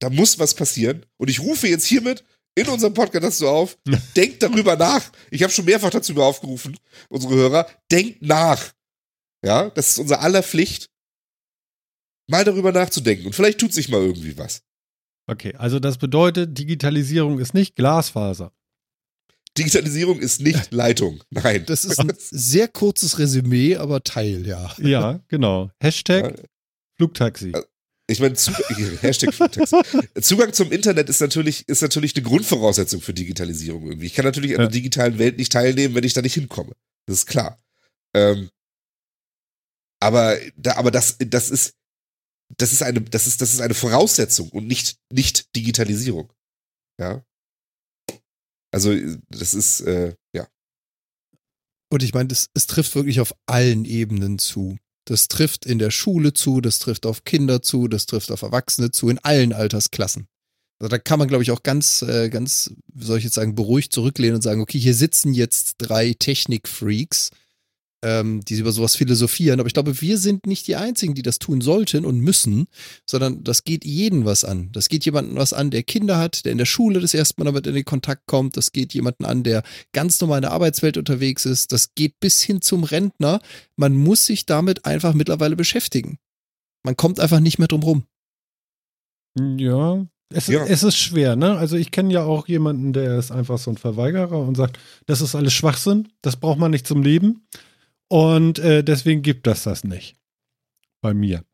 da 0.00 0.08
muss 0.08 0.38
was 0.38 0.54
passieren. 0.54 1.04
Und 1.18 1.28
ich 1.28 1.40
rufe 1.40 1.68
jetzt 1.68 1.86
hiermit 1.86 2.24
in 2.54 2.68
unserem 2.68 2.94
Podcast 2.94 3.24
dazu 3.24 3.48
auf, 3.48 3.78
denkt 4.16 4.42
darüber 4.42 4.76
nach. 4.76 5.12
Ich 5.30 5.42
habe 5.42 5.52
schon 5.52 5.66
mehrfach 5.66 5.90
dazu 5.90 6.14
aufgerufen, 6.16 6.78
unsere 7.08 7.34
Hörer, 7.34 7.68
denkt 7.90 8.22
nach. 8.22 8.72
Ja, 9.44 9.70
das 9.70 9.90
ist 9.90 9.98
unser 9.98 10.20
aller 10.20 10.42
Pflicht, 10.42 10.90
mal 12.28 12.44
darüber 12.44 12.72
nachzudenken. 12.72 13.26
Und 13.26 13.34
vielleicht 13.34 13.58
tut 13.60 13.72
sich 13.72 13.88
mal 13.88 14.00
irgendwie 14.02 14.36
was. 14.36 14.62
Okay, 15.26 15.54
also 15.56 15.78
das 15.78 15.98
bedeutet, 15.98 16.58
Digitalisierung 16.58 17.38
ist 17.38 17.54
nicht 17.54 17.76
Glasfaser. 17.76 18.52
Digitalisierung 19.56 20.18
ist 20.20 20.40
nicht 20.40 20.70
Leitung. 20.72 21.22
Nein. 21.30 21.64
Das 21.66 21.84
ist 21.84 21.98
ein 21.98 22.12
sehr 22.16 22.68
kurzes 22.68 23.18
Resümee, 23.18 23.76
aber 23.76 24.02
Teil, 24.04 24.46
ja. 24.46 24.74
Ja, 24.78 25.20
genau. 25.28 25.70
Hashtag 25.80 26.38
Ja. 26.38 26.44
Flugtaxi. 26.96 27.52
Ich 28.06 28.20
meine, 28.20 28.34
Zug 28.34 28.54
Hashtag 29.02 29.32
Flugtaxi. 29.34 29.76
Zugang 30.20 30.52
zum 30.52 30.70
Internet 30.72 31.08
ist 31.08 31.20
natürlich, 31.20 31.68
ist 31.68 31.82
natürlich 31.82 32.14
eine 32.16 32.24
Grundvoraussetzung 32.24 33.00
für 33.00 33.14
Digitalisierung 33.14 33.86
irgendwie. 33.86 34.06
Ich 34.06 34.14
kann 34.14 34.24
natürlich 34.24 34.52
an 34.52 34.62
Ja. 34.62 34.66
der 34.66 34.72
digitalen 34.72 35.18
Welt 35.18 35.38
nicht 35.38 35.52
teilnehmen, 35.52 35.94
wenn 35.94 36.04
ich 36.04 36.12
da 36.12 36.22
nicht 36.22 36.34
hinkomme. 36.34 36.72
Das 37.06 37.18
ist 37.18 37.26
klar. 37.26 37.58
Ähm, 38.14 38.50
aber, 40.00 40.38
da, 40.56 40.76
aber 40.76 40.90
das, 40.90 41.16
das 41.18 41.50
ist, 41.50 41.74
das 42.56 42.72
ist 42.72 42.82
eine, 42.82 43.00
das 43.00 43.26
ist, 43.26 43.40
das 43.40 43.52
ist 43.52 43.60
eine 43.60 43.74
Voraussetzung 43.74 44.48
und 44.50 44.66
nicht, 44.66 44.98
nicht 45.12 45.54
Digitalisierung. 45.54 46.32
Ja. 46.98 47.24
Also, 48.72 48.94
das 49.28 49.54
ist, 49.54 49.80
äh, 49.82 50.14
ja. 50.34 50.48
Und 51.92 52.02
ich 52.02 52.14
meine, 52.14 52.32
es, 52.32 52.66
trifft 52.66 52.94
wirklich 52.94 53.20
auf 53.20 53.34
allen 53.46 53.84
Ebenen 53.84 54.38
zu. 54.38 54.78
Das 55.06 55.28
trifft 55.28 55.66
in 55.66 55.78
der 55.78 55.90
Schule 55.90 56.32
zu, 56.32 56.60
das 56.60 56.78
trifft 56.78 57.04
auf 57.04 57.24
Kinder 57.24 57.62
zu, 57.62 57.88
das 57.88 58.06
trifft 58.06 58.30
auf 58.30 58.42
Erwachsene 58.42 58.92
zu, 58.92 59.08
in 59.08 59.18
allen 59.18 59.52
Altersklassen. 59.52 60.28
Also 60.78 60.88
da 60.88 60.98
kann 60.98 61.18
man, 61.18 61.28
glaube 61.28 61.42
ich, 61.42 61.50
auch 61.50 61.62
ganz, 61.62 62.02
äh, 62.02 62.30
ganz, 62.30 62.72
wie 62.94 63.04
soll 63.04 63.18
ich 63.18 63.24
jetzt 63.24 63.34
sagen, 63.34 63.54
beruhigt 63.54 63.92
zurücklehnen 63.92 64.36
und 64.36 64.42
sagen, 64.42 64.60
okay, 64.60 64.78
hier 64.78 64.94
sitzen 64.94 65.34
jetzt 65.34 65.74
drei 65.78 66.14
Technikfreaks, 66.14 67.30
ähm, 68.02 68.40
die 68.44 68.54
über 68.54 68.72
sowas 68.72 68.96
philosophieren. 68.96 69.60
Aber 69.60 69.66
ich 69.66 69.74
glaube, 69.74 70.00
wir 70.00 70.18
sind 70.18 70.46
nicht 70.46 70.66
die 70.66 70.76
Einzigen, 70.76 71.14
die 71.14 71.22
das 71.22 71.38
tun 71.38 71.60
sollten 71.60 72.04
und 72.04 72.20
müssen, 72.20 72.66
sondern 73.06 73.44
das 73.44 73.64
geht 73.64 73.84
jeden 73.84 74.24
was 74.24 74.44
an. 74.44 74.70
Das 74.72 74.88
geht 74.88 75.04
jemanden 75.04 75.36
was 75.36 75.52
an, 75.52 75.70
der 75.70 75.82
Kinder 75.82 76.18
hat, 76.18 76.44
der 76.44 76.52
in 76.52 76.58
der 76.58 76.64
Schule 76.66 77.00
das 77.00 77.14
erste 77.14 77.34
Mal 77.38 77.44
damit 77.46 77.66
in 77.66 77.74
den 77.74 77.84
Kontakt 77.84 78.26
kommt. 78.26 78.56
Das 78.56 78.72
geht 78.72 78.94
jemanden 78.94 79.24
an, 79.24 79.42
der 79.42 79.62
ganz 79.92 80.20
normal 80.20 80.38
in 80.38 80.42
der 80.42 80.52
Arbeitswelt 80.52 80.96
unterwegs 80.96 81.44
ist. 81.44 81.72
Das 81.72 81.94
geht 81.94 82.18
bis 82.20 82.40
hin 82.40 82.62
zum 82.62 82.84
Rentner. 82.84 83.40
Man 83.76 83.94
muss 83.94 84.26
sich 84.26 84.46
damit 84.46 84.86
einfach 84.86 85.14
mittlerweile 85.14 85.56
beschäftigen. 85.56 86.18
Man 86.82 86.96
kommt 86.96 87.20
einfach 87.20 87.40
nicht 87.40 87.58
mehr 87.58 87.68
drum 87.68 87.82
rum. 87.82 88.04
Ja. 89.38 90.06
Es, 90.32 90.46
Ja. 90.46 90.64
es 90.64 90.84
ist 90.84 90.96
schwer, 90.96 91.34
ne? 91.34 91.56
Also 91.56 91.76
ich 91.76 91.90
kenne 91.90 92.12
ja 92.12 92.22
auch 92.22 92.46
jemanden, 92.46 92.92
der 92.92 93.18
ist 93.18 93.32
einfach 93.32 93.58
so 93.58 93.70
ein 93.70 93.76
Verweigerer 93.76 94.38
und 94.38 94.56
sagt, 94.56 94.78
das 95.06 95.20
ist 95.20 95.34
alles 95.34 95.52
Schwachsinn, 95.52 96.08
das 96.22 96.36
braucht 96.36 96.58
man 96.58 96.70
nicht 96.70 96.86
zum 96.86 97.02
Leben. 97.02 97.42
Und 98.10 98.58
äh, 98.58 98.82
deswegen 98.82 99.22
gibt 99.22 99.46
das 99.46 99.62
das 99.62 99.84
nicht. 99.84 100.16
Bei 101.00 101.14
mir. 101.14 101.44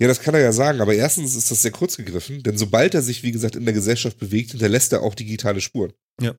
Ja, 0.00 0.08
das 0.08 0.20
kann 0.20 0.34
er 0.34 0.40
ja 0.40 0.52
sagen, 0.52 0.80
aber 0.80 0.94
erstens 0.94 1.34
ist 1.34 1.50
das 1.50 1.62
sehr 1.62 1.70
kurz 1.70 1.96
gegriffen, 1.96 2.42
denn 2.42 2.58
sobald 2.58 2.94
er 2.94 3.02
sich, 3.02 3.22
wie 3.22 3.32
gesagt, 3.32 3.56
in 3.56 3.64
der 3.64 3.72
Gesellschaft 3.74 4.18
bewegt, 4.18 4.50
hinterlässt 4.50 4.92
er 4.92 5.02
auch 5.02 5.14
digitale 5.14 5.60
Spuren. 5.60 5.92
Ja. 6.20 6.34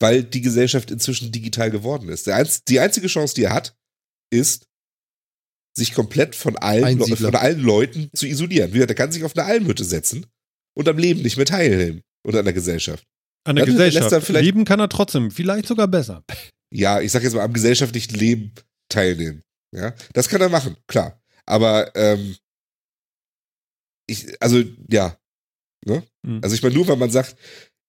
Weil 0.00 0.24
die 0.24 0.40
Gesellschaft 0.40 0.90
inzwischen 0.90 1.30
digital 1.30 1.70
geworden 1.70 2.08
ist. 2.08 2.28
Einz 2.28 2.64
die 2.64 2.80
einzige 2.80 3.06
Chance, 3.06 3.34
die 3.34 3.44
er 3.44 3.52
hat, 3.54 3.76
ist, 4.30 4.66
sich 5.76 5.94
komplett 5.94 6.34
von 6.34 6.56
allen, 6.56 6.98
Le 6.98 7.16
von 7.16 7.34
allen 7.36 7.60
Leuten 7.60 8.10
zu 8.14 8.26
isolieren. 8.26 8.70
Wie 8.72 8.78
gesagt, 8.78 8.90
er 8.90 8.96
kann 8.96 9.12
sich 9.12 9.22
auf 9.24 9.36
eine 9.36 9.46
Almhütte 9.46 9.84
setzen 9.84 10.26
und 10.74 10.88
am 10.88 10.98
Leben 10.98 11.22
nicht 11.22 11.36
mehr 11.36 11.46
teilnehmen 11.46 12.02
und 12.26 12.34
an 12.34 12.44
der 12.44 12.52
Gesellschaft. 12.54 13.06
An 13.44 13.56
der 13.56 13.66
Dann 13.66 13.76
lässt 13.76 13.96
er 13.96 14.00
Gesellschaft. 14.02 14.26
vielleicht- 14.26 14.44
Leben 14.44 14.64
kann 14.64 14.80
er 14.80 14.88
trotzdem, 14.88 15.30
vielleicht 15.30 15.68
sogar 15.68 15.88
besser. 15.88 16.24
Ja, 16.72 17.00
ich 17.00 17.12
sag 17.12 17.22
jetzt 17.22 17.34
mal, 17.34 17.42
am 17.42 17.52
gesellschaftlichen 17.52 18.14
Leben 18.14 18.52
teilnehmen. 18.88 19.42
Ja, 19.74 19.94
das 20.12 20.28
kann 20.28 20.40
er 20.40 20.48
machen, 20.48 20.76
klar. 20.86 21.22
Aber 21.46 21.94
ähm, 21.96 22.36
ich, 24.06 24.40
also 24.40 24.62
ja, 24.90 25.16
ne? 25.84 26.02
Mhm. 26.22 26.40
Also 26.42 26.54
ich 26.54 26.62
meine, 26.62 26.74
nur 26.74 26.88
weil 26.88 26.96
man 26.96 27.10
sagt, 27.10 27.36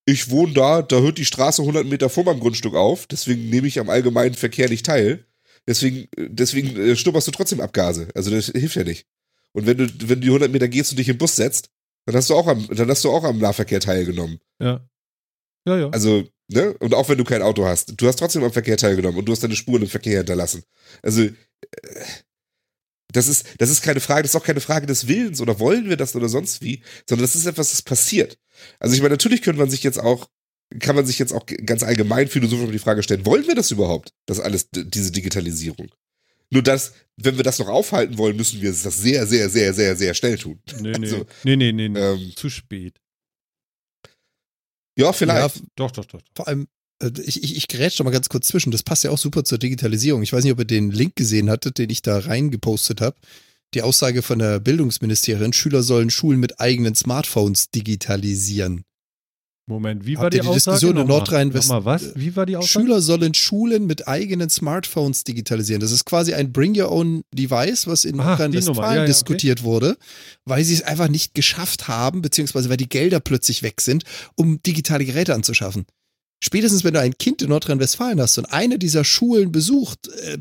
ich 0.05 0.29
wohne 0.29 0.53
da, 0.53 0.81
da 0.81 0.99
hört 0.99 1.17
die 1.17 1.25
Straße 1.25 1.61
100 1.61 1.85
Meter 1.85 2.09
vor 2.09 2.25
meinem 2.25 2.39
Grundstück 2.39 2.75
auf, 2.75 3.07
deswegen 3.07 3.49
nehme 3.49 3.67
ich 3.67 3.79
am 3.79 3.89
allgemeinen 3.89 4.35
Verkehr 4.35 4.69
nicht 4.69 4.85
teil. 4.85 5.25
Deswegen, 5.65 6.09
deswegen 6.17 6.75
äh, 6.77 6.95
schnupperst 6.95 7.27
du 7.27 7.31
trotzdem 7.31 7.61
Abgase. 7.61 8.09
Also 8.15 8.31
das 8.31 8.47
hilft 8.47 8.75
ja 8.75 8.83
nicht. 8.83 9.07
Und 9.53 9.65
wenn 9.65 9.77
du, 9.77 9.85
wenn 9.85 10.19
du 10.19 10.25
die 10.25 10.27
100 10.27 10.51
Meter 10.51 10.67
gehst 10.67 10.91
und 10.91 10.97
dich 10.97 11.07
im 11.07 11.17
Bus 11.17 11.35
setzt, 11.35 11.69
dann 12.05 12.15
hast 12.15 12.29
du 12.29 12.35
auch 12.35 12.47
am, 12.47 12.67
dann 12.67 12.89
hast 12.89 13.03
du 13.05 13.11
auch 13.11 13.23
am 13.23 13.37
Nahverkehr 13.37 13.79
teilgenommen. 13.79 14.39
Ja. 14.59 14.85
Ja, 15.65 15.77
ja. 15.77 15.89
Also, 15.91 16.27
ne? 16.47 16.73
Und 16.79 16.93
auch 16.93 17.09
wenn 17.09 17.17
du 17.17 17.23
kein 17.23 17.41
Auto 17.41 17.65
hast, 17.65 17.93
du 17.99 18.07
hast 18.07 18.17
trotzdem 18.17 18.43
am 18.43 18.53
Verkehr 18.53 18.77
teilgenommen 18.77 19.17
und 19.17 19.25
du 19.25 19.31
hast 19.31 19.43
deine 19.43 19.55
Spuren 19.55 19.83
im 19.83 19.87
Verkehr 19.87 20.17
hinterlassen. 20.17 20.63
Also, 21.01 21.23
äh, 21.23 21.33
das 23.11 23.27
ist, 23.27 23.45
das 23.59 23.69
ist 23.69 23.83
keine 23.83 23.99
Frage, 23.99 24.23
das 24.23 24.31
ist 24.31 24.35
auch 24.35 24.45
keine 24.45 24.59
Frage 24.59 24.87
des 24.87 25.07
Willens 25.07 25.39
oder 25.39 25.59
wollen 25.59 25.87
wir 25.87 25.97
das 25.97 26.15
oder 26.15 26.29
sonst 26.29 26.63
wie, 26.63 26.81
sondern 27.07 27.23
das 27.23 27.35
ist 27.35 27.45
etwas, 27.45 27.71
das 27.71 27.81
passiert. 27.81 28.37
Also, 28.79 28.95
ich 28.95 29.01
meine, 29.01 29.13
natürlich 29.13 29.41
könnte 29.41 29.59
man 29.59 29.69
sich 29.69 29.83
jetzt 29.83 29.99
auch, 29.99 30.29
kann 30.79 30.95
man 30.95 31.05
sich 31.05 31.19
jetzt 31.19 31.33
auch 31.33 31.45
ganz 31.65 31.83
allgemein 31.83 32.27
philosophisch 32.27 32.71
die 32.71 32.79
Frage 32.79 33.03
stellen, 33.03 33.25
wollen 33.25 33.47
wir 33.47 33.55
das 33.55 33.71
überhaupt? 33.71 34.13
Das 34.25 34.39
alles, 34.39 34.69
diese 34.71 35.11
Digitalisierung. 35.11 35.91
Nur 36.49 36.61
das, 36.61 36.93
wenn 37.17 37.37
wir 37.37 37.43
das 37.43 37.59
noch 37.59 37.67
aufhalten 37.67 38.17
wollen, 38.17 38.35
müssen 38.35 38.61
wir 38.61 38.69
das 38.69 38.83
sehr, 38.83 39.25
sehr, 39.25 39.49
sehr, 39.49 39.73
sehr, 39.73 39.95
sehr 39.95 40.13
schnell 40.13 40.37
tun. 40.37 40.59
nee, 40.79 40.91
nee. 40.91 41.05
also, 41.05 41.25
nee, 41.43 41.55
nee, 41.55 41.71
nee, 41.71 41.89
nee. 41.89 41.99
Ähm, 41.99 42.31
Zu 42.35 42.49
spät. 42.49 42.99
Ja, 44.97 45.13
vielleicht. 45.13 45.55
Ja, 45.55 45.61
Doch, 45.75 45.91
doch, 45.91 46.05
doch. 46.05 46.21
doch. 46.21 46.27
vor 46.35 46.47
allem, 46.47 46.67
äh, 47.01 47.11
ich, 47.25 47.43
ich, 47.43 47.57
ich 47.57 47.67
grätsch 47.67 47.99
doch 47.99 48.05
mal 48.05 48.11
ganz 48.11 48.29
kurz 48.29 48.47
zwischen. 48.47 48.71
Das 48.71 48.83
passt 48.83 49.03
ja 49.03 49.11
auch 49.11 49.17
super 49.17 49.43
zur 49.43 49.57
Digitalisierung. 49.57 50.23
Ich 50.23 50.33
weiß 50.33 50.43
nicht, 50.43 50.53
ob 50.53 50.59
ihr 50.59 50.65
den 50.65 50.91
Link 50.91 51.15
gesehen 51.15 51.49
hattet, 51.49 51.77
den 51.77 51.89
ich 51.89 52.01
da 52.01 52.19
reingepostet 52.19 53.01
habe. 53.01 53.17
Die 53.73 53.81
Aussage 53.81 54.21
von 54.21 54.39
der 54.39 54.59
Bildungsministerin, 54.59 55.51
Schüler 55.51 55.81
sollen 55.81 56.11
Schulen 56.11 56.39
mit 56.39 56.59
eigenen 56.59 56.93
Smartphones 56.93 57.71
digitalisieren. 57.71 58.83
Moment, 59.65 60.05
wie 60.05 60.17
Habt 60.17 60.23
war 60.23 60.29
die 60.29 60.41
die 60.41 60.47
Aussage? 60.47 60.75
Diskussion 60.75 60.91
in 60.91 60.97
Nochmal. 61.03 61.17
Nordrhein-West- 61.19 61.69
Nochmal 61.69 61.85
was? 61.85 62.15
Wie 62.17 62.35
war 62.35 62.45
die 62.45 62.57
Aussage? 62.57 62.85
Schüler 62.85 63.01
sollen 63.01 63.33
Schulen 63.33 63.85
mit 63.85 64.09
eigenen 64.09 64.49
Smartphones 64.49 65.23
digitalisieren. 65.23 65.79
Das 65.79 65.91
ist 65.93 66.03
quasi 66.03 66.33
ein 66.33 66.51
Bring 66.51 66.77
Your 66.77 66.91
Own 66.91 67.23
Device, 67.33 67.87
was 67.87 68.03
in 68.03 68.17
Nordrhein-Westfalen. 68.17 68.77
Ja, 68.77 68.95
ja, 68.95 69.01
okay. 69.03 69.07
diskutiert 69.07 69.63
wurde, 69.63 69.97
weil 70.43 70.65
sie 70.65 70.73
es 70.73 70.81
einfach 70.81 71.07
nicht 71.07 71.33
geschafft 71.33 71.87
haben, 71.87 72.21
beziehungsweise 72.21 72.69
weil 72.69 72.75
die 72.75 72.89
Gelder 72.89 73.21
plötzlich 73.21 73.63
weg 73.63 73.79
sind, 73.79 74.03
um 74.35 74.61
digitale 74.63 75.05
Geräte 75.05 75.33
anzuschaffen. 75.33 75.85
Spätestens, 76.43 76.83
wenn 76.83 76.93
du 76.93 76.99
ein 76.99 77.17
Kind 77.17 77.41
in 77.41 77.47
Nordrhein-Westfalen 77.47 78.19
hast 78.19 78.37
und 78.37 78.47
eine 78.47 78.77
dieser 78.77 79.05
Schulen 79.05 79.53
besucht, 79.53 80.09
äh, 80.09 80.39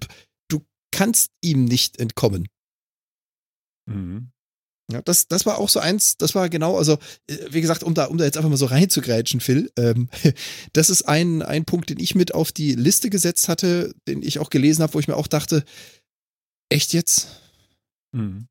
du 0.48 0.62
kannst 0.90 1.30
ihm 1.40 1.64
nicht 1.64 2.00
entkommen. 2.00 2.48
Mhm. 3.86 4.31
Ja, 4.92 5.00
das, 5.02 5.26
das 5.26 5.46
war 5.46 5.58
auch 5.58 5.70
so 5.70 5.80
eins, 5.80 6.18
das 6.18 6.34
war 6.34 6.50
genau, 6.50 6.76
also, 6.76 6.98
äh, 7.26 7.36
wie 7.50 7.62
gesagt, 7.62 7.82
um 7.82 7.94
da, 7.94 8.04
um 8.06 8.18
da 8.18 8.24
jetzt 8.24 8.36
einfach 8.36 8.50
mal 8.50 8.56
so 8.56 8.66
reinzugrätschen, 8.66 9.40
Phil, 9.40 9.72
ähm, 9.78 10.10
das 10.74 10.90
ist 10.90 11.02
ein, 11.08 11.40
ein 11.40 11.64
Punkt, 11.64 11.88
den 11.88 11.98
ich 11.98 12.14
mit 12.14 12.34
auf 12.34 12.52
die 12.52 12.74
Liste 12.74 13.08
gesetzt 13.08 13.48
hatte, 13.48 13.94
den 14.06 14.22
ich 14.22 14.38
auch 14.38 14.50
gelesen 14.50 14.82
habe, 14.82 14.92
wo 14.92 15.00
ich 15.00 15.08
mir 15.08 15.16
auch 15.16 15.28
dachte, 15.28 15.64
echt 16.68 16.92
jetzt? 16.92 17.40
Mhm. 18.14 18.48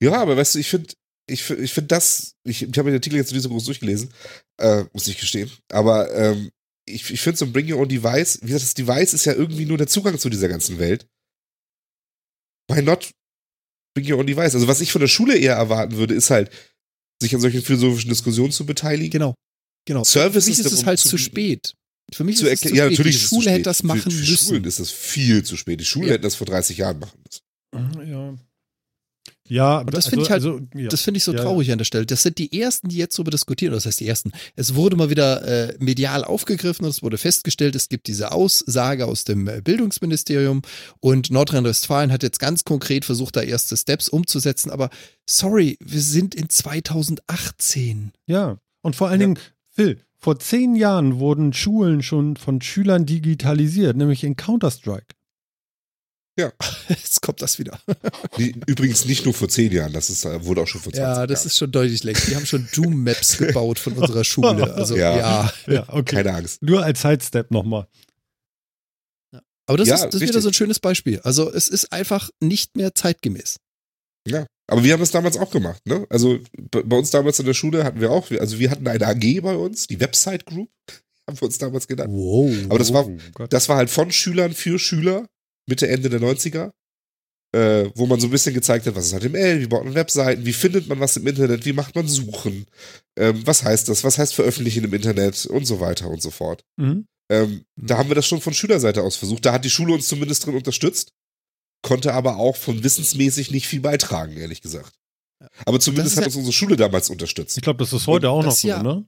Ja, 0.00 0.14
aber 0.14 0.36
weißt 0.36 0.54
du, 0.54 0.58
ich 0.60 0.70
finde, 0.70 0.94
ich, 1.28 1.50
ich 1.50 1.72
finde 1.72 1.88
das, 1.88 2.36
ich, 2.44 2.62
ich 2.62 2.78
habe 2.78 2.90
den 2.90 2.98
Artikel 2.98 3.16
jetzt 3.16 3.32
nicht 3.32 3.42
so 3.42 3.48
groß 3.48 3.64
durchgelesen, 3.64 4.12
äh, 4.58 4.84
muss 4.92 5.08
ich 5.08 5.18
gestehen, 5.18 5.50
aber 5.72 6.14
ähm, 6.14 6.52
ich, 6.88 7.10
ich 7.10 7.20
finde 7.20 7.38
so 7.38 7.46
ein 7.46 7.52
Bring 7.52 7.70
Your 7.70 7.80
Own 7.80 7.88
Device, 7.88 8.38
wie 8.42 8.46
gesagt, 8.46 8.62
das 8.62 8.74
Device 8.74 9.12
ist 9.12 9.24
ja 9.24 9.32
irgendwie 9.32 9.66
nur 9.66 9.76
der 9.76 9.88
Zugang 9.88 10.20
zu 10.20 10.30
dieser 10.30 10.48
ganzen 10.48 10.78
Welt. 10.78 11.08
Why 12.68 12.80
not 12.80 13.10
Bring 13.96 14.12
Your 14.12 14.18
Own 14.20 14.26
Device? 14.26 14.54
Also 14.54 14.68
was 14.68 14.80
ich 14.82 14.92
von 14.92 15.00
der 15.00 15.08
Schule 15.08 15.36
eher 15.38 15.54
erwarten 15.54 15.96
würde, 15.96 16.14
ist 16.14 16.28
halt, 16.30 16.50
sich 17.22 17.34
an 17.34 17.40
solchen 17.40 17.62
philosophischen 17.62 18.10
Diskussionen 18.10 18.52
zu 18.52 18.66
beteiligen. 18.66 19.10
Genau. 19.10 19.34
Genau. 19.86 20.04
Services 20.04 20.44
Für 20.44 20.50
mich 20.50 20.66
ist 20.66 20.72
es 20.80 20.84
halt 20.86 20.98
zu 20.98 21.08
zu 21.08 21.18
spät. 21.18 21.72
Für 22.12 22.24
mich 22.24 22.34
ist 22.34 22.40
es 22.42 22.44
zu 22.44 22.50
erklären, 22.50 22.74
ja, 22.76 22.84
spät. 22.84 22.98
natürlich 22.98 23.16
Die 23.16 23.18
ist 23.18 23.22
es 23.24 23.28
zu 23.30 23.34
Schule 23.36 23.42
spät. 23.44 23.52
hätte 23.54 23.62
das 23.64 23.82
machen 23.82 24.00
für, 24.02 24.10
für 24.10 24.16
müssen. 24.18 24.36
Schulen 24.36 24.64
ist 24.64 24.80
das 24.80 24.90
viel 24.90 25.42
zu 25.44 25.56
spät. 25.56 25.80
Die 25.80 25.84
Schulen 25.86 26.08
Ja. 26.08 26.12
hätten 26.14 26.22
das 26.24 26.34
vor 26.34 26.46
30 26.46 26.76
Jahren 26.76 26.98
machen 26.98 27.18
müssen. 27.24 28.08
Ja. 28.10 28.36
Ja, 29.48 29.78
Und 29.78 29.94
das 29.94 30.06
finde 30.08 30.24
ich 30.24 30.30
halt- 30.30 30.42
also, 30.44 30.60
ja. 30.74 30.88
Das 30.88 31.02
finde 31.02 31.18
ich 31.18 31.24
so 31.24 31.32
Ja, 31.32 31.42
traurig 31.42 31.70
an 31.72 31.78
der 31.78 31.84
Stelle. 31.84 32.06
Das 32.06 32.22
sind 32.22 32.38
die 32.38 32.58
ersten, 32.60 32.88
die 32.88 32.96
jetzt 32.96 33.16
darüber 33.18 33.30
diskutieren. 33.30 33.72
Das 33.72 33.86
heißt, 33.86 34.00
die 34.00 34.06
ersten. 34.08 34.32
Es 34.56 34.74
wurde 34.74 34.96
mal 34.96 35.10
wieder 35.10 35.42
äh, 35.46 35.76
medial 35.78 36.24
aufgegriffen 36.24 36.84
und 36.84 36.90
es 36.90 37.02
wurde 37.02 37.18
festgestellt, 37.18 37.74
es 37.76 37.88
gibt 37.88 38.06
diese 38.08 38.32
Aussage 38.32 39.06
aus 39.06 39.24
dem 39.24 39.46
äh, 39.48 39.60
Bildungsministerium 39.62 40.62
und 41.00 41.30
Nordrhein-Westfalen 41.30 42.12
hat 42.12 42.22
jetzt 42.22 42.38
ganz 42.40 42.64
konkret 42.64 43.04
versucht, 43.04 43.36
da 43.36 43.42
erste 43.42 43.76
Steps 43.76 44.08
umzusetzen. 44.08 44.70
Aber 44.70 44.90
sorry, 45.26 45.76
wir 45.80 46.00
sind 46.00 46.34
in 46.34 46.48
2018. 46.48 48.12
Ja, 48.26 48.58
und 48.82 48.96
vor 48.96 49.08
allen 49.08 49.20
Ja. 49.20 49.26
Dingen, 49.26 49.38
Phil, 49.70 50.00
vor 50.18 50.38
zehn 50.38 50.74
Jahren 50.76 51.18
wurden 51.18 51.52
Schulen 51.52 52.02
schon 52.02 52.36
von 52.36 52.60
Schülern 52.62 53.06
digitalisiert, 53.06 53.96
nämlich 53.96 54.24
in 54.24 54.36
Counter-Strike. 54.36 55.06
Jetzt 56.88 57.22
kommt 57.22 57.40
das 57.42 57.58
wieder. 57.58 57.78
Die, 58.38 58.54
übrigens 58.66 59.04
nicht 59.06 59.24
nur 59.24 59.32
vor 59.34 59.48
10 59.48 59.72
Jahren, 59.72 59.92
das 59.92 60.10
ist, 60.10 60.24
äh, 60.24 60.44
wurde 60.44 60.62
auch 60.62 60.66
schon 60.66 60.80
vor 60.80 60.92
20 60.92 61.00
Ja, 61.02 61.14
Jahren. 61.16 61.28
das 61.28 61.46
ist 61.46 61.56
schon 61.56 61.72
deutlich 61.72 62.04
länger. 62.04 62.20
Die 62.28 62.36
haben 62.36 62.46
schon 62.46 62.68
Doom-Maps 62.74 63.38
gebaut 63.38 63.78
von 63.78 63.94
unserer 63.94 64.24
Schule. 64.24 64.74
Also 64.74 64.96
Ja. 64.96 65.16
ja. 65.16 65.52
Ja, 65.66 65.84
okay. 65.88 66.16
Keine 66.16 66.34
Angst. 66.34 66.62
Nur 66.62 66.82
als 66.82 67.00
Sidestep 67.02 67.50
nochmal. 67.50 67.86
Aber 69.68 69.78
das 69.78 69.88
Ja, 69.88 69.94
ist, 69.96 70.04
das 70.06 70.14
ist 70.16 70.28
wieder 70.28 70.40
so 70.40 70.48
ein 70.48 70.54
schönes 70.54 70.78
Beispiel. 70.78 71.20
Also 71.20 71.52
es 71.52 71.68
ist 71.68 71.92
einfach 71.92 72.30
nicht 72.40 72.76
mehr 72.76 72.94
zeitgemäß. 72.94 73.56
Ja, 74.28 74.46
aber 74.68 74.84
wir 74.84 74.92
haben 74.92 75.00
das 75.00 75.10
damals 75.12 75.36
auch 75.36 75.50
gemacht, 75.50 75.80
ne? 75.86 76.06
Also 76.10 76.38
bei 76.70 76.96
uns 76.96 77.10
damals 77.10 77.38
in 77.38 77.46
der 77.46 77.54
Schule 77.54 77.84
hatten 77.84 78.00
wir 78.00 78.10
auch, 78.10 78.30
also 78.32 78.58
wir 78.58 78.70
hatten 78.70 78.86
eine 78.86 79.06
AG 79.06 79.40
bei 79.40 79.54
uns, 79.56 79.86
die 79.86 80.00
Website 80.00 80.46
Group. 80.46 80.68
haben 81.28 81.40
wir 81.40 81.42
uns 81.44 81.58
damals 81.58 81.88
gedacht. 81.88 82.08
Wow. 82.10 82.52
Aber 82.68 82.78
das 82.78 82.92
war, 82.92 83.06
Oh 83.06 83.46
das 83.48 83.68
war 83.68 83.76
halt 83.76 83.90
von 83.90 84.12
Schülern 84.12 84.52
für 84.52 84.78
Schüler, 84.78 85.26
Mitte, 85.66 85.88
Ende 85.88 86.08
der 86.08 86.20
90er, 86.20 86.72
äh, 87.54 87.90
wo 87.94 88.06
man 88.06 88.20
so 88.20 88.26
ein 88.26 88.30
bisschen 88.30 88.54
gezeigt 88.54 88.86
hat, 88.86 88.94
was 88.96 89.06
ist 89.12 89.18
HTML, 89.18 89.60
wie 89.60 89.66
baut 89.66 89.84
man 89.84 89.94
Webseiten, 89.94 90.44
wie 90.46 90.52
findet 90.52 90.88
man 90.88 91.00
was 91.00 91.16
im 91.16 91.26
Internet, 91.26 91.64
wie 91.64 91.72
macht 91.72 91.94
man 91.94 92.06
Suchen, 92.08 92.66
ähm, 93.18 93.42
was 93.46 93.62
heißt 93.62 93.88
das, 93.88 94.04
was 94.04 94.18
heißt 94.18 94.34
veröffentlichen 94.34 94.84
im 94.84 94.94
Internet 94.94 95.46
und 95.46 95.64
so 95.64 95.80
weiter 95.80 96.08
und 96.08 96.22
so 96.22 96.30
fort. 96.30 96.64
Mhm. 96.76 97.06
Ähm, 97.30 97.64
Da 97.76 97.98
haben 97.98 98.08
wir 98.08 98.14
das 98.14 98.26
schon 98.26 98.40
von 98.40 98.54
Schülerseite 98.54 99.02
aus 99.02 99.16
versucht. 99.16 99.44
Da 99.44 99.52
hat 99.52 99.64
die 99.64 99.70
Schule 99.70 99.92
uns 99.94 100.06
zumindest 100.08 100.46
drin 100.46 100.54
unterstützt, 100.54 101.10
konnte 101.82 102.12
aber 102.14 102.36
auch 102.36 102.56
von 102.56 102.82
wissensmäßig 102.84 103.50
nicht 103.50 103.66
viel 103.66 103.80
beitragen, 103.80 104.36
ehrlich 104.36 104.60
gesagt. 104.62 104.92
Aber 105.64 105.80
zumindest 105.80 106.16
hat 106.16 106.22
ja- 106.22 106.26
uns 106.28 106.36
unsere 106.36 106.52
Schule 106.52 106.76
damals 106.76 107.10
unterstützt. 107.10 107.56
Ich 107.56 107.62
glaube, 107.62 107.78
das 107.78 107.92
ist 107.92 108.06
heute 108.06 108.30
Und 108.30 108.38
auch 108.38 108.44
noch 108.44 108.52
so, 108.52 108.68
ja- 108.68 108.82
ne? 108.82 109.04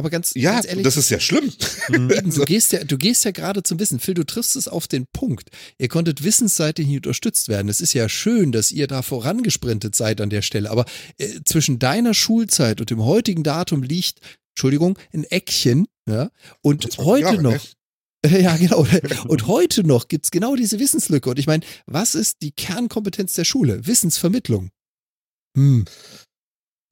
Aber 0.00 0.08
ganz, 0.08 0.32
Ja, 0.34 0.54
ganz 0.54 0.66
ehrlich, 0.66 0.84
das 0.84 0.96
ist 0.96 1.10
ja 1.10 1.20
schlimm. 1.20 1.52
Eben, 1.90 2.34
du 2.34 2.44
gehst 2.46 2.72
ja, 2.72 2.82
du 2.84 2.96
gehst 2.96 3.26
ja 3.26 3.32
gerade 3.32 3.62
zum 3.62 3.78
Wissen. 3.78 4.00
Phil, 4.00 4.14
du 4.14 4.24
triffst 4.24 4.56
es 4.56 4.66
auf 4.66 4.88
den 4.88 5.04
Punkt. 5.12 5.50
Ihr 5.76 5.88
konntet 5.88 6.24
wissensseitig 6.24 6.86
nicht 6.86 6.96
unterstützt 6.96 7.50
werden. 7.50 7.68
Es 7.68 7.82
ist 7.82 7.92
ja 7.92 8.08
schön, 8.08 8.50
dass 8.50 8.72
ihr 8.72 8.86
da 8.86 9.02
vorangesprintet 9.02 9.94
seid 9.94 10.22
an 10.22 10.30
der 10.30 10.40
Stelle. 10.40 10.70
Aber 10.70 10.86
äh, 11.18 11.40
zwischen 11.44 11.78
deiner 11.78 12.14
Schulzeit 12.14 12.80
und 12.80 12.88
dem 12.88 13.04
heutigen 13.04 13.42
Datum 13.42 13.82
liegt, 13.82 14.20
Entschuldigung, 14.54 14.98
ein 15.12 15.24
Eckchen, 15.24 15.86
ja. 16.08 16.30
Und 16.62 16.82
20 16.82 16.98
heute 17.04 17.22
Jahre, 17.24 17.42
noch, 17.42 17.52
ne? 17.52 17.60
Ja, 18.40 18.56
genau. 18.56 18.86
Und 19.28 19.46
heute 19.48 19.86
noch 19.86 20.08
gibt's 20.08 20.30
genau 20.30 20.56
dieseWissenslücke. 20.56 21.28
Und 21.28 21.38
ich 21.38 21.46
meine, 21.46 21.62
was 21.84 22.14
ist 22.14 22.38
die 22.40 22.52
Kernkompetenz 22.52 23.34
der 23.34 23.44
Schule? 23.44 23.86
Wissensvermittlung. 23.86 24.70
Hm. 25.56 25.84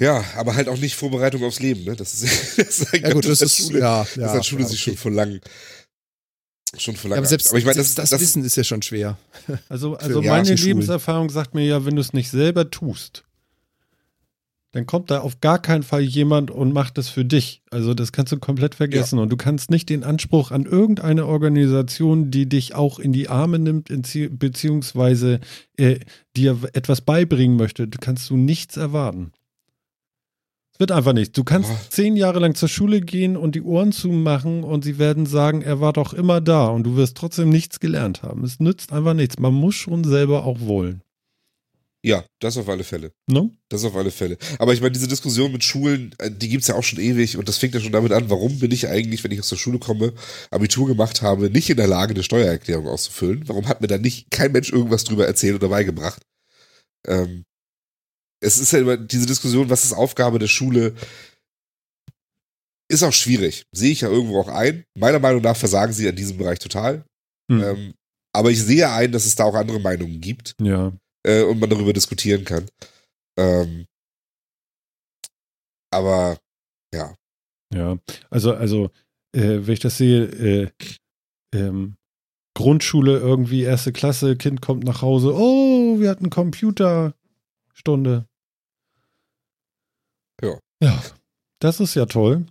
Ja, 0.00 0.24
aber 0.36 0.54
halt 0.54 0.68
auch 0.68 0.78
nicht 0.78 0.94
Vorbereitung 0.94 1.42
aufs 1.44 1.60
Leben, 1.60 1.84
ne? 1.84 1.96
Das 1.96 2.14
ist, 2.14 2.22
das 2.58 2.78
ist 2.80 2.92
Ja 2.92 3.12
gut, 3.12 3.24
das 3.24 3.40
hat 3.40 3.46
ist 3.46 3.56
Schule, 3.56 3.80
ja, 3.80 4.04
das 4.04 4.16
ja, 4.16 4.32
hat 4.32 4.46
Schule 4.46 4.62
ja, 4.62 4.68
sich 4.68 4.80
okay. 4.80 4.90
schon 4.90 4.96
vor 4.96 5.10
lang 5.10 5.40
schon 6.76 6.96
vor 6.96 7.10
Ja, 7.10 7.16
lang. 7.16 7.18
aber 7.18 7.28
selbst, 7.28 7.48
aber 7.48 7.58
ich 7.58 7.64
meine, 7.64 7.76
das, 7.76 7.94
das, 7.94 8.10
das, 8.10 8.20
Wissen 8.20 8.44
ist 8.44 8.56
ja 8.56 8.64
schon 8.64 8.82
schwer. 8.82 9.16
Also, 9.68 9.96
also 9.96 10.20
ja, 10.22 10.32
meine. 10.32 10.54
Lebenserfahrung 10.54 11.30
sagt 11.30 11.54
mir 11.54 11.64
ja, 11.64 11.84
wenn 11.84 11.96
du 11.96 12.00
es 12.00 12.12
nicht 12.12 12.30
selber 12.30 12.70
tust, 12.70 13.24
dann 14.72 14.84
kommt 14.84 15.10
da 15.10 15.20
auf 15.20 15.40
gar 15.40 15.60
keinen 15.60 15.82
Fall 15.82 16.02
jemand 16.02 16.50
und 16.50 16.72
macht 16.72 16.98
es 16.98 17.08
für 17.08 17.24
dich. 17.24 17.62
Also 17.70 17.94
das 17.94 18.12
kannst 18.12 18.32
du 18.32 18.38
komplett 18.38 18.74
vergessen. 18.74 19.18
Und 19.18 19.30
du 19.30 19.36
kannst 19.38 19.70
nicht 19.70 19.88
den 19.88 20.04
Anspruch 20.04 20.50
an 20.50 20.64
irgendeine 20.64 21.24
Organisation, 21.24 22.30
die 22.30 22.46
dich 22.46 22.74
auch 22.74 22.98
in 22.98 23.12
die 23.12 23.28
Arme 23.28 23.58
nimmt, 23.58 23.88
beziehungsweise 24.38 25.40
äh, 25.78 26.00
dir 26.36 26.58
etwas 26.74 27.00
beibringen 27.00 27.56
möchte, 27.56 27.88
du 27.88 27.98
kannst 27.98 28.28
du 28.28 28.36
nichts 28.36 28.76
erwarten. 28.76 29.32
Es 30.78 30.80
wird 30.80 30.92
einfach 30.92 31.12
nicht. 31.12 31.36
Du 31.36 31.42
kannst 31.42 31.70
Boah. 31.70 31.80
zehn 31.90 32.14
Jahre 32.14 32.38
lang 32.38 32.54
zur 32.54 32.68
Schule 32.68 33.00
gehen 33.00 33.36
und 33.36 33.56
die 33.56 33.62
Ohren 33.62 33.90
zumachen 33.90 34.62
und 34.62 34.84
sie 34.84 34.96
werden 35.00 35.26
sagen, 35.26 35.60
er 35.60 35.80
war 35.80 35.92
doch 35.92 36.14
immer 36.14 36.40
da 36.40 36.68
und 36.68 36.84
du 36.84 36.94
wirst 36.94 37.16
trotzdem 37.16 37.48
nichts 37.48 37.80
gelernt 37.80 38.22
haben. 38.22 38.44
Es 38.44 38.60
nützt 38.60 38.92
einfach 38.92 39.14
nichts. 39.14 39.40
Man 39.40 39.54
muss 39.54 39.74
schon 39.74 40.04
selber 40.04 40.44
auch 40.44 40.60
wollen. 40.60 41.02
ja, 42.04 42.24
das 42.38 42.56
auf 42.56 42.68
alle 42.68 42.84
Fälle. 42.84 43.10
Ne? 43.26 43.50
Das 43.68 43.84
auf 43.84 43.96
alle 43.96 44.12
Fälle. 44.12 44.38
Aber 44.60 44.72
ich 44.72 44.80
meine, 44.80 44.92
diese 44.92 45.08
Diskussion 45.08 45.50
mit 45.50 45.64
Schulen, 45.64 46.14
äh, 46.18 46.30
die 46.30 46.48
gibt's 46.48 46.68
ja 46.68 46.76
auch 46.76 46.84
schon 46.84 47.00
ewig 47.00 47.36
und 47.36 47.48
das 47.48 47.58
fängt 47.58 47.74
ja 47.74 47.80
schon 47.80 47.90
damit 47.90 48.12
an, 48.12 48.30
warum 48.30 48.60
bin 48.60 48.70
ich 48.70 48.86
eigentlich, 48.86 49.24
wenn 49.24 49.32
ich 49.32 49.40
aus 49.40 49.48
der 49.48 49.56
Schule 49.56 49.80
komme, 49.80 50.12
Abitur 50.52 50.86
gemacht 50.86 51.22
habe, 51.22 51.50
nicht 51.50 51.68
in 51.70 51.76
der 51.76 51.88
Lage, 51.88 52.14
eine 52.14 52.22
Steuererklärung 52.22 52.86
auszufüllen? 52.86 53.48
Warum 53.48 53.66
hat 53.66 53.80
mir 53.80 53.88
da 53.88 53.98
nicht 53.98 54.30
kein 54.30 54.52
Mensch 54.52 54.70
irgendwas 54.72 55.02
drüber 55.02 55.26
erzählt 55.26 55.56
oder 55.56 55.70
beigebracht? 55.70 56.22
Ähm, 57.04 57.44
es 58.40 58.58
ist 58.58 58.72
ja 58.72 58.80
immer 58.80 58.96
diese 58.96 59.26
Diskussion, 59.26 59.70
was 59.70 59.84
ist 59.84 59.92
Aufgabe 59.92 60.38
der 60.38 60.46
Schule, 60.48 60.94
ist 62.90 63.02
auch 63.02 63.12
schwierig. 63.12 63.66
Sehe 63.72 63.92
ich 63.92 64.00
ja 64.02 64.08
irgendwo 64.08 64.40
auch 64.40 64.48
ein. 64.48 64.84
Meiner 64.94 65.18
Meinung 65.18 65.42
nach 65.42 65.56
versagen 65.56 65.92
sie 65.92 66.06
in 66.06 66.16
diesem 66.16 66.38
Bereich 66.38 66.58
total. 66.58 67.04
Hm. 67.50 67.62
Ähm, 67.62 67.94
aber 68.32 68.50
ich 68.50 68.62
sehe 68.62 68.88
ein, 68.90 69.12
dass 69.12 69.26
es 69.26 69.34
da 69.34 69.44
auch 69.44 69.54
andere 69.54 69.80
Meinungen 69.80 70.20
gibt 70.20 70.54
Ja. 70.60 70.92
äh, 71.26 71.42
und 71.42 71.58
man 71.58 71.68
darüber 71.70 71.92
diskutieren 71.92 72.44
kann. 72.44 72.66
Ähm, 73.38 73.86
aber 75.90 76.38
ja, 76.94 77.14
Ja, 77.74 77.98
also, 78.30 78.54
also, 78.54 78.90
äh, 79.32 79.58
wenn 79.66 79.72
ich 79.74 79.80
das 79.80 79.98
sehe, 79.98 80.24
äh, 80.24 80.70
ähm, 81.54 81.96
Grundschule 82.54 83.18
irgendwie, 83.18 83.62
erste 83.62 83.92
Klasse, 83.92 84.36
Kind 84.36 84.60
kommt 84.62 84.84
nach 84.84 85.02
Hause, 85.02 85.34
oh, 85.34 86.00
wir 86.00 86.10
hatten 86.10 86.30
Computerstunde. 86.30 88.27
Ja. 90.42 90.58
Ja, 90.82 91.02
das 91.60 91.80
ist 91.80 91.94
ja 91.94 92.06
toll. 92.06 92.46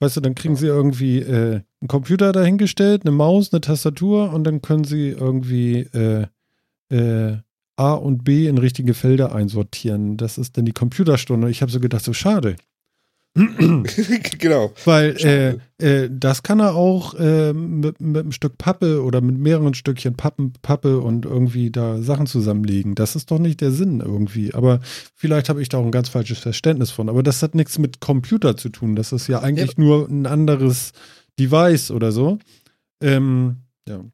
Weißt 0.00 0.16
du, 0.16 0.20
dann 0.20 0.34
kriegen 0.34 0.56
sie 0.56 0.66
irgendwie 0.66 1.20
äh, 1.20 1.60
einen 1.80 1.88
Computer 1.88 2.32
dahingestellt, 2.32 3.02
eine 3.04 3.12
Maus, 3.12 3.52
eine 3.52 3.60
Tastatur 3.60 4.32
und 4.32 4.44
dann 4.44 4.60
können 4.60 4.84
sie 4.84 5.10
irgendwie 5.10 5.80
äh, 5.92 6.26
äh, 6.90 7.38
A 7.76 7.94
und 7.94 8.24
B 8.24 8.46
in 8.48 8.58
richtige 8.58 8.94
Felder 8.94 9.34
einsortieren. 9.34 10.16
Das 10.16 10.38
ist 10.38 10.56
dann 10.56 10.64
die 10.64 10.72
Computerstunde. 10.72 11.50
Ich 11.50 11.62
habe 11.62 11.72
so 11.72 11.80
gedacht, 11.80 12.04
so 12.04 12.12
schade. 12.12 12.56
genau. 14.38 14.72
Weil 14.84 15.16
äh, 15.24 15.58
äh, 15.78 16.10
das 16.12 16.42
kann 16.42 16.60
er 16.60 16.74
auch 16.74 17.14
äh, 17.14 17.54
mit, 17.54 18.00
mit 18.00 18.22
einem 18.22 18.32
Stück 18.32 18.58
Pappe 18.58 19.02
oder 19.02 19.22
mit 19.22 19.38
mehreren 19.38 19.72
Stückchen 19.72 20.14
Pappen, 20.14 20.52
Pappe 20.60 21.00
und 21.00 21.24
irgendwie 21.24 21.70
da 21.70 22.02
Sachen 22.02 22.26
zusammenlegen. 22.26 22.94
Das 22.94 23.16
ist 23.16 23.30
doch 23.30 23.38
nicht 23.38 23.62
der 23.62 23.70
Sinn 23.70 24.00
irgendwie. 24.00 24.52
Aber 24.52 24.80
vielleicht 25.14 25.48
habe 25.48 25.62
ich 25.62 25.70
da 25.70 25.78
auch 25.78 25.84
ein 25.84 25.90
ganz 25.90 26.10
falsches 26.10 26.40
Verständnis 26.40 26.90
von. 26.90 27.08
Aber 27.08 27.22
das 27.22 27.42
hat 27.42 27.54
nichts 27.54 27.78
mit 27.78 28.00
Computer 28.00 28.56
zu 28.56 28.68
tun. 28.68 28.96
Das 28.96 29.12
ist 29.12 29.28
ja 29.28 29.40
eigentlich 29.40 29.78
nur 29.78 30.08
ein 30.08 30.26
anderes 30.26 30.92
Device 31.38 31.90
oder 31.90 32.12
so. 32.12 32.38
Ähm, 33.00 33.62
ja. 33.88 34.04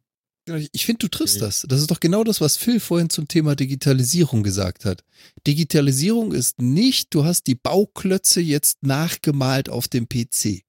Ich 0.72 0.86
finde, 0.86 0.98
du 1.00 1.08
triffst 1.08 1.40
das. 1.42 1.66
Das 1.68 1.80
ist 1.80 1.90
doch 1.90 2.00
genau 2.00 2.24
das, 2.24 2.40
was 2.40 2.56
Phil 2.56 2.80
vorhin 2.80 3.10
zum 3.10 3.28
Thema 3.28 3.54
Digitalisierung 3.56 4.42
gesagt 4.42 4.84
hat. 4.84 5.04
Digitalisierung 5.46 6.32
ist 6.32 6.60
nicht, 6.60 7.14
du 7.14 7.24
hast 7.24 7.46
die 7.46 7.54
Bauklötze 7.54 8.40
jetzt 8.40 8.82
nachgemalt 8.82 9.68
auf 9.68 9.88
dem 9.88 10.08
PC. 10.08 10.62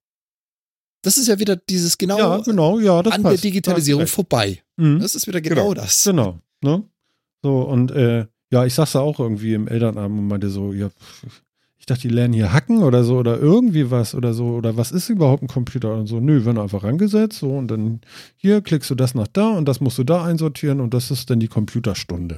Das 1.01 1.17
ist 1.17 1.27
ja 1.27 1.39
wieder 1.39 1.55
dieses 1.55 1.97
genau, 1.97 2.17
ja, 2.17 2.37
genau, 2.39 2.79
ja, 2.79 3.01
das 3.01 3.13
an 3.13 3.23
passt. 3.23 3.43
der 3.43 3.51
Digitalisierung 3.51 4.01
Da 4.01 4.05
hast 4.05 4.13
vorbei. 4.13 4.61
Mhm. 4.77 4.99
Das 4.99 5.15
ist 5.15 5.27
wieder 5.27 5.39
genau, 5.41 5.69
Genau. 5.69 5.73
das. 5.75 6.03
Genau, 6.03 6.39
ne? 6.61 6.83
So, 7.41 7.61
und 7.61 7.91
äh, 7.91 8.25
ja, 8.51 8.65
ich 8.65 8.73
sag's 8.73 8.93
ja 8.93 8.99
auch 8.99 9.19
irgendwie 9.19 9.53
im 9.53 9.67
Elternabend 9.67 10.19
und 10.19 10.27
meinte 10.27 10.49
so, 10.49 10.73
ja, 10.73 10.89
pf, 10.89 11.23
ich 11.25 11.31
dachte, 11.89 12.07
die 12.07 12.13
lernen 12.13 12.33
hier 12.33 12.53
hacken 12.53 12.83
oder 12.83 13.03
so 13.03 13.17
oder 13.17 13.37
irgendwie 13.39 13.91
was 13.91 14.15
oder 14.15 14.33
so. 14.33 14.47
Oder 14.49 14.77
was 14.77 14.91
ist 14.91 15.09
überhaupt 15.09 15.43
ein 15.43 15.47
Computer? 15.47 15.93
Und 15.93 16.07
so, 16.07 16.19
nö, 16.19 16.45
werden 16.45 16.57
einfach 16.57 16.83
rangesetzt, 16.83 17.39
so 17.39 17.49
und 17.57 17.69
dann 17.69 18.01
hier 18.37 18.61
klickst 18.61 18.89
du 18.89 18.95
das 18.95 19.15
nach 19.15 19.27
da 19.27 19.49
und 19.49 19.67
das 19.67 19.81
musst 19.81 19.97
du 19.97 20.03
da 20.03 20.23
einsortieren 20.23 20.79
und 20.79 20.93
das 20.93 21.11
ist 21.11 21.29
dann 21.29 21.39
die 21.39 21.47
Computerstunde. 21.47 22.37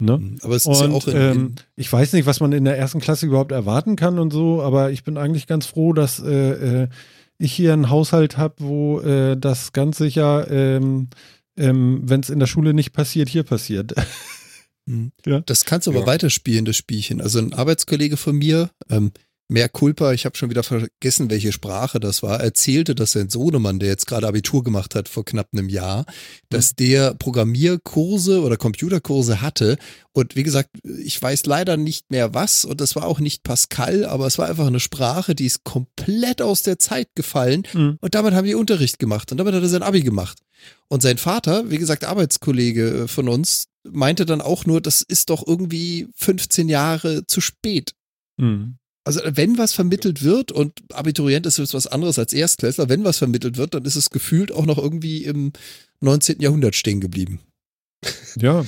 Ne? 0.00 0.36
Aber 0.42 0.54
es 0.54 0.64
ist 0.64 0.80
ja 0.80 0.86
Und 0.86 0.92
auch 0.92 1.08
in, 1.08 1.16
ähm, 1.16 1.54
ich 1.74 1.92
weiß 1.92 2.12
nicht, 2.12 2.26
was 2.26 2.40
man 2.40 2.52
in 2.52 2.64
der 2.64 2.78
ersten 2.78 3.00
Klasse 3.00 3.26
überhaupt 3.26 3.50
erwarten 3.50 3.96
kann 3.96 4.18
und 4.18 4.32
so, 4.32 4.62
aber 4.62 4.92
ich 4.92 5.02
bin 5.02 5.16
eigentlich 5.16 5.46
ganz 5.48 5.66
froh, 5.66 5.92
dass 5.92 6.20
äh, 6.20 6.82
äh, 6.82 6.88
ich 7.38 7.52
hier 7.52 7.72
einen 7.72 7.90
Haushalt 7.90 8.36
habe, 8.36 8.54
wo 8.58 9.00
äh, 9.00 9.36
das 9.36 9.72
ganz 9.72 9.98
sicher, 9.98 10.48
ähm, 10.50 11.08
ähm, 11.56 12.02
wenn 12.04 12.20
es 12.20 12.30
in 12.30 12.38
der 12.38 12.46
Schule 12.46 12.74
nicht 12.74 12.92
passiert, 12.92 13.28
hier 13.28 13.42
passiert. 13.42 13.94
in, 14.88 15.12
ja. 15.26 15.40
das 15.40 15.64
kannst 15.64 15.86
du 15.86 15.90
aber 15.92 16.00
Ja. 16.00 16.06
weiterspielen, 16.06 16.64
das 16.64 16.76
Spielchen. 16.76 17.20
Also 17.20 17.38
ein 17.38 17.52
Arbeitskollege 17.52 18.16
von 18.16 18.36
mir, 18.36 18.70
ähm, 18.90 19.12
mehr 19.50 19.70
Culpa, 19.70 20.12
ich 20.12 20.26
habe 20.26 20.36
schon 20.36 20.50
wieder 20.50 20.62
vergessen, 20.62 21.30
welche 21.30 21.52
Sprache 21.52 22.00
das 22.00 22.22
war, 22.22 22.38
erzählte, 22.40 22.94
dass 22.94 23.12
sein 23.12 23.30
Sohnemann, 23.30 23.78
der 23.78 23.88
jetzt 23.88 24.06
gerade 24.06 24.28
Abitur 24.28 24.62
gemacht 24.62 24.94
hat 24.94 25.08
vor 25.08 25.24
knapp 25.24 25.48
einem 25.54 25.70
Jahr, 25.70 26.04
dass 26.50 26.74
der 26.74 27.14
Programmierkurse 27.62 28.42
oder 28.42 28.56
Computerkurse 28.56 29.40
hatte. 29.40 29.78
Und 30.12 30.36
wie 30.36 30.42
gesagt, 30.42 30.70
ich 30.84 31.20
weiß 31.20 31.46
leider 31.46 31.76
nicht 31.76 32.10
mehr 32.10 32.34
was 32.34 32.64
und 32.64 32.80
das 32.80 32.96
war 32.96 33.06
auch 33.06 33.20
nicht 33.20 33.42
Pascal, 33.42 34.04
aber 34.04 34.26
es 34.26 34.38
war 34.38 34.48
einfach 34.48 34.66
eine 34.66 34.80
Sprache, 34.80 35.34
die 35.34 35.46
ist 35.46 35.64
komplett 35.64 36.42
aus 36.42 36.62
der 36.62 36.78
Zeit 36.78 37.08
gefallen 37.14 37.62
Mhm. 37.72 37.98
und 38.00 38.14
damit 38.14 38.34
haben 38.34 38.44
wir 38.46 38.58
Unterricht 38.58 38.98
gemacht 38.98 39.30
und 39.32 39.38
damit 39.38 39.54
hat 39.54 39.62
er 39.62 39.68
sein 39.68 39.82
Abi 39.82 40.02
gemacht. 40.02 40.38
Und 40.88 41.02
sein 41.02 41.18
Vater, 41.18 41.70
wie 41.70 41.78
gesagt, 41.78 42.04
Arbeitskollege 42.04 43.04
äh, 43.04 43.08
von 43.08 43.28
uns, 43.28 43.66
meinte 43.92 44.26
dann 44.26 44.40
auch 44.40 44.66
nur, 44.66 44.80
das 44.80 45.02
ist 45.02 45.30
doch 45.30 45.46
irgendwie 45.46 46.08
15 46.16 46.68
Jahre 46.68 47.26
zu 47.26 47.40
spät. 47.40 47.92
Mhm. 48.36 48.76
Also 49.04 49.20
wenn 49.24 49.56
was 49.56 49.72
vermittelt 49.72 50.22
wird 50.22 50.52
und 50.52 50.72
Abiturient 50.92 51.46
ist 51.46 51.58
jetzt 51.58 51.72
was 51.72 51.86
anderes 51.86 52.18
als 52.18 52.32
Erstklässler, 52.32 52.88
wenn 52.90 53.04
was 53.04 53.16
vermittelt 53.18 53.56
wird, 53.56 53.72
dann 53.74 53.84
ist 53.86 53.96
es 53.96 54.10
gefühlt 54.10 54.52
auch 54.52 54.66
noch 54.66 54.76
irgendwie 54.76 55.24
im 55.24 55.52
19. 56.00 56.40
Jahrhundert 56.40 56.74
stehen 56.74 57.00
geblieben. 57.00 57.40
Ja. 58.36 58.64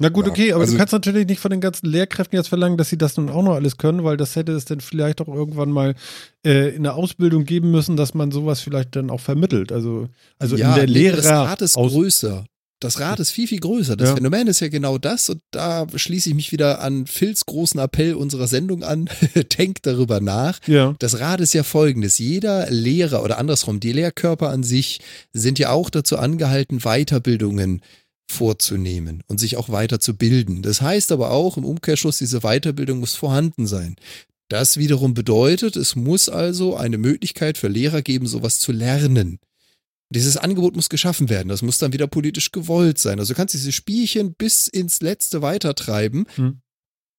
Na 0.00 0.08
gut, 0.08 0.26
Ja, 0.26 0.32
okay, 0.32 0.52
aber 0.52 0.62
also- 0.62 0.72
du 0.72 0.78
kannst 0.78 0.92
natürlich 0.92 1.26
nicht 1.26 1.40
von 1.40 1.50
den 1.52 1.60
ganzen 1.60 1.86
Lehrkräften 1.86 2.36
jetzt 2.36 2.48
verlangen, 2.48 2.76
dass 2.76 2.88
sie 2.90 2.98
das 2.98 3.16
nun 3.16 3.28
auch 3.28 3.42
noch 3.42 3.54
alles 3.54 3.76
können, 3.76 4.02
weil 4.02 4.16
das 4.16 4.34
hätte 4.34 4.52
es 4.52 4.64
dann 4.64 4.80
vielleicht 4.80 5.20
auch 5.20 5.28
irgendwann 5.28 5.70
mal 5.70 5.94
äh, 6.44 6.74
in 6.74 6.82
der 6.82 6.94
Ausbildung 6.96 7.44
geben 7.44 7.70
müssen, 7.70 7.96
dass 7.96 8.12
man 8.12 8.32
sowas 8.32 8.60
vielleicht 8.60 8.96
dann 8.96 9.10
auch 9.10 9.20
vermittelt. 9.20 9.70
Also, 9.70 10.08
also 10.38 10.56
ja, 10.56 10.70
in 10.70 10.74
der 10.76 10.86
Lehrer 10.88 11.16
das 11.16 11.26
Rad 11.26 11.62
ist 11.62 11.74
größer. 11.74 12.44
Das 12.80 13.00
Rad 13.00 13.20
ist 13.20 13.30
viel, 13.30 13.48
viel 13.48 13.60
größer. 13.60 13.96
Das 13.96 14.10
Ja. 14.10 14.14
Phänomen 14.16 14.46
ist 14.46 14.60
ja 14.60 14.68
genau 14.68 14.98
das. 14.98 15.30
Und 15.30 15.40
da 15.50 15.86
schließe 15.94 16.28
ich 16.28 16.34
mich 16.34 16.52
wieder 16.52 16.80
an 16.80 17.06
Phils 17.06 17.46
großen 17.46 17.80
Appell 17.80 18.14
unserer 18.14 18.46
Sendung 18.46 18.82
an. 18.82 19.08
Denkt 19.58 19.86
darüber 19.86 20.20
nach. 20.20 20.58
Ja. 20.66 20.94
Das 20.98 21.18
Rad 21.18 21.40
ist 21.40 21.54
ja 21.54 21.62
folgendes. 21.62 22.18
Jeder 22.18 22.70
Lehrer 22.70 23.22
oder 23.22 23.38
andersrum, 23.38 23.80
die 23.80 23.92
Lehrkörper 23.92 24.50
an 24.50 24.62
sich 24.62 25.00
sind 25.32 25.58
ja 25.58 25.70
auch 25.70 25.88
dazu 25.88 26.18
angehalten, 26.18 26.80
Weiterbildungen 26.80 27.80
vorzunehmen 28.30 29.22
und 29.26 29.38
sich 29.38 29.56
auch 29.56 29.68
weiterzubilden. 29.68 30.62
Das 30.62 30.80
heißt 30.80 31.12
aber 31.12 31.30
auch 31.30 31.56
im 31.56 31.64
Umkehrschluss, 31.64 32.18
diese 32.18 32.40
Weiterbildung 32.40 33.00
muss 33.00 33.14
vorhanden 33.14 33.66
sein. 33.66 33.96
Das 34.48 34.76
wiederum 34.76 35.14
bedeutet, 35.14 35.76
es 35.76 35.96
muss 35.96 36.28
also 36.28 36.76
eine 36.76 36.98
Möglichkeit 36.98 37.56
für 37.56 37.68
Lehrer 37.68 38.02
geben, 38.02 38.26
sowas 38.26 38.58
zu 38.58 38.72
lernen. 38.72 39.38
Dieses 40.10 40.36
Angebot 40.36 40.76
muss 40.76 40.88
geschaffen 40.88 41.28
werden. 41.28 41.48
Das 41.48 41.62
muss 41.62 41.78
dann 41.78 41.92
wieder 41.92 42.06
politisch 42.06 42.52
gewollt 42.52 42.98
sein. 42.98 43.18
Also 43.18 43.32
du 43.32 43.36
kannst 43.36 43.54
diese 43.54 43.72
Spielchen 43.72 44.34
bis 44.34 44.68
ins 44.68 45.00
Letzte 45.00 45.42
weitertreiben. 45.42 46.26
Hm. 46.36 46.60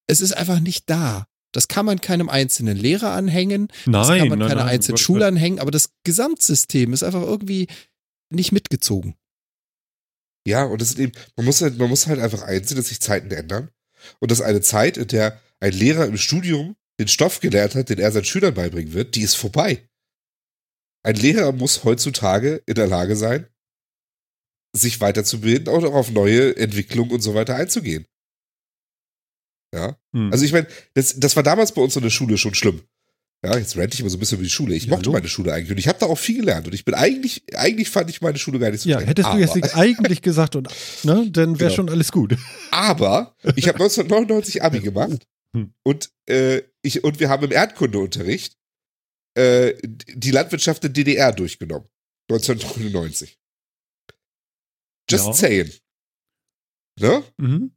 Es 0.07 0.21
ist 0.21 0.33
einfach 0.33 0.59
nicht 0.59 0.89
da. 0.89 1.27
Das 1.51 1.67
kann 1.67 1.85
man 1.85 2.01
keinem 2.01 2.29
einzelnen 2.29 2.77
Lehrer 2.77 3.11
anhängen. 3.11 3.69
Das 3.85 4.07
Nein, 4.07 4.19
kann 4.19 4.29
man 4.29 4.39
nein, 4.39 4.49
keine 4.49 4.61
nein, 4.61 4.69
einzelnen 4.69 4.97
Schule 4.97 5.25
anhängen, 5.25 5.59
aber 5.59 5.71
das 5.71 5.91
Gesamtsystem 6.03 6.91
ist 6.91 7.03
einfach 7.03 7.21
irgendwie 7.21 7.67
nicht 8.29 8.51
mitgezogen. 8.51 9.15
Ja, 10.45 10.65
und 10.65 10.81
es 10.81 10.89
ist 10.89 10.99
eben, 10.99 11.13
man 11.35 11.45
muss 11.45 11.61
halt, 11.61 11.77
man 11.77 11.89
muss 11.89 12.07
halt 12.07 12.19
einfach 12.19 12.43
einsehen, 12.43 12.77
dass 12.77 12.89
sich 12.89 12.99
Zeiten 12.99 13.31
ändern. 13.31 13.69
Und 14.19 14.31
dass 14.31 14.41
eine 14.41 14.61
Zeit, 14.61 14.97
in 14.97 15.07
der 15.07 15.41
ein 15.59 15.71
Lehrer 15.71 16.05
im 16.05 16.17
Studium 16.17 16.75
den 16.99 17.07
Stoff 17.07 17.39
gelernt 17.39 17.73
hat, 17.75 17.89
den 17.89 17.99
er 17.99 18.11
seinen 18.11 18.25
Schülern 18.25 18.53
beibringen 18.53 18.93
wird, 18.93 19.15
die 19.15 19.21
ist 19.21 19.35
vorbei. 19.35 19.87
Ein 21.05 21.15
Lehrer 21.15 21.51
muss 21.51 21.83
heutzutage 21.83 22.63
in 22.65 22.73
der 22.75 22.87
Lage 22.87 23.15
sein, 23.15 23.45
sich 24.75 24.99
weiterzubilden 25.01 25.67
und 25.73 25.85
auch 25.85 25.93
auf 25.93 26.09
neue 26.11 26.55
Entwicklungen 26.57 27.11
und 27.11 27.21
so 27.21 27.35
weiter 27.35 27.55
einzugehen. 27.55 28.05
Ja. 29.73 29.97
Hm. 30.13 30.31
Also 30.31 30.45
ich 30.45 30.51
meine, 30.51 30.67
das, 30.93 31.19
das 31.19 31.35
war 31.35 31.43
damals 31.43 31.73
bei 31.73 31.81
uns 31.81 31.95
in 31.95 32.01
der 32.03 32.09
Schule 32.09 32.37
schon 32.37 32.55
schlimm. 32.55 32.81
Ja, 33.43 33.55
jetzt 33.57 33.77
rente 33.77 33.93
ich 33.93 33.99
immer 33.99 34.09
so 34.09 34.17
ein 34.17 34.19
bisschen 34.19 34.37
über 34.37 34.43
die 34.45 34.49
Schule. 34.49 34.73
Ich 34.73 34.85
Ja, 34.85 34.89
mochte 34.91 35.03
hallo. 35.09 35.13
meine 35.19 35.27
Schule 35.27 35.53
eigentlich 35.53 35.69
und 35.71 35.77
ich 35.77 35.87
habe 35.87 35.99
da 35.99 36.07
auch 36.07 36.17
viel 36.17 36.39
gelernt 36.39 36.65
und 36.65 36.73
ich 36.73 36.85
bin 36.85 36.95
eigentlich, 36.95 37.43
eigentlich 37.55 37.89
fand 37.91 38.09
ich 38.09 38.21
meine 38.21 38.39
Schule 38.39 38.57
gar 38.57 38.71
nicht 38.71 38.81
so 38.81 38.89
ja, 38.89 38.97
schlecht. 38.97 39.09
hättest 39.09 39.29
du 39.31 39.37
jetzt 39.37 39.75
eigentlich 39.77 40.23
gesagt 40.23 40.55
und, 40.55 40.69
ne, 41.03 41.29
dann 41.29 41.59
wäre 41.59 41.69
Genau. 41.69 41.75
schon 41.75 41.89
alles 41.89 42.11
gut. 42.11 42.35
Aber 42.71 43.35
ich 43.55 43.67
habe 43.67 43.77
1999 43.83 44.63
Abi 44.63 44.79
gemacht 44.79 45.27
Hm. 45.53 45.73
und, 45.83 46.09
äh, 46.27 46.63
ich, 46.81 47.03
und 47.03 47.19
wir 47.19 47.29
haben 47.29 47.43
im 47.45 47.51
Erdkundeunterricht 47.51 48.57
äh, 49.35 49.75
die 49.83 50.31
Landwirtschaft 50.31 50.83
der 50.83 50.89
DDR 50.89 51.31
durchgenommen. 51.31 51.87
1999. 52.31 53.37
Just 55.09 55.25
Ja. 55.27 55.33
saying. 55.33 55.71
Ne? 56.99 57.23
Mhm. 57.37 57.71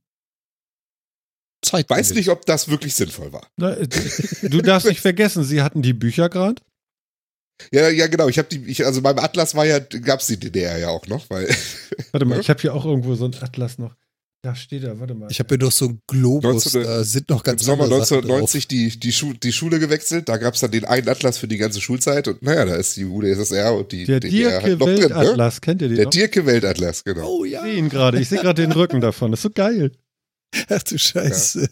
Zeit. 1.62 1.90
Weiß 1.90 2.14
nicht, 2.14 2.28
ob 2.30 2.46
das 2.46 2.68
wirklich 2.68 2.94
sinnvoll 2.94 3.32
war. 3.32 3.50
Na, 3.56 3.74
äh, 3.76 3.86
du 4.48 4.62
darfst 4.62 4.88
nicht 4.88 5.00
vergessen, 5.00 5.44
sie 5.44 5.60
hatten 5.60 5.82
die 5.82 5.92
Bücher 5.92 6.28
gerade. 6.28 6.62
Ja, 7.72 7.88
ja, 7.88 8.06
genau. 8.06 8.28
Ich 8.28 8.38
habe 8.38 8.48
die, 8.48 8.64
ich, 8.66 8.86
also 8.86 9.02
beim 9.02 9.18
Atlas 9.18 9.56
war 9.56 9.66
ja, 9.66 9.80
gab's 9.80 10.28
die 10.28 10.38
DDR 10.38 10.78
ja 10.78 10.88
auch 10.90 11.06
noch, 11.08 11.28
weil 11.28 11.48
Warte 12.12 12.24
mal, 12.24 12.36
Ja. 12.36 12.40
ich 12.42 12.48
habe 12.50 12.60
hier 12.60 12.72
auch 12.74 12.84
irgendwo 12.84 13.16
so 13.16 13.24
ein 13.24 13.34
Atlas 13.34 13.78
noch. 13.78 13.96
Da 14.42 14.54
steht 14.54 14.84
er, 14.84 15.00
warte 15.00 15.14
mal. 15.14 15.28
Ich 15.30 15.40
habe 15.40 15.48
hier 15.48 15.58
doch 15.58 15.72
so 15.72 15.86
einen 15.86 16.00
Globus, 16.06 16.72
19 16.72 16.82
da 16.84 17.02
sind 17.02 17.28
noch 17.28 17.38
im 17.38 17.42
ganz 17.42 17.64
Sommer 17.64 17.88
Sachen 17.88 17.98
drauf. 17.98 18.02
1990 18.02 18.68
die, 18.68 19.00
die, 19.00 19.12
Schu 19.12 19.32
die 19.32 19.52
Schule 19.52 19.80
gewechselt. 19.80 20.28
Da 20.28 20.36
gab's 20.36 20.60
dann 20.60 20.70
den 20.70 20.84
einen 20.84 21.08
Atlas 21.08 21.38
für 21.38 21.48
die 21.48 21.56
ganze 21.56 21.80
Schulzeit 21.80 22.28
und 22.28 22.40
naja, 22.42 22.64
da 22.64 22.76
ist 22.76 22.96
die 22.96 23.04
UdSSR 23.04 23.74
und 23.74 23.90
die 23.90 24.04
der 24.04 24.20
DDR 24.20 24.60
Dirke 24.60 24.62
halt. 24.62 24.78
Ne? 24.78 24.86
Weltatlas, 24.86 25.60
kennt 25.60 25.82
ihr 25.82 25.88
den 25.88 25.96
Der 25.96 26.04
noch? 26.04 26.10
Dirke 26.12 26.46
Weltatlas, 26.46 27.02
genau. 27.02 27.26
Oh 27.28 27.44
Ich 27.44 27.52
ja. 27.52 27.62
sehe 27.62 27.74
ihn 27.74 27.88
gerade, 27.88 28.20
ich 28.20 28.28
sehe 28.28 28.40
gerade 28.40 28.62
den 28.62 28.70
Rücken 28.72 29.00
davon. 29.00 29.32
Das 29.32 29.40
ist 29.40 29.42
so 29.42 29.50
geil. 29.50 29.90
Ach 30.68 30.82
du 30.84 30.98
Scheiße. 30.98 31.68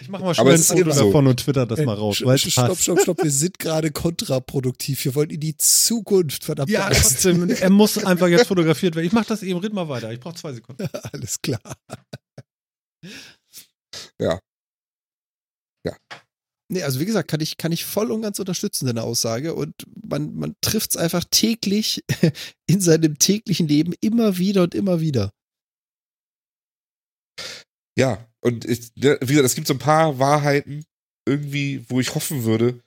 Ich 0.00 0.08
mache 0.08 0.22
mal 0.24 0.34
schnell 0.34 0.54
ein 0.54 0.58
Foto 0.60 0.92
so. 0.92 1.04
davon 1.06 1.26
und 1.26 1.40
twitter 1.40 1.66
das 1.66 1.78
mal 1.80 1.94
Ey, 1.94 1.98
raus, 2.00 2.16
sch- 2.18 2.50
Stopp, 2.50 2.68
passt. 2.68 2.82
stopp, 2.82 3.00
stopp. 3.00 3.22
Wir 3.22 3.30
sind 3.30 3.58
gerade 3.58 3.90
kontraproduktiv. 3.90 5.04
Wir 5.04 5.14
wollen 5.14 5.30
in 5.30 5.40
die 5.40 5.56
Zukunft, 5.56 6.44
verdammt. 6.44 6.70
Ja, 6.70 6.88
trotzdem, 6.90 7.48
er 7.50 7.70
muss 7.70 7.98
einfach 8.04 8.28
jetzt 8.28 8.46
fotografiert 8.46 8.94
werden. 8.94 9.06
Ich 9.06 9.12
mache 9.12 9.26
das 9.28 9.42
eben, 9.42 9.58
red 9.60 9.72
mal 9.72 9.88
weiter. 9.88 10.12
Ich 10.12 10.20
brauche 10.20 10.34
zwei 10.36 10.52
Sekunden. 10.52 10.88
Alles 11.12 11.40
klar. 11.42 11.60
Ja. 14.20 14.38
Ja. 15.86 15.96
Nee, 16.72 16.82
also 16.84 17.00
wie 17.00 17.04
gesagt, 17.06 17.28
kann 17.28 17.40
ich, 17.40 17.56
kann 17.56 17.72
ich 17.72 17.84
voll 17.84 18.12
und 18.12 18.22
ganz 18.22 18.38
unterstützen, 18.38 18.86
deine 18.86 19.02
Aussage. 19.02 19.54
Und 19.54 19.74
man, 20.08 20.34
man 20.36 20.54
trifft 20.60 20.90
es 20.90 20.96
einfach 20.96 21.24
täglich 21.28 22.04
in 22.68 22.80
seinem 22.80 23.18
täglichen 23.18 23.66
Leben 23.66 23.92
immer 24.00 24.38
wieder 24.38 24.62
und 24.62 24.74
immer 24.74 25.00
wieder. 25.00 25.32
Ja, 28.00 28.26
und 28.40 28.64
ich, 28.64 28.92
ne, 28.96 29.18
wie 29.20 29.34
gesagt, 29.34 29.44
es 29.44 29.54
gibt 29.54 29.66
so 29.66 29.74
ein 29.74 29.78
paar 29.78 30.18
Wahrheiten 30.18 30.86
irgendwie, 31.26 31.84
wo 31.88 32.00
ich 32.00 32.14
hoffen 32.14 32.44
würde, 32.44 32.82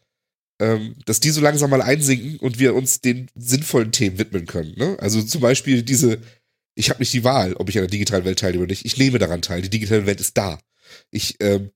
ähm, 0.59 0.95
dass 1.05 1.19
die 1.19 1.29
so 1.29 1.39
langsam 1.39 1.69
mal 1.69 1.83
einsinken 1.83 2.39
und 2.39 2.57
wir 2.57 2.73
uns 2.73 2.99
den 2.99 3.29
sinnvollen 3.35 3.91
Themen 3.91 4.17
widmen 4.17 4.47
können. 4.47 4.73
Ne? 4.75 4.97
Also 4.99 5.21
zum 5.21 5.39
Beispiel 5.39 5.83
diese, 5.83 6.19
ich 6.73 6.89
habe 6.89 6.99
nicht 6.99 7.13
die 7.13 7.23
Wahl, 7.23 7.53
ob 7.53 7.69
ich 7.69 7.77
an 7.77 7.83
der 7.83 7.91
digitalen 7.91 8.25
Welt 8.25 8.39
teilnehme 8.39 8.63
oder 8.63 8.71
nicht. 8.71 8.85
Ich 8.85 8.97
nehme 8.97 9.19
daran 9.19 9.43
teil. 9.43 9.61
Die 9.61 9.69
digitale 9.69 10.07
Welt 10.07 10.19
ist 10.19 10.35
da. 10.35 10.57
Ich, 11.11 11.35
ähm, 11.41 11.69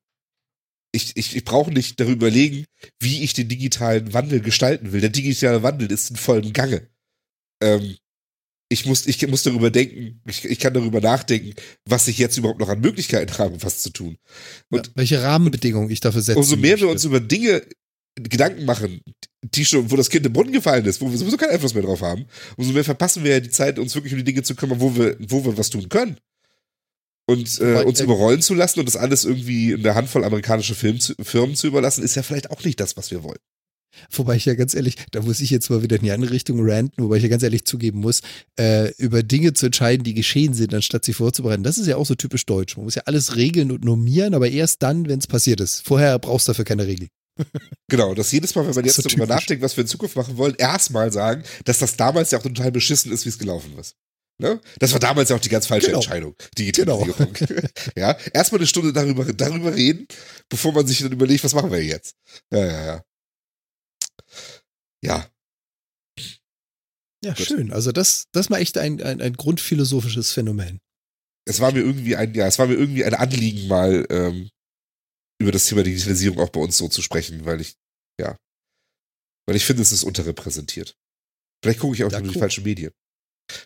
ich, 0.92 1.16
ich, 1.16 1.36
ich 1.36 1.46
brauche 1.46 1.72
nicht 1.72 2.00
darüber 2.00 2.28
überlegen, 2.28 2.66
wie 3.00 3.24
ich 3.24 3.34
den 3.34 3.50
digitalen 3.50 4.14
Wandel 4.14 4.42
gestalten 4.42 4.94
will. 4.94 5.02
Der 5.02 5.12
digitale 5.12 5.62
Wandel 5.62 5.92
ist 5.92 6.10
in 6.10 6.16
vollem 6.16 6.54
Gange. 6.54 6.90
Ähm, 7.62 7.98
ich 8.70 8.86
muss, 8.86 9.08
ich 9.08 9.26
muss 9.28 9.44
darüber 9.44 9.70
denken, 9.72 10.22
ich, 10.26 10.44
ich 10.44 10.60
kann 10.60 10.74
darüber 10.74 11.00
nachdenken, 11.00 11.54
was 11.86 12.08
ich 12.08 12.18
jetzt 12.18 12.38
überhaupt 12.38 12.60
noch 12.60 12.70
an 12.70 12.82
Möglichkeiten 12.82 13.38
habe, 13.38 13.62
was 13.64 13.82
zu 13.82 13.92
tun. 13.92 14.18
Und 14.70 14.88
ja, 14.88 14.94
welche 14.96 15.22
Rahmenbedingungen 15.22 15.90
ich 15.90 16.02
dafür 16.02 16.22
setze. 16.22 16.40
umso 16.40 16.58
mehr 16.58 16.80
wir 16.80 16.90
uns 16.90 17.04
über 17.06 17.20
Dinge 17.20 17.64
Gedanken 18.16 18.66
machen, 18.66 19.02
die 19.44 19.64
schon, 19.64 19.92
wo 19.92 19.96
das 19.96 20.10
Kind 20.10 20.26
im 20.26 20.34
Brunnen 20.34 20.52
gefallen 20.52 20.86
ist, 20.86 21.02
wo 21.02 21.10
wir 21.10 21.18
sowieso 21.18 21.38
keinen 21.38 21.52
Einfluss 21.52 21.76
mehr 21.76 21.84
drauf 21.84 22.02
haben, 22.02 22.26
umso 22.58 22.74
mehr 22.74 22.84
verpassen 22.84 23.24
wir 23.24 23.32
ja 23.32 23.40
die 23.40 23.50
Zeit, 23.50 23.78
uns 23.78 23.94
wirklich 23.96 24.14
um 24.14 24.18
die 24.18 24.26
Dinge 24.26 24.44
zu 24.44 24.56
kümmern, 24.56 24.80
wo 24.80 24.96
wir, 24.96 25.16
wo 25.20 25.46
wir 25.46 25.58
was 25.58 25.70
tun 25.70 25.88
können. 25.88 26.18
Und 27.30 27.60
äh, 27.60 27.84
uns 27.84 28.00
äh, 28.00 28.04
überrollen 28.04 28.42
zu 28.42 28.54
lassen 28.54 28.80
und 28.80 28.88
das 28.88 28.96
alles 28.96 29.26
irgendwie 29.26 29.74
in 29.74 29.84
der 29.84 29.96
Handvoll 29.96 30.24
amerikanischer 30.24 30.76
zu, 30.98 31.14
Firmen 31.22 31.56
zu 31.56 31.68
überlassen, 31.68 32.04
ist 32.04 32.16
ja 32.16 32.24
vielleicht 32.24 32.52
auch 32.52 32.64
nicht 32.64 32.80
das, 32.80 32.98
was 32.98 33.12
wir 33.12 33.24
wollen. 33.24 33.40
Wobei 34.12 34.36
ich 34.36 34.46
ja 34.46 34.56
ganz 34.56 34.74
ehrlich, 34.74 34.96
da 35.12 35.22
muss 35.22 35.40
ich 35.40 35.50
jetzt 35.50 35.70
mal 35.70 35.84
wieder 35.84 35.98
in 35.98 36.04
die 36.04 36.12
andere 36.12 36.32
Richtung 36.32 36.60
ranten, 36.62 37.04
wobei 37.04 37.18
ich 37.18 37.24
ja 37.24 37.30
ganz 37.30 37.44
ehrlich 37.44 37.66
zugeben 37.66 38.00
muss, 38.00 38.22
äh, 38.60 38.92
über 38.98 39.24
Dinge 39.24 39.54
zu 39.54 39.68
entscheiden, 39.68 40.04
die 40.04 40.14
geschehen 40.14 40.54
sind, 40.54 40.74
anstatt 40.74 41.06
sie 41.06 41.14
vorzubereiten. 41.14 41.64
Das 41.64 41.78
ist 41.78 41.88
ja 41.88 41.98
auch 41.98 42.06
so 42.06 42.16
typisch 42.16 42.46
deutsch. 42.46 42.78
Man 42.78 42.86
muss 42.86 42.96
ja 42.96 43.04
alles 43.06 43.36
regeln 43.36 43.72
und 43.72 43.84
normieren, 43.84 44.34
aber 44.34 44.50
erst 44.50 44.84
dann, 44.84 45.08
wenn 45.08 45.20
es 45.20 45.28
passiert 45.28 45.62
ist. 45.62 45.82
Vorher 45.86 46.18
brauchst 46.20 46.48
du 46.48 46.52
dafür 46.52 46.66
keine 46.66 46.88
Regel. 46.88 47.08
Genau, 47.90 48.14
dass 48.14 48.32
jedes 48.34 48.54
Mal, 48.56 48.68
wenn 48.68 48.76
man 48.76 48.84
jetzt 48.84 48.96
so 48.96 49.02
darüber 49.02 49.28
nachdenkt, 49.28 49.64
was 49.64 49.78
wir 49.78 49.84
in 49.84 49.88
Zukunft 49.88 50.18
machen 50.18 50.36
wollen, 50.38 50.56
erstmal 50.58 51.12
sagen, 51.14 51.44
dass 51.64 51.80
das 51.80 51.96
damals 51.96 52.32
ja 52.32 52.40
auch 52.40 52.44
total 52.44 52.72
beschissen 52.72 53.14
ist, 53.14 53.24
wie 53.26 53.30
es 53.30 53.38
gelaufen 53.40 53.78
ist. 53.80 53.96
Ne? 54.40 54.60
Das 54.80 54.94
war 54.94 55.00
damals 55.00 55.30
ja 55.30 55.36
auch 55.36 55.40
die 55.40 55.50
ganz 55.50 55.66
falsche 55.66 55.88
Genau. 55.88 56.00
Entscheidung. 56.00 56.36
Digitalisierung. 56.58 57.34
ja, 57.96 58.18
erstmal 58.34 58.60
eine 58.60 58.68
Stunde 58.68 58.94
darüber, 58.94 59.26
darüber 59.34 59.74
reden, 59.74 60.08
bevor 60.50 60.74
man 60.74 60.86
sich 60.86 61.00
dann 61.00 61.12
überlegt, 61.12 61.44
was 61.44 61.56
machen 61.56 61.72
wir 61.72 61.84
jetzt. 61.84 62.16
Ja, 62.52 62.66
ja, 62.66 62.86
ja. 62.86 63.04
Ja, 65.04 65.30
Ja, 67.24 67.34
Gut. 67.34 67.48
schön. 67.48 67.72
Also 67.72 67.92
das, 67.92 68.26
das 68.32 68.50
war 68.50 68.60
echt 68.60 68.78
ein, 68.78 69.02
ein, 69.02 69.22
ein 69.22 69.34
grundphilosophisches 69.34 70.32
Phänomen. 70.32 70.80
es 71.50 71.60
war 71.60 71.72
mir 71.72 71.80
irgendwie 71.80 72.16
ein, 72.16 72.34
ja, 72.34 72.46
es 72.48 72.60
war 72.60 72.68
mir 72.68 72.76
irgendwie 72.76 73.04
ein 73.06 73.14
Anliegen, 73.16 73.68
mal 73.68 74.06
ähm, 74.10 74.50
über 75.42 75.52
das 75.52 75.66
Thema 75.66 75.84
Digitalisierung 75.84 76.40
auch 76.40 76.50
bei 76.50 76.60
uns 76.60 76.78
so 76.78 76.88
zu 76.88 77.02
sprechen, 77.02 77.46
weil 77.46 77.62
ich, 77.62 77.76
ja, 78.20 78.38
weil 79.48 79.56
ich 79.56 79.66
finde, 79.66 79.82
es 79.82 79.92
ist 79.92 80.04
unterrepräsentiert. 80.04 80.96
Vielleicht 81.64 81.80
gucke 81.80 81.96
ich 81.96 82.04
auch 82.04 82.12
Ja, 82.12 82.20
nur 82.20 82.32
die 82.34 82.40
falschen 82.40 82.64
Medien. 82.64 82.92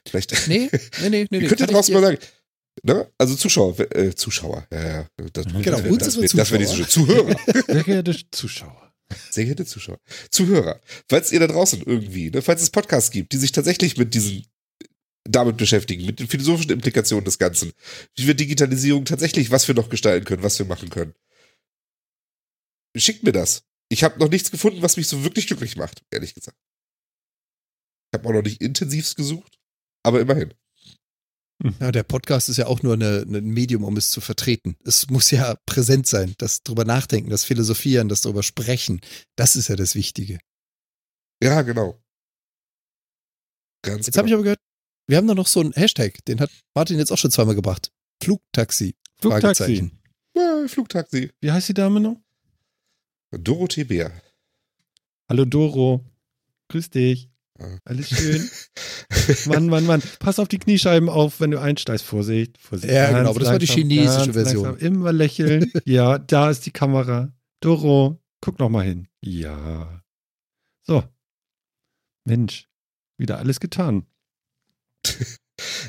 Vielleicht. 0.08 0.48
Nee, 0.48 0.70
nee, 1.02 1.10
nee, 1.10 1.28
nee. 1.30 1.40
Ihr 1.40 1.48
könnt 1.50 1.62
ich 1.62 1.68
draußen 1.68 1.94
mal 1.94 2.02
sagen, 2.02 2.20
ne? 2.84 3.12
Also 3.18 3.36
Zuschauer, 3.36 3.78
äh, 3.96 4.14
Zuschauer, 4.16 4.66
ja, 4.72 4.88
ja. 4.88 5.08
Das, 5.34 5.46
Genau, 5.46 5.62
das, 5.82 5.82
uns 5.86 5.98
das, 5.98 6.16
ist 6.16 6.24
das, 6.24 6.34
man 6.34 6.38
das 6.38 6.52
wäre 6.52 6.62
nicht 6.62 6.76
so. 6.76 6.84
Zuhörer. 6.86 7.40
Sehr 7.68 7.84
geehrte 7.84 8.16
Zuschauer. 8.32 8.91
Sehr 9.30 9.46
geehrte 9.46 9.66
Zuschauer. 9.66 10.00
Zuhörer. 10.30 10.82
Falls 11.10 11.32
ihr 11.32 11.40
da 11.40 11.48
draußen 11.48 11.82
irgendwie, 11.84 12.32
ne, 12.32 12.42
falls 12.42 12.62
es 12.62 12.70
Podcasts 12.70 13.12
gibt, 13.12 13.34
die 13.34 13.38
sich 13.38 13.52
tatsächlich 13.52 13.98
mit 13.98 14.14
diesen, 14.14 14.46
damit 15.24 15.58
beschäftigen, 15.58 16.06
mit 16.06 16.20
den 16.20 16.28
philosophischen 16.28 16.72
Implikationen 16.72 17.26
des 17.26 17.38
Ganzen, 17.38 17.74
wie 18.16 18.28
wir 18.28 18.34
Digitalisierung 18.34 19.06
tatsächlich, 19.06 19.52
was 19.52 19.68
wir 19.68 19.76
noch 19.76 19.90
gestalten 19.90 20.26
können, 20.26 20.44
was 20.44 20.60
wir 20.60 20.66
machen 20.66 20.90
können. 20.90 21.14
Schickt 22.96 23.24
mir 23.24 23.32
das. 23.32 23.64
Ich 23.90 24.04
habe 24.04 24.20
noch 24.20 24.30
nichts 24.30 24.52
gefunden, 24.52 24.82
was 24.82 24.98
mich 24.98 25.08
so 25.08 25.24
wirklich 25.24 25.48
glücklich 25.48 25.76
macht, 25.76 26.04
ehrlich 26.12 26.34
gesagt. 26.34 26.58
Ich 28.12 28.18
habe 28.20 28.28
auch 28.28 28.34
noch 28.34 28.44
nicht 28.44 28.62
intensivst 28.62 29.16
gesucht, 29.16 29.60
aber 30.04 30.20
immerhin. 30.20 30.54
Ja, 31.80 31.92
der 31.92 32.04
Podcast 32.04 32.50
ist 32.50 32.58
ja 32.58 32.68
auch 32.68 32.82
nur 32.82 32.94
eine, 32.94 33.26
ein 33.28 33.50
Medium, 33.50 33.84
um 33.84 33.96
es 33.98 34.10
zu 34.10 34.20
vertreten. 34.22 34.78
Es 34.84 35.10
muss 35.10 35.30
ja 35.32 35.56
präsent 35.66 36.08
sein, 36.08 36.34
das 36.38 36.64
drüber 36.64 36.86
nachdenken, 36.86 37.30
das 37.30 37.44
Philosophieren, 37.44 38.10
das 38.10 38.22
drüber 38.22 38.42
sprechen. 38.44 39.02
Das 39.36 39.56
ist 39.56 39.68
ja 39.68 39.76
das 39.76 39.96
Wichtige. 39.96 40.40
Ja, 41.44 41.62
genau. 41.62 42.02
Ganz 43.84 44.08
Jetzt 44.08 44.18
habe 44.18 44.28
ich 44.28 44.32
genau. 44.32 44.40
aber 44.40 44.44
gehört, 44.44 44.60
Wir 45.08 45.18
haben 45.18 45.28
da 45.28 45.36
noch 45.36 45.48
so 45.48 45.60
einen 45.60 45.74
Hashtag, 45.74 46.24
den 46.26 46.40
hat 46.40 46.52
Martin 46.74 46.98
jetzt 46.98 47.12
auch 47.12 47.18
schon 47.18 47.32
zweimal 47.32 47.56
gebracht. 47.56 47.92
Flugtaxi. 48.24 48.96
Flugtaxi. 49.20 49.92
Ja, 50.36 50.66
Flugtaxi. 50.68 51.32
Wie 51.42 51.52
heißt 51.52 51.70
die 51.70 51.74
Dame 51.74 52.00
noch? 52.00 52.18
Dorothee 53.32 53.84
Bär. 53.84 54.12
Hallo 55.30 55.46
Doro. 55.46 56.06
Grüß 56.70 56.90
dich. 56.90 57.31
Alles 57.86 58.10
schön. 58.10 58.50
Mann, 59.46 59.68
Mann, 59.68 59.86
Mann. 59.86 60.02
Pass 60.20 60.40
auf 60.40 60.48
die 60.48 60.60
Kniescheiben 60.60 61.10
auf, 61.10 61.40
wenn 61.40 61.52
du 61.52 61.60
einsteigst. 61.60 62.06
Vorsicht, 62.06 62.58
Vorsicht. 62.58 62.92
Ja, 62.92 63.06
Ganz 63.06 63.18
genau, 63.18 63.30
aber 63.32 63.40
das 63.40 63.50
war 63.50 63.60
die 63.60 63.66
chinesische 63.68 64.34
Version. 64.34 64.64
Langsam. 64.66 64.88
Immer 64.88 65.14
lächeln. 65.14 65.72
Ja, 65.86 66.18
da 66.18 66.50
ist 66.50 66.66
die 66.66 66.72
Kamera. 66.72 67.34
Doro, 67.60 68.22
guck 68.42 68.60
noch 68.60 68.70
mal 68.70 68.86
hin. 68.86 69.08
Ja. 69.22 70.04
So. 70.84 71.04
Mensch, 72.26 72.68
wieder 73.18 73.38
alles 73.38 73.60
getan. 73.60 74.06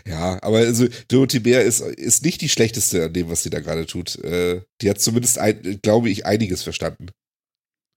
Ja, 0.07 0.43
aber 0.43 0.59
also 0.59 0.87
Dorothee 1.09 1.39
Bär 1.41 1.63
ist, 1.63 1.81
ist 1.81 2.25
nicht 2.25 2.41
die 2.41 2.49
schlechteste 2.49 3.07
an 3.07 3.13
dem, 3.13 3.29
was 3.31 3.43
sie 3.43 3.51
da 3.51 3.61
gerade 3.61 3.87
tut. 3.87 4.17
Äh, 4.17 4.63
die 4.81 4.91
hat 4.91 5.01
zumindest, 5.01 5.39
ein, 5.39 5.81
glaube 5.83 6.11
ich, 6.11 6.27
einiges 6.27 6.63
verstanden. 6.63 7.09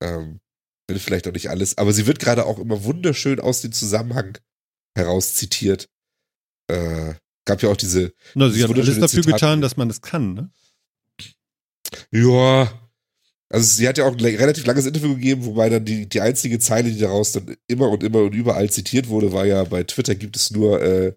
Ähm, 0.02 0.40
wenn 0.86 0.98
vielleicht 0.98 1.26
auch 1.26 1.32
nicht 1.32 1.50
alles, 1.50 1.78
aber 1.78 1.92
sie 1.92 2.06
wird 2.06 2.18
gerade 2.18 2.46
auch 2.46 2.58
immer 2.58 2.84
wunderschön 2.84 3.40
aus 3.40 3.60
dem 3.60 3.72
Zusammenhang 3.72 4.38
heraus 4.94 5.34
zitiert. 5.34 5.88
Äh, 6.68 7.14
gab 7.44 7.62
ja 7.62 7.68
auch 7.68 7.76
diese, 7.76 8.12
Na, 8.34 8.48
sie 8.50 8.62
hat 8.62 8.70
alles 8.70 8.98
dafür 8.98 9.22
Zitat. 9.22 9.40
getan, 9.40 9.60
dass 9.60 9.76
man 9.76 9.88
das 9.88 10.00
kann, 10.00 10.34
ne? 10.34 10.50
ja, 12.10 12.70
also 13.48 13.66
sie 13.66 13.86
hat 13.86 13.98
ja 13.98 14.04
auch 14.04 14.12
ein 14.12 14.20
relativ 14.20 14.66
langes 14.66 14.86
Interview 14.86 15.14
gegeben, 15.14 15.44
wobei 15.44 15.68
dann 15.68 15.84
die, 15.84 16.08
die 16.08 16.20
einzige 16.20 16.58
Zeile, 16.58 16.90
die 16.90 16.98
daraus 16.98 17.32
dann 17.32 17.56
immer 17.68 17.88
und 17.90 18.02
immer 18.02 18.22
und 18.22 18.34
überall 18.34 18.68
zitiert 18.70 19.08
wurde, 19.08 19.32
war 19.32 19.46
ja, 19.46 19.62
bei 19.64 19.84
Twitter 19.84 20.16
gibt 20.16 20.36
es 20.36 20.50
nur, 20.50 20.82
äh, 20.82 21.14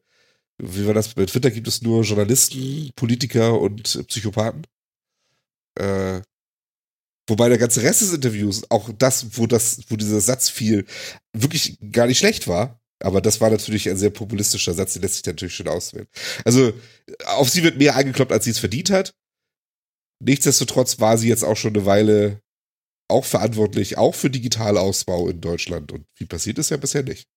wie 0.60 0.86
war 0.86 0.94
das, 0.94 1.16
bei 1.16 1.26
Twitter 1.26 1.50
gibt 1.50 1.68
es 1.68 1.82
nur 1.82 2.04
Journalisten, 2.04 2.92
Politiker 2.96 3.60
und 3.60 4.08
Psychopathen. 4.08 4.68
Äh, 5.76 6.22
wobei 7.30 7.50
der 7.50 7.58
ganze 7.58 7.82
Rest 7.84 8.02
des 8.02 8.14
Interviews, 8.14 8.64
auch 8.70 8.90
das, 8.98 9.38
wo 9.38 9.48
das, 9.48 9.82
wo 9.90 9.96
dieser 9.96 10.20
Satz 10.22 10.50
fiel, 10.50 10.86
wirklich 11.34 11.78
gar 11.92 12.08
nicht 12.08 12.18
schlecht 12.20 12.48
war. 12.48 12.80
Aber 13.02 13.22
das 13.22 13.40
war 13.40 13.50
natürlich 13.50 13.90
ein 13.90 13.96
sehr 13.98 14.10
populistischer 14.10 14.74
Satz, 14.74 14.94
den 14.94 15.02
lässt 15.04 15.16
sich 15.16 15.26
natürlich 15.26 15.56
schön 15.56 15.70
auswählen. 15.70 16.08
Also, 16.44 16.74
auf 17.28 17.50
sie 17.50 17.64
wird 17.64 17.78
mehr 17.78 17.96
eingekloppt, 17.96 18.32
als 18.34 18.44
sie 18.44 18.52
es 18.52 18.60
verdient 18.60 18.90
hat. 18.90 19.14
Nichtsdestotrotz 20.22 21.00
war 21.00 21.18
sie 21.18 21.30
jetzt 21.30 21.44
auch 21.44 21.56
schon 21.56 21.76
eine 21.76 21.86
Weile 21.86 22.42
auch 23.10 23.26
verantwortlich, 23.26 23.98
auch 23.98 24.14
für 24.16 24.30
Digitalausbau 24.30 25.30
in 25.30 25.42
Deutschland. 25.42 25.92
Und 25.92 26.06
wie 26.18 26.26
passiert 26.26 26.60
ist 26.60 26.70
ja 26.70 26.78
bisher 26.78 27.04
nicht. 27.04 27.28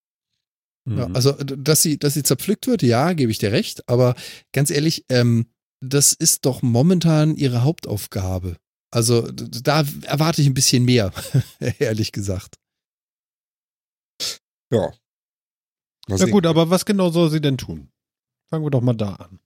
Ja, 0.89 1.09
Mhm. 1.09 1.14
also, 1.14 1.31
d- 1.32 1.55
dass 1.59 1.81
sie, 1.81 1.97
dass 1.98 2.14
sie 2.14 2.24
zerpflückt 2.24 2.66
wird, 2.66 2.82
ja, 2.82 3.12
gebe 3.12 3.31
ich 3.31 3.39
dir 3.39 3.52
recht. 3.52 3.89
Aber 3.89 4.16
ganz 4.52 4.70
ehrlich, 4.70 5.05
ähm, 5.10 5.47
das 5.81 6.12
ist 6.12 6.44
doch 6.44 6.60
momentan 6.62 7.36
ihre 7.36 7.62
Hauptaufgabe. 7.62 8.56
Also, 8.93 9.23
da 9.32 9.85
erwarte 10.02 10.43
ich 10.43 10.47
ein 10.47 10.55
bisschen 10.55 10.85
mehr, 10.85 11.12
ehrlich 11.78 12.12
gesagt. 12.12 12.56
Ja. 14.70 14.93
Mal 16.09 16.19
Na 16.19 16.27
gut, 16.27 16.47
aber 16.47 16.70
was 16.70 16.85
genau 16.85 17.10
soll 17.10 17.31
sie 17.31 17.40
denn 17.40 17.59
tun? 17.59 17.90
Fangen 18.51 18.64
wir 18.64 18.70
doch 18.70 18.81
mal 18.82 18.94
da 18.94 19.14
an. 19.14 19.39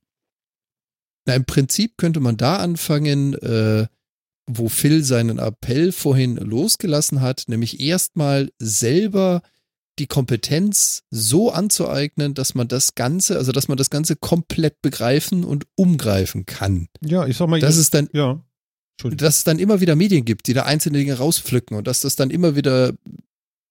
Na, 1.26 1.34
im 1.34 1.44
Prinzip 1.44 1.96
könnte 1.96 2.20
man 2.20 2.36
da 2.36 2.56
anfangen, 2.56 3.34
äh, 3.34 3.86
wo 4.48 4.68
Phil 4.68 5.02
seinen 5.04 5.38
Appell 5.38 5.90
vorhin 5.92 6.36
losgelassen 6.36 7.20
hat, 7.20 7.44
nämlich 7.48 7.80
erstmal 7.80 8.50
selber 8.60 9.42
die 9.98 10.06
Kompetenz 10.06 11.02
so 11.10 11.50
anzueignen, 11.50 12.34
dass 12.34 12.54
man 12.54 12.68
das 12.68 12.94
Ganze, 12.94 13.36
also 13.38 13.50
dass 13.50 13.66
man 13.68 13.76
das 13.78 13.90
Ganze 13.90 14.14
komplett 14.14 14.82
begreifen 14.82 15.42
und 15.42 15.66
umgreifen 15.74 16.46
kann. 16.46 16.88
Ja, 17.02 17.26
ich 17.26 17.36
sag 17.36 17.48
mal, 17.48 17.58
Dass 17.60 17.74
jetzt- 17.76 17.82
es 17.84 17.90
dann, 17.90 18.08
ja. 18.12 18.44
Dass 19.02 19.38
es 19.38 19.44
dann 19.44 19.58
immer 19.58 19.80
wieder 19.80 19.96
Medien 19.96 20.24
gibt, 20.24 20.46
die 20.46 20.54
da 20.54 20.62
einzelne 20.62 20.98
Dinge 20.98 21.18
rauspflücken 21.18 21.76
und 21.76 21.86
dass 21.86 22.00
das 22.00 22.16
dann 22.16 22.30
immer 22.30 22.56
wieder 22.56 22.94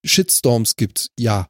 Shitstorms 0.05 0.75
gibt. 0.75 1.09
Ja, 1.19 1.47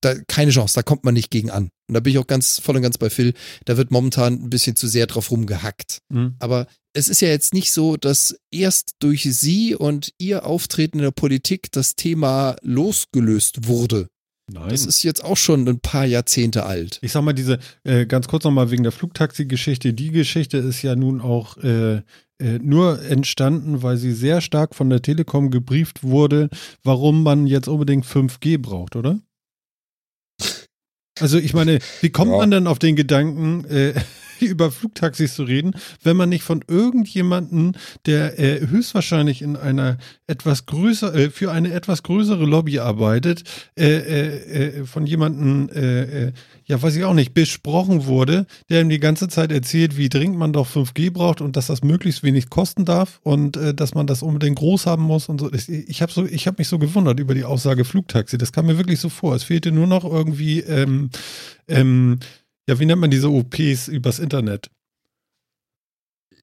da, 0.00 0.14
keine 0.26 0.50
Chance, 0.50 0.74
da 0.74 0.82
kommt 0.82 1.04
man 1.04 1.14
nicht 1.14 1.30
gegen 1.30 1.50
an. 1.50 1.70
Und 1.88 1.94
da 1.94 2.00
bin 2.00 2.12
ich 2.12 2.18
auch 2.18 2.26
ganz 2.26 2.58
voll 2.58 2.76
und 2.76 2.82
ganz 2.82 2.98
bei 2.98 3.10
Phil. 3.10 3.34
Da 3.64 3.76
wird 3.76 3.90
momentan 3.90 4.34
ein 4.34 4.50
bisschen 4.50 4.76
zu 4.76 4.86
sehr 4.86 5.06
drauf 5.06 5.30
rumgehackt. 5.30 5.98
Mhm. 6.10 6.34
Aber 6.38 6.66
es 6.92 7.08
ist 7.08 7.20
ja 7.20 7.28
jetzt 7.28 7.54
nicht 7.54 7.72
so, 7.72 7.96
dass 7.96 8.36
erst 8.50 8.96
durch 9.00 9.22
sie 9.22 9.74
und 9.74 10.12
ihr 10.18 10.46
Auftreten 10.46 10.98
in 10.98 11.04
der 11.04 11.10
Politik 11.10 11.72
das 11.72 11.96
Thema 11.96 12.56
losgelöst 12.62 13.66
wurde. 13.66 14.08
Nein. 14.50 14.68
Das 14.68 14.84
ist 14.84 15.02
jetzt 15.02 15.24
auch 15.24 15.38
schon 15.38 15.66
ein 15.66 15.80
paar 15.80 16.04
Jahrzehnte 16.04 16.66
alt. 16.66 16.98
Ich 17.00 17.12
sag 17.12 17.22
mal, 17.22 17.32
diese, 17.32 17.58
äh, 17.82 18.04
ganz 18.04 18.28
kurz 18.28 18.44
nochmal 18.44 18.70
wegen 18.70 18.82
der 18.82 18.92
Flugtaxi-Geschichte, 18.92 19.94
die 19.94 20.10
Geschichte 20.10 20.58
ist 20.58 20.82
ja 20.82 20.96
nun 20.96 21.22
auch 21.22 21.56
äh, 21.58 22.02
äh, 22.40 22.58
nur 22.58 23.02
entstanden, 23.02 23.82
weil 23.82 23.96
sie 23.96 24.12
sehr 24.12 24.40
stark 24.40 24.74
von 24.74 24.90
der 24.90 25.02
Telekom 25.02 25.50
gebrieft 25.50 26.02
wurde, 26.02 26.48
warum 26.82 27.22
man 27.22 27.46
jetzt 27.46 27.68
unbedingt 27.68 28.04
5G 28.06 28.58
braucht, 28.58 28.96
oder? 28.96 29.20
Also 31.20 31.38
ich 31.38 31.54
meine, 31.54 31.78
wie 32.00 32.10
kommt 32.10 32.32
Ja. 32.32 32.38
man 32.38 32.50
denn 32.50 32.66
auf 32.66 32.80
den 32.80 32.96
Gedanken, 32.96 33.64
äh, 33.66 33.94
über 34.40 34.72
Flugtaxis 34.72 35.34
zu 35.36 35.44
reden, 35.44 35.72
wenn 36.02 36.16
man 36.16 36.28
nicht 36.28 36.42
von 36.42 36.64
irgendjemanden, 36.66 37.76
der 38.04 38.36
äh, 38.38 38.66
höchstwahrscheinlich 38.66 39.40
in 39.40 39.54
einer 39.56 39.96
etwas 40.26 40.66
größer, 40.66 41.14
äh, 41.14 41.30
für 41.30 41.52
eine 41.52 41.72
etwas 41.72 42.02
größere 42.02 42.44
Lobby 42.44 42.80
arbeitet, 42.80 43.44
äh, 43.78 43.84
äh, 43.86 44.78
äh, 44.80 44.84
von 44.86 45.06
jemanden, 45.06 46.32
ja 46.66 46.80
weiß 46.80 46.96
ich 46.96 47.04
auch 47.04 47.14
nicht, 47.14 47.34
besprochen 47.34 48.06
wurde, 48.06 48.46
der 48.70 48.80
ihm 48.80 48.88
die 48.88 49.00
ganze 49.00 49.28
Zeit 49.28 49.52
erzählt, 49.52 49.96
wie 49.96 50.08
dringend 50.08 50.38
man 50.38 50.52
doch 50.52 50.68
5G 50.68 51.10
braucht 51.12 51.40
und 51.40 51.56
dass 51.56 51.66
das 51.66 51.82
möglichst 51.82 52.22
wenig 52.22 52.50
kosten 52.50 52.84
darf 52.84 53.20
und 53.22 53.56
äh, 53.56 53.74
dass 53.74 53.94
man 53.94 54.06
das 54.06 54.22
unbedingt 54.22 54.58
groß 54.58 54.86
haben 54.86 55.02
muss 55.02 55.28
und 55.28 55.40
so. 55.40 55.52
Ich, 55.52 55.68
ich 55.68 56.02
habe 56.02 56.12
so, 56.12 56.24
ich 56.26 56.46
habe 56.46 56.56
mich 56.58 56.68
so 56.68 56.78
gewundert 56.78 57.20
über 57.20 57.34
die 57.34 57.44
Aussage 57.44 57.84
Flugtaxi. 57.84 58.38
Das 58.38 58.52
kam 58.52 58.66
mir 58.66 58.78
wirklich 58.78 59.00
so 59.00 59.08
vor. 59.08 59.34
Es 59.34 59.44
fehlte 59.44 59.72
nur 59.72 59.86
noch 59.86 60.04
irgendwie 60.04 60.60
ähm, 60.60 61.10
ähm, 61.68 62.18
ja, 62.66 62.78
wie 62.80 62.86
nennt 62.86 63.00
man 63.00 63.10
diese 63.10 63.30
OPs 63.30 63.88
übers 63.88 64.18
Internet? 64.18 64.70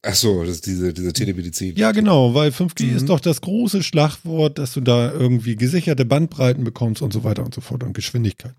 Ach 0.03 0.15
so, 0.15 0.41
das 0.43 0.55
ist 0.55 0.65
diese, 0.65 0.93
diese 0.93 1.13
Telemedizin. 1.13 1.75
Ja, 1.75 1.91
genau, 1.91 2.33
weil 2.33 2.49
5G 2.49 2.85
Mhm. 2.85 2.95
ist 2.97 3.09
doch 3.09 3.19
das 3.19 3.41
große 3.41 3.83
Schlagwort, 3.83 4.57
dass 4.57 4.73
du 4.73 4.81
da 4.81 5.11
irgendwie 5.11 5.55
gesicherte 5.55 6.05
Bandbreiten 6.05 6.63
bekommst 6.63 7.03
und 7.03 7.13
so 7.13 7.23
weiter 7.23 7.43
und 7.45 7.53
so 7.53 7.61
fort 7.61 7.83
und 7.83 7.93
Geschwindigkeit. 7.93 8.55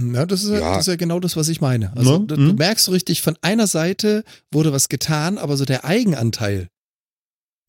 Ja, 0.00 0.26
das 0.26 0.42
ist 0.42 0.50
ja, 0.50 0.58
Ja. 0.58 0.70
Das 0.74 0.80
ist 0.82 0.86
ja 0.88 0.96
genau 0.96 1.20
das, 1.20 1.36
was 1.36 1.48
ich 1.48 1.60
meine. 1.60 1.96
Also 1.96 2.18
Ne? 2.18 2.26
du, 2.26 2.36
Mhm. 2.36 2.48
du 2.48 2.54
merkst 2.54 2.84
so 2.86 2.92
richtig, 2.92 3.22
von 3.22 3.36
einer 3.42 3.66
Seite 3.66 4.24
wurde 4.52 4.72
was 4.72 4.88
getan, 4.88 5.38
aber 5.38 5.56
so 5.56 5.64
der 5.64 5.84
Eigenanteil, 5.84 6.68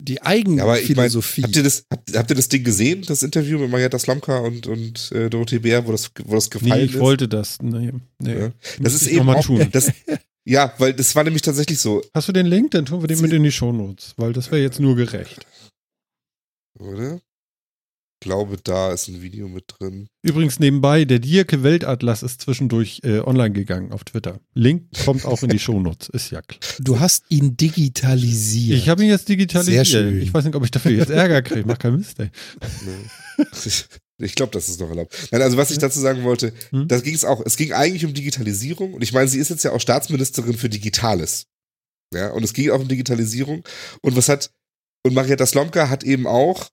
die 0.02 0.14
Ja, 0.14 0.22
aber 0.24 0.34
ich 0.34 0.58
mein, 0.58 0.66
Eigenphilosophie. 0.74 1.42
Habt 1.44 1.56
ihr, 1.56 1.62
das, 1.62 1.84
habt, 1.90 2.14
habt 2.16 2.30
ihr 2.30 2.36
das 2.36 2.48
Ding 2.48 2.64
gesehen, 2.64 3.02
das 3.06 3.22
Interview 3.22 3.58
mit 3.58 3.70
Marietta 3.70 3.98
Slomka 3.98 4.38
und, 4.40 4.66
und 4.66 5.10
äh, 5.12 5.30
Dorothee 5.30 5.60
Bär, 5.60 5.86
wo 5.86 5.92
das, 5.92 6.10
wo 6.24 6.34
das 6.34 6.50
gefallen 6.50 6.72
Nee, 6.80 6.84
ich 6.86 6.94
ist? 6.94 7.00
wollte 7.00 7.28
das. 7.28 7.58
Nee, 7.62 7.92
nee. 8.18 8.38
Ja. 8.38 8.52
Das 8.80 8.92
ist 8.94 9.06
ich 9.06 9.14
eben 9.14 9.28
auch, 9.30 9.42
tun. 9.44 9.68
das, 9.72 9.90
ja, 10.44 10.74
weil 10.78 10.92
das 10.94 11.14
war 11.14 11.24
nämlich 11.24 11.42
tatsächlich 11.42 11.78
so, 11.78 12.02
Hast 12.12 12.28
du 12.28 12.32
den 12.32 12.46
Link? 12.46 12.72
Dann 12.72 12.84
tun 12.86 13.00
wir 13.02 13.06
den 13.08 13.16
Sie- 13.18 13.22
mit 13.22 13.32
in 13.32 13.42
die 13.44 13.52
Shownotes, 13.52 14.14
weil 14.16 14.32
das 14.32 14.50
wäre 14.50 14.60
jetzt 14.60 14.80
nur 14.80 14.96
gerecht. 14.96 15.46
oder? 16.78 17.20
Ich 18.18 18.26
glaube, 18.26 18.56
da 18.64 18.92
ist 18.92 19.08
ein 19.08 19.20
Video 19.20 19.46
mit 19.46 19.64
drin. 19.78 20.08
Übrigens 20.22 20.58
nebenbei, 20.58 21.04
der 21.04 21.18
Dierke 21.18 21.62
Weltatlas 21.62 22.22
ist 22.22 22.40
zwischendurch 22.40 23.00
äh, 23.04 23.18
online 23.20 23.52
gegangen 23.52 23.92
auf 23.92 24.04
Twitter. 24.04 24.40
Link 24.54 24.86
kommt 25.04 25.26
auch 25.26 25.42
in 25.42 25.50
die 25.50 25.58
Shownotes, 25.60 26.08
ist 26.08 26.30
ja 26.30 26.40
klar. 26.40 26.58
Du 26.80 26.98
hast 26.98 27.24
ihn 27.28 27.58
digitalisiert. 27.58 28.78
Ich 28.78 28.88
habe 28.88 29.04
ihn 29.04 29.10
jetzt 29.10 29.28
digitalisiert. 29.28 29.86
Sehr 29.86 30.02
schön. 30.02 30.22
Ich 30.22 30.32
weiß 30.32 30.44
nicht, 30.46 30.54
ob 30.56 30.64
ich 30.64 30.70
dafür 30.70 30.92
jetzt 30.92 31.10
Ärger 31.10 31.42
kriege. 31.42 31.64
Mach 31.66 31.78
keinen 31.78 31.98
Mist, 31.98 32.18
ey. 32.18 32.30
Ich 34.18 34.34
glaube, 34.34 34.52
das 34.52 34.70
ist 34.70 34.80
noch 34.80 34.88
erlaubt. 34.88 35.28
Nein, 35.30 35.42
also 35.42 35.58
was 35.58 35.70
ich 35.70 35.76
dazu 35.78 36.00
sagen 36.00 36.24
wollte, 36.24 36.54
Hm? 36.70 36.88
da 36.88 36.98
ging 37.00 37.14
es 37.14 37.24
auch, 37.24 37.42
es 37.44 37.58
ging 37.58 37.72
eigentlich 37.74 38.06
um 38.06 38.14
Digitalisierung 38.14 38.94
und 38.94 39.02
ich 39.02 39.12
meine, 39.12 39.28
sie 39.28 39.38
ist 39.38 39.50
jetzt 39.50 39.62
ja 39.62 39.72
auch 39.72 39.80
Staatsministerin 39.80 40.54
für 40.56 40.70
Digitales. 40.70 41.46
Ja, 42.14 42.30
und 42.30 42.42
es 42.44 42.54
ging 42.54 42.70
auch 42.70 42.80
um 42.80 42.88
Digitalisierung. 42.88 43.62
Und 44.00 44.16
was 44.16 44.30
hat, 44.30 44.50
und 45.04 45.12
Marietta 45.12 45.44
Slomka 45.44 45.90
hat 45.90 46.02
eben 46.02 46.26
auch 46.26 46.70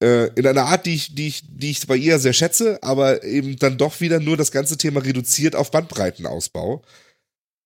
in 0.00 0.46
einer 0.46 0.64
Art, 0.64 0.86
die 0.86 0.94
ich, 0.94 1.14
die, 1.14 1.28
ich, 1.28 1.42
die 1.48 1.70
ich 1.70 1.86
bei 1.86 1.96
ihr 1.96 2.18
sehr 2.18 2.32
schätze, 2.32 2.78
aber 2.82 3.24
eben 3.24 3.56
dann 3.58 3.78
doch 3.78 4.00
wieder 4.00 4.20
nur 4.20 4.36
das 4.36 4.52
ganze 4.52 4.76
Thema 4.78 5.02
reduziert 5.02 5.56
auf 5.56 5.70
Bandbreitenausbau. 5.70 6.82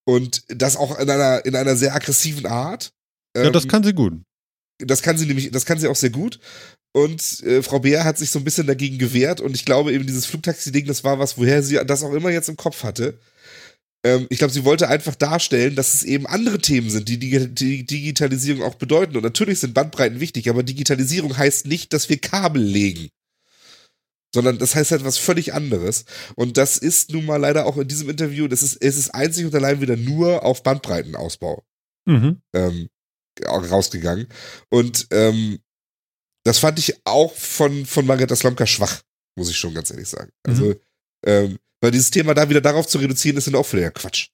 Und 0.04 0.42
das 0.48 0.76
auch 0.76 0.98
in 0.98 1.08
einer, 1.10 1.44
in 1.44 1.54
einer 1.54 1.76
sehr 1.76 1.94
aggressiven 1.94 2.46
Art. 2.46 2.92
Ja, 3.36 3.50
das 3.50 3.64
Ähm, 3.64 3.70
kann 3.70 3.84
sie 3.84 3.92
gut. 3.94 4.14
das 4.78 5.02
kann 5.02 5.16
sie 5.18 5.26
nämlich, 5.26 5.50
das 5.50 5.64
kann 5.66 5.78
sie 5.78 5.88
auch 5.88 5.96
sehr 5.96 6.10
gut. 6.10 6.40
Und 6.94 7.42
äh, 7.44 7.62
Frau 7.62 7.78
Beer 7.78 8.04
hat 8.04 8.18
sich 8.18 8.30
so 8.30 8.38
ein 8.38 8.44
bisschen 8.44 8.66
dagegen 8.66 8.98
gewehrt 8.98 9.40
und 9.40 9.54
ich 9.54 9.64
glaube 9.64 9.92
eben 9.92 10.06
dieses 10.06 10.26
Flugtaxi-Ding, 10.26 10.86
das 10.86 11.04
war 11.04 11.18
was, 11.18 11.38
woher 11.38 11.62
sie 11.62 11.80
das 11.86 12.02
auch 12.02 12.12
immer 12.12 12.30
jetzt 12.30 12.48
im 12.48 12.56
Kopf 12.56 12.82
hatte. 12.82 13.18
Ähm, 14.04 14.26
ich 14.30 14.38
glaube, 14.38 14.52
sie 14.52 14.64
wollte 14.64 14.88
einfach 14.88 15.14
darstellen, 15.14 15.76
dass 15.76 15.94
es 15.94 16.02
eben 16.04 16.26
andere 16.26 16.58
Themen 16.58 16.90
sind, 16.90 17.08
die 17.08 17.18
die, 17.18 17.84
Digitalisierung 17.86 18.62
auch 18.62 18.74
bedeuten. 18.76 19.16
Und 19.16 19.22
natürlich 19.22 19.60
sind 19.60 19.74
Bandbreiten 19.74 20.20
wichtig, 20.20 20.48
aber 20.50 20.62
Digitalisierung 20.62 21.36
heißt 21.36 21.66
nicht, 21.66 21.92
dass 21.92 22.08
wir 22.08 22.18
Kabel 22.18 22.62
legen. 22.62 23.10
sondern 24.34 24.58
das 24.58 24.74
heißt 24.74 24.92
halt 24.92 25.04
was 25.04 25.18
völlig 25.18 25.52
anderes. 25.54 26.04
Und 26.36 26.56
das 26.56 26.78
ist 26.78 27.12
nun 27.12 27.26
mal 27.26 27.36
leider 27.36 27.66
auch 27.66 27.76
in 27.76 27.86
diesem 27.88 28.08
Interview, 28.08 28.48
das 28.48 28.62
ist, 28.62 28.76
es 28.80 28.96
ist 28.96 29.10
einzig 29.10 29.44
und 29.44 29.54
allein 29.54 29.80
wieder 29.80 29.96
nur 29.96 30.44
auf 30.44 30.62
Bandbreitenausbau 30.62 31.62
Mhm. 32.06 32.42
ähm, 32.52 32.88
rausgegangen. 33.46 34.26
Und 34.70 35.06
ähm, 35.12 35.58
das 36.44 36.58
fand 36.58 36.78
ich 36.80 37.00
auch 37.04 37.32
von, 37.34 37.86
von 37.86 38.06
Margareta 38.06 38.34
Slomka 38.34 38.66
schwach, 38.66 39.02
muss 39.36 39.50
ich 39.50 39.56
schon 39.56 39.74
ganz 39.74 39.90
ehrlich 39.90 40.08
sagen. 40.08 40.32
Also, 40.42 40.74
ähm, 41.24 41.58
weil 41.82 41.90
dieses 41.90 42.10
Thema 42.10 42.32
da 42.32 42.48
wieder 42.48 42.60
darauf 42.62 42.86
zu 42.86 42.98
reduzieren, 42.98 43.36
ist 43.36 43.46
dann 43.46 43.54
auch 43.56 43.70
wieder 43.72 43.90
Quatsch. 43.90 44.28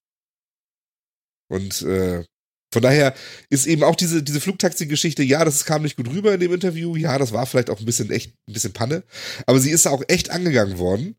Und 1.50 1.82
äh, 1.82 2.24
von 2.72 2.82
daher 2.82 3.14
ist 3.48 3.66
eben 3.66 3.82
auch 3.82 3.96
diese, 3.96 4.22
diese 4.22 4.40
Flugtaxi-Geschichte, 4.40 5.22
ja, 5.22 5.44
das 5.44 5.64
kam 5.64 5.82
nicht 5.82 5.96
gut 5.96 6.08
rüber 6.08 6.34
in 6.34 6.40
dem 6.40 6.52
Interview, 6.52 6.94
ja, 6.96 7.16
das 7.18 7.32
war 7.32 7.46
vielleicht 7.46 7.70
auch 7.70 7.80
ein 7.80 7.86
bisschen 7.86 8.10
echt, 8.10 8.34
ein 8.46 8.52
bisschen 8.52 8.74
Panne, 8.74 9.02
aber 9.46 9.58
sie 9.58 9.70
ist 9.70 9.86
auch 9.86 10.02
echt 10.08 10.30
angegangen 10.30 10.78
worden. 10.78 11.16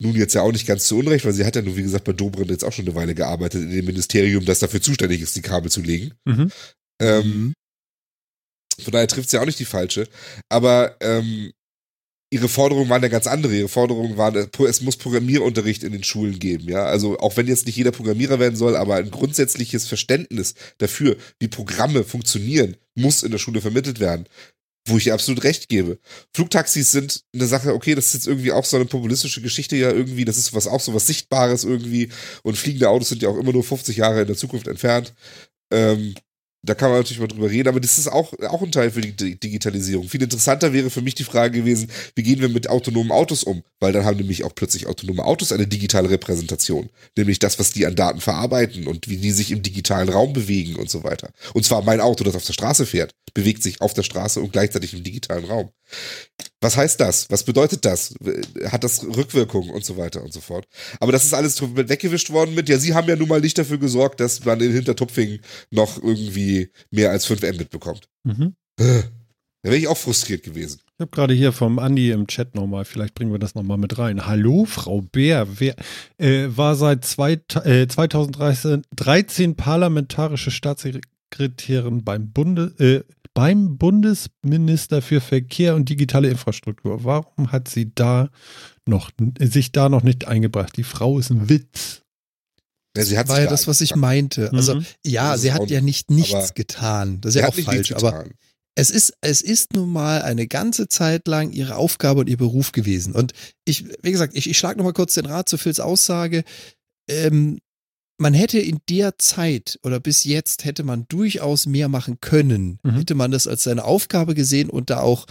Nun 0.00 0.14
jetzt 0.16 0.34
ja 0.34 0.42
auch 0.42 0.52
nicht 0.52 0.66
ganz 0.66 0.86
zu 0.86 0.98
Unrecht, 0.98 1.24
weil 1.24 1.32
sie 1.32 1.44
hat 1.44 1.56
ja 1.56 1.62
nun, 1.62 1.76
wie 1.76 1.82
gesagt, 1.82 2.04
bei 2.04 2.12
Dobrindt 2.12 2.50
jetzt 2.50 2.64
auch 2.64 2.72
schon 2.72 2.86
eine 2.86 2.94
Weile 2.94 3.14
gearbeitet 3.14 3.62
in 3.62 3.70
dem 3.70 3.84
Ministerium, 3.84 4.44
das 4.44 4.60
dafür 4.60 4.80
zuständig 4.80 5.20
ist, 5.20 5.36
die 5.36 5.42
Kabel 5.42 5.70
zu 5.70 5.80
legen. 5.80 6.14
Mhm. 6.24 6.50
Ähm, 7.00 7.24
Mhm. 7.24 7.54
von 8.84 8.92
daher 8.92 9.06
trifft 9.08 9.30
sie 9.30 9.38
auch 9.38 9.46
nicht 9.46 9.58
die 9.58 9.64
falsche. 9.64 10.08
Aber 10.48 10.96
ähm, 11.00 11.52
ihre 12.32 12.48
Forderungen 12.48 12.88
waren 12.88 13.02
ja 13.02 13.08
ganz 13.08 13.26
andere. 13.26 13.54
Ihre 13.54 13.68
Forderungen 13.68 14.16
waren, 14.16 14.34
äh, 14.34 14.64
es 14.64 14.80
muss 14.80 14.96
Programmierunterricht 14.96 15.84
in 15.84 15.92
den 15.92 16.02
Schulen 16.02 16.38
geben. 16.38 16.66
Ja, 16.68 16.86
also 16.86 17.18
auch 17.18 17.36
wenn 17.36 17.46
jetzt 17.46 17.66
nicht 17.66 17.76
jeder 17.76 17.92
Programmierer 17.92 18.38
werden 18.38 18.56
soll, 18.56 18.74
aber 18.74 18.96
ein 18.96 19.10
grundsätzliches 19.10 19.86
Verständnis 19.86 20.54
dafür, 20.78 21.16
wie 21.38 21.48
Programme 21.48 22.04
funktionieren, 22.04 22.76
muss 22.94 23.22
in 23.22 23.32
der 23.32 23.38
Schule 23.38 23.60
vermittelt 23.60 24.00
werden. 24.00 24.26
Wo 24.88 24.96
ich 24.96 25.06
ihr 25.06 25.14
absolut 25.14 25.44
recht 25.44 25.68
gebe. 25.68 25.98
Flugtaxis 26.34 26.90
sind 26.90 27.22
eine 27.34 27.46
Sache, 27.46 27.74
okay, 27.74 27.94
das 27.94 28.06
ist 28.06 28.14
jetzt 28.14 28.26
irgendwie 28.26 28.50
auch 28.50 28.64
so 28.64 28.76
eine 28.76 28.86
populistische 28.86 29.42
Geschichte 29.42 29.76
ja 29.76 29.92
irgendwie, 29.92 30.24
das 30.24 30.38
ist 30.38 30.54
was 30.54 30.66
auch 30.66 30.80
so 30.80 30.92
was 30.92 31.06
Sichtbares 31.06 31.62
irgendwie 31.62 32.08
und 32.42 32.56
fliegende 32.56 32.88
Autos 32.88 33.10
sind 33.10 33.22
ja 33.22 33.28
auch 33.28 33.38
immer 33.38 33.52
nur 33.52 33.62
50 33.62 33.96
Jahre 33.96 34.22
in 34.22 34.26
der 34.26 34.36
Zukunft 34.36 34.66
entfernt. 34.66 35.12
Ähm, 35.70 36.14
da 36.64 36.74
kann 36.74 36.90
man 36.90 37.00
natürlich 37.00 37.18
mal 37.18 37.26
drüber 37.26 37.50
reden, 37.50 37.68
aber 37.68 37.80
das 37.80 37.98
ist 37.98 38.06
auch, 38.06 38.32
auch 38.48 38.62
ein 38.62 38.70
Teil 38.70 38.92
für 38.92 39.00
die 39.00 39.16
Di- 39.16 39.34
Digitalisierung. 39.36 40.08
Viel 40.08 40.22
interessanter 40.22 40.72
wäre 40.72 40.90
für 40.90 41.02
mich 41.02 41.16
die 41.16 41.24
Frage 41.24 41.58
gewesen, 41.60 41.90
wie 42.14 42.22
gehen 42.22 42.40
wir 42.40 42.48
mit 42.48 42.68
autonomen 42.68 43.10
Autos 43.10 43.42
um? 43.42 43.64
Weil 43.80 43.92
dann 43.92 44.04
haben 44.04 44.18
nämlich 44.18 44.44
auch 44.44 44.54
plötzlich 44.54 44.86
autonome 44.86 45.24
Autos 45.24 45.50
eine 45.50 45.66
digitale 45.66 46.08
Repräsentation. 46.08 46.88
Nämlich 47.16 47.40
das, 47.40 47.58
was 47.58 47.72
die 47.72 47.84
an 47.84 47.96
Daten 47.96 48.20
verarbeiten 48.20 48.86
und 48.86 49.08
wie 49.08 49.16
die 49.16 49.32
sich 49.32 49.50
im 49.50 49.62
digitalen 49.62 50.08
Raum 50.08 50.32
bewegen 50.32 50.76
und 50.76 50.88
so 50.88 51.02
weiter. 51.02 51.32
Und 51.52 51.64
zwar 51.64 51.82
mein 51.82 52.00
Auto, 52.00 52.22
das 52.22 52.36
auf 52.36 52.44
der 52.44 52.52
Straße 52.52 52.86
fährt, 52.86 53.12
bewegt 53.34 53.62
sich 53.62 53.80
auf 53.80 53.94
der 53.94 54.04
Straße 54.04 54.40
und 54.40 54.52
gleichzeitig 54.52 54.94
im 54.94 55.02
digitalen 55.02 55.44
Raum. 55.46 55.70
Was 56.60 56.76
heißt 56.76 57.00
das? 57.00 57.28
Was 57.30 57.44
bedeutet 57.44 57.84
das? 57.84 58.14
Hat 58.66 58.84
das 58.84 59.04
Rückwirkungen 59.04 59.70
und 59.70 59.84
so 59.84 59.96
weiter 59.96 60.22
und 60.22 60.32
so 60.32 60.40
fort? 60.40 60.66
Aber 61.00 61.10
das 61.10 61.24
ist 61.24 61.34
alles 61.34 61.60
weggewischt 61.60 62.30
worden 62.30 62.54
mit, 62.54 62.68
ja, 62.68 62.78
sie 62.78 62.94
haben 62.94 63.08
ja 63.08 63.16
nun 63.16 63.28
mal 63.28 63.40
nicht 63.40 63.58
dafür 63.58 63.78
gesorgt, 63.78 64.20
dass 64.20 64.44
man 64.44 64.60
in 64.60 64.72
Hintertupfing 64.72 65.40
noch 65.70 66.00
irgendwie 66.02 66.70
mehr 66.90 67.10
als 67.10 67.26
5 67.26 67.42
Mbit 67.42 67.70
bekommt. 67.70 68.08
Mhm. 68.24 68.54
Da 69.64 69.70
wäre 69.70 69.76
ich 69.76 69.88
auch 69.88 69.96
frustriert 69.96 70.42
gewesen. 70.42 70.80
Ich 70.86 71.00
habe 71.00 71.10
gerade 71.10 71.34
hier 71.34 71.52
vom 71.52 71.78
Andi 71.78 72.10
im 72.10 72.26
Chat 72.26 72.54
nochmal, 72.54 72.84
vielleicht 72.84 73.14
bringen 73.14 73.32
wir 73.32 73.38
das 73.38 73.54
nochmal 73.54 73.78
mit 73.78 73.96
rein. 73.98 74.26
Hallo, 74.26 74.64
Frau 74.64 75.02
Bär. 75.02 75.46
Wer 75.60 75.76
äh, 76.18 76.48
war 76.48 76.74
seit 76.74 77.04
zwei, 77.04 77.40
äh, 77.64 77.86
2013 77.86 78.82
13 78.94 79.56
parlamentarische 79.56 80.50
Staatssekretärin 80.50 81.11
beim, 82.04 82.30
Bunde, 82.32 82.74
äh, 82.78 83.02
beim 83.34 83.78
Bundesminister 83.78 85.02
für 85.02 85.20
Verkehr 85.20 85.74
und 85.74 85.88
digitale 85.88 86.28
Infrastruktur. 86.28 87.04
Warum 87.04 87.50
hat 87.52 87.68
sie 87.68 87.92
da 87.94 88.30
noch 88.86 89.10
sich 89.40 89.72
da 89.72 89.88
noch 89.88 90.02
nicht 90.02 90.26
eingebracht? 90.26 90.76
Die 90.76 90.84
Frau 90.84 91.18
ist 91.18 91.30
ein 91.30 91.48
Witz. 91.48 92.02
Ja, 92.96 93.04
sie 93.04 93.18
hat 93.18 93.28
war 93.28 93.38
ja 93.38 93.44
da 93.46 93.50
das, 93.52 93.66
was 93.66 93.80
ich 93.80 93.96
meinte. 93.96 94.52
Also, 94.52 94.74
Mhm. 94.76 94.86
ja, 95.06 95.38
sie 95.38 95.52
hat 95.52 95.70
ja 95.70 95.80
nicht 95.80 96.10
nichts 96.10 96.34
aber- 96.34 96.48
getan. 96.54 97.20
Das 97.22 97.34
ist 97.34 97.40
ja 97.40 97.48
auch 97.48 97.54
falsch. 97.54 97.92
Aber 97.92 98.26
es 98.74 98.90
ist, 98.90 99.14
es 99.22 99.40
ist 99.40 99.72
nun 99.74 99.90
mal 99.90 100.22
eine 100.22 100.46
ganze 100.46 100.88
Zeit 100.88 101.26
lang 101.26 101.52
ihre 101.52 101.76
Aufgabe 101.76 102.20
und 102.20 102.28
ihr 102.28 102.36
Beruf 102.36 102.72
gewesen. 102.72 103.14
Und 103.14 103.32
ich, 103.64 103.86
wie 104.02 104.12
gesagt, 104.12 104.36
ich, 104.36 104.48
ich 104.48 104.58
schlage 104.58 104.76
nochmal 104.78 104.92
kurz 104.92 105.14
den 105.14 105.26
Rat 105.26 105.48
zu 105.48 105.56
Phils 105.56 105.80
Aussage. 105.80 106.44
Ähm, 107.08 107.58
man 108.22 108.32
hätte 108.34 108.58
in 108.58 108.80
der 108.88 109.18
Zeit 109.18 109.78
oder 109.82 110.00
bis 110.00 110.24
jetzt 110.24 110.64
hätte 110.64 110.82
man 110.84 111.06
durchaus 111.08 111.66
mehr 111.66 111.88
machen 111.88 112.20
können. 112.20 112.78
Mhm. 112.82 112.94
Hätte 112.94 113.14
man 113.14 113.30
das 113.30 113.46
als 113.46 113.64
seine 113.64 113.84
Aufgabe 113.84 114.34
gesehen 114.34 114.70
und 114.70 114.88
da 114.90 115.00
auch, 115.00 115.26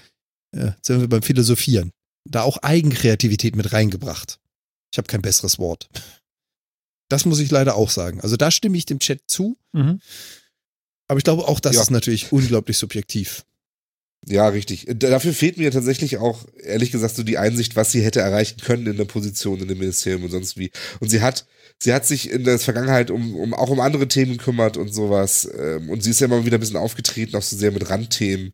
äh, 0.55 0.71
sind 0.81 0.99
wir 1.01 1.07
beim 1.09 1.23
Philosophieren, 1.23 1.91
da 2.29 2.43
auch 2.43 2.57
Eigenkreativität 2.57 3.55
mit 3.55 3.73
reingebracht. 3.73 4.39
Ich 4.93 4.97
habe 4.97 5.07
kein 5.07 5.21
besseres 5.21 5.57
Wort. 5.57 5.89
Das 7.09 7.25
muss 7.25 7.39
ich 7.39 7.49
leider 7.51 7.75
auch 7.75 7.89
sagen. 7.89 8.21
Also 8.21 8.37
da 8.37 8.51
stimme 8.51 8.77
ich 8.77 8.85
dem 8.85 8.99
Chat 8.99 9.21
zu, 9.27 9.57
Mhm. 9.73 9.99
aber 11.07 11.17
ich 11.17 11.23
glaube 11.23 11.47
auch, 11.47 11.59
das 11.59 11.75
Ja. 11.75 11.81
ist 11.81 11.91
natürlich 11.91 12.31
unglaublich 12.31 12.77
subjektiv. 12.77 13.43
Ja, 14.27 14.47
richtig. 14.49 14.85
Da- 14.87 15.09
Dafür 15.09 15.33
fehlt 15.33 15.57
mir 15.57 15.71
tatsächlich 15.71 16.17
auch, 16.17 16.45
ehrlich 16.61 16.91
gesagt, 16.91 17.15
so 17.15 17.23
die 17.23 17.37
Einsicht, 17.39 17.75
was 17.75 17.91
sie 17.91 18.03
hätte 18.03 18.19
erreichen 18.21 18.59
können 18.61 18.85
in 18.85 18.97
der 18.97 19.05
Position 19.05 19.59
in 19.59 19.67
dem 19.67 19.79
Ministerium 19.79 20.23
und 20.23 20.31
sonst 20.31 20.57
wie. 20.57 20.71
Und 20.99 21.09
sie 21.09 21.21
hat, 21.21 21.47
sie 21.81 21.93
hat 21.93 22.05
sich 22.05 22.29
in 22.29 22.43
der 22.43 22.59
Vergangenheit 22.59 23.09
um, 23.11 23.35
um 23.35 23.53
auch 23.53 23.69
um 23.69 23.79
andere 23.79 24.07
Themen 24.07 24.37
gekümmert 24.37 24.77
und 24.77 24.93
sowas. 24.93 25.49
Ähm, 25.57 25.89
und 25.89 26.03
sie 26.03 26.11
ist 26.11 26.19
ja 26.21 26.27
immer 26.27 26.45
wieder 26.45 26.57
ein 26.57 26.61
bisschen 26.61 26.77
aufgetreten, 26.77 27.35
auch 27.35 27.41
so 27.41 27.57
sehr 27.57 27.71
mit 27.71 27.89
Randthemen. 27.89 28.53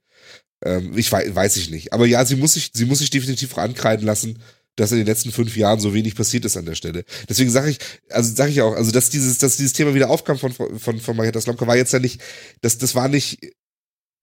Ähm, 0.64 0.98
ich 0.98 1.12
weiß, 1.12 1.36
weiß 1.36 1.58
ich 1.58 1.70
nicht. 1.70 1.94
Aber 1.94 2.06
ja, 2.06 2.26
sie 2.26 2.36
muss 2.36 2.54
sich, 2.54 2.72
sie 2.74 2.86
muss 2.86 3.00
sich 3.00 3.10
definitiv 3.10 3.54
auch 3.54 3.60
ankreiden 3.60 4.06
lassen, 4.06 4.42
dass 4.76 4.92
in 4.92 4.98
den 5.00 5.08
letzten 5.08 5.32
fünf 5.32 5.58
Jahren 5.58 5.80
so 5.80 5.94
wenig 5.94 6.16
passiert 6.16 6.46
ist 6.46 6.56
an 6.58 6.66
der 6.66 6.76
Stelle. 6.76 7.04
Deswegen 7.28 7.50
sage 7.50 7.70
ich, 7.72 7.80
also 8.10 8.34
sage 8.34 8.52
ich 8.52 8.62
auch, 8.62 8.74
also 8.76 8.92
dass 8.92 9.10
dieses, 9.10 9.40
dass 9.40 9.58
dieses 9.58 9.74
Thema 9.74 9.94
wieder 9.96 10.10
aufkam 10.10 10.38
von 10.38 10.54
von 10.54 11.00
von 11.00 11.18
Marietta 11.18 11.42
Slomka 11.42 11.66
war 11.68 11.76
jetzt 11.78 11.94
ja 11.94 12.00
nicht, 12.00 12.22
das 12.62 12.78
das 12.78 12.96
war 12.96 13.08
nicht 13.08 13.40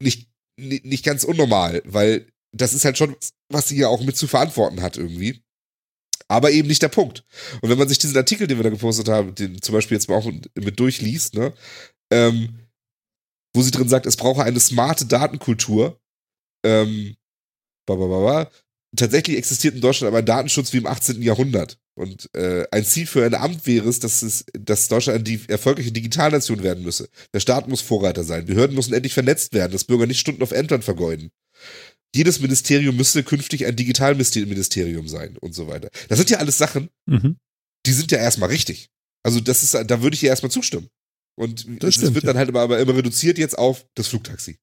nicht 0.00 0.28
ni- 0.56 0.80
nicht 0.84 1.04
ganz 1.04 1.24
unnormal, 1.24 1.82
weil 1.84 2.28
das 2.52 2.72
ist 2.72 2.84
halt 2.84 2.96
schon, 2.98 3.16
was 3.48 3.68
sie 3.68 3.76
ja 3.78 3.88
auch 3.88 4.02
mit 4.04 4.16
zu 4.16 4.28
verantworten 4.28 4.80
hat 4.80 4.96
irgendwie. 4.96 5.42
Aber 6.28 6.50
eben 6.50 6.68
nicht 6.68 6.82
der 6.82 6.88
Punkt. 6.88 7.24
Und 7.60 7.68
wenn 7.68 7.78
man 7.78 7.88
sich 7.88 7.98
diesen 7.98 8.16
Artikel, 8.16 8.46
den 8.46 8.58
wir 8.58 8.64
da 8.64 8.70
gepostet 8.70 9.08
haben, 9.08 9.34
den 9.34 9.60
zum 9.60 9.74
Beispiel 9.74 9.96
jetzt 9.96 10.08
mal 10.08 10.16
auch 10.16 10.30
mit 10.54 10.80
durchliest, 10.80 11.34
ne, 11.34 11.52
ähm, 12.10 12.60
wo 13.54 13.62
sie 13.62 13.70
drin 13.70 13.88
sagt, 13.88 14.06
es 14.06 14.16
brauche 14.16 14.42
eine 14.42 14.60
smarte 14.60 15.06
Datenkultur, 15.06 16.00
ähm, 16.64 17.14
tatsächlich 18.96 19.36
existiert 19.36 19.74
in 19.74 19.80
Deutschland 19.80 20.08
aber 20.08 20.18
ein 20.18 20.26
Datenschutz 20.26 20.72
wie 20.72 20.78
im 20.78 20.86
18. 20.86 21.22
Jahrhundert. 21.22 21.78
Und 21.96 22.28
äh, 22.34 22.66
ein 22.72 22.84
Ziel 22.84 23.06
für 23.06 23.24
ein 23.24 23.34
Amt 23.34 23.66
wäre 23.66 23.88
es, 23.88 24.00
dass, 24.00 24.22
es, 24.22 24.44
dass 24.52 24.88
Deutschland 24.88 25.28
eine 25.28 25.40
erfolgreiche 25.48 25.92
Digitalnation 25.92 26.62
werden 26.62 26.82
müsse. 26.82 27.08
Der 27.32 27.40
Staat 27.40 27.68
muss 27.68 27.82
Vorreiter 27.82 28.24
sein. 28.24 28.46
Behörden 28.46 28.74
müssen 28.74 28.94
endlich 28.94 29.14
vernetzt 29.14 29.52
werden, 29.52 29.72
dass 29.72 29.84
Bürger 29.84 30.06
nicht 30.06 30.18
Stunden 30.18 30.42
auf 30.42 30.50
Ämtern 30.50 30.82
vergeuden. 30.82 31.30
Jedes 32.14 32.40
Ministerium 32.40 32.96
müsste 32.96 33.22
künftig 33.24 33.66
ein 33.66 33.76
Digitalministerium 33.76 35.08
sein 35.08 35.36
und 35.38 35.54
so 35.54 35.66
weiter. 35.66 35.90
Das 36.08 36.18
sind 36.18 36.30
ja 36.30 36.38
alles 36.38 36.58
Sachen, 36.58 36.88
Mhm. 37.06 37.36
die 37.86 37.92
sind 37.92 38.10
ja 38.12 38.18
erstmal 38.18 38.48
richtig. 38.50 38.88
Also 39.24 39.40
das 39.40 39.62
ist, 39.62 39.74
da 39.74 40.02
würde 40.02 40.14
ich 40.14 40.22
ja 40.22 40.28
erstmal 40.30 40.50
zustimmen. 40.52 40.88
Und 41.36 41.66
Das 41.82 41.88
es 41.90 41.94
stimmt, 41.96 42.14
wird 42.14 42.24
ja. 42.24 42.28
dann 42.32 42.38
halt 42.38 42.48
aber, 42.50 42.62
aber 42.62 42.78
immer 42.78 42.94
reduziert 42.94 43.38
jetzt 43.38 43.58
auf 43.58 43.84
das 43.94 44.06
Flugtaxi. 44.08 44.58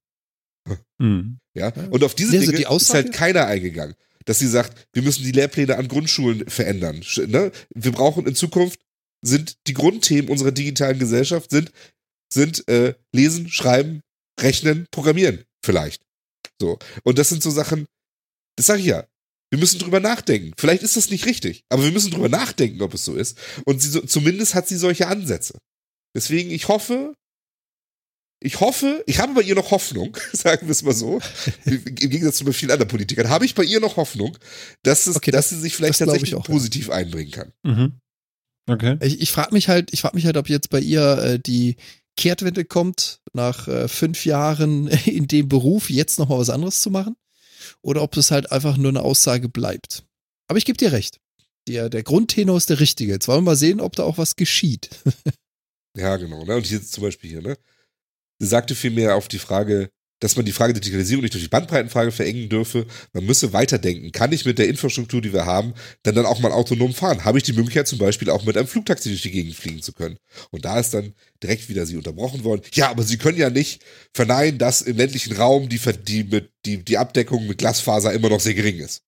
Mhm. 1.00 1.40
Ja? 1.56 1.74
Und 1.90 2.04
auf 2.04 2.16
diese 2.16 2.34
Ja, 2.34 2.40
also 2.40 2.52
Dinge 2.52 2.64
die 2.70 2.76
ist 2.76 2.94
halt 2.94 3.14
keiner 3.14 3.46
eingegangen. 3.48 3.96
Dass 4.26 4.40
sie 4.40 4.48
sagt, 4.48 4.88
wir 4.94 5.02
müssen 5.02 5.24
die 5.24 5.32
Lehrpläne 5.32 5.78
an 5.78 5.88
Grundschulen 5.88 6.48
verändern. 6.48 7.04
Ne? 7.28 7.52
Wir 7.74 7.92
brauchen 7.92 8.28
in 8.28 8.36
Zukunft, 8.36 8.80
sind 9.24 9.58
die 9.68 9.74
Grundthemen 9.74 10.30
unserer 10.30 10.52
digitalen 10.52 11.00
Gesellschaft, 11.00 11.50
sind, 11.50 11.72
sind 12.32 12.68
äh, 12.68 12.94
Lesen, 13.14 13.50
Schreiben, 13.50 14.02
Rechnen, 14.40 14.86
Programmieren 14.92 15.44
vielleicht. 15.66 16.04
So. 16.62 16.78
Und 17.04 17.18
das 17.18 17.30
sind 17.30 17.42
so 17.44 17.50
Sachen, 17.50 17.88
das 18.56 18.68
sage 18.68 18.80
ich 18.82 18.86
ja. 18.86 19.06
Wir 19.50 19.60
müssen 19.60 19.80
drüber 19.80 20.00
nachdenken. 20.00 20.54
Vielleicht 20.58 20.84
ist 20.84 20.96
das 20.96 21.10
nicht 21.10 21.26
richtig, 21.26 21.66
aber 21.70 21.84
wir 21.84 21.92
müssen 21.92 22.12
drüber 22.12 22.30
nachdenken, 22.30 22.82
ob 22.84 22.94
es 22.94 23.04
so 23.04 23.16
ist. 23.16 23.38
Und 23.66 23.82
sie 23.82 23.90
so, 23.90 24.00
zumindest 24.02 24.54
hat 24.56 24.68
sie 24.68 24.78
solche 24.78 25.08
Ansätze. 25.08 25.58
Deswegen, 26.16 26.52
ich 26.52 26.68
hoffe, 26.70 27.14
ich 28.44 28.60
hoffe, 28.60 29.04
ich 29.08 29.20
habe 29.20 29.34
bei 29.34 29.42
ihr 29.42 29.56
noch 29.56 29.72
Hoffnung, 29.72 30.16
sagen 30.34 30.68
wir 30.68 30.72
es 30.72 30.84
mal 30.84 30.94
so, 30.94 31.20
im 31.66 31.84
Gegensatz 31.96 32.38
zu 32.38 32.54
vielen 32.54 32.72
anderen 32.72 32.88
Politikern, 32.90 33.28
habe 33.30 33.46
ich 33.46 33.54
bei 33.56 33.64
ihr 33.64 33.80
noch 33.82 33.98
Hoffnung, 33.98 34.38
dass, 34.84 35.08
es, 35.08 35.16
Okay, 35.18 35.32
dass 35.32 35.50
das- 35.50 35.58
sie 35.58 35.62
sich 35.62 35.76
vielleicht 35.76 36.00
tatsächlich 36.00 36.30
ich 36.32 36.36
auch, 36.36 36.48
ja. 36.48 36.54
positiv 36.54 36.90
einbringen 36.90 37.32
kann. 37.32 37.52
Mhm. 37.64 38.00
Okay. 38.70 38.98
Ich, 39.02 39.20
ich 39.22 39.32
frage 39.32 39.54
mich 39.54 39.68
halt, 39.70 39.92
ich 39.92 40.02
frage 40.02 40.16
mich 40.16 40.26
halt, 40.26 40.38
ob 40.38 40.48
jetzt 40.48 40.70
bei 40.70 40.80
ihr 40.80 41.18
äh, 41.18 41.40
die 41.40 41.76
Kehrtwende 42.18 42.66
kommt, 42.66 43.22
nach 43.34 43.68
äh, 43.68 43.88
fünf 43.88 44.26
Jahren 44.26 44.88
in 45.06 45.28
dem 45.28 45.50
Beruf 45.50 45.90
jetzt 45.90 46.20
nochmal 46.20 46.40
was 46.40 46.50
anderes 46.50 46.82
zu 46.82 46.90
machen. 46.90 47.16
Oder 47.82 48.02
ob 48.02 48.18
es 48.18 48.32
halt 48.32 48.52
einfach 48.52 48.78
nur 48.78 48.90
eine 48.90 49.02
Aussage 49.02 49.50
bleibt. 49.50 50.04
Aber 50.48 50.58
ich 50.58 50.66
gebe 50.66 50.78
dir 50.78 50.92
recht. 50.92 51.20
Der, 51.68 51.90
der 51.90 52.04
Grundtenor 52.04 52.58
ist 52.58 52.70
der 52.70 52.80
richtige. 52.80 53.14
Jetzt 53.14 53.28
wollen 53.28 53.40
wir 53.40 53.52
mal 53.52 53.56
sehen, 53.56 53.80
ob 53.80 53.96
da 53.96 54.04
auch 54.04 54.18
was 54.18 54.36
geschieht. 54.36 54.90
Ja, 55.94 56.16
genau. 56.16 56.46
Ne? 56.46 56.56
Und 56.56 56.66
hier 56.66 56.82
zum 56.82 57.04
Beispiel 57.04 57.30
hier, 57.30 57.42
ne? 57.42 57.58
Sie 58.40 58.48
sagte 58.48 58.76
vielmehr 58.76 59.16
auf 59.16 59.28
die 59.28 59.40
Frage, 59.40 59.92
dass 60.22 60.38
man 60.38 60.46
die 60.46 60.54
Frage 60.54 60.72
der 60.72 60.82
Digitalisierung 60.82 61.24
nicht 61.24 61.34
durch 61.34 61.44
die 61.44 61.50
Bandbreitenfrage 61.50 62.12
verengen 62.12 62.48
dürfe. 62.48 62.86
Man 63.12 63.26
müsse 63.26 63.52
weiterdenken. 63.52 64.12
Kann 64.12 64.32
ich 64.32 64.46
mit 64.46 64.60
der 64.60 64.70
Infrastruktur, 64.70 65.20
die 65.20 65.34
wir 65.34 65.46
haben, 65.46 65.74
dann 66.04 66.16
dann 66.16 66.26
auch 66.26 66.40
mal 66.40 66.52
autonom 66.52 66.94
fahren? 66.94 67.26
Habe 67.26 67.40
ich 67.40 67.44
die 67.44 67.54
Möglichkeit, 67.54 67.88
zum 67.88 67.98
Beispiel 67.98 68.30
auch 68.30 68.46
mit 68.46 68.56
einem 68.56 68.68
Flugtaxi 68.68 69.10
durch 69.10 69.24
die 69.24 69.32
Gegend 69.32 69.56
fliegen 69.56 69.82
zu 69.82 69.92
können? 69.92 70.18
Und 70.52 70.64
da 70.64 70.80
ist 70.80 70.94
dann 70.94 71.14
direkt 71.44 71.68
wieder 71.68 71.86
sie 71.86 71.98
unterbrochen 71.98 72.44
worden. 72.44 72.62
Ja, 72.74 72.90
aber 72.90 73.04
sie 73.04 73.18
können 73.18 73.38
ja 73.38 73.50
nicht 73.50 73.84
verneinen, 74.14 74.58
dass 74.60 74.82
im 74.82 74.96
ländlichen 74.96 75.36
Raum 75.36 75.68
die, 75.68 75.80
die, 75.80 76.44
die, 76.66 76.86
die 76.86 76.98
Abdeckung 76.98 77.48
mit 77.48 77.58
Glasfaser 77.58 78.14
immer 78.14 78.30
noch 78.30 78.40
sehr 78.40 78.54
gering 78.54 78.78
ist. 78.78 79.02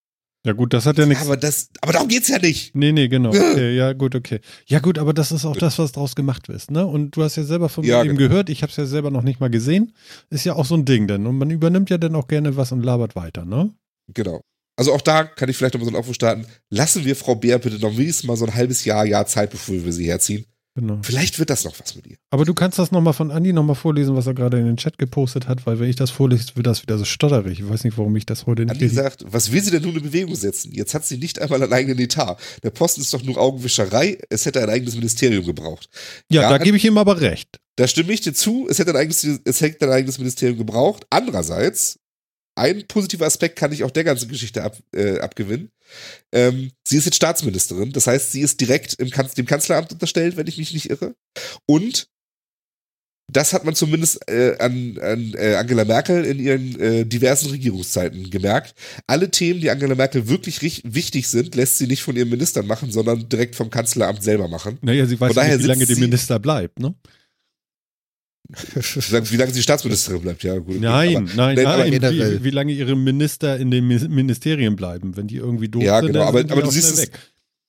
Ja 0.46 0.52
gut, 0.52 0.74
das 0.74 0.86
hat 0.86 0.98
ja 0.98 1.06
nichts. 1.06 1.24
aber, 1.26 1.38
das, 1.38 1.70
aber 1.80 1.94
darum 1.94 2.10
geht's 2.10 2.28
ja 2.28 2.38
nicht. 2.38 2.76
Nee, 2.76 2.92
nee, 2.92 3.08
genau. 3.08 3.30
Okay, 3.30 3.76
ja, 3.76 3.94
gut, 3.94 4.14
okay. 4.14 4.42
Ja 4.66 4.80
gut, 4.80 5.00
aber 5.00 5.14
das 5.14 5.32
ist 5.32 5.46
auch 5.46 5.56
das, 5.56 5.80
was 5.80 5.94
draus 5.94 6.16
gemacht 6.16 6.50
ist, 6.50 6.70
ne? 6.70 6.86
Und 6.86 7.16
du 7.16 7.24
hast 7.24 7.38
ja 7.38 7.44
selber 7.44 7.70
von 7.70 7.86
Ja, 7.86 8.02
ihm 8.04 8.18
genau. 8.18 8.28
gehört, 8.30 8.50
ich 8.50 8.62
habe 8.62 8.70
es 8.70 8.76
ja 8.76 8.86
selber 8.86 9.10
noch 9.10 9.22
nicht 9.24 9.40
mal 9.40 9.50
gesehen. 9.50 9.94
Ist 10.30 10.44
ja 10.44 10.54
auch 10.56 10.66
so 10.66 10.76
ein 10.76 10.84
Ding 10.84 11.08
denn. 11.08 11.26
Und 11.28 11.38
man 11.38 11.50
übernimmt 11.50 11.90
ja 11.90 11.98
dann 11.98 12.16
auch 12.16 12.28
gerne 12.28 12.58
was 12.58 12.74
und 12.74 12.84
labert 12.84 13.16
weiter, 13.16 13.46
ne? 13.46 13.72
Genau. 14.14 14.42
Also 14.76 14.92
auch 14.92 15.02
da 15.02 15.24
kann 15.24 15.50
ich 15.50 15.56
vielleicht 15.56 15.76
nochmal 15.76 15.86
so 15.86 15.92
einen 15.92 16.00
Aufruf 16.02 16.16
starten. 16.16 16.46
Lassen 16.70 17.06
wir 17.06 17.16
Frau 17.16 17.36
Bär 17.36 17.60
bitte 17.60 17.80
noch 17.80 17.96
wenigstens 17.96 18.28
mal 18.28 18.36
so 18.36 18.46
ein 18.46 18.54
halbes 18.56 18.84
Jahr, 18.84 19.06
Jahr 19.06 19.26
Zeit, 19.28 19.52
bevor 19.52 19.76
wir 19.86 19.94
sie 19.94 20.08
herziehen. 20.08 20.46
Genau. 20.76 21.00
Vielleicht 21.04 21.38
wird 21.38 21.52
das 21.52 21.66
noch 21.66 21.80
was 21.80 21.96
mit 21.96 22.08
ihr. 22.08 22.18
Aber 22.32 22.46
du 22.46 22.56
kannst 22.56 22.80
das 22.80 22.92
nochmal 22.92 23.14
von 23.14 23.30
Andi 23.30 23.54
nochmal 23.54 23.76
vorlesen, 23.76 24.16
was 24.16 24.26
er 24.26 24.34
gerade 24.34 24.58
in 24.58 24.66
den 24.66 24.78
Chat 24.78 24.98
gepostet 24.98 25.48
hat, 25.48 25.68
weil 25.68 25.80
wenn 25.80 25.88
ich 25.88 25.96
das 25.96 26.10
vorlese, 26.10 26.56
wird 26.56 26.66
das 26.66 26.82
wieder 26.82 26.98
so 26.98 27.06
stotterig. 27.06 27.60
Ich 27.60 27.70
weiß 27.70 27.84
nicht, 27.84 27.98
warum 27.98 28.16
ich 28.16 28.26
das 28.26 28.48
heute 28.48 28.64
nicht 28.64 28.72
Andi 28.72 28.88
sagt, 28.90 29.24
was 29.28 29.52
will 29.52 29.62
sie 29.62 29.70
denn 29.70 29.84
nun 29.84 29.96
in 29.96 30.02
Bewegung 30.04 30.34
setzen? 30.36 30.72
Jetzt 30.72 30.96
hat 30.96 31.06
sie 31.06 31.18
nicht 31.18 31.40
einmal 31.40 31.62
einen 31.62 31.74
eigenen 31.74 32.00
Etat. 32.00 32.38
Der 32.64 32.72
Posten 32.72 33.02
ist 33.02 33.14
doch 33.14 33.22
nur 33.22 33.38
Augenwischerei. 33.38 34.18
Es 34.30 34.46
hätte 34.48 34.62
ein 34.64 34.70
eigenes 34.70 34.96
Ministerium 34.96 35.46
gebraucht. 35.46 35.90
Ja, 36.30 36.44
Ja, 36.44 36.50
da 36.50 36.58
gebe 36.58 36.78
ich 36.78 36.86
ihm 36.86 36.98
aber 36.98 37.22
recht. 37.22 37.60
Da 37.76 37.88
stimme 37.88 38.14
ich 38.14 38.22
dir 38.22 38.34
zu. 38.34 38.68
Es 38.70 38.80
hätte 38.80 38.92
ein 38.92 38.98
eigenes, 38.98 39.24
es 39.24 39.62
hätte 39.62 39.86
ein 39.86 39.92
eigenes 39.92 40.18
Ministerium 40.18 40.58
gebraucht. 40.58 41.06
Andererseits, 41.10 42.00
ein 42.56 42.86
positiver 42.88 43.26
Aspekt 43.26 43.58
kann 43.58 43.72
ich 43.72 43.84
auch 43.84 43.92
der 43.92 44.04
ganzen 44.04 44.30
Geschichte 44.30 44.64
ab, 44.64 44.78
äh, 44.96 45.20
abgewinnen. 45.20 45.70
Ähm, 46.32 46.72
sie 46.88 46.98
ist 46.98 47.06
jetzt 47.06 47.16
Staatsministerin. 47.16 47.92
Das 47.92 48.08
heißt, 48.08 48.32
sie 48.32 48.42
ist 48.42 48.60
direkt 48.62 48.94
im 48.96 49.10
Kanz 49.10 49.34
dem 49.34 49.46
Kanzleramt 49.46 49.92
unterstellt, 49.92 50.38
wenn 50.38 50.48
ich 50.48 50.58
mich 50.58 50.74
nicht 50.74 50.90
irre. 50.90 51.16
Und 51.66 52.08
das 53.32 53.54
hat 53.54 53.64
man 53.64 53.74
zumindest 53.74 54.30
äh, 54.30 54.58
an, 54.60 55.00
an 55.02 55.34
äh, 55.36 55.56
Angela 55.56 55.86
Merkel 55.86 56.26
in 56.26 56.40
ihren 56.40 56.80
äh, 56.80 57.06
diversen 57.06 57.50
Regierungszeiten 57.50 58.30
gemerkt. 58.30 58.76
Alle 59.08 59.32
Themen, 59.32 59.62
die 59.62 59.70
Angela 59.72 59.96
Merkel 59.96 60.28
wirklich 60.28 60.62
wichtig 60.84 61.28
sind, 61.30 61.56
lässt 61.56 61.78
sie 61.78 61.88
nicht 61.88 62.04
von 62.04 62.16
ihren 62.16 62.30
Ministern 62.30 62.68
machen, 62.68 62.92
sondern 62.92 63.30
direkt 63.30 63.56
vom 63.56 63.70
Kanzleramt 63.70 64.22
selber 64.22 64.48
machen. 64.50 64.78
Naja, 64.82 65.06
sie 65.06 65.20
weiß 65.20 65.36
nicht, 65.36 65.60
wie 65.60 65.68
lange 65.68 65.86
sie- 65.86 65.96
Minister 65.96 66.38
bleibt, 66.38 66.80
ne? 66.80 66.94
Wie 68.50 69.38
lange, 69.38 69.54
sie 69.54 69.64
Staatsministerin 69.64 70.22
bleibt, 70.22 70.44
ja 70.44 70.58
gut. 70.58 70.80
Nein, 70.80 71.16
Aber- 71.18 71.26
nein, 71.36 71.56
nein, 71.56 71.66
aber 71.66 71.90
generell. 71.90 72.40
Wie, 72.40 72.44
wie 72.44 72.50
lange 72.50 72.74
ihre 72.74 72.96
Minister 72.96 73.58
in 73.58 73.72
den 73.72 73.88
Mi- 73.88 74.08
Ministerien 74.08 74.76
bleiben, 74.76 75.16
wenn 75.16 75.28
die 75.28 75.38
irgendwie 75.38 75.70
doof 75.70 75.82
Ja, 75.84 76.00
sind, 76.00 76.08
genau, 76.14 76.26
aber- 76.26 76.40
sind 76.40 76.50
die 76.50 76.54
aber 76.54 76.62
du 76.64 76.72
siehst 76.72 76.98
es-. 76.98 77.12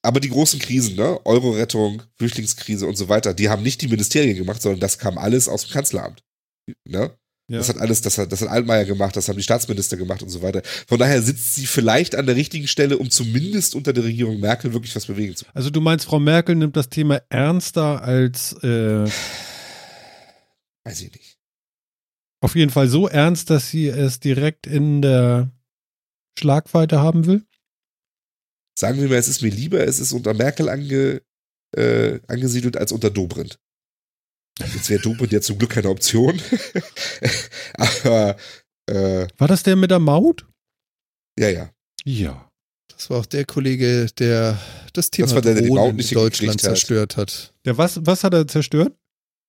Aber 0.03 0.21
die 0.21 0.29
großen 0.29 0.59
Krisen, 0.59 0.97
ne? 0.97 1.19
Euro-Rettung, 1.25 2.03
Flüchtlingskrise 2.19 2.87
und 2.87 2.97
so 2.97 3.09
weiter, 3.09 3.33
die 3.33 3.49
haben 3.49 3.63
nicht 3.63 3.81
die 3.81 3.89
Ministerien 3.89 4.37
gemacht, 4.37 4.61
sondern 4.61 4.81
das 4.81 4.99
kam 4.99 5.17
alles 5.17 5.49
aus 5.49 5.63
dem 5.67 5.73
Kanzleramt. 5.73 6.23
Ne? 6.87 7.11
Ja. 7.49 7.59
Das 7.59 7.69
hat 7.71 7.79
alles, 7.79 8.03
das 8.03 8.19
hat, 8.19 8.31
das 8.31 8.41
hat 8.43 8.49
Altmaier 8.49 8.85
gemacht, 8.85 9.17
das 9.17 9.29
haben 9.29 9.37
die 9.37 9.43
Staatsminister 9.43 9.97
gemacht 9.97 10.23
und 10.23 10.29
so 10.29 10.43
weiter. 10.43 10.61
Von 10.89 10.99
daher 10.99 11.23
sitzt 11.23 11.55
sie 11.55 11.65
vielleicht 11.67 12.15
an 12.17 12.27
der 12.27 12.37
richtigen 12.37 12.67
Stelle, 12.69 12.99
um 12.99 13.09
zumindest 13.11 13.75
unter 13.75 13.93
der 13.95 14.05
Regierung 14.05 14.41
Merkel 14.41 14.73
wirklich 14.75 14.95
was 14.97 15.07
bewegen 15.07 15.37
zu 15.37 15.45
können. 15.47 15.57
Also 15.57 15.71
du 15.71 15.81
meinst, 15.81 16.05
Frau 16.05 16.19
Merkel 16.21 16.55
nimmt 16.57 16.77
das 16.77 16.89
Thema 16.91 17.23
ernster 17.31 18.03
als 18.03 18.53
äh, 18.63 19.07
Weiß 20.85 21.01
ich 21.01 21.13
nicht. 21.13 21.39
auf 22.43 22.55
jeden 22.57 22.71
Fall 22.71 22.89
so 22.89 23.09
ernst, 23.09 23.49
dass 23.51 23.71
sie 23.71 23.89
es 23.89 24.21
direkt 24.21 24.67
in 24.67 25.01
der 25.03 25.51
Schlagweite 26.39 27.01
haben 27.01 27.27
will? 27.27 27.47
Sagen 28.79 29.01
wir 29.01 29.09
mal, 29.09 29.15
es 29.17 29.29
ist 29.29 29.41
mir 29.41 29.51
lieber, 29.51 29.81
es 29.87 29.99
ist 29.99 30.13
unter 30.13 30.35
Merkel 30.35 30.69
ange, 30.69 31.23
äh, 31.77 32.21
angesiedelt 32.29 32.77
als 32.77 32.93
unter 32.93 33.11
Dobrindt. 33.11 33.59
Jetzt 34.59 34.91
wäre 34.91 35.01
Dobrindt 35.01 35.33
ja 35.33 35.41
zum 35.41 35.59
Glück 35.59 35.71
keine 35.71 35.89
Option. 35.89 36.41
Aber 37.77 38.37
äh, 38.91 39.27
War 39.39 39.49
das 39.49 39.63
der 39.63 39.77
mit 39.77 39.91
der 39.91 39.99
Maut? 40.01 40.47
ja, 41.39 41.49
ja. 41.49 41.71
Ja. 42.05 42.51
Das 42.89 43.11
war 43.11 43.19
auch 43.21 43.27
der 43.27 43.45
Kollege, 43.45 44.07
der 44.19 44.61
das 44.93 45.11
Thema 45.11 45.31
war 45.33 45.41
der, 45.43 45.55
der 45.55 45.67
Maut 45.69 45.91
in 45.91 45.97
nicht 45.97 46.15
Deutschland 46.15 46.61
hingekriegt 46.61 46.65
hat. 46.65 46.71
zerstört 46.77 47.17
hat. 47.17 47.55
Der 47.65 47.77
was, 47.79 47.99
was 48.07 48.23
hat 48.23 48.35
er 48.35 48.47
zerstört? 48.47 48.95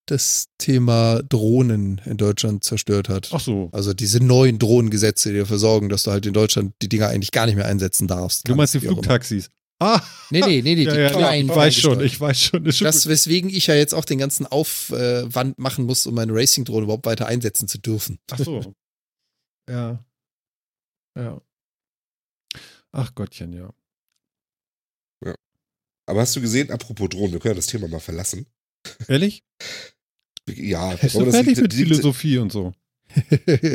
Das 0.06 0.46
Thema 0.58 1.22
Drohnen 1.24 2.00
in 2.04 2.16
Deutschland 2.16 2.62
zerstört 2.62 3.08
hat. 3.08 3.30
Ach 3.32 3.40
so. 3.40 3.68
Also 3.72 3.92
diese 3.92 4.22
neuen 4.22 4.58
Drohnengesetze, 4.58 5.32
die 5.32 5.38
dafür 5.38 5.58
sorgen, 5.58 5.88
dass 5.88 6.04
du 6.04 6.12
halt 6.12 6.26
in 6.26 6.32
Deutschland 6.32 6.74
die 6.80 6.88
Dinger 6.88 7.08
eigentlich 7.08 7.32
gar 7.32 7.46
nicht 7.46 7.56
mehr 7.56 7.66
einsetzen 7.66 8.06
darfst. 8.06 8.48
Du 8.48 8.54
meinst 8.54 8.74
die. 8.74 8.80
Flugtaxis? 8.80 9.50
Ah, 9.78 10.00
Nee, 10.30 10.40
nee, 10.40 10.62
nee, 10.62 10.74
nee, 10.74 10.82
ja, 10.84 10.92
die 10.94 11.00
ja, 11.00 11.10
kleinen. 11.10 11.50
ich 11.50 11.54
weiß 11.56 11.74
schon, 11.74 12.00
ich 12.00 12.18
weiß 12.20 12.40
schon. 12.40 12.64
Ist 12.64 12.78
schon 12.78 12.86
Das, 12.86 13.02
gut. 13.02 13.10
weswegen 13.12 13.50
ich 13.50 13.66
ja 13.66 13.74
jetzt 13.74 13.94
auch 13.94 14.04
den 14.04 14.18
ganzen 14.18 14.46
Aufwand 14.46 15.58
machen 15.58 15.84
muss, 15.84 16.06
um 16.06 16.14
meine 16.14 16.32
Racing-Drohne 16.32 16.84
überhaupt 16.84 17.04
weiter 17.04 17.26
einsetzen 17.26 17.68
zu 17.68 17.78
dürfen. 17.78 18.18
Ach 18.30 18.38
so. 18.38 18.74
ja. 19.68 20.04
Ja. 21.18 21.42
Ach 22.92 23.14
Gottchen, 23.14 23.52
ja. 23.52 23.70
Aber 26.08 26.20
hast 26.20 26.36
du 26.36 26.40
gesehen, 26.40 26.70
apropos 26.70 27.08
Drohnen, 27.08 27.32
wir 27.32 27.40
können 27.40 27.54
ja 27.54 27.56
das 27.56 27.66
Thema 27.66 27.88
mal 27.88 27.98
verlassen. 27.98 28.46
Ehrlich? 29.08 29.42
Ja, 30.54 30.94
Bist 30.94 31.16
aber 31.16 31.24
du 31.24 31.30
das 31.30 31.36
fertig 31.36 31.56
liegt- 31.58 31.62
mit 31.62 31.72
liegt- 31.74 31.88
Philosophie 31.88 32.38
und 32.38 32.52
so? 32.52 32.72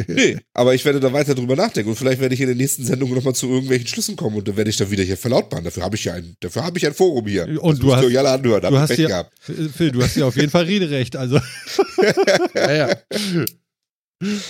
Nee, 0.08 0.38
aber 0.54 0.76
ich 0.76 0.86
werde 0.86 1.00
da 1.00 1.12
weiter 1.14 1.34
drüber 1.34 1.56
nachdenken 1.56 1.90
und 1.90 1.96
vielleicht 1.96 2.20
werde 2.22 2.36
ich 2.36 2.42
in 2.42 2.48
den 2.48 2.58
nächsten 2.58 2.84
Sendungen 2.86 3.16
nochmal 3.16 3.34
zu 3.34 3.48
irgendwelchen 3.50 3.88
Schlüssen 3.88 4.16
kommen 4.16 4.36
und 4.38 4.48
dann 4.48 4.56
werde 4.58 4.70
ich 4.70 4.78
da 4.78 4.92
wieder 4.92 5.04
hier 5.04 5.18
verlautbaren. 5.18 5.64
Dafür 5.66 5.84
habe 5.84 5.96
ich 5.96 6.04
ja 6.04 6.14
ein, 6.14 6.36
dafür 6.42 6.64
habe 6.64 6.78
ich 6.78 6.86
ein 6.86 6.94
Forum 6.94 7.26
hier. 7.28 7.48
Und 7.64 7.74
das 7.74 7.80
du 7.80 7.96
hast- 7.96 8.06
euch 8.06 8.18
alle 8.20 8.30
anhören, 8.30 8.62
du 8.62 8.78
hast 8.78 8.96
ja- 8.98 9.08
gehabt. 9.08 9.34
Äh, 9.50 9.70
Phil, 9.70 9.92
du 9.92 10.04
hast 10.04 10.16
ja 10.16 10.26
auf 10.28 10.36
jeden 10.36 10.50
Fall 10.52 10.66
Rederecht, 10.66 11.16
also. 11.16 11.40
ja, 12.56 12.72
ja. 12.74 12.96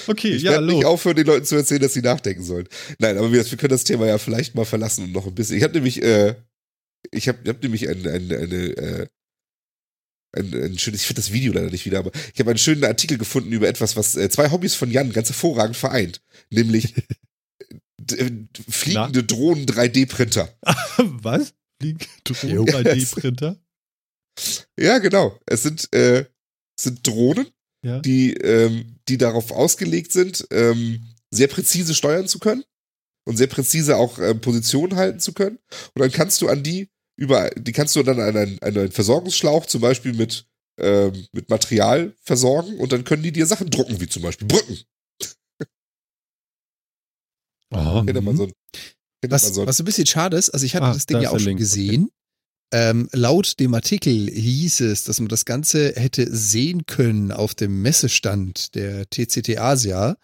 Okay, 0.07 0.31
Ich 0.35 0.43
ja, 0.43 0.51
werde 0.51 0.65
nicht 0.65 0.75
los. 0.81 0.85
aufhören, 0.85 1.15
den 1.15 1.27
Leuten 1.27 1.45
zu 1.45 1.55
erzählen, 1.55 1.81
dass 1.81 1.93
sie 1.93 2.01
nachdenken 2.01 2.43
sollen. 2.43 2.67
Nein, 2.99 3.17
aber 3.17 3.31
wir, 3.31 3.49
wir 3.49 3.57
können 3.57 3.69
das 3.71 3.85
Thema 3.85 4.05
ja 4.07 4.17
vielleicht 4.17 4.53
mal 4.55 4.65
verlassen 4.65 5.05
und 5.05 5.13
noch 5.13 5.25
ein 5.27 5.33
bisschen. 5.35 5.55
Ich 5.57 5.63
habe 5.63 5.73
nämlich, 5.75 6.01
äh, 6.03 6.35
ich 7.11 7.29
habe 7.29 7.37
hab 7.47 7.63
nämlich 7.63 7.87
ein, 7.87 8.05
ein, 8.05 8.31
eine, 8.31 8.55
äh, 8.77 9.07
ein, 10.33 10.53
ein 10.53 10.77
schönes, 10.79 11.01
ich 11.01 11.07
finde 11.07 11.21
das 11.21 11.31
Video 11.31 11.53
leider 11.53 11.69
nicht 11.69 11.85
wieder, 11.85 11.99
aber 11.99 12.11
ich 12.33 12.39
habe 12.39 12.51
einen 12.51 12.57
schönen 12.57 12.83
Artikel 12.83 13.17
gefunden 13.17 13.51
über 13.51 13.67
etwas, 13.67 13.95
was 13.95 14.15
äh, 14.15 14.29
zwei 14.29 14.51
Hobbys 14.51 14.75
von 14.75 14.89
Jan 14.91 15.11
ganz 15.11 15.29
hervorragend 15.29 15.75
vereint. 15.77 16.21
Nämlich 16.49 16.95
äh, 18.11 18.31
fliegende 18.69 19.23
Drohnen 19.23 19.65
3D-Printer. 19.65 20.53
Was? 20.97 21.53
Fliegen 21.81 21.99
Jo. 22.43 22.65
Drohnen 22.65 22.85
3D-Printer? 22.85 23.59
Ja, 24.79 24.97
genau. 24.99 25.37
Es 25.45 25.63
sind, 25.63 25.93
äh, 25.93 26.21
es 26.77 26.83
sind 26.83 27.05
Drohnen, 27.05 27.47
Ja. 27.83 27.99
die, 27.99 28.33
ähm, 28.35 28.95
die 29.07 29.17
darauf 29.17 29.51
ausgelegt 29.51 30.11
sind, 30.13 30.47
ähm, 30.51 31.01
sehr 31.31 31.47
präzise 31.47 31.93
steuern 31.93 32.27
zu 32.27 32.39
können 32.39 32.63
und 33.27 33.37
sehr 33.37 33.47
präzise 33.47 33.97
auch 33.97 34.19
ähm, 34.19 34.39
Positionen 34.41 34.95
halten 34.95 35.19
zu 35.19 35.33
können. 35.33 35.57
Und 35.93 35.99
dann 36.01 36.11
kannst 36.11 36.41
du 36.41 36.47
an 36.47 36.63
die 36.63 36.89
über, 37.17 37.49
die 37.51 37.71
kannst 37.71 37.95
du 37.95 38.03
dann 38.03 38.19
an 38.19 38.35
einen, 38.35 38.59
an 38.61 38.77
einen 38.77 38.91
Versorgungsschlauch 38.91 39.65
zum 39.65 39.81
Beispiel 39.81 40.13
mit, 40.13 40.45
ähm, 40.79 41.27
mit 41.31 41.49
Material 41.49 42.15
versorgen 42.21 42.77
und 42.79 42.91
dann 42.91 43.03
können 43.03 43.23
die 43.23 43.31
dir 43.31 43.45
Sachen 43.45 43.69
drucken, 43.69 43.99
wie 43.99 44.07
zum 44.07 44.23
Beispiel 44.23 44.47
Brücken. 44.47 44.79
Oh, 47.73 48.03
Kennt 48.03 48.15
ihr 48.17 48.21
mal 48.21 48.35
so 48.35 48.43
ein, 48.43 48.51
Was, 49.29 49.53
so 49.53 49.61
ein 49.61 49.67
was 49.67 49.79
ein 49.79 49.85
bisschen 49.85 50.05
schade 50.05 50.35
ist, 50.37 50.49
also 50.49 50.65
ich 50.65 50.75
hatte 50.75 50.87
Ah, 50.87 50.93
das 50.93 51.05
Ding 51.05 51.21
ja 51.21 51.29
auch 51.29 51.39
schon 51.39 51.49
Link, 51.49 51.59
gesehen. 51.59 52.11
Ähm, 52.73 53.09
laut 53.11 53.59
dem 53.59 53.73
Artikel 53.73 54.29
hieß 54.29 54.79
es, 54.81 55.03
dass 55.03 55.19
man 55.19 55.27
das 55.27 55.43
Ganze 55.43 55.93
hätte 55.95 56.33
sehen 56.33 56.85
können 56.85 57.31
auf 57.33 57.53
dem 57.53 57.81
Messestand 57.81 58.75
der 58.75 59.09
TCT 59.09 59.57
Asia. 59.57 60.15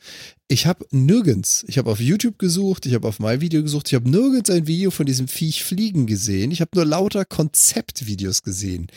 Ich 0.47 0.65
habe 0.65 0.85
nirgends, 0.91 1.65
ich 1.67 1.77
habe 1.77 1.91
auf 1.91 1.99
YouTube 1.99 2.39
gesucht, 2.39 2.85
ich 2.85 2.93
habe 2.93 3.05
auf 3.07 3.19
mein 3.19 3.41
Video 3.41 3.61
gesucht, 3.61 3.87
ich 3.87 3.95
habe 3.95 4.09
nirgends 4.09 4.49
ein 4.49 4.65
Video 4.65 4.91
von 4.91 5.05
diesem 5.05 5.27
Viech 5.27 5.65
fliegen 5.65 6.07
gesehen. 6.07 6.51
Ich 6.51 6.61
habe 6.61 6.71
nur 6.73 6.85
lauter 6.85 7.25
Konzeptvideos 7.25 8.43
gesehen. 8.43 8.87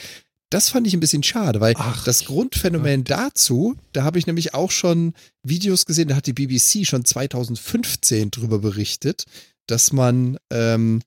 Das 0.51 0.69
fand 0.69 0.87
ich 0.87 0.95
ein 0.95 1.01
bisschen 1.01 1.23
schade, 1.23 1.61
weil 1.61 1.75
Ach, 1.77 2.05
das 2.05 2.25
Grundphänomen 2.25 3.05
dazu, 3.05 3.77
da 3.93 4.05
habe 4.05 4.19
ich 4.19 4.27
nämlich 4.27 4.53
auch 4.53 4.73
schon 4.73 5.15
Videos 5.45 5.87
gesehen, 5.87 6.09
da 6.09 6.17
hat 6.17 6.27
die 6.27 6.33
BBC 6.33 6.87
schon 6.87 7.05
2015 7.05 8.31
drüber 8.33 8.59
berichtet, 8.59 9.25
dass 9.67 9.93
man, 9.93 10.39
ähm, 10.51 11.03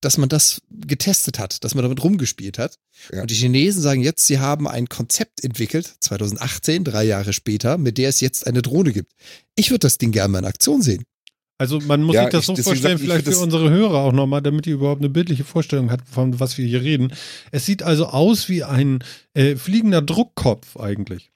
dass 0.00 0.18
man 0.18 0.28
das 0.28 0.60
getestet 0.70 1.38
hat, 1.38 1.64
dass 1.64 1.74
man 1.74 1.82
damit 1.82 2.02
rumgespielt 2.02 2.58
hat. 2.58 2.78
Ja. 3.12 3.22
Und 3.22 3.30
die 3.30 3.34
Chinesen 3.34 3.82
sagen 3.82 4.00
jetzt, 4.02 4.26
sie 4.26 4.38
haben 4.38 4.68
ein 4.68 4.88
Konzept 4.88 5.42
entwickelt, 5.44 5.96
2018, 6.00 6.84
drei 6.84 7.04
Jahre 7.04 7.32
später, 7.32 7.78
mit 7.78 7.98
der 7.98 8.08
es 8.08 8.20
jetzt 8.20 8.46
eine 8.46 8.62
Drohne 8.62 8.92
gibt. 8.92 9.12
Ich 9.56 9.70
würde 9.70 9.80
das 9.80 9.98
Ding 9.98 10.12
gerne 10.12 10.30
mal 10.32 10.38
in 10.40 10.44
Aktion 10.44 10.82
sehen. 10.82 11.04
Also 11.60 11.80
man 11.80 12.04
muss 12.04 12.14
Ja, 12.14 12.22
sich 12.22 12.30
das 12.30 12.48
ich- 12.48 12.56
so 12.56 12.62
vorstellen, 12.62 12.98
vielleicht 12.98 13.24
für 13.26 13.36
unsere 13.38 13.68
Hörer 13.68 13.98
auch 13.98 14.12
nochmal, 14.12 14.40
damit 14.42 14.68
ihr 14.68 14.74
überhaupt 14.74 15.00
eine 15.00 15.10
bildliche 15.10 15.42
Vorstellung 15.42 15.90
habt, 15.90 16.08
von 16.08 16.38
was 16.38 16.56
wir 16.56 16.64
hier 16.64 16.82
reden. 16.82 17.12
Es 17.50 17.66
sieht 17.66 17.82
also 17.82 18.06
aus 18.06 18.48
wie 18.48 18.62
ein 18.62 19.00
äh, 19.34 19.56
fliegender 19.56 20.00
Druckkopf 20.00 20.76
eigentlich. 20.76 21.32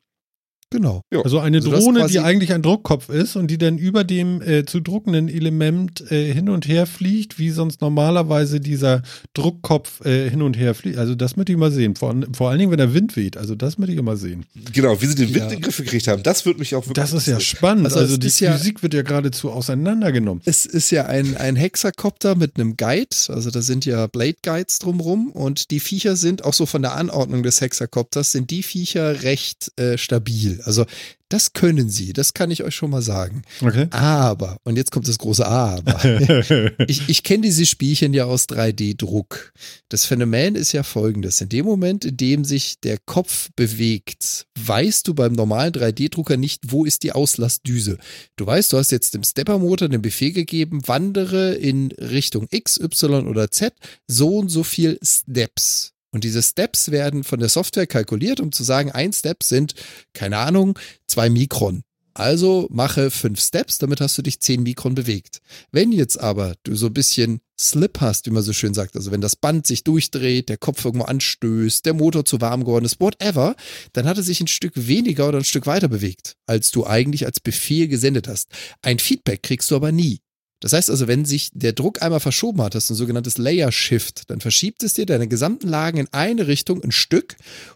Genau. 0.73 1.03
Ja. 1.13 1.21
Also 1.23 1.39
eine 1.39 1.59
Also 1.59 1.71
Drohne, 1.71 2.07
die 2.09 2.19
eigentlich 2.21 2.53
ein 2.53 2.63
Druckkopf 2.63 3.09
ist 3.09 3.37
und 3.37 3.49
die 3.51 3.59
dann 3.59 3.79
über 3.79 4.05
dem 4.05 4.43
äh, 4.43 4.65
zu 4.65 4.81
druckenden 4.81 5.29
Element 5.29 6.11
äh, 6.11 6.33
hin 6.33 6.49
und 6.49 6.67
her 6.67 6.87
fliegt, 6.87 7.39
wie 7.39 7.51
sonst 7.51 7.81
normalerweise 7.81 8.61
dieser 8.61 9.03
Druckkopf 9.35 10.05
äh, 10.05 10.29
hin 10.31 10.43
und 10.43 10.57
her 10.57 10.75
fliegt. 10.75 10.99
Also 10.99 11.15
das 11.15 11.37
möchte 11.37 11.53
ich 11.53 11.59
mal 11.59 11.71
sehen. 11.73 11.97
Vor, 11.97 12.15
vor 12.33 12.51
allen 12.51 12.59
Dingen, 12.59 12.71
wenn 12.71 12.79
der 12.79 12.95
Wind 12.95 13.17
weht. 13.17 13.37
Also 13.37 13.55
das 13.55 13.79
möchte 13.79 13.93
ich 13.93 13.99
immer 13.99 14.17
sehen. 14.17 14.45
Genau, 14.73 15.01
wie 15.01 15.07
sie 15.07 15.15
den 15.15 15.29
Wind 15.29 15.37
Ja. 15.37 15.45
in 15.45 15.51
den 15.51 15.61
Griff 15.61 15.77
gekriegt 15.77 16.09
haben, 16.09 16.23
das 16.23 16.45
würde 16.47 16.59
mich 16.59 16.75
auch 16.75 16.83
wirklich 16.87 16.95
Das 16.95 17.13
ist 17.13 17.27
ja 17.27 17.41
spannend. 17.41 17.87
Also 17.87 18.01
Also, 18.01 18.17
die 18.17 18.29
ja- 18.45 18.53
Physik 18.53 18.83
wird 18.83 18.95
ja 18.95 19.03
geradezu 19.03 19.51
auseinandergenommen. 19.51 20.43
Es 20.45 20.67
ist 20.67 20.91
ja 20.91 21.07
ein, 21.07 21.37
ein 21.37 21.57
Hexakopter 21.57 22.35
mit 22.35 22.57
einem 22.57 22.77
Guide, 22.77 23.09
also 23.29 23.51
da 23.51 23.63
sind 23.63 23.85
ja 23.85 24.07
Blade 24.07 24.37
Guides 24.43 24.79
drumrum 24.79 25.31
und 25.33 25.71
die 25.71 25.81
Viecher 25.81 26.17
sind 26.17 26.45
auch 26.45 26.55
so 26.55 26.67
von 26.67 26.83
der 26.83 26.95
Anordnung 26.95 27.43
des 27.43 27.61
Hexakopters, 27.61 28.33
sind 28.33 28.51
die 28.51 28.63
Viecher 28.63 29.23
recht 29.23 29.73
äh, 29.79 29.99
stabil. 29.99 30.61
Also 30.65 30.87
das 31.33 31.55
können 31.55 31.89
sie, 31.89 32.13
das 32.13 32.35
kann 32.35 32.51
ich 32.51 32.63
euch 32.63 32.75
schon 32.75 32.91
mal 32.91 33.01
sagen. 33.01 33.43
Okay. 33.63 33.87
Aber, 33.91 34.59
und 34.65 34.77
jetzt 34.77 34.93
kommt 34.93 35.09
das 35.09 35.19
große 35.19 35.47
Aber. 35.47 36.03
Ich, 36.89 37.09
ich 37.09 37.23
kenne 37.23 37.43
diese 37.43 37.65
Spielchen 37.65 38.13
ja 38.13 38.25
aus 38.25 38.49
3D-Druck. 38.49 39.53
Das 39.89 40.05
Phänomen 40.05 40.57
ist 40.57 40.73
ja 40.73 40.83
folgendes. 40.83 41.41
In 41.41 41.49
dem 41.49 41.65
Moment, 41.65 42.05
in 42.05 42.17
dem 42.17 42.45
sich 42.45 42.81
der 42.81 42.99
Kopf 42.99 43.51
bewegt, 43.57 44.47
weißt 44.59 45.07
du 45.09 45.15
beim 45.15 45.33
normalen 45.33 45.73
3D-Drucker 45.73 46.37
nicht, 46.37 46.71
wo 46.71 46.85
ist 46.85 47.03
die 47.03 47.13
Auslassdüse. 47.13 47.99
Du 48.37 48.47
weißt, 48.47 48.73
du 48.73 48.79
hast 48.79 48.91
jetzt 48.91 49.15
dem 49.15 49.23
Stepper-Motor 49.23 49.89
den 49.89 50.03
Befehl 50.03 50.33
gegeben, 50.33 50.87
wandere 50.87 51.55
in 51.55 51.93
Richtung 51.93 52.47
X, 52.51 52.79
Y 52.79 53.27
oder 53.27 53.51
Z 53.51 53.73
so 54.07 54.39
und 54.39 54.49
so 54.49 54.65
viel 54.65 54.99
Steps. 55.03 55.92
Und 56.13 56.25
diese 56.25 56.43
Steps 56.43 56.91
werden 56.91 57.25
von 57.25 57.41
der 57.41 57.49
Software 57.49 57.87
kalkuliert, 57.87 58.39
um 58.41 58.53
zu 58.53 58.63
sagen, 58.63 58.93
ein 58.93 59.13
Step 59.13 59.43
sind, 59.43 59.75
keine 60.13 60.39
Ahnung, 60.39 60.79
zwei 61.07 61.31
Mikron. 61.31 61.83
Also 62.15 62.69
mache 62.71 63.11
fünf 63.11 63.41
Steps, 63.41 63.79
damit 63.79 64.03
hast 64.03 64.19
du 64.19 64.23
dich 64.23 64.41
zehn 64.41 64.63
Mikron 64.63 64.95
bewegt. 64.95 65.41
Wenn 65.71 65.93
jetzt 65.93 66.21
aber 66.21 66.57
du 66.63 66.75
so 66.77 66.87
ein 66.87 66.95
bisschen 66.95 67.41
Slip 67.59 68.01
hast, 68.03 68.27
wie 68.27 68.31
man 68.31 68.43
so 68.43 68.53
schön 68.53 68.75
sagt, 68.75 68.97
also 68.97 69.11
wenn 69.13 69.23
das 69.23 69.37
Band 69.37 69.67
sich 69.67 69.83
durchdreht, 69.85 70.51
der 70.51 70.59
Kopf 70.59 70.85
irgendwo 70.85 71.07
anstößt, 71.07 71.87
der 71.87 71.95
Motor 71.95 72.27
zu 72.27 72.41
warm 72.43 72.65
geworden 72.65 72.85
ist, 72.85 73.01
whatever, 73.01 73.57
dann 73.95 74.07
hat 74.07 74.19
er 74.19 74.23
sich 74.23 74.41
ein 74.41 74.49
Stück 74.49 74.73
weniger 74.75 75.29
oder 75.29 75.39
ein 75.39 75.45
Stück 75.45 75.67
weiter 75.67 75.89
bewegt, 75.89 76.37
als 76.47 76.71
du 76.71 76.87
eigentlich 76.87 77.25
als 77.25 77.41
Befehl 77.41 77.89
gesendet 77.89 78.29
hast. 78.29 78.49
Ein 78.83 78.99
Feedback 78.99 79.43
kriegst 79.43 79.71
du 79.71 79.77
aber 79.77 79.93
nie. 79.93 80.21
Das 80.63 80.73
heißt 80.73 80.91
also, 80.91 81.09
wenn 81.09 81.25
sich 81.25 81.51
der 81.53 81.73
Druck 81.73 82.03
einmal 82.03 82.21
verschoben 82.21 82.63
hat, 82.63 82.77
hast 82.77 82.89
du 82.89 82.95
ein 82.95 82.97
sogenanntes 82.97 83.37
Layer 83.37 83.73
Shift, 83.73 84.31
dann 84.31 84.41
verschiebt 84.41 84.85
es 84.85 84.95
dir 84.95 85.07
deine 85.07 85.27
gesamten 85.27 85.67
Lagen 85.67 85.99
in 85.99 86.09
eine 86.13 86.47
Richtung 86.47 86.85
ein 86.85 86.93
Stück 86.93 87.35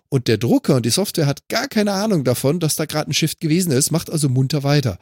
und 0.09 0.29
der 0.29 0.39
Drucker 0.39 0.77
und 0.77 0.87
die 0.87 0.91
Software 0.91 1.27
hat 1.27 1.49
gar 1.49 1.67
keine 1.67 1.93
Ahnung 1.93 2.23
davon, 2.23 2.61
dass 2.61 2.77
da 2.77 2.85
gerade 2.85 3.11
ein 3.11 3.13
Shift 3.13 3.41
gewesen 3.41 3.73
ist, 3.73 3.91
macht 3.91 4.09
also 4.09 4.29
munter 4.29 4.63
weiter. 4.63 5.01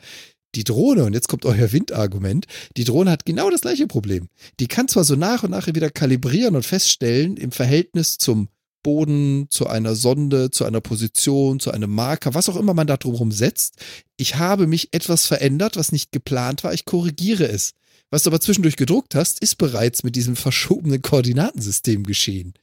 Die 0.55 0.65
Drohne, 0.65 1.05
und 1.05 1.12
jetzt 1.12 1.28
kommt 1.28 1.44
euer 1.44 1.73
Windargument, 1.73 2.47
die 2.78 2.85
Drohne 2.85 3.11
hat 3.11 3.27
genau 3.27 3.51
das 3.51 3.61
gleiche 3.61 3.86
Problem. 3.86 4.28
Die 4.61 4.69
kann 4.69 4.89
zwar 4.89 5.05
so 5.05 5.15
nach 5.15 5.43
und 5.43 5.51
nach 5.51 5.66
wieder 5.66 5.90
kalibrieren 5.90 6.56
und 6.56 6.65
feststellen 6.65 7.36
im 7.36 7.52
Verhältnis 7.52 8.16
zum 8.16 8.48
Boden, 8.85 9.48
zu 9.51 9.66
einer 9.66 9.97
Sonde, 9.97 10.52
zu 10.52 10.65
einer 10.65 10.81
Position, 10.81 11.59
zu 11.59 11.73
einem 11.73 11.90
Marker, 11.90 12.35
was 12.35 12.48
auch 12.48 12.55
immer 12.56 12.73
man 12.74 12.86
da 12.86 12.97
drumherum 12.97 13.32
setzt. 13.32 13.82
Ich 14.16 14.36
habe 14.36 14.69
mich 14.69 14.94
etwas 14.94 15.27
verändert, 15.27 15.77
was 15.77 15.90
nicht 15.90 16.12
geplant 16.12 16.62
war, 16.62 16.73
ich 16.73 16.85
korrigiere 16.85 17.48
es. 17.48 17.73
Was 18.11 18.23
du 18.23 18.31
aber 18.31 18.40
zwischendurch 18.40 18.77
gedruckt 18.77 19.16
hast, 19.16 19.40
ist 19.40 19.56
bereits 19.59 20.05
mit 20.05 20.15
diesem 20.15 20.36
verschobenen 20.47 21.02
Koordinatensystem 21.02 22.05
geschehen. 22.05 22.55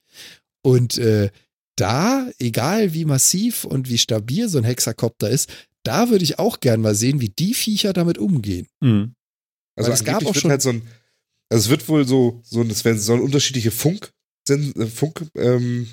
Und 0.61 0.97
äh, 0.97 1.29
da, 1.75 2.29
egal 2.39 2.93
wie 2.93 3.03
massiv 3.03 3.65
und 3.65 3.89
wie 3.89 3.97
stabil 3.97 4.47
so 4.47 4.59
ein 4.59 4.63
Hexakopter 4.63 5.29
ist, 5.29 5.49
da 5.83 6.09
würde 6.09 6.23
ich 6.23 6.37
auch 6.39 6.59
gern 6.59 6.79
mal 6.79 6.95
sehen, 6.95 7.19
wie 7.19 7.29
die 7.29 7.53
Viecher 7.55 7.91
damit 7.91 8.17
umgehen. 8.19 8.67
Mhm. 8.79 9.15
Also 9.75 9.89
Weil 9.89 9.95
es 9.95 10.03
gab 10.05 10.25
auch 10.25 10.35
schon- 10.35 10.51
halt 10.51 10.61
so 10.61 10.69
ein, 10.69 10.83
also 11.49 11.63
es 11.65 11.69
wird 11.69 11.89
wohl 11.89 12.07
so, 12.07 12.39
so 12.43 12.61
es 12.61 12.85
werden 12.85 12.99
sollen 12.99 13.21
unterschiedliche 13.21 13.71
Funk, 13.71 14.11
Funk, 14.93 15.25
ähm, 15.35 15.87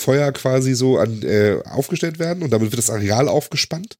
Feuer 0.00 0.30
quasi 0.32 0.74
so 0.74 0.98
an, 0.98 1.22
äh, 1.22 1.60
aufgestellt 1.64 2.18
werden 2.18 2.42
und 2.42 2.50
damit 2.50 2.70
wird 2.70 2.78
das 2.78 2.90
Areal 2.90 3.28
aufgespannt. 3.28 3.98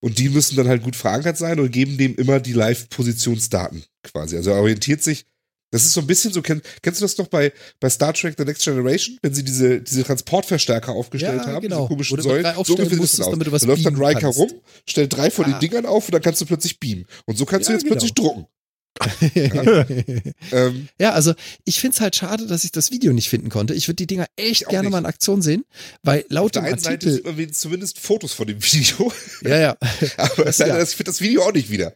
Und 0.00 0.18
die 0.18 0.28
müssen 0.28 0.56
dann 0.56 0.68
halt 0.68 0.82
gut 0.82 0.96
verankert 0.96 1.38
sein 1.38 1.58
und 1.58 1.70
geben 1.70 1.96
dem 1.96 2.14
immer 2.16 2.38
die 2.40 2.52
Live-Positionsdaten 2.52 3.84
quasi. 4.02 4.36
Also 4.36 4.50
er 4.50 4.60
orientiert 4.60 5.02
sich. 5.02 5.26
Das 5.70 5.84
ist 5.84 5.92
so 5.94 6.00
ein 6.02 6.06
bisschen 6.06 6.32
so, 6.32 6.40
kenn, 6.40 6.62
kennst 6.82 7.00
du 7.00 7.04
das 7.04 7.18
noch 7.18 7.26
bei, 7.26 7.52
bei 7.80 7.90
Star 7.90 8.12
Trek 8.14 8.34
The 8.38 8.44
Next 8.44 8.62
Generation, 8.62 9.18
wenn 9.22 9.34
sie 9.34 9.42
diese, 9.42 9.80
diese 9.80 10.04
Transportverstärker 10.04 10.92
aufgestellt 10.92 11.42
Ja, 11.46 11.52
haben, 11.52 11.62
genau. 11.62 11.78
diese 11.80 11.88
komischen 11.88 12.20
Säulen, 12.22 12.46
so 12.64 12.74
ungefähr 12.74 12.96
sieht 12.98 13.02
es 13.04 13.20
aus. 13.20 13.30
damit 13.30 13.46
du 13.48 13.52
was 13.52 13.62
Da 13.62 13.68
läuft 13.68 13.84
dann 13.84 13.96
Riker 13.96 14.20
kannst. 14.20 14.38
rum, 14.38 14.52
stellt 14.88 15.12
drei 15.16 15.30
von 15.32 15.46
Ja. 15.50 15.58
den 15.58 15.60
Dingern 15.60 15.86
auf 15.86 16.04
und 16.06 16.12
dann 16.14 16.22
kannst 16.22 16.40
du 16.40 16.46
plötzlich 16.46 16.78
beamen. 16.78 17.06
Und 17.26 17.36
so 17.38 17.44
kannst 17.44 17.68
Ja, 17.68 17.74
du 17.74 17.80
jetzt 17.80 17.88
plötzlich 17.90 18.14
genau. 18.14 18.48
Drucken. 18.94 20.34
Ähm, 20.52 20.88
ja, 21.00 21.12
also 21.12 21.34
ich 21.64 21.80
finde 21.80 21.94
es 21.94 22.00
halt 22.00 22.14
schade, 22.16 22.46
dass 22.46 22.64
ich 22.64 22.70
das 22.72 22.90
Video 22.90 23.12
nicht 23.12 23.28
finden 23.28 23.48
konnte. 23.48 23.74
Ich 23.74 23.88
würde 23.88 23.96
die 23.96 24.06
Dinger 24.06 24.26
echt 24.36 24.68
gerne 24.68 24.84
nicht. 24.88 24.92
mal 24.92 24.98
in 24.98 25.06
Aktion 25.06 25.42
sehen, 25.42 25.64
weil 26.02 26.20
Auf 26.22 26.26
laut 26.30 26.54
der 26.54 26.62
dem 26.62 26.72
einen 26.72 26.78
Seite 26.78 27.08
Artikel. 27.08 27.36
wenigstens 27.36 27.60
zumindest 27.60 27.98
Fotos 27.98 28.32
von 28.32 28.46
dem 28.46 28.62
Video, 28.62 29.12
Ja, 29.42 29.58
ja. 29.58 29.76
aber 30.18 30.44
Das- 30.44 30.58
ja. 30.58 30.68
das, 30.78 30.90
ich 30.90 30.96
finde 30.96 31.10
das 31.10 31.20
Video 31.20 31.42
auch 31.42 31.52
nicht 31.52 31.70
wieder. 31.70 31.94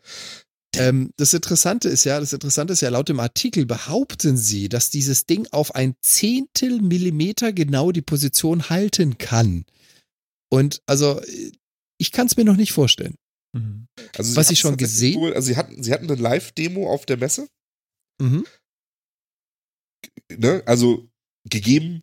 Ähm, 0.76 1.10
das 1.16 1.32
Interessante 1.34 1.88
ist 1.88 2.04
ja, 2.04 2.20
das 2.20 2.32
Interessante 2.32 2.72
ist 2.74 2.82
ja, 2.82 2.88
laut 2.90 3.08
dem 3.08 3.20
Artikel 3.20 3.64
behaupten 3.64 4.36
sie, 4.36 4.68
dass 4.68 4.90
dieses 4.90 5.24
Ding 5.26 5.46
auf 5.50 5.74
ein 5.74 5.94
Zehntel 6.02 6.80
Millimeter 6.82 7.52
genau 7.52 7.90
die 7.92 8.02
Position 8.02 8.68
halten 8.68 9.18
kann. 9.18 9.64
Und 10.50 10.80
also, 10.86 11.20
äh, 11.20 11.52
ich 11.98 12.12
kann 12.12 12.26
es 12.26 12.36
mir 12.36 12.44
noch 12.44 12.56
nicht 12.56 12.72
vorstellen. 12.72 13.14
Mhm. 13.56 13.86
Also 14.16 14.30
sie 14.32 14.36
Was 14.36 14.50
ich 14.50 14.60
schon 14.60 14.76
gesehen- 14.76 15.20
Wohl, 15.20 15.34
also 15.34 15.46
sie 15.46 15.56
hatten, 15.56 15.82
sie 15.82 15.92
hatten 15.92 16.10
eine 16.10 16.20
Live-Demo 16.20 16.88
auf 16.90 17.06
der 17.06 17.16
Messe, 17.16 17.48
Mhm. 18.20 18.44
ne? 20.36 20.62
also 20.66 21.08
gegeben, 21.48 22.02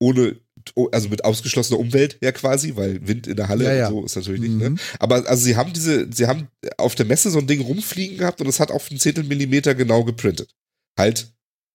ohne, 0.00 0.40
oh, 0.74 0.88
also 0.92 1.08
mit 1.08 1.24
ausgeschlossener 1.24 1.78
Umwelt 1.78 2.18
ja 2.20 2.32
quasi, 2.32 2.76
weil 2.76 3.06
Wind 3.06 3.26
in 3.26 3.36
der 3.36 3.48
Halle 3.48 3.64
Ja, 3.64 3.72
ja. 3.74 3.86
und 3.88 3.94
so 3.94 4.04
ist 4.04 4.16
natürlich 4.16 4.40
nicht, 4.42 4.54
ne? 4.56 4.70
Mhm. 4.70 4.78
Aber 4.98 5.26
also 5.28 5.44
sie 5.44 5.56
haben 5.56 5.72
diese, 5.72 6.12
sie 6.12 6.26
haben 6.26 6.48
auf 6.76 6.94
der 6.94 7.06
Messe 7.06 7.30
so 7.30 7.38
ein 7.38 7.46
Ding 7.46 7.60
rumfliegen 7.60 8.18
gehabt 8.18 8.40
und 8.40 8.48
es 8.48 8.60
hat 8.60 8.70
auf 8.70 8.90
einen 8.90 9.00
Zehntel 9.00 9.24
Millimeter 9.24 9.74
genau 9.74 10.04
geprintet. 10.04 10.52
Halt 10.98 11.32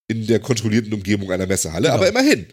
in 0.09 0.25
der 0.25 0.39
kontrollierten 0.39 0.93
Umgebung 0.93 1.31
einer 1.31 1.47
Messehalle, 1.47 1.83
Genau. 1.89 1.95
aber 1.95 2.07
immerhin. 2.07 2.47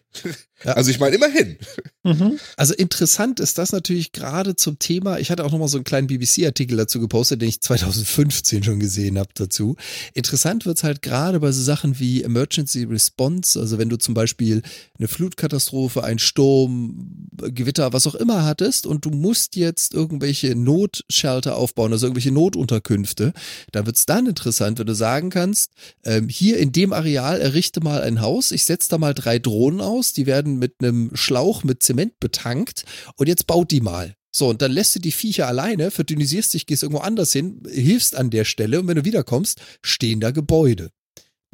Ja. 0.64 0.72
Also 0.72 0.90
ich 0.90 0.98
meine 0.98 1.14
immerhin. 1.16 1.56
Mhm. 2.04 2.38
Also 2.56 2.74
interessant 2.74 3.38
ist 3.38 3.58
das 3.58 3.70
natürlich 3.72 4.12
gerade 4.12 4.56
zum 4.56 4.78
Thema. 4.78 5.18
Ich 5.18 5.30
hatte 5.30 5.44
auch 5.44 5.52
noch 5.52 5.58
mal 5.58 5.68
so 5.68 5.76
einen 5.78 5.84
kleinen 5.84 6.06
BBC-Artikel 6.06 6.76
dazu 6.76 7.00
gepostet, 7.00 7.42
den 7.42 7.48
ich 7.48 7.60
2015 7.60 8.64
schon 8.64 8.80
gesehen 8.80 9.18
habe 9.18 9.28
dazu. 9.34 9.76
Interessant 10.14 10.66
wird's 10.66 10.82
halt 10.84 11.02
gerade 11.02 11.38
bei 11.40 11.52
so 11.52 11.62
Sachen 11.62 11.98
wie 12.00 12.22
Emergency 12.22 12.84
Response, 12.84 13.58
also 13.60 13.78
wenn 13.78 13.88
du 13.88 13.98
zum 13.98 14.14
Beispiel 14.14 14.62
eine 14.98 15.06
Flutkatastrophe, 15.08 16.02
ein 16.02 16.18
Sturm, 16.18 17.28
Gewitter, 17.36 17.92
was 17.92 18.06
auch 18.06 18.14
immer 18.14 18.44
hattest 18.44 18.86
und 18.86 19.04
du 19.04 19.10
musst 19.10 19.56
jetzt 19.56 19.92
irgendwelche 19.94 20.54
Notshelter 20.56 21.56
aufbauen, 21.56 21.92
also 21.92 22.06
irgendwelche 22.06 22.32
Notunterkünfte, 22.32 23.32
dann 23.72 23.86
wird's 23.86 24.06
dann 24.06 24.26
interessant, 24.26 24.78
wenn 24.78 24.86
du 24.86 24.94
sagen 24.94 25.30
kannst, 25.30 25.72
ähm, 26.04 26.28
hier 26.28 26.58
in 26.58 26.72
dem 26.72 26.92
Areal 26.92 27.40
errichte 27.44 27.80
mal 27.80 28.00
ein 28.00 28.22
Haus, 28.22 28.50
ich 28.52 28.64
setze 28.64 28.88
da 28.88 28.98
mal 28.98 29.12
drei 29.12 29.38
Drohnen 29.38 29.82
aus, 29.82 30.14
die 30.14 30.24
werden 30.24 30.58
mit 30.58 30.76
einem 30.80 31.10
Schlauch 31.14 31.62
mit 31.62 31.82
Zement 31.82 32.18
betankt 32.18 32.84
und 33.16 33.28
jetzt 33.28 33.46
baut 33.46 33.70
die 33.70 33.82
mal. 33.82 34.14
So, 34.34 34.48
und 34.48 34.62
dann 34.62 34.72
lässt 34.72 34.96
du 34.96 34.98
die 34.98 35.12
Viecher 35.12 35.46
alleine, 35.46 35.90
verdynisierst 35.90 36.54
dich, 36.54 36.66
gehst 36.66 36.82
irgendwo 36.82 37.02
anders 37.02 37.32
hin, 37.32 37.62
hilfst 37.70 38.16
an 38.16 38.30
der 38.30 38.44
Stelle 38.44 38.80
und 38.80 38.88
wenn 38.88 38.96
du 38.96 39.04
wiederkommst, 39.04 39.60
stehen 39.82 40.20
da 40.20 40.30
Gebäude. 40.30 40.90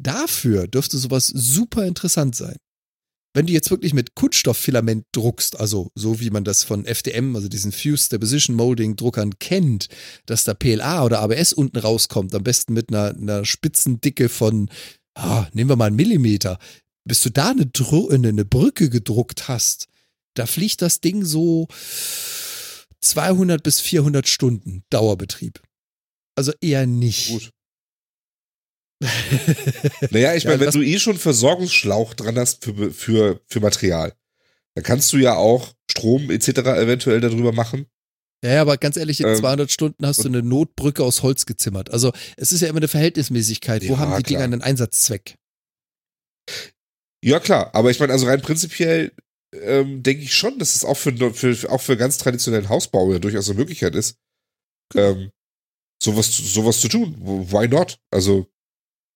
Dafür 0.01 0.67
dürfte 0.67 0.97
sowas 0.97 1.27
super 1.27 1.85
interessant 1.85 2.35
sein. 2.35 2.55
Wenn 3.33 3.45
du 3.45 3.53
jetzt 3.53 3.69
wirklich 3.69 3.93
mit 3.93 4.15
Kunststofffilament 4.15 5.05
druckst, 5.13 5.59
also 5.59 5.89
so 5.95 6.19
wie 6.19 6.31
man 6.31 6.43
das 6.43 6.63
von 6.63 6.85
FDM, 6.85 7.35
also 7.35 7.47
diesen 7.47 7.71
Fused 7.71 8.11
Deposition 8.11 8.55
Molding 8.55 8.95
Druckern 8.95 9.37
kennt, 9.39 9.87
dass 10.25 10.43
da 10.43 10.53
PLA 10.53 11.05
oder 11.05 11.19
ABS 11.19 11.53
unten 11.53 11.77
rauskommt, 11.77 12.33
am 12.33 12.43
besten 12.43 12.73
mit 12.73 12.89
einer, 12.89 13.15
einer 13.15 13.45
Spitzendicke 13.45 14.27
von, 14.27 14.69
ah, 15.15 15.47
nehmen 15.53 15.69
wir 15.69 15.75
mal 15.75 15.87
einen 15.87 15.95
Millimeter, 15.95 16.59
bis 17.05 17.21
du 17.21 17.29
da 17.29 17.51
eine, 17.51 17.69
eine, 18.09 18.27
eine 18.29 18.45
Brücke 18.45 18.89
gedruckt 18.89 19.47
hast, 19.47 19.87
da 20.35 20.45
fliegt 20.45 20.81
das 20.81 21.01
Ding 21.01 21.25
so 21.25 21.67
200 23.01 23.61
bis 23.63 23.79
400 23.79 24.27
Stunden 24.27 24.83
Dauerbetrieb. 24.89 25.61
Also 26.35 26.53
eher 26.61 26.85
nicht. 26.85 27.29
Gut. 27.29 27.51
Naja, 30.11 30.35
ich 30.35 30.43
Ja, 30.43 30.51
meine, 30.51 30.59
wenn 30.59 30.71
du 30.71 30.83
eh 30.83 30.99
schon 30.99 31.17
Versorgungsschlauch 31.17 32.13
dran 32.13 32.37
hast 32.37 32.63
für, 32.63 32.91
für, 32.91 33.41
für 33.47 33.59
Material, 33.59 34.13
dann 34.75 34.83
kannst 34.83 35.11
du 35.11 35.17
ja 35.17 35.35
auch 35.35 35.73
Strom 35.89 36.29
etc. 36.29 36.49
eventuell 36.49 37.19
darüber 37.19 37.51
machen. 37.51 37.87
Ja, 38.43 38.53
ja, 38.53 38.61
aber 38.61 38.77
ganz 38.77 38.97
ehrlich, 38.97 39.19
in 39.21 39.27
Ähm, 39.27 39.35
200 39.35 39.69
Stunden 39.71 40.05
hast 40.05 40.23
du 40.23 40.27
eine 40.27 40.41
Notbrücke 40.41 41.03
aus 41.03 41.21
Holz 41.21 41.45
gezimmert. 41.45 41.91
Also 41.91 42.11
es 42.37 42.51
ist 42.51 42.61
ja 42.61 42.69
immer 42.69 42.77
eine 42.77 42.87
Verhältnismäßigkeit. 42.87 43.83
Wo 43.87 43.93
Ja, 43.93 43.99
haben 43.99 44.17
die 44.17 44.23
klar. 44.23 44.41
Dinger 44.41 44.43
einen 44.43 44.61
Einsatzzweck? 44.63 45.35
Ja, 47.23 47.39
klar, 47.39 47.69
aber 47.75 47.91
ich 47.91 47.99
meine, 47.99 48.13
also 48.13 48.25
rein 48.25 48.41
prinzipiell 48.41 49.11
ähm, 49.53 50.01
denke 50.01 50.23
ich 50.23 50.33
schon, 50.33 50.57
dass 50.57 50.75
es 50.75 50.83
auch 50.83 50.97
für, 50.97 51.13
für, 51.33 51.69
auch 51.69 51.81
für 51.81 51.97
ganz 51.97 52.17
traditionellen 52.17 52.69
Hausbau 52.69 53.11
ja 53.11 53.19
durchaus 53.19 53.47
eine 53.49 53.59
Möglichkeit 53.59 53.93
ist, 53.95 54.15
ähm, 54.95 55.29
sowas, 56.01 56.35
sowas 56.35 56.79
zu 56.81 56.87
tun. 56.87 57.15
Why 57.19 57.67
not? 57.67 57.99
Also, 58.11 58.47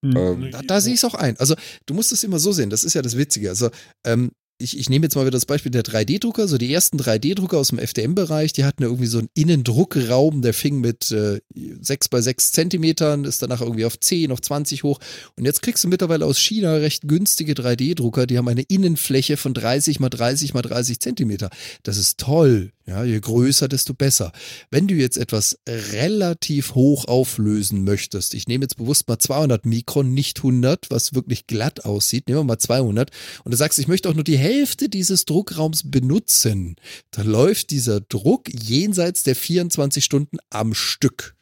Hm. 0.05 0.17
Ähm, 0.17 0.51
Da, 0.51 0.61
da 0.61 0.81
sehe 0.81 0.93
ich 0.93 0.99
es 0.99 1.05
auch 1.05 1.15
ein. 1.15 1.35
Also, 1.39 1.55
du 1.87 1.93
musst 1.95 2.11
es 2.11 2.23
immer 2.23 2.37
so 2.37 2.51
sehen, 2.51 2.69
das 2.69 2.83
ist 2.83 2.93
ja 2.93 3.01
das 3.01 3.17
Witzige. 3.17 3.49
Also, 3.49 3.71
ähm, 4.05 4.31
ich, 4.57 4.79
ich 4.79 4.89
nehme 4.89 5.05
jetzt 5.05 5.15
mal 5.15 5.23
wieder 5.23 5.31
das 5.31 5.45
Beispiel 5.45 5.71
der 5.71 5.83
3D-Drucker. 5.83 6.47
So 6.47 6.57
die 6.57 6.73
ersten 6.73 6.97
3D-Drucker 6.97 7.57
aus 7.57 7.69
dem 7.69 7.79
FDM-Bereich, 7.79 8.53
die 8.53 8.63
hatten 8.63 8.83
irgendwie 8.83 9.07
so 9.07 9.19
einen 9.19 9.29
Innendruckraum, 9.33 10.41
der 10.41 10.53
fing 10.53 10.79
mit 10.79 11.11
äh, 11.11 11.41
6 11.53 12.07
bei 12.07 12.21
6 12.21 12.53
Zentimetern, 12.53 13.25
ist 13.25 13.41
danach 13.41 13.61
irgendwie 13.61 13.85
auf 13.85 13.99
10, 13.99 14.31
auf 14.31 14.41
20 14.41 14.83
hoch. 14.83 14.99
Und 15.35 15.45
jetzt 15.45 15.61
kriegst 15.61 15.83
du 15.83 15.89
mittlerweile 15.89 16.25
aus 16.25 16.39
China 16.39 16.75
recht 16.75 17.07
günstige 17.07 17.53
3D-Drucker, 17.53 18.27
die 18.27 18.37
haben 18.37 18.47
eine 18.47 18.63
Innenfläche 18.63 19.35
von 19.35 19.53
30 19.53 19.99
mal 19.99 20.09
30 20.09 20.53
mal 20.53 20.61
30 20.61 20.99
Zentimeter. 20.99 21.49
Das 21.83 21.97
ist 21.97 22.19
toll. 22.19 22.71
Ja, 22.87 23.03
je 23.03 23.19
größer, 23.19 23.67
desto 23.67 23.95
besser. 23.95 24.31
Wenn 24.69 24.87
du 24.87 24.93
jetzt 24.93 25.17
etwas 25.17 25.57
relativ 25.67 26.75
hoch 26.75 27.05
auflösen 27.05 27.83
möchtest, 27.83 28.35
ich 28.35 28.47
nehme 28.47 28.63
jetzt 28.63 28.77
bewusst 28.77 29.07
mal 29.07 29.17
200 29.17 29.65
Mikron, 29.65 30.13
nicht 30.13 30.37
100, 30.37 30.91
was 30.91 31.15
wirklich 31.15 31.47
glatt 31.47 31.83
aussieht, 31.83 32.27
nehmen 32.27 32.41
wir 32.41 32.43
mal 32.43 32.59
200, 32.59 33.09
und 33.43 33.51
du 33.51 33.57
sagst, 33.57 33.79
ich 33.79 33.87
möchte 33.87 34.07
auch 34.07 34.13
nur 34.13 34.23
die 34.23 34.37
Hälfte 34.37 34.87
dieses 34.87 35.25
Druckraums 35.25 35.89
benutzen, 35.89 36.75
dann 37.09 37.25
läuft 37.25 37.71
dieser 37.71 38.01
Druck 38.01 38.49
jenseits 38.53 39.23
der 39.23 39.35
24 39.35 40.05
Stunden 40.05 40.37
am 40.51 40.75
Stück. 40.75 41.35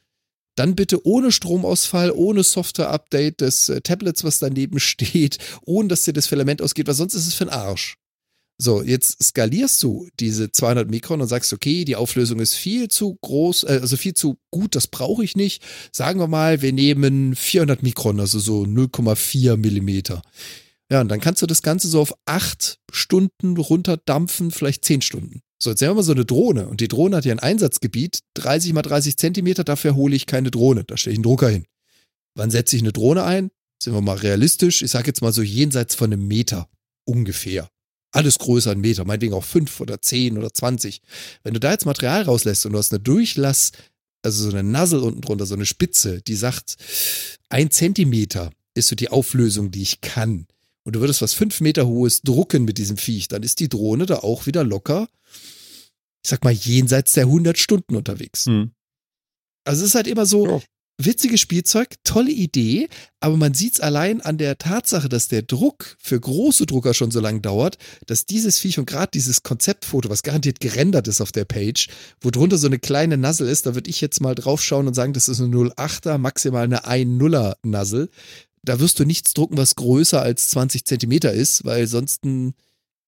Dann 0.56 0.76
bitte 0.76 1.06
ohne 1.06 1.34
Stromausfall, 1.34 2.12
ohne 2.12 2.44
Software-Update 2.44 3.42
des 3.42 3.68
äh, 3.68 3.82
Tablets, 3.82 4.24
was 4.24 4.40
daneben 4.40 4.80
steht, 4.80 5.40
ohne 5.66 5.90
dass 5.90 6.04
dir 6.04 6.14
das 6.14 6.28
Filament 6.28 6.62
ausgeht, 6.62 6.88
weil 6.88 6.94
sonst 6.94 7.16
ist 7.16 7.28
es 7.28 7.34
für 7.34 7.46
den 7.46 7.54
Arsch. 7.54 7.98
So, 8.64 8.82
jetzt 8.82 9.22
skalierst 9.22 9.84
du 9.84 10.08
diese 10.22 10.50
200 10.50 10.90
Mikron 10.90 11.20
und 11.20 11.28
sagst, 11.28 11.52
okay, 11.52 11.84
die 11.84 11.98
Auflösung 11.98 12.40
ist 12.40 12.56
viel 12.56 12.88
zu 12.88 13.18
groß, 13.20 13.64
äh, 13.64 13.80
also 13.82 13.98
viel 13.98 14.14
zu 14.14 14.38
gut, 14.52 14.76
das 14.76 14.88
brauche 14.88 15.22
ich 15.22 15.36
nicht. 15.36 15.62
Sagen 15.92 16.22
wir 16.22 16.28
mal, 16.28 16.62
wir 16.62 16.72
nehmen 16.72 17.36
400 17.36 17.84
Mikron, 17.84 18.22
also 18.22 18.40
so 18.40 18.64
0,4 18.64 19.58
Millimeter. 19.58 20.22
Ja, 20.90 21.02
und 21.02 21.10
dann 21.10 21.20
kannst 21.20 21.42
du 21.42 21.46
das 21.46 21.62
Ganze 21.62 21.90
so 21.90 22.00
auf 22.00 22.14
acht 22.26 22.80
Stunden 22.90 23.58
runterdampfen, 23.58 24.50
vielleicht 24.50 24.86
zehn 24.86 25.02
Stunden. 25.02 25.42
So, 25.62 25.72
jetzt 25.72 25.82
nehmen 25.82 25.92
wir 25.92 25.96
mal 25.96 26.04
so 26.04 26.14
eine 26.14 26.24
Drohne 26.24 26.70
und 26.70 26.80
die 26.80 26.88
Drohne 26.88 27.18
hat 27.18 27.26
ja 27.26 27.34
ein 27.34 27.40
Einsatzgebiet, 27.40 28.20
30 28.36 28.72
mal 28.72 28.82
30 28.82 29.18
Zentimeter, 29.18 29.66
dafür 29.66 29.96
hole 29.96 30.16
ich 30.16 30.26
keine 30.26 30.52
Drohne, 30.52 30.86
da 30.86 30.96
stelle 30.96 31.16
ich 31.16 31.18
einen 31.18 31.24
Drucker 31.24 31.50
hin. 31.50 31.66
Wann 32.36 32.50
setze 32.50 32.78
ich 32.78 32.82
eine 32.82 32.94
Drohne 32.94 33.26
ein? 33.26 33.52
Sind 33.84 33.94
wir 33.94 34.00
mal 34.00 34.16
realistisch, 34.16 34.84
ich 34.84 34.92
sage 34.92 35.08
jetzt 35.08 35.22
mal 35.22 35.34
so 35.34 35.42
jenseits 35.42 35.96
von 35.96 36.14
einem 36.14 36.26
Meter 36.30 36.70
ungefähr. 37.06 37.68
Alles 38.14 38.38
größer 38.38 38.72
ein 38.72 38.80
Meter, 38.80 39.06
meinetwegen 39.06 39.34
auch 39.34 39.44
fünf 39.44 39.82
oder 39.82 40.02
zehn 40.02 40.38
oder 40.38 40.54
zwanzig. 40.54 41.02
Wenn 41.44 41.56
du 41.56 41.60
da 41.60 41.72
jetzt 41.72 41.86
Material 41.86 42.22
rauslässt 42.22 42.66
und 42.66 42.74
du 42.74 42.78
hast 42.78 42.94
eine 42.94 43.02
Durchlass, 43.02 43.72
also 44.22 44.50
so 44.50 44.56
eine 44.56 44.64
Nassel 44.64 45.00
unten 45.00 45.22
drunter, 45.22 45.48
so 45.48 45.56
eine 45.56 45.66
Spitze, 45.66 46.22
die 46.22 46.36
sagt, 46.36 46.78
ein 47.50 47.72
Zentimeter 47.72 48.52
ist 48.76 48.88
so 48.88 48.96
die 48.96 49.10
Auflösung, 49.10 49.72
die 49.72 49.82
ich 49.82 50.02
kann. 50.02 50.46
Und 50.84 50.96
du 50.96 51.00
würdest 51.00 51.22
was 51.24 51.34
fünf 51.34 51.60
Meter 51.60 51.88
hohes 51.88 52.22
drucken 52.22 52.66
mit 52.66 52.78
diesem 52.78 52.98
Viech, 52.98 53.30
dann 53.30 53.42
ist 53.42 53.60
die 53.60 53.70
Drohne 53.70 54.06
da 54.06 54.20
auch 54.20 54.46
wieder 54.46 54.64
locker, 54.64 55.08
ich 56.24 56.30
sag 56.30 56.44
mal, 56.44 56.54
jenseits 56.54 57.14
der 57.14 57.24
100 57.26 57.58
Stunden 57.58 57.96
unterwegs. 57.96 58.46
Hm. 58.46 58.72
Also 59.66 59.82
es 59.82 59.90
ist 59.90 59.96
halt 59.96 60.08
immer 60.08 60.26
so, 60.26 60.48
Ja. 60.48 60.62
Witziges 60.98 61.42
Spielzeug, 61.42 61.96
tolle 62.04 62.32
Idee, 62.32 62.88
aber 63.20 63.38
man 63.38 63.54
sieht 63.54 63.76
es 63.76 63.80
allein 63.80 64.22
an 64.22 64.38
der 64.38 64.58
Tatsache, 64.58 65.10
dass 65.10 65.28
der 65.28 65.42
Druck 65.42 65.96
für 66.00 66.20
große 66.20 66.66
Drucker 66.66 66.94
schon 66.94 67.12
so 67.12 67.20
lange 67.20 67.42
dauert, 67.42 67.78
dass 68.06 68.26
dieses 68.26 68.60
Viech 68.60 68.80
und 68.80 68.86
gerade 68.86 69.12
dieses 69.14 69.44
Konzeptfoto, 69.44 70.10
was 70.10 70.24
garantiert 70.24 70.60
gerendert 70.60 71.08
ist 71.08 71.22
auf 71.22 71.32
der 71.32 71.46
Page, 71.46 71.88
wo 72.22 72.30
drunter 72.30 72.58
so 72.58 72.68
eine 72.68 72.80
kleine 72.80 73.18
Nassel 73.18 73.48
ist, 73.48 73.66
da 73.66 73.76
würde 73.76 73.90
ich 73.90 74.02
jetzt 74.02 74.22
mal 74.22 74.36
draufschauen 74.36 74.88
und 74.88 74.94
sagen, 74.94 75.14
das 75.14 75.30
ist 75.30 75.42
eine 75.42 75.56
08er, 75.56 76.18
maximal 76.18 76.64
eine 76.64 76.86
1,0er 76.86 77.56
Nassel. 77.64 78.10
Da 78.64 78.80
wirst 78.80 79.00
du 79.00 79.06
nichts 79.06 79.34
drucken, 79.34 79.58
was 79.58 79.76
größer 79.76 80.22
als 80.22 80.50
20 80.50 80.86
Zentimeter 80.86 81.34
ist, 81.34 81.66
weil 81.66 81.88
sonst 81.88 82.24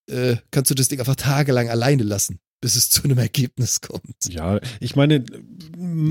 äh, 0.08 0.36
kannst 0.50 0.70
du 0.70 0.74
das 0.74 0.88
Ding 0.88 0.98
einfach 1.00 1.16
tagelang 1.16 1.68
alleine 1.68 2.02
lassen, 2.02 2.40
bis 2.60 2.76
es 2.76 2.88
zu 2.90 3.04
einem 3.04 3.18
Ergebnis 3.18 3.80
kommt. 3.80 4.16
Ja, 4.28 4.58
ich 4.80 4.96
meine, 4.96 5.24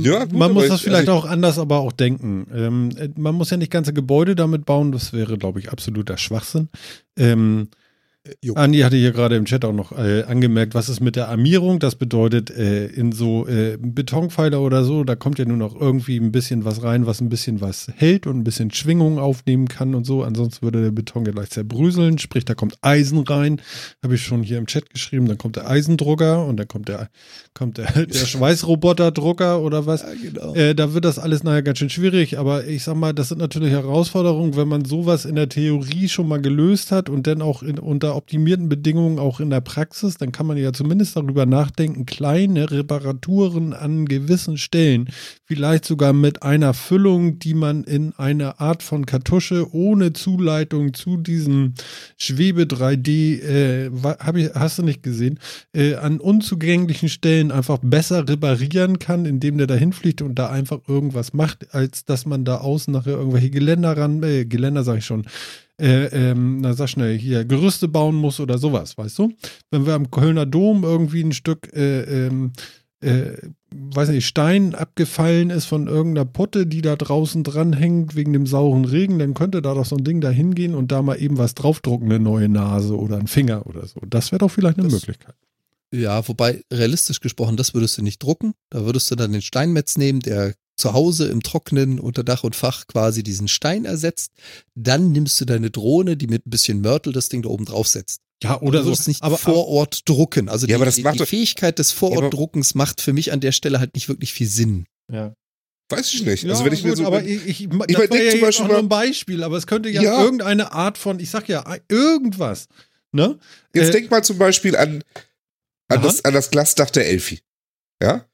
Ja, 0.01 0.25
gut, 0.25 0.33
man 0.33 0.51
muss 0.53 0.67
das 0.67 0.77
ich- 0.77 0.83
vielleicht 0.83 1.09
also 1.09 1.19
auch 1.19 1.25
anders 1.29 1.57
aber 1.59 1.79
auch 1.79 1.91
denken. 1.91 2.47
Ähm, 2.53 2.89
äh, 2.97 3.09
man 3.17 3.35
muss 3.35 3.49
ja 3.49 3.57
nicht 3.57 3.71
ganze 3.71 3.93
Gebäude 3.93 4.35
damit 4.35 4.65
bauen, 4.65 4.91
das 4.91 5.11
wäre, 5.13 5.37
glaube 5.37 5.59
ich, 5.59 5.71
absoluter 5.71 6.17
Schwachsinn. 6.17 6.69
Ähm, 7.17 7.69
jo. 8.41 8.53
Andi 8.55 8.79
hatte 8.79 8.95
hier 8.95 9.11
gerade 9.11 9.35
im 9.35 9.45
Chat 9.45 9.65
auch 9.65 9.73
noch 9.73 9.91
äh, 9.91 10.23
angemerkt, 10.23 10.73
was 10.73 10.89
ist 10.89 10.99
mit 10.99 11.15
der 11.15 11.29
Armierung? 11.29 11.79
Das 11.79 11.95
bedeutet, 11.95 12.49
äh, 12.49 12.87
in 12.87 13.11
so 13.11 13.47
äh, 13.47 13.77
Betonpfeiler 13.79 14.61
oder 14.61 14.83
so, 14.83 15.03
da 15.03 15.15
kommt 15.15 15.39
ja 15.39 15.45
nur 15.45 15.57
noch 15.57 15.79
irgendwie 15.79 16.17
ein 16.17 16.31
bisschen 16.31 16.65
was 16.65 16.83
rein, 16.83 17.05
was 17.05 17.21
ein 17.21 17.29
bisschen 17.29 17.61
was 17.61 17.87
hält 17.95 18.27
und 18.27 18.37
ein 18.37 18.43
bisschen 18.43 18.71
Schwingung 18.71 19.19
aufnehmen 19.19 19.67
kann 19.67 19.95
und 19.95 20.05
so. 20.05 20.23
Ansonsten 20.23 20.63
würde 20.63 20.81
der 20.81 20.91
Beton 20.91 21.25
ja 21.25 21.31
gleich 21.31 21.49
zerbröseln. 21.49 22.17
Sprich, 22.17 22.45
da 22.45 22.55
kommt 22.55 22.77
Eisen 22.81 23.19
rein. 23.19 23.61
Habe 24.03 24.15
ich 24.15 24.23
schon 24.23 24.43
hier 24.43 24.57
im 24.57 24.67
Chat 24.67 24.89
geschrieben. 24.89 25.27
Dann 25.27 25.37
kommt 25.37 25.55
der 25.55 25.69
Eisendrucker 25.69 26.45
und 26.45 26.57
dann 26.57 26.67
kommt 26.67 26.87
der, 26.87 27.09
kommt 27.53 27.77
der, 27.77 27.91
der 28.05 28.25
Schweißroboterdrucker 28.25 29.61
oder 29.61 29.85
was. 29.85 30.01
Ja, 30.01 30.07
genau. 30.21 30.55
Äh, 30.55 30.73
da 30.73 30.93
wird 30.93 31.05
das 31.05 31.19
alles 31.19 31.43
nachher 31.43 31.63
ganz 31.63 31.79
schön 31.79 31.89
schwierig, 31.89 32.39
aber 32.39 32.65
ich 32.65 32.83
sag 32.83 32.95
mal, 32.95 33.13
das 33.13 33.29
sind 33.29 33.37
natürlich 33.37 33.71
Herausforderungen, 33.71 34.55
wenn 34.55 34.67
man 34.67 34.85
sowas 34.85 35.25
in 35.25 35.35
der 35.35 35.49
Theorie 35.49 36.09
schon 36.09 36.27
mal 36.27 36.41
gelöst 36.41 36.91
hat 36.91 37.09
und 37.09 37.27
dann 37.27 37.41
auch 37.41 37.61
in, 37.61 37.77
unter 37.79 38.14
optimierten 38.15 38.69
Bedingungen 38.69 39.19
auch 39.19 39.39
in 39.39 39.49
der 39.49 39.61
Praxis, 39.61 40.17
dann 40.17 40.31
kann 40.31 40.47
man 40.47 40.57
ja 40.57 40.73
zumindest 40.73 41.15
darüber 41.15 41.45
nachdenken, 41.45 42.05
kleine 42.05 42.71
Reparaturen 42.71 43.73
an 43.73 44.05
gewissen 44.05 44.57
Stellen, 44.57 45.09
vielleicht 45.45 45.85
sogar 45.85 46.13
mit 46.13 46.43
einer 46.43 46.73
Füllung, 46.73 47.39
die 47.39 47.53
man 47.53 47.83
in 47.83 48.13
eine 48.17 48.59
Art 48.59 48.83
von 48.83 49.05
Kartusche 49.05 49.73
ohne 49.73 50.13
Zuleitung 50.13 50.93
zu 50.93 51.17
diesem 51.17 51.73
Schwebe 52.17 52.63
3D, 52.63 53.41
äh, 53.41 53.87
ich, 54.35 54.53
hast 54.55 54.79
du 54.79 54.83
nicht 54.83 55.03
gesehen, 55.03 55.39
äh, 55.73 55.95
an 55.95 56.19
unzugänglichen 56.19 57.09
Stellen 57.09 57.51
einfach 57.51 57.79
besser 57.81 58.27
reparieren 58.27 58.99
kann, 58.99 59.25
indem 59.25 59.57
der 59.57 59.67
da 59.67 59.75
hinfliegt 59.75 60.21
und 60.21 60.35
da 60.35 60.49
einfach 60.49 60.79
irgendwas 60.87 61.33
macht, 61.33 61.73
als 61.73 62.05
dass 62.05 62.25
man 62.25 62.45
da 62.45 62.57
außen 62.57 62.93
nachher 62.93 63.13
irgendwelche 63.13 63.49
Geländer 63.49 63.95
ran, 63.97 64.23
äh, 64.23 64.45
Geländer 64.45 64.83
sag 64.83 64.99
ich 64.99 65.05
schon, 65.05 65.25
äh, 65.81 66.05
ähm, 66.31 66.61
na 66.61 66.73
sag 66.73 66.89
schnell, 66.89 67.17
hier 67.17 67.45
Gerüste 67.45 67.87
bauen 67.87 68.15
muss 68.15 68.39
oder 68.39 68.57
sowas, 68.57 68.97
weißt 68.97 69.19
du? 69.19 69.33
Wenn 69.71 69.85
wir 69.85 69.93
am 69.93 70.09
Kölner 70.11 70.45
Dom 70.45 70.83
irgendwie 70.83 71.21
ein 71.23 71.33
Stück, 71.33 71.71
äh, 71.73 72.27
ähm, 72.27 72.51
äh, 73.01 73.31
weiß 73.71 74.09
nicht, 74.09 74.25
Stein 74.25 74.73
abgefallen 74.73 75.49
ist 75.49 75.65
von 75.65 75.87
irgendeiner 75.87 76.25
Putte, 76.25 76.65
die 76.65 76.81
da 76.81 76.95
draußen 76.95 77.43
dranhängt 77.43 78.15
wegen 78.15 78.31
dem 78.33 78.47
sauren 78.47 78.85
Regen, 78.85 79.19
dann 79.19 79.33
könnte 79.33 79.61
da 79.61 79.73
doch 79.73 79.85
so 79.85 79.97
ein 79.97 80.03
Ding 80.05 80.21
da 80.21 80.29
hingehen 80.29 80.75
und 80.75 80.91
da 80.91 81.01
mal 81.01 81.21
eben 81.21 81.37
was 81.37 81.55
draufdrucken, 81.55 82.09
eine 82.09 82.19
neue 82.23 82.47
Nase 82.47 82.97
oder 82.97 83.17
ein 83.17 83.27
Finger 83.27 83.67
oder 83.67 83.85
so. 83.85 83.99
Das 84.07 84.31
wäre 84.31 84.39
doch 84.39 84.49
vielleicht 84.51 84.77
eine 84.79 84.87
Das- 84.87 84.93
Möglichkeit. 85.01 85.35
Ja, 85.93 86.27
wobei 86.27 86.61
realistisch 86.73 87.19
gesprochen, 87.21 87.57
das 87.57 87.73
würdest 87.73 87.97
du 87.97 88.01
nicht 88.01 88.21
drucken. 88.21 88.53
Da 88.69 88.85
würdest 88.85 89.09
du 89.11 89.15
dann 89.15 89.31
den 89.31 89.41
Steinmetz 89.41 89.97
nehmen, 89.97 90.19
der 90.19 90.53
zu 90.75 90.93
Hause 90.93 91.27
im 91.27 91.41
Trocknen 91.43 91.99
unter 91.99 92.23
Dach 92.23 92.43
und 92.43 92.55
Fach 92.55 92.87
quasi 92.87 93.23
diesen 93.23 93.47
Stein 93.47 93.85
ersetzt. 93.85 94.31
Dann 94.75 95.11
nimmst 95.11 95.39
du 95.39 95.45
deine 95.45 95.71
Drohne, 95.71 96.17
die 96.17 96.27
mit 96.27 96.45
ein 96.45 96.49
bisschen 96.49 96.81
Mörtel 96.81 97.13
das 97.13 97.29
Ding 97.29 97.41
da 97.41 97.49
oben 97.49 97.65
draufsetzt. 97.65 98.21
Ja, 98.43 98.59
Oder 98.61 98.79
du 98.79 98.85
so. 98.85 98.89
würdest 98.91 99.07
nicht 99.07 99.23
aber, 99.23 99.37
vor 99.37 99.67
Ort 99.69 100.01
drucken. 100.09 100.49
Also 100.49 100.65
Ja, 100.65 100.67
die, 100.67 100.75
aber 100.75 100.85
das 100.85 100.95
die, 100.95 101.03
macht 101.03 101.15
die 101.15 101.19
doch- 101.19 101.27
Fähigkeit 101.27 101.79
des 101.79 101.91
Ja, 101.91 101.97
Vorortdruckens 101.99 102.75
macht 102.75 102.99
für 103.01 103.13
mich 103.13 103.31
an 103.31 103.39
der 103.39 103.53
Stelle 103.53 103.79
halt 103.79 103.95
nicht 103.95 104.09
wirklich 104.09 104.33
viel 104.33 104.47
Sinn. 104.47 104.85
ja. 105.11 105.33
Weiß 105.87 106.11
ich 106.15 106.25
nicht. 106.25 106.41
Ja, 106.43 106.49
also 106.49 106.65
wenn 106.65 106.73
ich 106.73 106.83
mir 106.83 106.89
gut, 106.89 106.97
so. 106.97 107.05
aber 107.05 107.23
ich, 107.23 107.45
ich, 107.45 107.67
das 107.69 107.77
meine, 107.77 107.93
war 107.93 108.01
ja 108.01 108.07
zum 108.09 108.17
jetzt 108.17 108.41
Beispiel 108.41 108.65
auch 108.65 108.69
nur 108.69 108.79
ein 108.79 108.89
Beispiel, 108.89 109.43
aber 109.43 109.55
es 109.55 109.67
könnte 109.67 109.87
ja, 109.89 110.01
Ja. 110.01 110.23
irgendeine 110.23 110.71
Art 110.71 110.97
von, 110.97 111.19
ich 111.19 111.29
sag 111.29 111.47
ja, 111.47 111.63
irgendwas, 111.89 112.65
ne? 113.11 113.37
Jetzt 113.71 113.89
Äh, 113.89 113.91
denk 113.91 114.09
mal 114.09 114.23
zum 114.23 114.39
Beispiel 114.39 114.75
an, 114.75 115.03
an, 115.87 115.99
Aha. 115.99 116.03
das, 116.03 116.25
an 116.25 116.33
das 116.33 116.49
Glasdach 116.49 116.89
der 116.89 117.07
Elfi. 117.07 117.39
Ja? 118.01 118.25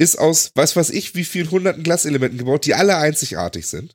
Ist 0.00 0.18
aus, 0.18 0.50
weiß 0.54 0.76
was 0.76 0.88
ich, 0.88 1.14
wie 1.14 1.24
viel 1.24 1.50
hunderten 1.50 1.82
Glaselementen 1.82 2.38
gebaut, 2.38 2.64
die 2.64 2.72
alle 2.72 2.96
einzigartig 2.96 3.66
sind. 3.66 3.94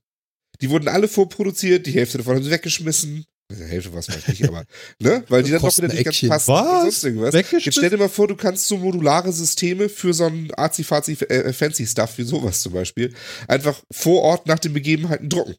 Die 0.61 0.69
wurden 0.69 0.87
alle 0.87 1.07
vorproduziert, 1.07 1.87
die 1.87 1.93
Hälfte 1.93 2.19
davon 2.19 2.35
haben 2.35 2.43
sie 2.43 2.51
weggeschmissen. 2.51 3.25
Die 3.51 3.63
Hälfte 3.63 3.91
war 3.91 3.99
es 3.99 4.05
vielleicht 4.05 4.27
nicht, 4.27 4.47
aber, 4.47 4.65
ne? 4.99 5.23
Weil 5.29 5.41
die 5.41 5.49
dann 5.49 5.61
doch 5.61 5.75
wieder 5.75 5.87
nicht 5.87 6.03
ganz 6.03 6.21
passen. 6.27 6.51
Was? 6.51 6.81
Sonst 6.81 7.03
irgendwas. 7.05 7.33
Jetzt 7.33 7.73
stell 7.73 7.89
dir 7.89 7.97
mal 7.97 8.07
vor, 8.07 8.27
du 8.27 8.35
kannst 8.35 8.67
so 8.67 8.77
modulare 8.77 9.31
Systeme 9.31 9.89
für 9.89 10.13
so 10.13 10.25
ein 10.25 10.51
arzi-fazi 10.53 11.13
äh, 11.25 11.51
fancy 11.53 11.87
Stuff 11.87 12.19
wie 12.19 12.23
sowas 12.23 12.61
zum 12.61 12.73
Beispiel 12.73 13.11
einfach 13.47 13.81
vor 13.91 14.21
Ort 14.21 14.45
nach 14.45 14.59
den 14.59 14.73
Begebenheiten 14.73 15.27
drucken. 15.27 15.55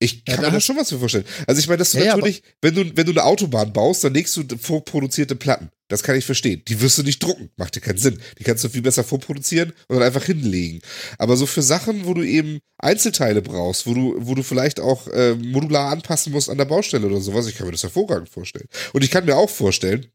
Ich 0.00 0.22
Ja, 0.28 0.34
kann 0.34 0.42
da 0.42 0.50
mir 0.50 0.56
da 0.56 0.60
schon 0.60 0.76
was 0.76 0.90
für 0.90 0.98
vorstellen. 0.98 1.24
Also 1.46 1.60
ich 1.60 1.66
meine, 1.66 1.78
das 1.78 1.88
ist 1.88 1.94
Ja, 1.94 2.04
ja, 2.04 2.16
natürlich, 2.16 2.42
wenn 2.60 2.74
du, 2.74 2.94
wenn 2.94 3.06
du 3.06 3.12
eine 3.12 3.24
Autobahn 3.24 3.72
baust, 3.72 4.04
dann 4.04 4.12
legst 4.12 4.36
du 4.36 4.44
vorproduzierte 4.58 5.34
Platten. 5.34 5.70
Das 5.88 6.02
kann 6.02 6.16
ich 6.16 6.24
verstehen. 6.24 6.62
Die 6.66 6.80
wirst 6.80 6.96
du 6.96 7.02
nicht 7.02 7.22
drucken. 7.22 7.50
Macht 7.56 7.76
dir 7.76 7.80
keinen 7.80 7.98
Sinn. 7.98 8.18
Die 8.38 8.44
kannst 8.44 8.64
du 8.64 8.68
viel 8.70 8.80
besser 8.80 9.04
vorproduzieren 9.04 9.72
und 9.88 9.96
dann 9.96 10.02
einfach 10.02 10.24
hinlegen. 10.24 10.80
Aber 11.18 11.36
so 11.36 11.44
für 11.44 11.60
Sachen, 11.62 12.06
wo 12.06 12.14
du 12.14 12.22
eben 12.22 12.60
Einzelteile 12.78 13.42
brauchst, 13.42 13.86
wo 13.86 13.92
du, 13.92 14.14
wo 14.18 14.34
du 14.34 14.42
vielleicht 14.42 14.80
auch 14.80 15.06
äh, 15.08 15.34
modular 15.34 15.90
anpassen 15.92 16.32
musst 16.32 16.48
an 16.48 16.56
der 16.58 16.64
Baustelle 16.64 17.06
oder 17.06 17.20
sowas, 17.20 17.46
ich 17.46 17.56
kann 17.56 17.66
mir 17.66 17.72
das 17.72 17.82
hervorragend 17.82 18.30
vorstellen. 18.30 18.66
Und 18.94 19.04
ich 19.04 19.10
kann 19.10 19.26
mir 19.26 19.36
auch 19.36 19.50
vorstellen, 19.50 20.06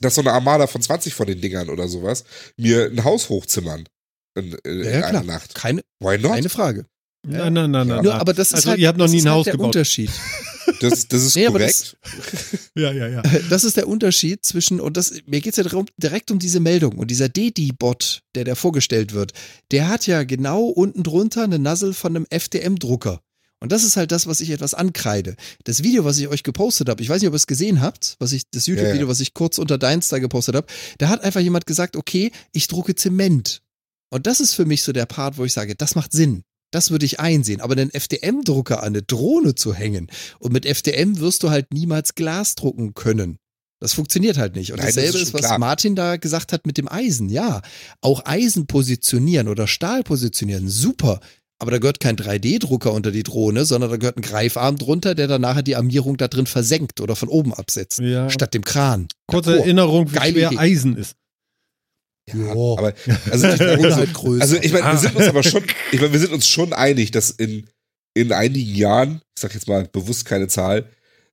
dass 0.00 0.14
so 0.14 0.20
eine 0.20 0.32
Armada 0.32 0.66
von 0.68 0.80
20 0.80 1.14
von 1.14 1.26
den 1.26 1.40
Dingern 1.40 1.68
oder 1.68 1.88
sowas 1.88 2.24
mir 2.56 2.86
ein 2.86 3.02
Haus 3.04 3.28
hochzimmern. 3.28 3.88
In, 4.34 4.56
in, 4.64 4.84
Ja, 4.84 5.06
einer 5.06 5.22
Nacht. 5.24 5.54
Keine, 5.54 5.82
Why 6.00 6.16
not? 6.18 6.32
keine 6.32 6.48
Frage. 6.48 6.86
Nein, 7.26 7.52
nein, 7.52 7.70
nein, 7.70 7.86
nein. 7.86 8.02
Nur, 8.02 8.14
aber 8.14 8.32
das 8.34 8.48
ist 8.48 8.54
also, 8.54 8.70
halt, 8.70 8.80
ihr 8.80 8.88
habt 8.88 8.98
noch 8.98 9.08
nie 9.08 9.20
ein 9.20 9.26
halt 9.26 9.34
Haus 9.34 9.44
der 9.44 9.52
gebaut. 9.52 9.66
Unterschied. 9.66 10.10
Das, 10.90 11.08
das 11.08 11.22
ist 11.22 11.36
Nee, 11.36 11.46
korrekt. 11.46 11.96
Ja, 12.74 12.90
ja, 12.90 13.06
ja. 13.08 13.22
Das 13.50 13.64
ist 13.64 13.76
der 13.76 13.86
Unterschied 13.86 14.44
zwischen, 14.44 14.80
und 14.80 14.96
das, 14.96 15.12
mir 15.26 15.40
geht 15.40 15.52
es 15.52 15.56
ja 15.58 15.62
darum, 15.64 15.86
direkt 15.98 16.30
um 16.30 16.38
diese 16.38 16.58
Meldung. 16.60 16.98
Und 16.98 17.10
dieser 17.10 17.28
DD-Bot, 17.28 18.22
der 18.34 18.44
da 18.44 18.54
vorgestellt 18.54 19.12
wird, 19.12 19.32
der 19.70 19.88
hat 19.88 20.06
ja 20.06 20.24
genau 20.24 20.64
unten 20.64 21.02
drunter 21.02 21.44
eine 21.44 21.58
Nuzzle 21.58 21.92
von 21.92 22.16
einem 22.16 22.26
FDM-Drucker. 22.30 23.20
Und 23.60 23.70
das 23.70 23.84
ist 23.84 23.96
halt 23.96 24.10
das, 24.10 24.26
was 24.26 24.40
ich 24.40 24.50
etwas 24.50 24.74
ankreide. 24.74 25.36
Das 25.64 25.84
Video, 25.84 26.04
was 26.04 26.18
ich 26.18 26.26
euch 26.26 26.42
gepostet 26.42 26.88
habe, 26.88 27.00
ich 27.00 27.08
weiß 27.08 27.20
nicht, 27.20 27.28
ob 27.28 27.34
ihr 27.34 27.36
es 27.36 27.46
gesehen 27.46 27.80
habt, 27.80 28.16
was 28.18 28.32
ich, 28.32 28.42
das 28.50 28.66
YouTube-Video, 28.66 28.96
Ja, 28.96 29.02
ja. 29.02 29.08
was 29.08 29.20
ich 29.20 29.34
kurz 29.34 29.58
unter 29.58 29.78
deins 29.78 30.08
da 30.08 30.18
gepostet 30.18 30.56
habe, 30.56 30.66
da 30.98 31.08
hat 31.08 31.22
einfach 31.22 31.40
jemand 31.40 31.66
gesagt, 31.66 31.96
okay, 31.96 32.32
ich 32.52 32.66
drucke 32.66 32.96
Zement. 32.96 33.62
Und 34.10 34.26
das 34.26 34.40
ist 34.40 34.54
für 34.54 34.64
mich 34.64 34.82
so 34.82 34.92
der 34.92 35.06
Part, 35.06 35.38
wo 35.38 35.44
ich 35.44 35.52
sage, 35.52 35.76
das 35.76 35.94
macht 35.94 36.12
Sinn. 36.12 36.42
Das 36.72 36.90
würde 36.90 37.06
ich 37.06 37.20
einsehen. 37.20 37.60
Aber 37.60 37.74
einen 37.76 37.90
FDM-Drucker 37.94 38.80
an 38.80 38.86
eine 38.88 39.02
Drohne 39.02 39.54
zu 39.54 39.72
hängen 39.72 40.08
und 40.40 40.52
mit 40.52 40.66
FDM 40.66 41.20
wirst 41.20 41.44
du 41.44 41.50
halt 41.50 41.72
niemals 41.72 42.16
Glas 42.16 42.56
drucken 42.56 42.94
können. 42.94 43.36
Das 43.78 43.94
funktioniert 43.94 44.38
halt 44.38 44.54
nicht. 44.56 44.72
Und 44.72 44.78
Nein, 44.78 44.86
das 44.86 44.94
dasselbe 44.94 45.18
ist 45.18 45.22
ist, 45.24 45.30
schon 45.30 45.40
was 45.40 45.46
klar. 45.46 45.58
Martin 45.58 45.96
da 45.96 46.16
gesagt 46.16 46.52
hat 46.52 46.66
mit 46.66 46.78
dem 46.78 46.88
Eisen. 46.88 47.28
Ja, 47.28 47.62
auch 48.00 48.24
Eisen 48.24 48.66
positionieren 48.66 49.48
oder 49.48 49.66
Stahl 49.66 50.02
positionieren, 50.02 50.68
super. 50.68 51.20
Aber 51.58 51.70
da 51.70 51.78
gehört 51.78 52.00
kein 52.00 52.16
3D-Drucker 52.16 52.92
unter 52.92 53.12
die 53.12 53.22
Drohne, 53.22 53.64
sondern 53.64 53.90
da 53.90 53.96
gehört 53.96 54.16
ein 54.16 54.22
Greifarm 54.22 54.78
drunter, 54.78 55.14
der 55.14 55.28
dann 55.28 55.40
nachher 55.42 55.62
die 55.62 55.76
Armierung 55.76 56.16
da 56.16 56.26
drin 56.28 56.46
versenkt 56.46 57.00
oder 57.00 57.14
von 57.16 57.28
oben 57.28 57.54
absetzt. 57.54 58.00
ja. 58.00 58.28
Statt 58.30 58.54
dem 58.54 58.64
Kran. 58.64 59.06
Kurze. 59.28 59.58
Erinnerung, 59.58 60.10
wie 60.10 60.14
Geile 60.16 60.32
schwer 60.32 60.52
Idee. 60.52 60.56
Ja, 60.56 60.60
ist. 60.96 61.14
Ja, 62.28 62.34
Jo. 62.36 62.76
aber 62.78 62.94
also, 63.30 63.48
ich, 63.48 63.60
also 64.40 64.56
ich 64.56 64.72
meine, 64.72 64.84
Ah. 64.84 64.92
wir 64.92 64.98
sind 64.98 65.16
uns 65.16 65.26
aber 65.28 65.42
schon, 65.42 65.64
ich 65.90 66.00
meine, 66.00 66.12
wir 66.12 66.20
sind 66.20 66.32
uns 66.32 66.46
schon 66.46 66.72
einig, 66.72 67.10
dass 67.10 67.30
in, 67.30 67.66
in 68.14 68.32
einigen 68.32 68.74
Jahren, 68.74 69.22
ich 69.34 69.40
sag 69.42 69.54
jetzt 69.54 69.66
mal 69.66 69.88
bewusst 69.90 70.24
keine 70.24 70.46
Zahl, 70.48 70.88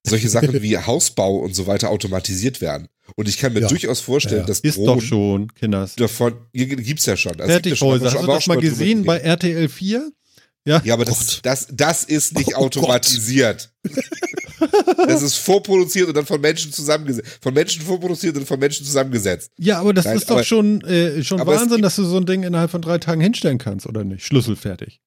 solche 0.06 0.30
Sachen 0.30 0.54
wie 0.64 0.78
Hausbau 0.78 1.38
und 1.38 1.54
so 1.56 1.68
weiter 1.68 1.90
automatisiert 1.90 2.60
werden. 2.62 2.88
Und 3.16 3.28
ich 3.28 3.38
kann 3.38 3.54
mir 3.54 3.62
Ja. 3.62 3.68
durchaus 3.68 4.00
vorstellen, 4.00 4.38
Ja, 4.38 4.42
ja. 4.42 4.48
dass 4.48 4.60
Ist 4.62 4.78
doch 4.78 4.86
Drohnen 4.86 5.02
schon, 5.02 5.54
Kinders. 5.54 5.96
davon, 5.96 6.34
hier 6.54 6.66
gibt's 6.68 7.06
ja 7.06 7.16
schon. 7.18 7.40
Also 7.40 7.52
es 7.52 7.56
gibt 7.58 7.66
ja 7.68 7.76
schon, 7.76 8.00
Fertighäuser. 8.00 8.06
Hast 8.06 8.16
haben 8.18 8.22
du 8.22 8.28
wir 8.28 8.32
auch 8.34 8.38
das 8.38 8.44
schon 8.46 8.56
mal 8.56 8.62
gesehen 8.62 9.04
bei. 9.04 9.18
RTL 9.20 9.70
4? 9.70 10.12
Ja. 10.66 10.82
Ja, 10.84 10.94
aber 10.94 11.06
das, 11.06 11.18
Gott. 11.20 11.40
das, 11.44 11.68
das 11.72 12.04
ist 12.04 12.36
nicht 12.38 12.54
Oh 12.56 12.62
automatisiert. 12.66 13.69
Das 15.08 15.22
ist 15.22 15.36
vorproduziert 15.36 16.08
und 16.10 16.18
dann 16.18 16.26
von 16.26 16.42
Menschen 16.42 16.72
zusammengesetzt. 16.72 17.40
Von 17.42 17.54
Menschen 17.54 17.82
vorproduziert 17.82 18.38
und 18.38 18.46
von 18.48 18.60
Menschen 18.60 18.86
zusammengesetzt. 18.86 19.52
Ja, 19.58 19.80
aber 19.80 19.94
das 19.94 20.06
Nein, 20.06 20.18
ist 20.18 20.30
doch 20.30 20.36
aber- 20.36 20.44
schon, 20.44 20.82
äh, 20.82 21.24
schon 21.24 21.46
Wahnsinn, 21.46 21.82
dass 21.82 21.96
du 21.96 22.04
so 22.04 22.18
ein 22.18 22.26
Ding 22.26 22.44
innerhalb 22.44 22.72
von 22.72 22.82
drei 22.82 22.98
Tagen 22.98 23.22
hinstellen 23.22 23.58
kannst, 23.58 23.88
oder 23.88 24.04
nicht? 24.04 24.26
Schlüsselfertig. 24.26 25.02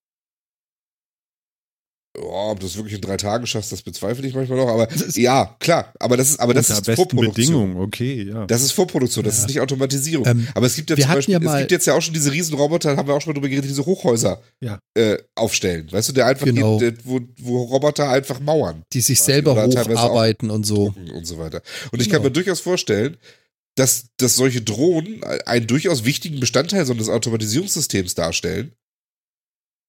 Ja, 2.15 2.23
ob 2.51 2.61
du 2.61 2.67
es 2.67 2.77
wirklich 2.77 2.95
in 2.97 3.01
drei 3.01 3.17
Tagen 3.17 3.47
schaffst, 3.47 3.73
das 3.73 3.81
bezweifle 3.81 4.27
ich 4.29 4.35
manchmal 4.35 4.59
noch. 4.59 4.69
Aber 4.69 4.87
ja, 5.15 5.57
klar. 5.61 5.95
Aber 5.99 6.19
das 6.19 6.29
ist, 6.31 6.41
aber 6.41 6.53
das 6.53 6.69
ist 6.69 6.85
Vorproduktion. 6.85 7.33
Bedingungen, 7.33 7.77
okay, 7.79 8.25
ja. 8.29 8.47
Das 8.47 8.61
ist 8.63 8.73
Vorproduktion, 8.73 9.25
das 9.25 9.37
Ja. 9.39 9.41
ist 9.41 9.47
nicht 9.49 9.61
Automatisierung. 9.61 10.27
Ähm, 10.27 10.47
aber 10.55 10.67
es 10.67 10.77
gibt 10.77 10.91
ja 10.91 10.97
zum 10.97 11.09
Beispiel, 11.09 11.41
ja 11.43 11.53
es 11.55 11.59
gibt 11.61 11.71
jetzt 11.71 11.87
ja 11.87 11.95
auch 11.95 12.03
schon 12.03 12.13
diese 12.13 12.31
Riesenroboter, 12.31 12.99
haben 12.99 13.09
wir 13.09 13.15
auch 13.15 13.21
schon 13.23 13.31
mal 13.31 13.35
drüber 13.35 13.49
geredet, 13.49 13.71
diese 13.71 13.87
Hochhäuser 13.87 14.43
Ja. 14.61 14.79
äh, 14.95 15.17
aufstellen. 15.37 15.91
Weißt 15.91 16.11
du, 16.11 16.13
der 16.13 16.27
einfach 16.27 16.45
Genau. 16.45 16.77
geht, 16.79 16.99
der, 16.99 17.05
wo, 17.07 17.21
wo 17.41 17.63
Roboter 17.63 18.11
einfach 18.11 18.41
mauern 18.41 18.83
die 18.93 19.01
sich 19.01 19.19
quasi. 19.19 19.33
selber 19.33 19.65
hocharbeiten 19.65 20.51
und 20.51 20.67
so. 20.67 20.95
und 21.15 21.27
so 21.27 21.39
weiter. 21.39 21.63
Und 21.93 22.01
ich 22.03 22.09
Genau. 22.09 22.19
kann 22.19 22.25
mir 22.25 22.31
durchaus 22.31 22.61
vorstellen, 22.61 23.17
dass, 23.77 24.05
dass 24.19 24.35
solche 24.37 24.61
Drohnen 24.61 25.25
einen 25.47 25.67
durchaus 25.67 26.05
wichtigen 26.05 26.41
Bestandteil 26.41 26.85
so 26.85 26.93
eines 26.93 27.09
Automatisierungssystems 27.09 28.15
darstellen, 28.15 28.73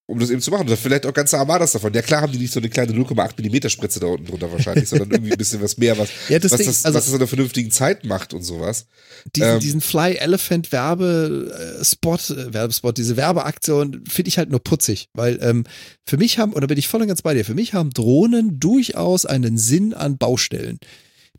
um 0.05 0.19
das 0.19 0.29
eben 0.29 0.41
zu 0.41 0.51
machen. 0.51 0.67
Oder 0.67 0.77
vielleicht 0.77 1.05
auch 1.05 1.13
ganze 1.13 1.37
Armadas 1.37 1.71
davon. 1.71 1.93
Ja 1.93 2.01
klar 2.01 2.21
haben 2.21 2.31
die 2.31 2.37
nicht 2.37 2.53
so 2.53 2.59
eine 2.59 2.69
kleine 2.69 2.91
0,8 2.91 3.41
mm 3.41 3.69
Spritze 3.69 3.99
da 3.99 4.07
unten 4.07 4.25
drunter 4.25 4.51
wahrscheinlich, 4.51 4.89
sondern 4.89 5.11
irgendwie 5.11 5.31
ein 5.31 5.37
bisschen 5.37 5.61
was 5.61 5.77
mehr, 5.77 5.97
was, 5.97 6.09
Ja, 6.29 6.39
das 6.39 6.51
was, 6.51 6.57
Ding, 6.57 6.67
das, 6.67 6.85
also 6.85 6.97
was 6.97 7.05
das 7.05 7.13
in 7.13 7.19
einer 7.19 7.27
vernünftigen 7.27 7.71
Zeit 7.71 8.03
macht 8.05 8.33
und 8.33 8.43
sowas. 8.43 8.87
diesen, 9.35 9.49
ähm, 9.49 9.59
diesen 9.59 9.81
Fly 9.81 10.15
Elephant 10.15 10.71
Werbespot, 10.71 12.29
äh, 12.31 12.53
Werbespot, 12.53 12.97
diese 12.97 13.15
Werbeaktion 13.15 14.03
finde 14.09 14.29
ich 14.29 14.37
halt 14.37 14.49
nur 14.49 14.61
putzig, 14.61 15.09
weil 15.13 15.39
ähm, 15.41 15.63
für 16.05 16.17
mich 16.17 16.37
haben, 16.37 16.53
oder 16.53 16.67
bin 16.67 16.77
ich 16.77 16.87
voll 16.87 17.01
und 17.01 17.07
ganz 17.07 17.21
bei 17.21 17.33
dir, 17.33 17.45
für 17.45 17.55
mich 17.55 17.73
haben 17.73 17.91
Drohnen 17.91 18.59
durchaus 18.59 19.25
einen 19.25 19.57
Sinn 19.57 19.93
an 19.93 20.17
Baustellen. 20.17 20.79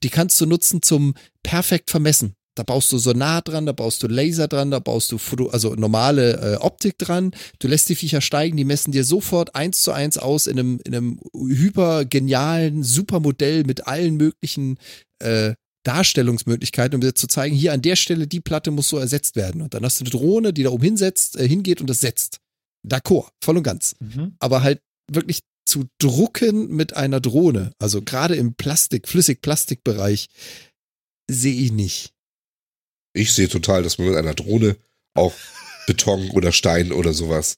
Die 0.02 0.10
kannst 0.10 0.40
du 0.40 0.46
nutzen 0.46 0.82
zum 0.82 1.14
perfekt 1.42 1.90
vermessen. 1.90 2.34
Da 2.54 2.62
baust 2.62 2.92
du 2.92 2.98
Sonar 2.98 3.42
dran, 3.42 3.66
da 3.66 3.72
baust 3.72 4.02
du 4.02 4.06
Laser 4.06 4.46
dran, 4.46 4.70
da 4.70 4.78
baust 4.78 5.10
du 5.10 5.18
Foto, 5.18 5.48
also 5.48 5.74
normale 5.74 6.54
äh, 6.54 6.56
Optik 6.56 6.98
dran. 6.98 7.32
Du 7.58 7.66
lässt 7.66 7.88
die 7.88 7.96
Viecher 7.96 8.20
steigen, 8.20 8.56
die 8.56 8.64
messen 8.64 8.92
dir 8.92 9.04
sofort 9.04 9.54
eins 9.54 9.82
zu 9.82 9.92
eins 9.92 10.18
aus 10.18 10.46
in 10.46 10.58
einem, 10.58 10.80
in 10.84 10.94
einem 10.94 11.20
hypergenialen 11.34 12.84
Supermodell 12.84 13.64
mit 13.64 13.86
allen 13.86 14.16
möglichen 14.16 14.78
äh, 15.18 15.54
Darstellungsmöglichkeiten, 15.84 16.94
um 16.94 17.00
dir 17.00 17.14
zu 17.14 17.26
zeigen, 17.26 17.54
hier 17.54 17.72
an 17.72 17.82
der 17.82 17.96
Stelle 17.96 18.26
die 18.26 18.40
Platte 18.40 18.70
muss 18.70 18.88
so 18.88 18.98
ersetzt 18.98 19.36
werden. 19.36 19.60
Und 19.60 19.74
dann 19.74 19.84
hast 19.84 20.00
du 20.00 20.04
eine 20.04 20.10
Drohne, 20.10 20.52
die 20.52 20.62
da 20.62 20.70
oben 20.70 20.84
hinsetzt, 20.84 21.36
äh, 21.36 21.46
hingeht 21.46 21.80
und 21.80 21.90
das 21.90 22.00
setzt. 22.00 22.38
D'accord, 22.86 23.28
voll 23.42 23.56
und 23.56 23.62
ganz. 23.62 23.96
Mhm. 24.00 24.34
Aber 24.38 24.62
halt 24.62 24.80
wirklich 25.10 25.40
zu 25.66 25.86
drucken 25.98 26.68
mit 26.68 26.94
einer 26.94 27.20
Drohne, 27.20 27.72
also 27.78 28.02
gerade 28.02 28.36
im 28.36 28.54
Plastik, 28.54 29.08
Flüssig-Plastikbereich, 29.08 30.28
sehe 31.30 31.54
ich 31.54 31.72
nicht. 31.72 32.13
Ich 33.14 33.32
sehe 33.32 33.48
total, 33.48 33.82
dass 33.82 33.96
man 33.98 34.08
mit 34.08 34.16
einer 34.16 34.34
Drohne 34.34 34.76
auch 35.14 35.32
Beton 35.86 36.30
oder 36.30 36.52
Stein 36.52 36.92
oder 36.92 37.12
sowas 37.14 37.56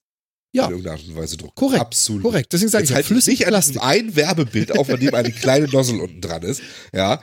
Ja. 0.53 0.67
in 0.67 0.71
irgendeiner 0.73 0.97
Art 0.99 1.09
und 1.09 1.17
Weise 1.17 1.37
druckt. 1.37 1.57
Korrekt, 1.57 1.81
Absolut. 1.81 2.23
Korrekt, 2.23 2.53
deswegen 2.53 2.71
sage 2.71 2.85
ich 2.85 2.91
Jetzt 2.91 2.91
ja, 2.91 2.97
halt 2.97 3.05
nicht 3.11 3.11
an 3.11 3.23
Flüssig-Plastik. 3.23 3.73
diesem 3.75 3.89
ein 3.89 4.17
Werbebild, 4.17 4.73
auf 4.79 4.89
an 4.91 5.01
dem 5.01 5.15
eine 5.15 5.33
kleine 5.33 5.67
Nozzle 5.69 6.01
unten 6.01 6.21
dran 6.21 6.43
ist. 6.43 6.61
Ja, 6.93 7.21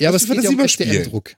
Ja, 0.00 0.08
aber 0.08 0.16
es 0.16 0.26
geht 0.26 0.42
ja 0.42 0.50
um. 0.50 0.58
FDM-Druck. 0.60 1.34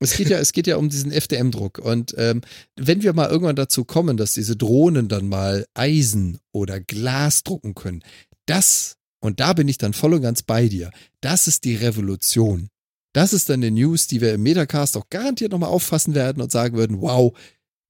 Es 0.00 0.16
geht 0.16 0.28
ja, 0.30 0.38
es 0.38 0.52
geht 0.52 0.66
ja 0.66 0.76
um 0.78 0.88
diesen 0.88 1.12
FDM-Druck. 1.12 1.78
Und 1.78 2.14
ähm, 2.18 2.40
wenn 2.76 3.02
wir 3.02 3.12
mal 3.12 3.30
irgendwann 3.30 3.54
dazu 3.54 3.84
kommen, 3.84 4.16
dass 4.16 4.32
diese 4.32 4.56
Drohnen 4.56 5.08
dann 5.08 5.28
mal 5.28 5.64
Eisen 5.74 6.38
oder 6.52 6.80
Glas 6.80 7.44
drucken 7.44 7.74
können, 7.74 8.02
das, 8.46 8.96
und 9.20 9.38
da 9.38 9.52
bin 9.52 9.68
ich 9.68 9.78
dann 9.78 9.92
voll 9.92 10.14
und 10.14 10.22
ganz 10.22 10.42
bei 10.42 10.66
dir, 10.68 10.90
das 11.20 11.46
ist 11.46 11.62
die 11.64 11.76
Revolution. 11.76 12.68
Das 13.14 13.32
ist 13.32 13.48
dann 13.48 13.62
eine 13.62 13.70
News, 13.70 14.06
die 14.06 14.20
wir 14.20 14.34
im 14.34 14.42
Metacast 14.42 14.96
auch 14.96 15.08
garantiert 15.10 15.52
nochmal 15.52 15.70
auffassen 15.70 16.14
werden 16.14 16.42
und 16.42 16.50
sagen 16.50 16.76
würden, 16.76 17.00
wow, 17.00 17.36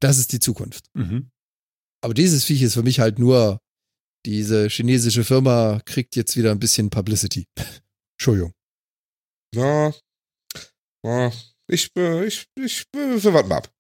das 0.00 0.18
ist 0.18 0.32
die 0.32 0.40
Zukunft. 0.40 0.86
Mhm. 0.94 1.30
Aber 2.02 2.14
dieses 2.14 2.44
Viech 2.44 2.62
ist 2.62 2.74
für 2.74 2.82
mich 2.82 2.98
halt 2.98 3.18
nur, 3.18 3.60
diese 4.26 4.68
chinesische 4.68 5.24
Firma 5.24 5.80
kriegt 5.84 6.16
jetzt 6.16 6.36
wieder 6.36 6.50
ein 6.50 6.58
bisschen 6.58 6.90
Publicity. 6.90 7.46
Entschuldigung. 8.18 8.52
na, 9.54 9.92
na 11.04 11.32
ich, 11.68 11.90
ich, 11.96 12.46
ich, 12.56 12.84
äh, 12.94 13.22
wir 13.22 13.32
warten 13.32 13.48
mal 13.48 13.58
ab. 13.58 13.72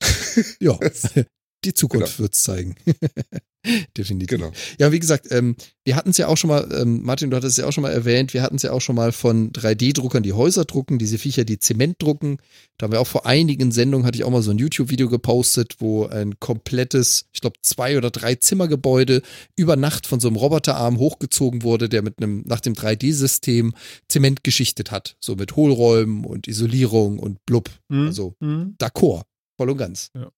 Ja, 0.60 0.78
die 1.64 1.74
Zukunft 1.74 2.18
wird's 2.18 2.42
zeigen. 2.42 2.74
Definitiv. 3.96 4.26
genau. 4.40 4.50
Ja, 4.80 4.90
wie 4.90 4.98
gesagt, 4.98 5.28
ähm, 5.30 5.54
wir 5.84 5.94
hatten 5.94 6.10
es 6.10 6.16
ja 6.18 6.26
auch 6.26 6.36
schon 6.36 6.48
mal, 6.48 6.68
ähm, 6.72 7.02
Martin, 7.04 7.30
du 7.30 7.36
hattest 7.36 7.52
es 7.52 7.62
ja 7.62 7.68
auch 7.68 7.72
schon 7.72 7.82
mal 7.82 7.92
erwähnt, 7.92 8.34
wir 8.34 8.42
hatten 8.42 8.56
es 8.56 8.62
ja 8.62 8.72
auch 8.72 8.80
schon 8.80 8.96
mal 8.96 9.12
von 9.12 9.52
3D-Druckern, 9.52 10.24
die 10.24 10.32
Häuser 10.32 10.64
drucken, 10.64 10.98
diese 10.98 11.16
Viecher, 11.16 11.44
die 11.44 11.60
Zement 11.60 12.02
drucken. 12.02 12.38
Da 12.76 12.84
haben 12.84 12.92
wir 12.92 13.00
auch 13.00 13.06
vor 13.06 13.24
einigen 13.24 13.70
Sendungen, 13.70 14.04
hatte 14.04 14.18
ich 14.18 14.24
auch 14.24 14.30
mal 14.30 14.42
so 14.42 14.50
ein 14.50 14.58
YouTube-Video 14.58 15.08
gepostet, 15.08 15.76
wo 15.78 16.06
ein 16.06 16.40
komplettes, 16.40 17.26
ich 17.32 17.40
glaube, 17.40 17.56
zwei 17.62 17.96
oder 17.96 18.10
drei 18.10 18.34
Zimmergebäude 18.34 19.22
über 19.54 19.76
Nacht 19.76 20.08
von 20.08 20.18
so 20.18 20.26
einem 20.26 20.36
Roboterarm 20.38 20.98
hochgezogen 20.98 21.62
wurde, 21.62 21.88
der 21.88 22.02
mit 22.02 22.18
einem, 22.18 22.42
nach 22.44 22.60
dem 22.60 22.72
3D-System 22.74 23.74
Zement 24.08 24.42
geschichtet 24.42 24.90
hat. 24.90 25.16
So 25.20 25.36
mit 25.36 25.54
Hohlräumen 25.54 26.24
und 26.24 26.48
Isolierung 26.48 27.20
und 27.20 27.38
blub. 27.46 27.70
Mhm. 27.88 28.06
Also, 28.08 28.34
Mhm. 28.40 28.74
d'accord. 28.78 29.22
Voll 29.56 29.70
und 29.70 29.76
ganz. 29.78 30.10
Ja. 30.16 30.32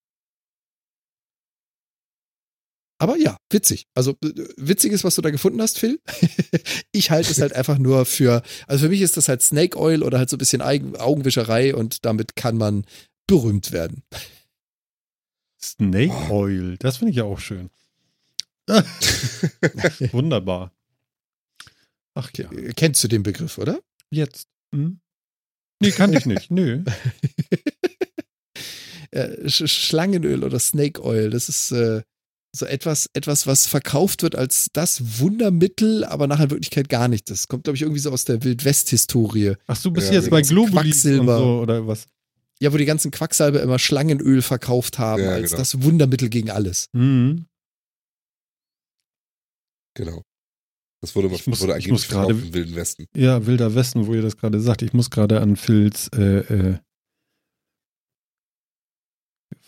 Aber 3.04 3.18
ja, 3.18 3.36
witzig. 3.50 3.86
Also 3.92 4.12
äh, 4.24 4.32
witzig 4.56 4.90
ist, 4.92 5.04
was 5.04 5.14
du 5.14 5.20
da 5.20 5.28
gefunden 5.28 5.60
hast, 5.60 5.78
Phil. 5.78 6.00
ich 6.92 7.10
halte 7.10 7.30
es 7.30 7.38
halt 7.38 7.52
einfach 7.54 7.76
nur 7.76 8.06
für, 8.06 8.42
also 8.66 8.86
für 8.86 8.88
mich 8.88 9.02
ist 9.02 9.18
das 9.18 9.28
halt 9.28 9.42
Snake 9.42 9.78
Oil 9.78 10.02
oder 10.02 10.16
halt 10.16 10.30
so 10.30 10.36
ein 10.36 10.38
bisschen 10.38 10.62
Eigen, 10.62 10.96
Augenwischerei 10.96 11.74
und 11.74 12.06
damit 12.06 12.34
kann 12.34 12.56
man 12.56 12.86
berühmt 13.26 13.72
werden. 13.72 14.04
Snake 15.62 16.30
Oil, 16.32 16.78
das 16.78 16.96
finde 16.96 17.10
ich 17.10 17.18
ja 17.18 17.24
auch 17.24 17.38
schön. 17.40 17.68
Wunderbar. 20.12 20.72
Ach 22.14 22.30
ja, 22.38 22.50
Äh, 22.50 22.72
Kennst 22.74 23.04
du 23.04 23.08
den 23.08 23.22
Begriff, 23.22 23.58
oder? 23.58 23.80
jetzt. 24.10 24.48
Hm? 24.74 24.98
Nee, 25.80 25.90
kann 25.90 26.14
ich 26.14 26.24
nicht. 26.24 26.50
Nö. 26.50 26.82
äh, 29.10 29.46
Sch 29.50 29.66
Schlangenöl 29.68 30.42
oder 30.42 30.58
Snake 30.58 31.04
Oil. 31.04 31.28
Das 31.28 31.50
ist 31.50 31.70
äh, 31.72 32.02
so 32.56 32.66
etwas, 32.66 33.10
etwas, 33.14 33.46
was 33.48 33.66
verkauft 33.66 34.22
wird 34.22 34.36
als 34.36 34.68
das 34.72 35.18
Wundermittel, 35.20 36.04
aber 36.04 36.26
nachher 36.28 36.44
in 36.44 36.50
Wirklichkeit 36.50 36.88
gar 36.88 37.08
nicht. 37.08 37.28
Das 37.28 37.48
kommt, 37.48 37.64
glaube 37.64 37.76
ich, 37.76 37.82
irgendwie 37.82 38.00
so 38.00 38.10
aus 38.12 38.24
der 38.24 38.44
Wildwest-Historie. 38.44 39.54
Ach, 39.66 39.82
du 39.82 39.90
bist 39.90 40.08
Ja, 40.08 40.14
jetzt 40.14 40.30
bei 40.30 40.42
Globulis 40.42 41.04
und 41.04 41.26
so, 41.26 41.60
oder 41.60 41.86
was? 41.86 42.06
Ja, 42.60 42.72
wo 42.72 42.76
die 42.76 42.84
ganzen 42.84 43.10
Quacksalber 43.10 43.60
immer 43.60 43.80
Schlangenöl 43.80 44.40
verkauft 44.40 44.98
haben 45.00 45.22
Ja, 45.24 45.30
als 45.32 45.50
genau. 45.50 45.58
das 45.58 45.82
Wundermittel 45.82 46.28
gegen 46.28 46.50
alles. 46.50 46.88
Mhm. 46.92 47.46
Genau. 49.96 50.22
Das 51.00 51.14
wurde, 51.14 51.28
Ich 51.34 51.46
muss- 51.46 51.60
wurde 51.60 51.72
ich 51.72 51.74
angeblich 51.86 51.92
muss 51.92 52.08
gerade- 52.08 52.26
verkauft 52.34 52.46
im 52.46 52.54
Wilden 52.54 52.74
Westen. 52.76 53.06
Ja, 53.14 53.46
Wilder 53.46 53.74
Westen, 53.74 54.06
wo 54.06 54.14
ihr 54.14 54.22
das 54.22 54.36
gerade 54.36 54.60
sagt. 54.60 54.82
Ich 54.82 54.92
muss 54.92 55.10
gerade 55.10 55.40
an 55.40 55.56
Phils, 55.56 56.08
äh, 56.16 56.38
äh, 56.38 56.78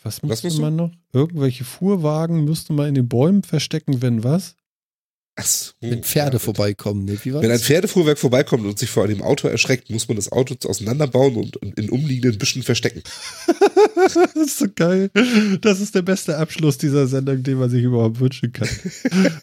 was 0.07 0.23
Was 0.23 0.43
musst 0.43 0.57
du? 0.57 0.61
man 0.61 0.75
noch? 0.75 0.91
Irgendwelche 1.13 1.63
Fuhrwagen 1.63 2.43
müsste 2.45 2.73
man 2.73 2.87
in 2.87 2.95
den 2.95 3.07
Bäumen 3.07 3.43
verstecken, 3.43 4.01
wenn 4.01 4.23
was? 4.23 4.55
Ach 5.39 5.45
so, 5.45 5.71
Wenn 5.81 6.01
Pferde 6.01 6.37
ja, 6.37 6.39
vorbeikommen, 6.39 7.05
ne? 7.05 7.15
Wie 7.23 7.31
war 7.31 7.43
Wenn 7.43 7.51
ein 7.51 7.57
das? 7.57 7.67
Pferdefuhrwerk 7.67 8.17
vorbeikommt 8.17 8.65
und 8.65 8.79
sich 8.79 8.89
vor 8.89 9.03
einem 9.03 9.21
Auto 9.21 9.47
erschreckt, 9.47 9.91
muss 9.91 10.07
man 10.07 10.15
das 10.15 10.31
Auto 10.31 10.55
auseinanderbauen 10.67 11.35
und 11.35 11.57
in 11.77 11.91
umliegenden 11.91 12.39
Büschen 12.39 12.63
verstecken. 12.63 13.03
das 13.95 14.15
ist 14.35 14.57
so 14.57 14.65
geil. 14.73 15.11
Das 15.61 15.79
ist 15.79 15.93
der 15.93 16.01
beste 16.01 16.37
Abschluss 16.37 16.79
dieser 16.79 17.05
Sendung, 17.05 17.43
den 17.43 17.59
man 17.59 17.69
sich 17.69 17.83
überhaupt 17.83 18.19
wünschen 18.19 18.51
kann. 18.51 18.67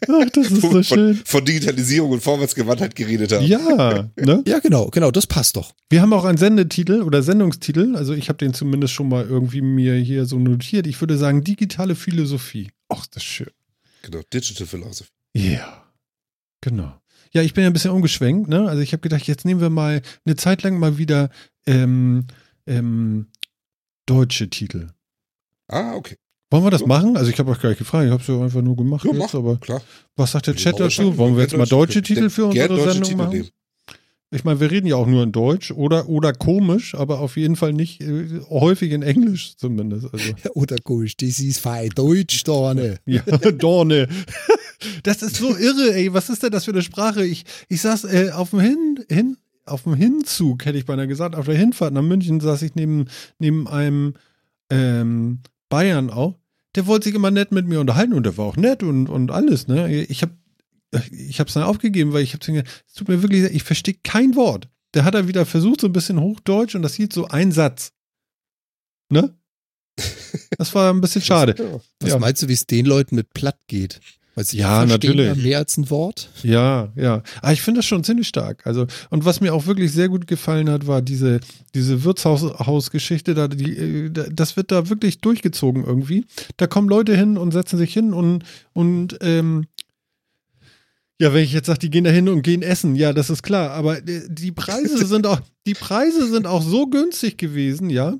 Ach, 0.09 0.29
das 0.33 0.51
ist 0.51 0.61
so 0.61 0.83
schön. 0.83 1.15
von, 1.15 1.25
von 1.25 1.45
Digitalisierung 1.45 2.11
und 2.11 2.21
Vorwärtsgewandtheit 2.21 2.93
geredet 2.93 3.31
haben. 3.31 3.45
Ja, 3.45 4.09
ne? 4.17 4.43
Ja, 4.47 4.59
genau, 4.59 4.89
genau, 4.89 5.11
das 5.11 5.25
passt 5.25 5.55
doch. 5.55 5.71
Wir 5.89 6.01
haben 6.01 6.11
auch 6.11 6.25
einen 6.25 6.37
Sendetitel 6.37 7.03
oder 7.03 7.23
Sendungstitel. 7.23 7.95
Also 7.95 8.13
ich 8.13 8.27
habe 8.27 8.37
den 8.37 8.53
zumindest 8.53 8.93
schon 8.93 9.07
mal 9.07 9.25
irgendwie 9.25 9.61
mir 9.61 9.95
hier 9.95 10.25
so 10.25 10.39
notiert. 10.39 10.87
Ich 10.87 10.99
würde 10.99 11.17
sagen, 11.17 11.45
digitale 11.45 11.95
Philosophie. 11.95 12.69
Ach, 12.89 13.07
das 13.07 13.23
ist 13.23 13.29
schön. 13.29 13.51
Genau, 14.01 14.21
Digital 14.33 14.67
Philosophy. 14.67 15.09
Ja, 15.33 15.84
genau. 16.65 16.93
Ja, 17.31 17.41
ich 17.41 17.53
bin 17.53 17.63
ja 17.63 17.69
ein 17.69 17.73
bisschen 17.73 17.91
umgeschwenkt, 17.91 18.49
ne? 18.49 18.67
Also 18.67 18.81
ich 18.81 18.91
habe 18.93 19.01
gedacht, 19.01 19.23
jetzt 19.27 19.45
nehmen 19.45 19.61
wir 19.61 19.69
mal 19.69 20.01
eine 20.25 20.35
Zeit 20.35 20.63
lang 20.63 20.77
mal 20.79 20.97
wieder 20.97 21.29
ähm, 21.65 22.25
ähm, 22.65 23.27
deutsche 24.05 24.49
Titel. 24.49 24.87
Ah, 25.67 25.93
okay. 25.95 26.15
Wollen 26.51 26.63
wir 26.63 26.71
das 26.71 26.81
Ja. 26.81 26.87
machen? 26.87 27.17
Also 27.17 27.29
ich 27.31 27.39
habe 27.39 27.51
euch 27.51 27.59
gleich 27.59 27.77
gefragt, 27.77 28.05
ich 28.05 28.11
habe 28.11 28.21
es 28.21 28.27
ja 28.27 28.39
einfach 28.41 28.61
nur 28.61 28.75
gemacht 28.75 29.03
Ja, 29.05 29.11
jetzt, 29.11 29.19
mach. 29.19 29.33
aber 29.33 29.57
Klar. 29.57 29.81
was 30.15 30.31
sagt 30.31 30.47
der 30.47 30.55
Chat 30.55 30.79
dazu? 30.79 31.17
Wollen 31.17 31.35
wir 31.35 31.43
jetzt 31.43 31.57
mal 31.57 31.65
deutsche- 31.65 32.01
Titel 32.01 32.29
für 32.29 32.45
unsere 32.45 32.77
Sendung 32.79 33.03
Titel 33.03 33.15
machen? 33.17 33.29
nehmen. 33.33 33.49
Ich 34.35 34.43
meine, 34.43 34.59
wir 34.59 34.69
reden 34.69 34.85
ja 34.85 34.97
auch 34.97 35.07
nur 35.07 35.23
in 35.23 35.31
Deutsch 35.31 35.71
oder, 35.71 36.09
oder 36.09 36.33
komisch, 36.33 36.93
aber 36.93 37.19
auf 37.19 37.37
jeden 37.37 37.55
Fall 37.55 37.71
nicht 37.71 38.01
äh, 38.01 38.41
häufig 38.49 38.91
in 38.91 39.01
Englisch 39.01 39.55
zumindest. 39.55 40.13
Also. 40.13 40.33
Oder 40.53 40.75
komisch, 40.83 41.15
das 41.15 41.39
ist 41.39 41.59
fein 41.59 41.89
Deutsch, 41.95 42.43
da, 42.43 42.73
ne? 42.73 42.97
Ja, 43.05 43.21
Dorne. 43.51 44.07
Das 45.03 45.23
ist 45.23 45.37
so 45.37 45.55
irre, 45.55 45.95
ey. 45.95 46.13
Was 46.13 46.29
ist 46.29 46.43
denn 46.43 46.51
das 46.51 46.65
für 46.65 46.71
eine 46.71 46.81
Sprache? 46.81 47.25
Ich, 47.25 47.45
ich 47.69 47.81
saß 47.81 48.03
äh, 48.03 48.31
auf 48.31 48.49
dem 48.51 48.59
Hin, 48.59 48.99
Hin, 49.09 49.37
auf 49.65 49.83
dem 49.83 49.95
Hinzug, 49.95 50.65
hätte 50.65 50.77
ich 50.77 50.85
beinahe 50.85 51.07
gesagt, 51.07 51.33
auf 51.33 51.45
der 51.45 51.55
Hinfahrt 51.55 51.93
nach 51.93 52.03
München 52.03 52.39
saß 52.39 52.61
ich 52.61 52.75
neben, 52.75 53.05
neben 53.39 53.67
einem 53.67 54.15
ähm, 54.69 55.39
Bayern 55.69 56.09
auch. 56.09 56.37
Der 56.75 56.85
wollte 56.87 57.05
sich 57.05 57.15
immer 57.15 57.31
nett 57.31 57.51
mit 57.53 57.67
mir 57.67 57.79
unterhalten 57.79 58.13
und 58.13 58.25
der 58.25 58.37
war 58.37 58.45
auch 58.45 58.57
nett 58.57 58.83
und, 58.83 59.07
und 59.07 59.31
alles, 59.31 59.67
ne? 59.67 60.03
Ich 60.03 60.21
habe 60.21 60.33
ich 61.11 61.39
hab's 61.39 61.53
dann 61.53 61.63
aufgegeben, 61.63 62.13
weil 62.13 62.23
ich 62.23 62.33
habe 62.33 62.45
gedacht, 62.45 62.83
es 62.87 62.93
tut 62.93 63.07
mir 63.07 63.21
wirklich, 63.21 63.43
ich 63.53 63.63
verstehe 63.63 63.95
kein 64.03 64.35
Wort. 64.35 64.67
Der 64.93 65.03
hat 65.03 65.15
er 65.15 65.27
wieder 65.27 65.45
versucht, 65.45 65.81
so 65.81 65.87
ein 65.87 65.93
bisschen 65.93 66.19
Hochdeutsch 66.21 66.75
und 66.75 66.81
das 66.81 66.95
hielt 66.95 67.11
so 67.13 67.27
ein 67.27 67.51
Satz. 67.51 67.91
Ne? 69.09 69.35
Das 70.57 70.73
war 70.75 70.91
ein 70.93 71.01
bisschen 71.01 71.21
schade. 71.21 71.81
Was 71.99 72.09
Ja. 72.11 72.19
meinst 72.19 72.41
du, 72.43 72.47
wie 72.47 72.53
es 72.53 72.65
den 72.67 72.85
Leuten 72.85 73.15
mit 73.15 73.33
platt 73.33 73.57
geht? 73.67 73.99
Weil 74.35 74.43
sie 74.45 74.57
Ja, 74.57 74.85
natürlich. 74.85 75.27
ja 75.27 75.35
mehr 75.35 75.57
als 75.59 75.77
ein 75.77 75.89
Wort. 75.89 76.29
Ja, 76.43 76.91
ja. 76.95 77.23
Aber 77.41 77.53
ich 77.53 77.61
finde 77.61 77.79
das 77.79 77.85
schon 77.85 78.03
ziemlich 78.03 78.27
stark. 78.27 78.65
Also, 78.67 78.85
und 79.09 79.23
was 79.23 79.39
mir 79.39 79.53
auch 79.53 79.65
wirklich 79.65 79.91
sehr 79.93 80.09
gut 80.09 80.27
gefallen 80.27 80.69
hat, 80.69 80.87
war 80.87 81.01
diese, 81.01 81.39
diese 81.73 82.03
Wirtshausgeschichte, 82.03 83.33
da, 83.33 83.47
die, 83.47 83.77
äh, 83.77 84.09
da- 84.11 84.27
das 84.29 84.57
wird 84.57 84.71
da 84.71 84.89
wirklich 84.89 85.19
durchgezogen 85.21 85.85
irgendwie. 85.85 86.25
Da 86.57 86.67
kommen 86.67 86.89
Leute 86.89 87.15
hin 87.15 87.37
und 87.37 87.51
setzen 87.51 87.77
sich 87.77 87.93
hin 87.93 88.13
und, 88.13 88.43
und 88.73 89.17
ähm, 89.21 89.67
ja, 91.19 91.33
wenn 91.33 91.43
ich 91.43 91.53
jetzt 91.53 91.67
sage, 91.67 91.79
die 91.79 91.89
gehen 91.89 92.03
da 92.03 92.09
hin 92.09 92.27
und 92.27 92.41
gehen 92.41 92.61
essen, 92.61 92.95
ja, 92.95 93.13
das 93.13 93.29
ist 93.29 93.41
klar. 93.41 93.71
Aber 93.71 93.97
äh, 93.97 94.27
die 94.27 94.51
Preise 94.51 95.05
sind 95.05 95.25
auch, 95.25 95.39
die 95.65 95.73
Preise 95.73 96.29
sind 96.29 96.45
auch 96.45 96.61
so 96.61 96.87
günstig 96.87 97.37
gewesen, 97.37 97.89
ja. 97.89 98.17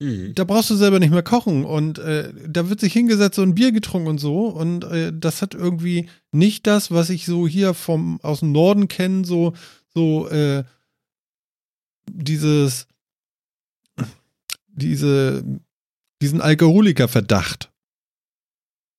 Mhm. 0.00 0.34
Da 0.34 0.44
brauchst 0.44 0.68
du 0.70 0.74
selber 0.74 0.98
nicht 0.98 1.12
mehr 1.12 1.22
kochen 1.22 1.64
und 1.64 1.98
äh, 1.98 2.30
da 2.46 2.68
wird 2.68 2.80
sich 2.80 2.92
hingesetzt 2.92 3.38
und 3.38 3.50
ein 3.50 3.54
Bier 3.54 3.72
getrunken 3.72 4.08
und 4.08 4.18
so 4.18 4.48
und 4.48 4.84
äh, 4.84 5.10
das 5.14 5.40
hat 5.40 5.54
irgendwie 5.54 6.10
nicht 6.32 6.66
das, 6.66 6.90
was 6.90 7.08
ich 7.08 7.24
so 7.24 7.48
hier 7.48 7.72
vom 7.72 8.20
aus 8.20 8.40
dem 8.40 8.52
Norden 8.52 8.88
kenne, 8.88 9.24
so 9.24 9.54
so 9.94 10.28
äh, 10.28 10.64
dieses 12.10 12.88
diese 14.66 15.42
diesen 16.20 16.42
Alkoholikerverdacht. 16.42 17.72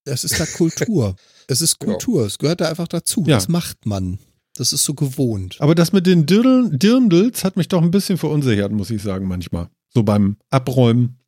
Das 0.06 0.24
ist 0.24 0.40
da 0.40 0.46
Kultur. 0.48 1.16
Es 1.48 1.62
ist 1.62 1.78
Ja. 1.82 1.88
Kultur. 1.88 2.26
Es 2.26 2.38
gehört 2.38 2.62
da 2.62 2.70
einfach 2.70 2.88
dazu. 2.88 3.24
Ja. 3.28 3.36
Das 3.36 3.48
macht 3.48 3.86
man. 3.86 4.20
Das 4.56 4.74
ist 4.74 4.84
so 4.84 4.94
gewohnt. 4.94 5.56
Aber 5.60 5.76
das 5.76 5.94
mit 5.94 6.08
den 6.08 6.26
Dirndl, 6.26 6.78
Dirndls 6.78 7.44
hat 7.44 7.58
mich 7.58 7.68
doch 7.68 7.82
ein 7.82 7.92
bisschen 7.92 8.18
verunsichert, 8.18 8.72
muss 8.72 8.90
ich 8.90 9.02
sagen 9.02 9.28
manchmal. 9.28 9.70
So 9.94 10.04
beim 10.04 10.38
Abräumen 10.50 11.20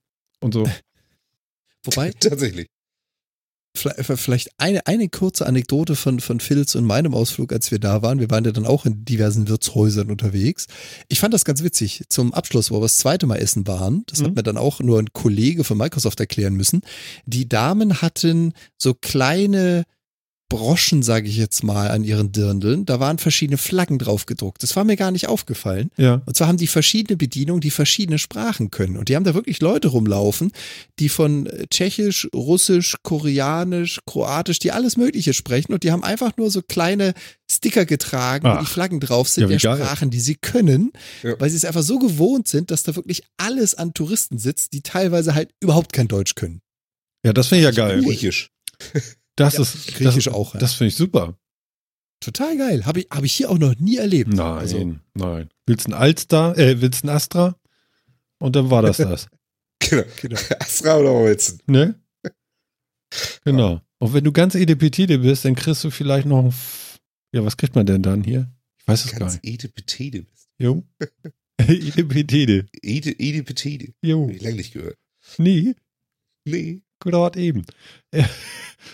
und 0.41 0.53
so. 0.53 0.67
Wobei, 1.85 2.11
Tatsächlich. 2.19 2.67
Vle- 3.77 4.17
Vielleicht 4.17 4.49
eine, 4.57 4.85
eine 4.87 5.09
kurze 5.09 5.45
Anekdote 5.45 5.95
von, 5.95 6.19
von 6.19 6.39
Phils 6.39 6.75
und 6.75 6.85
meinem 6.85 7.13
Ausflug, 7.13 7.53
als 7.53 7.69
wir 7.69 7.77
da 7.79 8.01
waren. 8.01 8.19
Wir 8.19 8.29
waren 8.31 8.43
ja 8.43 8.51
dann 8.51 8.65
auch 8.65 8.85
in 8.87 9.05
diversen 9.05 9.47
Wirtshäusern 9.47 10.09
unterwegs. 10.09 10.65
Ich 11.07 11.19
fand 11.19 11.33
das 11.35 11.45
ganz 11.45 11.61
witzig. 11.63 12.03
Zum 12.09 12.33
Abschluss, 12.33 12.71
wo 12.71 12.77
wir 12.77 12.81
das 12.81 12.97
zweite 12.97 13.27
Mal 13.27 13.35
essen 13.37 13.67
waren, 13.67 14.03
das 14.07 14.21
hat 14.21 14.29
Mhm. 14.29 14.33
mir 14.33 14.43
dann 14.43 14.57
auch 14.57 14.79
nur 14.79 14.97
ein 14.99 15.13
Kollege 15.13 15.63
von 15.63 15.77
Microsoft 15.77 16.19
erklären 16.19 16.55
müssen. 16.55 16.81
Die 17.27 17.47
Damen 17.47 18.01
hatten 18.01 18.53
so 18.77 18.95
kleine 18.95 19.83
Broschen, 20.49 21.03
sage 21.03 21.29
ich 21.29 21.37
jetzt 21.37 21.63
mal, 21.63 21.91
an 21.91 22.03
ihren 22.03 22.31
Dirndeln. 22.31 22.85
Da 22.85 22.99
waren 22.99 23.19
verschiedene 23.19 23.57
Flaggen 23.57 23.99
drauf 23.99 24.25
gedruckt. 24.25 24.63
Das 24.63 24.75
war 24.75 24.83
mir 24.83 24.95
gar 24.95 25.11
nicht 25.11 25.27
aufgefallen. 25.27 25.91
Ja. 25.95 26.21
Und 26.25 26.35
zwar 26.35 26.47
haben 26.47 26.57
die 26.57 26.65
verschiedene 26.67 27.17
Bedienungen, 27.17 27.61
die 27.61 27.69
verschiedene 27.69 28.17
Sprachen 28.17 28.71
können. 28.71 28.97
Und 28.97 29.09
die 29.09 29.15
haben 29.15 29.23
da 29.23 29.35
wirklich 29.35 29.61
Leute 29.61 29.89
rumlaufen, 29.89 30.51
die 30.97 31.07
von 31.09 31.45
äh, 31.45 31.67
Tschechisch, 31.69 32.27
Russisch, 32.33 32.95
Koreanisch, 33.03 33.99
Kroatisch, 34.07 34.57
die 34.59 34.71
alles 34.71 34.97
Mögliche 34.97 35.33
sprechen. 35.33 35.71
Und 35.73 35.83
die 35.83 35.91
haben 35.91 36.03
einfach 36.03 36.35
nur 36.35 36.49
so 36.49 36.61
kleine 36.63 37.13
Sticker 37.49 37.85
getragen, 37.85 38.45
wo 38.45 38.49
Ach. 38.53 38.59
die 38.61 38.65
Flaggen 38.65 38.99
drauf 38.99 39.29
sind, 39.29 39.43
Ja, 39.43 39.47
der 39.49 39.57
geil. 39.59 39.77
Sprachen, 39.77 40.09
die 40.09 40.19
sie 40.19 40.35
können, 40.35 40.91
Ja. 41.23 41.39
weil 41.39 41.49
sie 41.51 41.57
es 41.57 41.65
einfach 41.65 41.83
so 41.83 41.99
gewohnt 41.99 42.47
sind, 42.47 42.71
dass 42.71 42.83
da 42.83 42.95
wirklich 42.95 43.23
alles 43.37 43.75
an 43.75 43.93
Touristen 43.93 44.39
sitzt, 44.39 44.73
die 44.73 44.81
teilweise 44.81 45.35
halt 45.35 45.51
überhaupt 45.59 45.93
kein 45.93 46.07
Deutsch 46.07 46.33
können. 46.35 46.61
Ja, 47.23 47.33
das 47.33 47.47
finde 47.47 47.69
ich 47.69 47.75
ja 47.77 47.85
geil. 47.87 48.01
Griechisch. 48.03 48.49
Das 49.39 49.53
Ja, 49.55 49.61
ist 49.61 49.87
Griechisch 49.95 50.25
das, 50.25 50.33
auch, 50.33 50.53
ja. 50.53 50.59
Das 50.59 50.73
finde 50.73 50.89
ich 50.89 50.95
super. 50.95 51.37
Total 52.21 52.57
geil. 52.57 52.85
Habe 52.85 52.99
ich, 53.01 53.07
hab 53.09 53.23
ich 53.23 53.33
hier 53.33 53.49
auch 53.49 53.57
noch 53.57 53.75
nie 53.77 53.97
erlebt. 53.97 54.33
Nein, 54.33 54.57
Also, 54.57 54.95
nein. 55.13 55.49
Willst 55.65 55.87
ein 55.87 55.93
Alster, 55.93 56.57
äh, 56.57 56.81
willst 56.81 57.03
ein 57.05 57.09
Astra? 57.09 57.55
Und 58.39 58.55
dann 58.55 58.69
war 58.69 58.81
das 58.81 58.97
das. 58.97 59.27
Genau. 59.79 60.03
genau. 60.21 60.39
Astra 60.59 60.97
oder 60.97 61.11
Holzen. 61.11 61.61
ne? 61.67 61.95
Genau. 63.45 63.81
Und 63.99 64.13
wenn 64.13 64.23
du 64.23 64.31
ganz 64.31 64.55
edepetite 64.55 65.19
bist, 65.19 65.43
dann 65.45 65.55
kriegst 65.55 65.83
du 65.83 65.89
vielleicht 65.89 66.27
noch 66.27 66.39
ein 66.43 66.47
F 66.49 66.99
Ja, 67.33 67.43
was 67.43 67.57
kriegt 67.57 67.75
man 67.75 67.85
denn 67.85 68.03
dann 68.03 68.23
hier? 68.23 68.51
Ich 68.79 68.87
weiß 68.87 69.05
es 69.05 69.11
gar 69.11 69.19
Ganz 69.21 69.41
nicht. 69.41 69.45
Edipetede 69.45 70.23
bist. 70.23 70.47
Jo. 70.57 70.83
edepetite. 71.57 72.67
Ede, 72.81 73.11
Edipetede. 73.17 73.93
Jo. 74.01 74.27
Hab 74.27 74.35
ich 74.35 74.41
lange 74.41 74.55
nicht 74.57 74.73
gehört. 74.73 74.97
Nee, 75.37 75.75
Nee. 76.45 76.81
Gerade 76.99 77.39
eben. 77.39 77.65
Äh, 78.11 78.23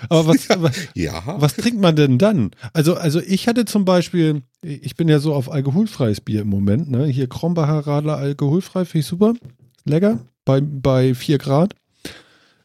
Aber 0.10 0.27
was, 0.27 0.48
was, 0.61 0.88
Ja. 0.95 1.23
was 1.40 1.56
trinkt 1.56 1.80
man 1.80 1.95
denn 1.95 2.18
dann? 2.18 2.52
Also, 2.73 2.95
also 2.95 3.19
ich 3.22 3.48
hatte 3.48 3.65
zum 3.65 3.86
Beispiel, 3.86 4.41
ich 4.61 4.95
bin 4.95 5.07
ja 5.07 5.19
so 5.19 5.34
auf 5.34 5.52
alkoholfreies 5.52 6.22
Bier 6.22 6.41
im 6.41 6.49
Moment, 6.49 6.90
ne? 6.90 7.06
Hier 7.06 7.27
Krombacher 7.27 7.86
Radler 7.88 8.18
alkoholfrei, 8.18 8.86
finde 8.86 8.99
ich 9.02 9.06
super. 9.07 9.34
Lecker. 9.86 10.19
Bei, 10.45 10.61
bei 10.61 11.14
4 11.15 11.38
Grad. 11.38 11.76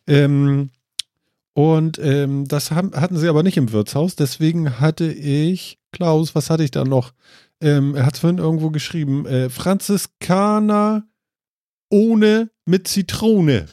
Ähm, 0.06 0.70
und 1.52 1.98
ähm, 1.98 2.46
das 2.48 2.70
haben, 2.70 2.92
hatten 2.94 3.16
sie 3.16 3.28
aber 3.28 3.42
nicht 3.42 3.56
im 3.56 3.72
Wirtshaus. 3.72 4.16
Deswegen 4.16 4.80
hatte 4.80 5.10
ich, 5.12 5.78
Klaus, 5.92 6.34
was 6.34 6.48
hatte 6.50 6.62
ich 6.64 6.70
da 6.70 6.84
noch? 6.84 7.12
Ähm, 7.60 7.94
er 7.94 8.06
hat 8.06 8.14
es 8.14 8.20
vorhin 8.20 8.38
irgendwo 8.38 8.70
geschrieben, 8.70 9.26
äh, 9.26 9.50
Franziskaner 9.50 11.04
ohne 11.90 12.50
mit 12.64 12.88
Zitrone. 12.88 13.66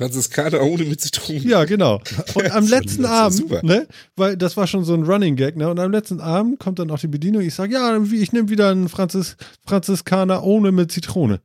Franziskaner 0.00 0.60
ohne 0.62 0.84
mit 0.84 1.00
Zitronen. 1.00 1.48
Ja, 1.48 1.64
genau. 1.64 2.00
Und 2.34 2.50
am 2.50 2.66
letzten 2.66 3.04
Abend, 3.04 3.62
ne, 3.62 3.86
weil 4.16 4.36
das 4.36 4.56
war 4.56 4.66
schon 4.66 4.84
so 4.84 4.94
ein 4.94 5.04
Running 5.04 5.36
Gag, 5.36 5.56
ne, 5.56 5.68
und 5.68 5.78
am 5.78 5.92
letzten 5.92 6.20
Abend 6.20 6.58
kommt 6.58 6.78
dann 6.80 6.90
auch 6.90 6.98
die 6.98 7.06
Bedienung, 7.06 7.42
ich 7.42 7.54
sage, 7.54 7.74
ja, 7.74 7.96
ich 8.02 8.32
nehme 8.32 8.48
wieder 8.48 8.70
einen 8.70 8.88
Franzis, 8.88 9.36
Franziskaner 9.64 10.42
ohne 10.42 10.72
mit 10.72 10.90
Zitrone. 10.90 11.40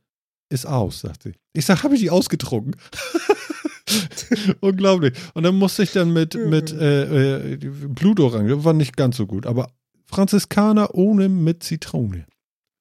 ist 0.48 0.66
aus, 0.66 1.00
sagt 1.00 1.22
sie. 1.22 1.32
Ich 1.52 1.64
sag, 1.66 1.84
habe 1.84 1.94
ich 1.94 2.00
die 2.00 2.10
ausgetrunken? 2.10 2.74
Unglaublich. 4.60 5.14
Und 5.34 5.44
dann 5.44 5.56
musste 5.56 5.82
ich 5.84 5.92
dann 5.92 6.12
mit, 6.12 6.34
mit 6.34 6.72
äh, 6.72 7.52
äh, 7.52 7.56
Blutorange, 7.56 8.64
war 8.64 8.72
nicht 8.72 8.96
ganz 8.96 9.16
so 9.16 9.26
gut, 9.26 9.46
aber 9.46 9.70
Franziskaner 10.06 10.94
ohne 10.94 11.28
mit 11.28 11.62
Zitrone. 11.62 12.26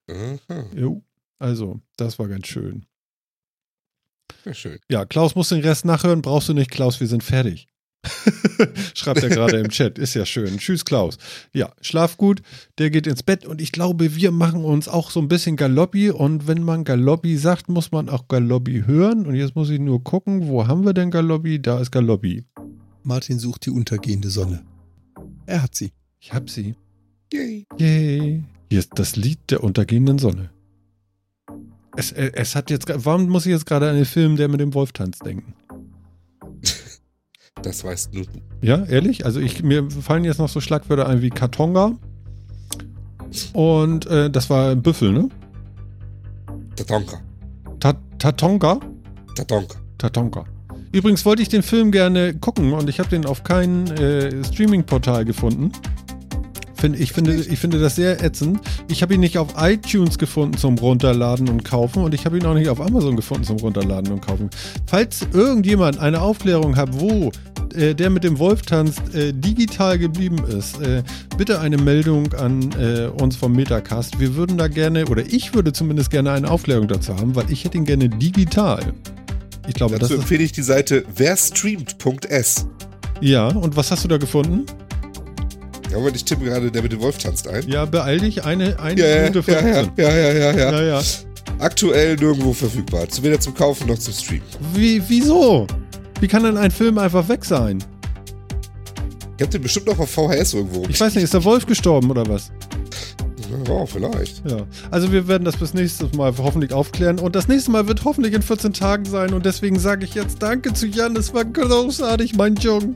Aha, 0.10 0.66
Jo. 0.76 1.04
Also, 1.38 1.80
das 1.96 2.20
war 2.20 2.28
ganz 2.28 2.48
schön. 2.48 2.86
Ja, 4.46 4.54
schön. 4.54 4.80
Ja, 4.90 5.06
Klaus 5.06 5.36
muss 5.36 5.50
den 5.50 5.62
Rest 5.62 5.86
nachhören. 5.86 6.22
Brauchst 6.22 6.50
du 6.50 6.54
nicht, 6.54 6.72
Klaus, 6.72 7.00
wir 7.00 7.08
sind 7.08 7.24
fertig. 7.24 7.68
Schreibt 8.94 9.24
er 9.24 9.30
gerade 9.30 9.60
im 9.60 9.70
Chat. 9.70 9.98
Ist 9.98 10.14
ja 10.14 10.26
schön. 10.26 10.58
Tschüss, 10.58 10.86
Klaus. 10.86 11.18
Ja, 11.54 11.74
schlaf 11.82 12.18
gut. 12.18 12.42
Der 12.78 12.90
geht 12.90 13.08
ins 13.08 13.24
Bett 13.24 13.46
und 13.46 13.62
ich 13.62 13.72
glaube, 13.72 14.16
wir 14.16 14.32
machen 14.32 14.64
uns 14.64 14.88
auch 14.88 15.12
so 15.12 15.20
ein 15.20 15.28
bisschen 15.28 15.56
Galoppi. 15.56 16.10
Und 16.10 16.48
wenn 16.48 16.64
man 16.64 16.84
Galoppi 16.84 17.38
sagt, 17.38 17.70
muss 17.70 17.92
man 17.92 18.10
auch 18.10 18.28
Galoppi 18.28 18.84
hören. 18.86 19.26
Und 19.26 19.36
jetzt 19.36 19.56
muss 19.56 19.70
ich 19.70 19.80
nur 19.80 20.04
gucken, 20.04 20.48
wo 20.48 20.68
haben 20.68 20.86
wir 20.86 20.94
denn 20.94 21.12
Galoppi? 21.12 21.62
Da 21.62 21.80
ist 21.80 21.92
Galoppi. 21.92 22.46
Martin 23.04 23.40
sucht 23.40 23.66
die 23.66 23.72
untergehende 23.72 24.30
Sonne. 24.30 24.64
Er 25.46 25.64
hat 25.64 25.76
sie. 25.76 25.92
Ich 26.20 26.34
hab 26.34 26.50
sie. 26.50 26.76
Yay. 27.34 27.66
Yay. 27.78 28.44
Hier 28.70 28.80
ist 28.80 28.92
das 28.96 29.16
Lied 29.16 29.40
der 29.50 29.64
untergehenden 29.64 30.20
Sonne. 30.20 30.52
Es, 31.96 32.12
äh, 32.12 32.32
es 32.34 32.56
hat 32.56 32.70
jetzt, 32.70 32.86
warum 32.88 33.30
muss 33.30 33.46
ich 33.46 33.52
jetzt 33.52 33.66
gerade 33.66 33.90
an 33.90 33.96
den 33.96 34.06
Film, 34.06 34.36
der 34.36 34.48
mit 34.48 34.60
dem 34.60 34.74
Wolf 34.74 34.92
tanzt, 34.92 35.26
denken? 35.26 35.54
Das 37.62 37.84
weißt 37.84 38.16
du. 38.16 38.24
Ja, 38.62 38.86
ehrlich? 38.86 39.26
Also 39.26 39.40
ich, 39.40 39.64
mir 39.64 39.90
fallen 39.92 40.24
jetzt 40.24 40.40
noch 40.40 40.50
so 40.50 40.62
Schlagwörter 40.62 41.08
ein 41.08 41.22
wie 41.22 41.30
Kartonga. 41.30 41.98
Und 43.54 44.06
äh, 44.08 44.30
das 44.30 44.50
war 44.50 44.76
Büffel, 44.76 45.12
ne? 45.12 45.30
Tatonka. 46.76 47.22
Ta 47.80 47.94
Tatonga? 48.18 48.80
Tatonka. 49.36 49.76
Tatonka. 49.98 50.46
Übrigens 50.92 51.24
wollte 51.26 51.42
ich 51.42 51.50
den 51.50 51.62
Film 51.62 51.92
gerne 51.92 52.34
gucken 52.34 52.74
und 52.74 52.90
ich 52.90 53.00
habe 53.00 53.10
den 53.10 53.26
auf 53.26 53.44
keinem 53.44 53.86
äh, 53.98 54.44
Streaming-Portal 54.44 55.24
gefunden. 55.24 55.72
Find, 56.80 56.98
ich, 57.00 57.12
finde, 57.12 57.36
ich 57.36 57.60
finde 57.60 57.80
das 57.80 57.96
sehr 57.96 58.24
ätzend. 58.24 58.62
Ich 58.88 59.02
habe 59.02 59.14
ihn 59.14 59.20
nicht 59.20 59.38
auf 59.38 59.56
iTunes 59.58 60.18
gefunden 60.18 60.58
zum 60.58 60.78
Runterladen 60.78 61.50
und 61.50 61.66
Kaufen 61.66 62.04
und 62.04 62.14
ich 62.14 62.26
habe 62.26 62.38
ihn 62.38 62.46
auch 62.46 62.54
nicht 62.54 62.70
auf 62.70 62.80
Amazon 62.80 63.18
gefunden 63.18 63.44
zum 63.44 63.58
Runterladen 63.58 64.14
und 64.14 64.22
Kaufen. 64.26 64.50
Falls 64.86 65.28
irgendjemand 65.34 66.00
eine 66.00 66.22
Aufklärung 66.22 66.78
hat, 66.78 66.90
wo 66.94 67.32
äh, 67.76 67.94
der 67.94 68.10
mit 68.10 68.24
dem 68.24 68.40
Wolf 68.40 68.62
tanzt 68.62 69.14
äh, 69.14 69.34
digital 69.34 70.00
geblieben 70.00 70.38
ist, 70.46 70.80
äh, 70.82 71.04
bitte 71.38 71.60
eine 71.60 71.78
Meldung 71.78 72.34
an 72.34 72.70
äh, 72.80 73.08
uns 73.22 73.36
vom 73.36 73.54
Metacast. 73.54 74.20
Wir 74.20 74.36
würden 74.36 74.58
da 74.58 74.70
gerne, 74.70 75.06
oder 75.08 75.24
ich 75.26 75.54
würde 75.54 75.74
zumindest 75.74 76.12
gerne 76.12 76.32
eine 76.32 76.50
Aufklärung 76.50 76.88
dazu 76.88 77.16
haben, 77.16 77.36
weil 77.36 77.52
ich 77.52 77.66
hätte 77.66 77.78
ihn 77.78 77.86
gerne 77.86 78.08
digital. 78.08 78.94
Ich 79.68 79.76
glaube, 79.76 80.00
Dazu 80.00 80.16
empfehle 80.16 80.44
ich 80.44 80.52
die 80.54 80.64
Seite 80.64 81.04
werstreamt.s. 81.16 82.66
Ja, 83.22 83.50
und 83.50 83.76
was 83.76 83.92
hast 83.92 84.06
du 84.06 84.08
da 84.08 84.18
gefunden? 84.18 84.66
Moment, 86.00 86.16
ich 86.16 86.26
tippe 86.26 86.46
gerade, 86.46 86.72
der 86.72 86.82
mit 86.82 86.92
dem 86.92 87.02
Wolf 87.02 87.18
tanzt 87.18 87.48
ein. 87.48 87.68
Ja, 87.68 87.86
beeil 87.86 88.20
dich, 88.20 88.44
eine, 88.44 88.80
eine 88.80 89.00
Ja, 89.00 89.08
ja, 89.08 89.30
Minute 89.30 89.52
ja, 89.52 89.68
ja, 89.68 89.84
15. 89.84 89.92
ja, 89.98 90.10
ja, 90.18 90.34
ja, 90.34 90.52
ja. 90.52 90.72
Ja, 90.72 90.82
ja. 90.84 91.02
Aktuell 91.60 92.16
nirgendwo 92.16 92.54
verfügbar. 92.54 93.08
Zu 93.10 93.24
weder 93.24 93.40
zum 93.40 93.54
Kaufen 93.54 93.88
noch 93.88 93.98
zum 93.98 94.14
Streamen. 94.14 94.44
Wie, 94.74 95.02
wieso? 95.08 95.68
Wie 96.20 96.28
kann 96.28 96.44
denn 96.44 96.58
ein 96.58 96.72
Film 96.72 96.98
einfach 96.98 97.28
weg 97.28 97.44
sein? 97.44 97.84
Ich 99.38 99.44
hab 99.44 99.52
den 99.52 99.62
bestimmt 99.62 99.88
noch 99.88 100.00
auf 100.00 100.10
VHS 100.10 100.54
irgendwo. 100.54 100.84
Ich 100.90 101.00
weiß 101.00 101.16
nicht, 101.16 101.24
ist 101.24 101.34
der 101.34 101.44
Wolf 101.44 101.66
gestorben 101.66 102.12
oder 102.12 102.28
was? 102.28 102.52
Ja, 103.68 103.86
vielleicht. 103.86 104.48
Ja. 104.50 104.58
Also 104.92 105.12
wir 105.12 105.28
werden 105.28 105.44
das 105.44 105.58
bis 105.58 105.74
nächstes 105.74 106.14
Mal 106.14 106.34
hoffentlich 106.38 106.74
aufklären. 106.74 107.20
Und 107.20 107.36
das 107.36 107.48
nächste 107.48 107.72
Mal 107.72 107.88
wird 107.88 108.04
hoffentlich 108.04 108.34
in 108.34 108.42
14 108.42 108.74
Tagen 108.74 109.06
sein. 109.06 109.34
Und 109.34 109.46
deswegen 109.46 109.80
sage 109.80 110.06
ich 110.06 110.14
jetzt 110.14 110.42
Danke 110.42 110.74
zu 110.74 110.88
Jan. 110.88 111.16
Es 111.16 111.34
war 111.34 111.46
großartig, 111.46 112.36
mein 112.36 112.56
Jung. 112.58 112.96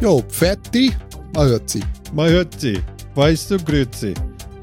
Jo, 0.00 0.22
fertig. 0.28 0.96
Man 1.36 1.48
hört 1.48 1.68
sie. 1.68 1.82
Mal 2.14 2.30
hört 2.30 2.58
sie. 2.60 2.78
Weißt 3.14 3.50
du, 3.50 3.58
Grüezi. 3.58 4.14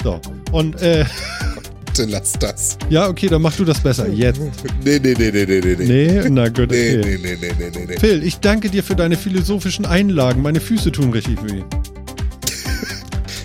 So. 0.04 0.20
Und, 0.52 0.82
äh, 0.82 1.06
Bitte 1.86 2.06
lass 2.10 2.34
das. 2.34 2.78
ja, 2.90 3.08
okay, 3.08 3.28
dann 3.28 3.44
mach 3.44 3.56
du 3.56 3.64
das 3.64 3.80
besser. 3.80 4.08
Jetzt. 4.10 4.42
Nee, 4.84 5.00
nee, 5.00 5.14
nee, 5.16 5.30
nee, 5.32 5.46
nee, 5.46 5.60
nee. 5.62 5.76
Nee, 5.78 5.86
Nee, 6.24 6.30
na 6.32 6.50
gut, 6.50 6.72
nee, 6.72 6.98
okay. 6.98 7.20
nee, 7.22 7.38
nee, 7.40 7.54
nee, 7.60 7.70
nee, 7.72 7.86
nee. 7.88 8.00
Phil, 8.00 8.24
ich 8.24 8.40
danke 8.40 8.70
dir 8.72 8.84
für 8.84 8.96
deine 8.96 9.16
philosophischen 9.16 9.86
Einlagen. 9.86 10.42
Meine 10.42 10.60
Füße 10.60 10.92
tun 10.92 11.12
richtig 11.12 11.38
weh. 11.44 11.62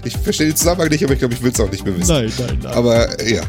Ich 0.05 0.16
verstehe 0.16 0.46
den 0.46 0.56
Zusammenhang 0.56 0.88
nicht, 0.88 1.05
aber 1.05 1.12
ich 1.12 1.18
glaube, 1.18 1.34
ich 1.34 1.42
will 1.42 1.52
es 1.52 1.60
auch 1.60 1.70
nicht 1.70 1.84
mehr 1.84 1.94
wissen. 1.98 2.10
Nein, 2.10 2.32
nein, 2.38 2.59
nein. 2.62 2.72
Aber 2.72 3.20
äh, 3.20 3.34
ja. 3.34 3.42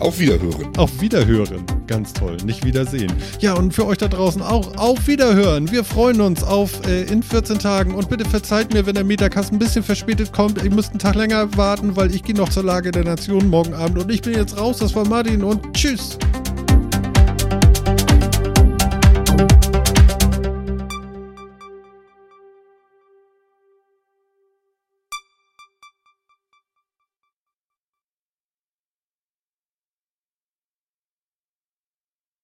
Auf 0.00 0.18
Wiederhören. 0.18 0.76
Auf 0.76 1.00
Wiederhören. 1.00 1.64
Ganz 1.86 2.12
toll. 2.12 2.36
Nicht 2.44 2.64
wiedersehen. 2.64 3.12
Ja, 3.40 3.54
und 3.54 3.72
für 3.72 3.86
euch 3.86 3.98
da 3.98 4.08
draußen 4.08 4.42
auch 4.42 4.76
auf 4.76 5.06
Wiederhören. 5.06 5.70
Wir 5.70 5.84
freuen 5.84 6.20
uns 6.20 6.42
auf 6.42 6.86
äh, 6.86 7.04
in 7.04 7.22
14 7.22 7.58
Tagen. 7.58 7.94
Und 7.94 8.10
bitte 8.10 8.24
verzeiht 8.24 8.74
mir, 8.74 8.84
wenn 8.86 8.94
der 8.94 9.04
Metacast 9.04 9.52
ein 9.52 9.58
bisschen 9.58 9.82
verspätet 9.82 10.32
kommt. 10.32 10.62
Ihr 10.62 10.70
müsst 10.70 10.90
einen 10.90 10.98
Tag 10.98 11.14
länger 11.14 11.56
warten, 11.56 11.96
weil 11.96 12.14
ich 12.14 12.22
gehe 12.22 12.34
noch 12.34 12.50
zur 12.50 12.64
Lage 12.64 12.90
der 12.90 13.04
Nation 13.04 13.48
morgen 13.48 13.72
Abend. 13.72 13.98
Und 13.98 14.10
ich 14.10 14.20
bin 14.20 14.34
jetzt 14.34 14.58
raus. 14.58 14.78
Das 14.78 14.94
war 14.94 15.06
Martin 15.06 15.42
und 15.42 15.72
tschüss. 15.72 16.18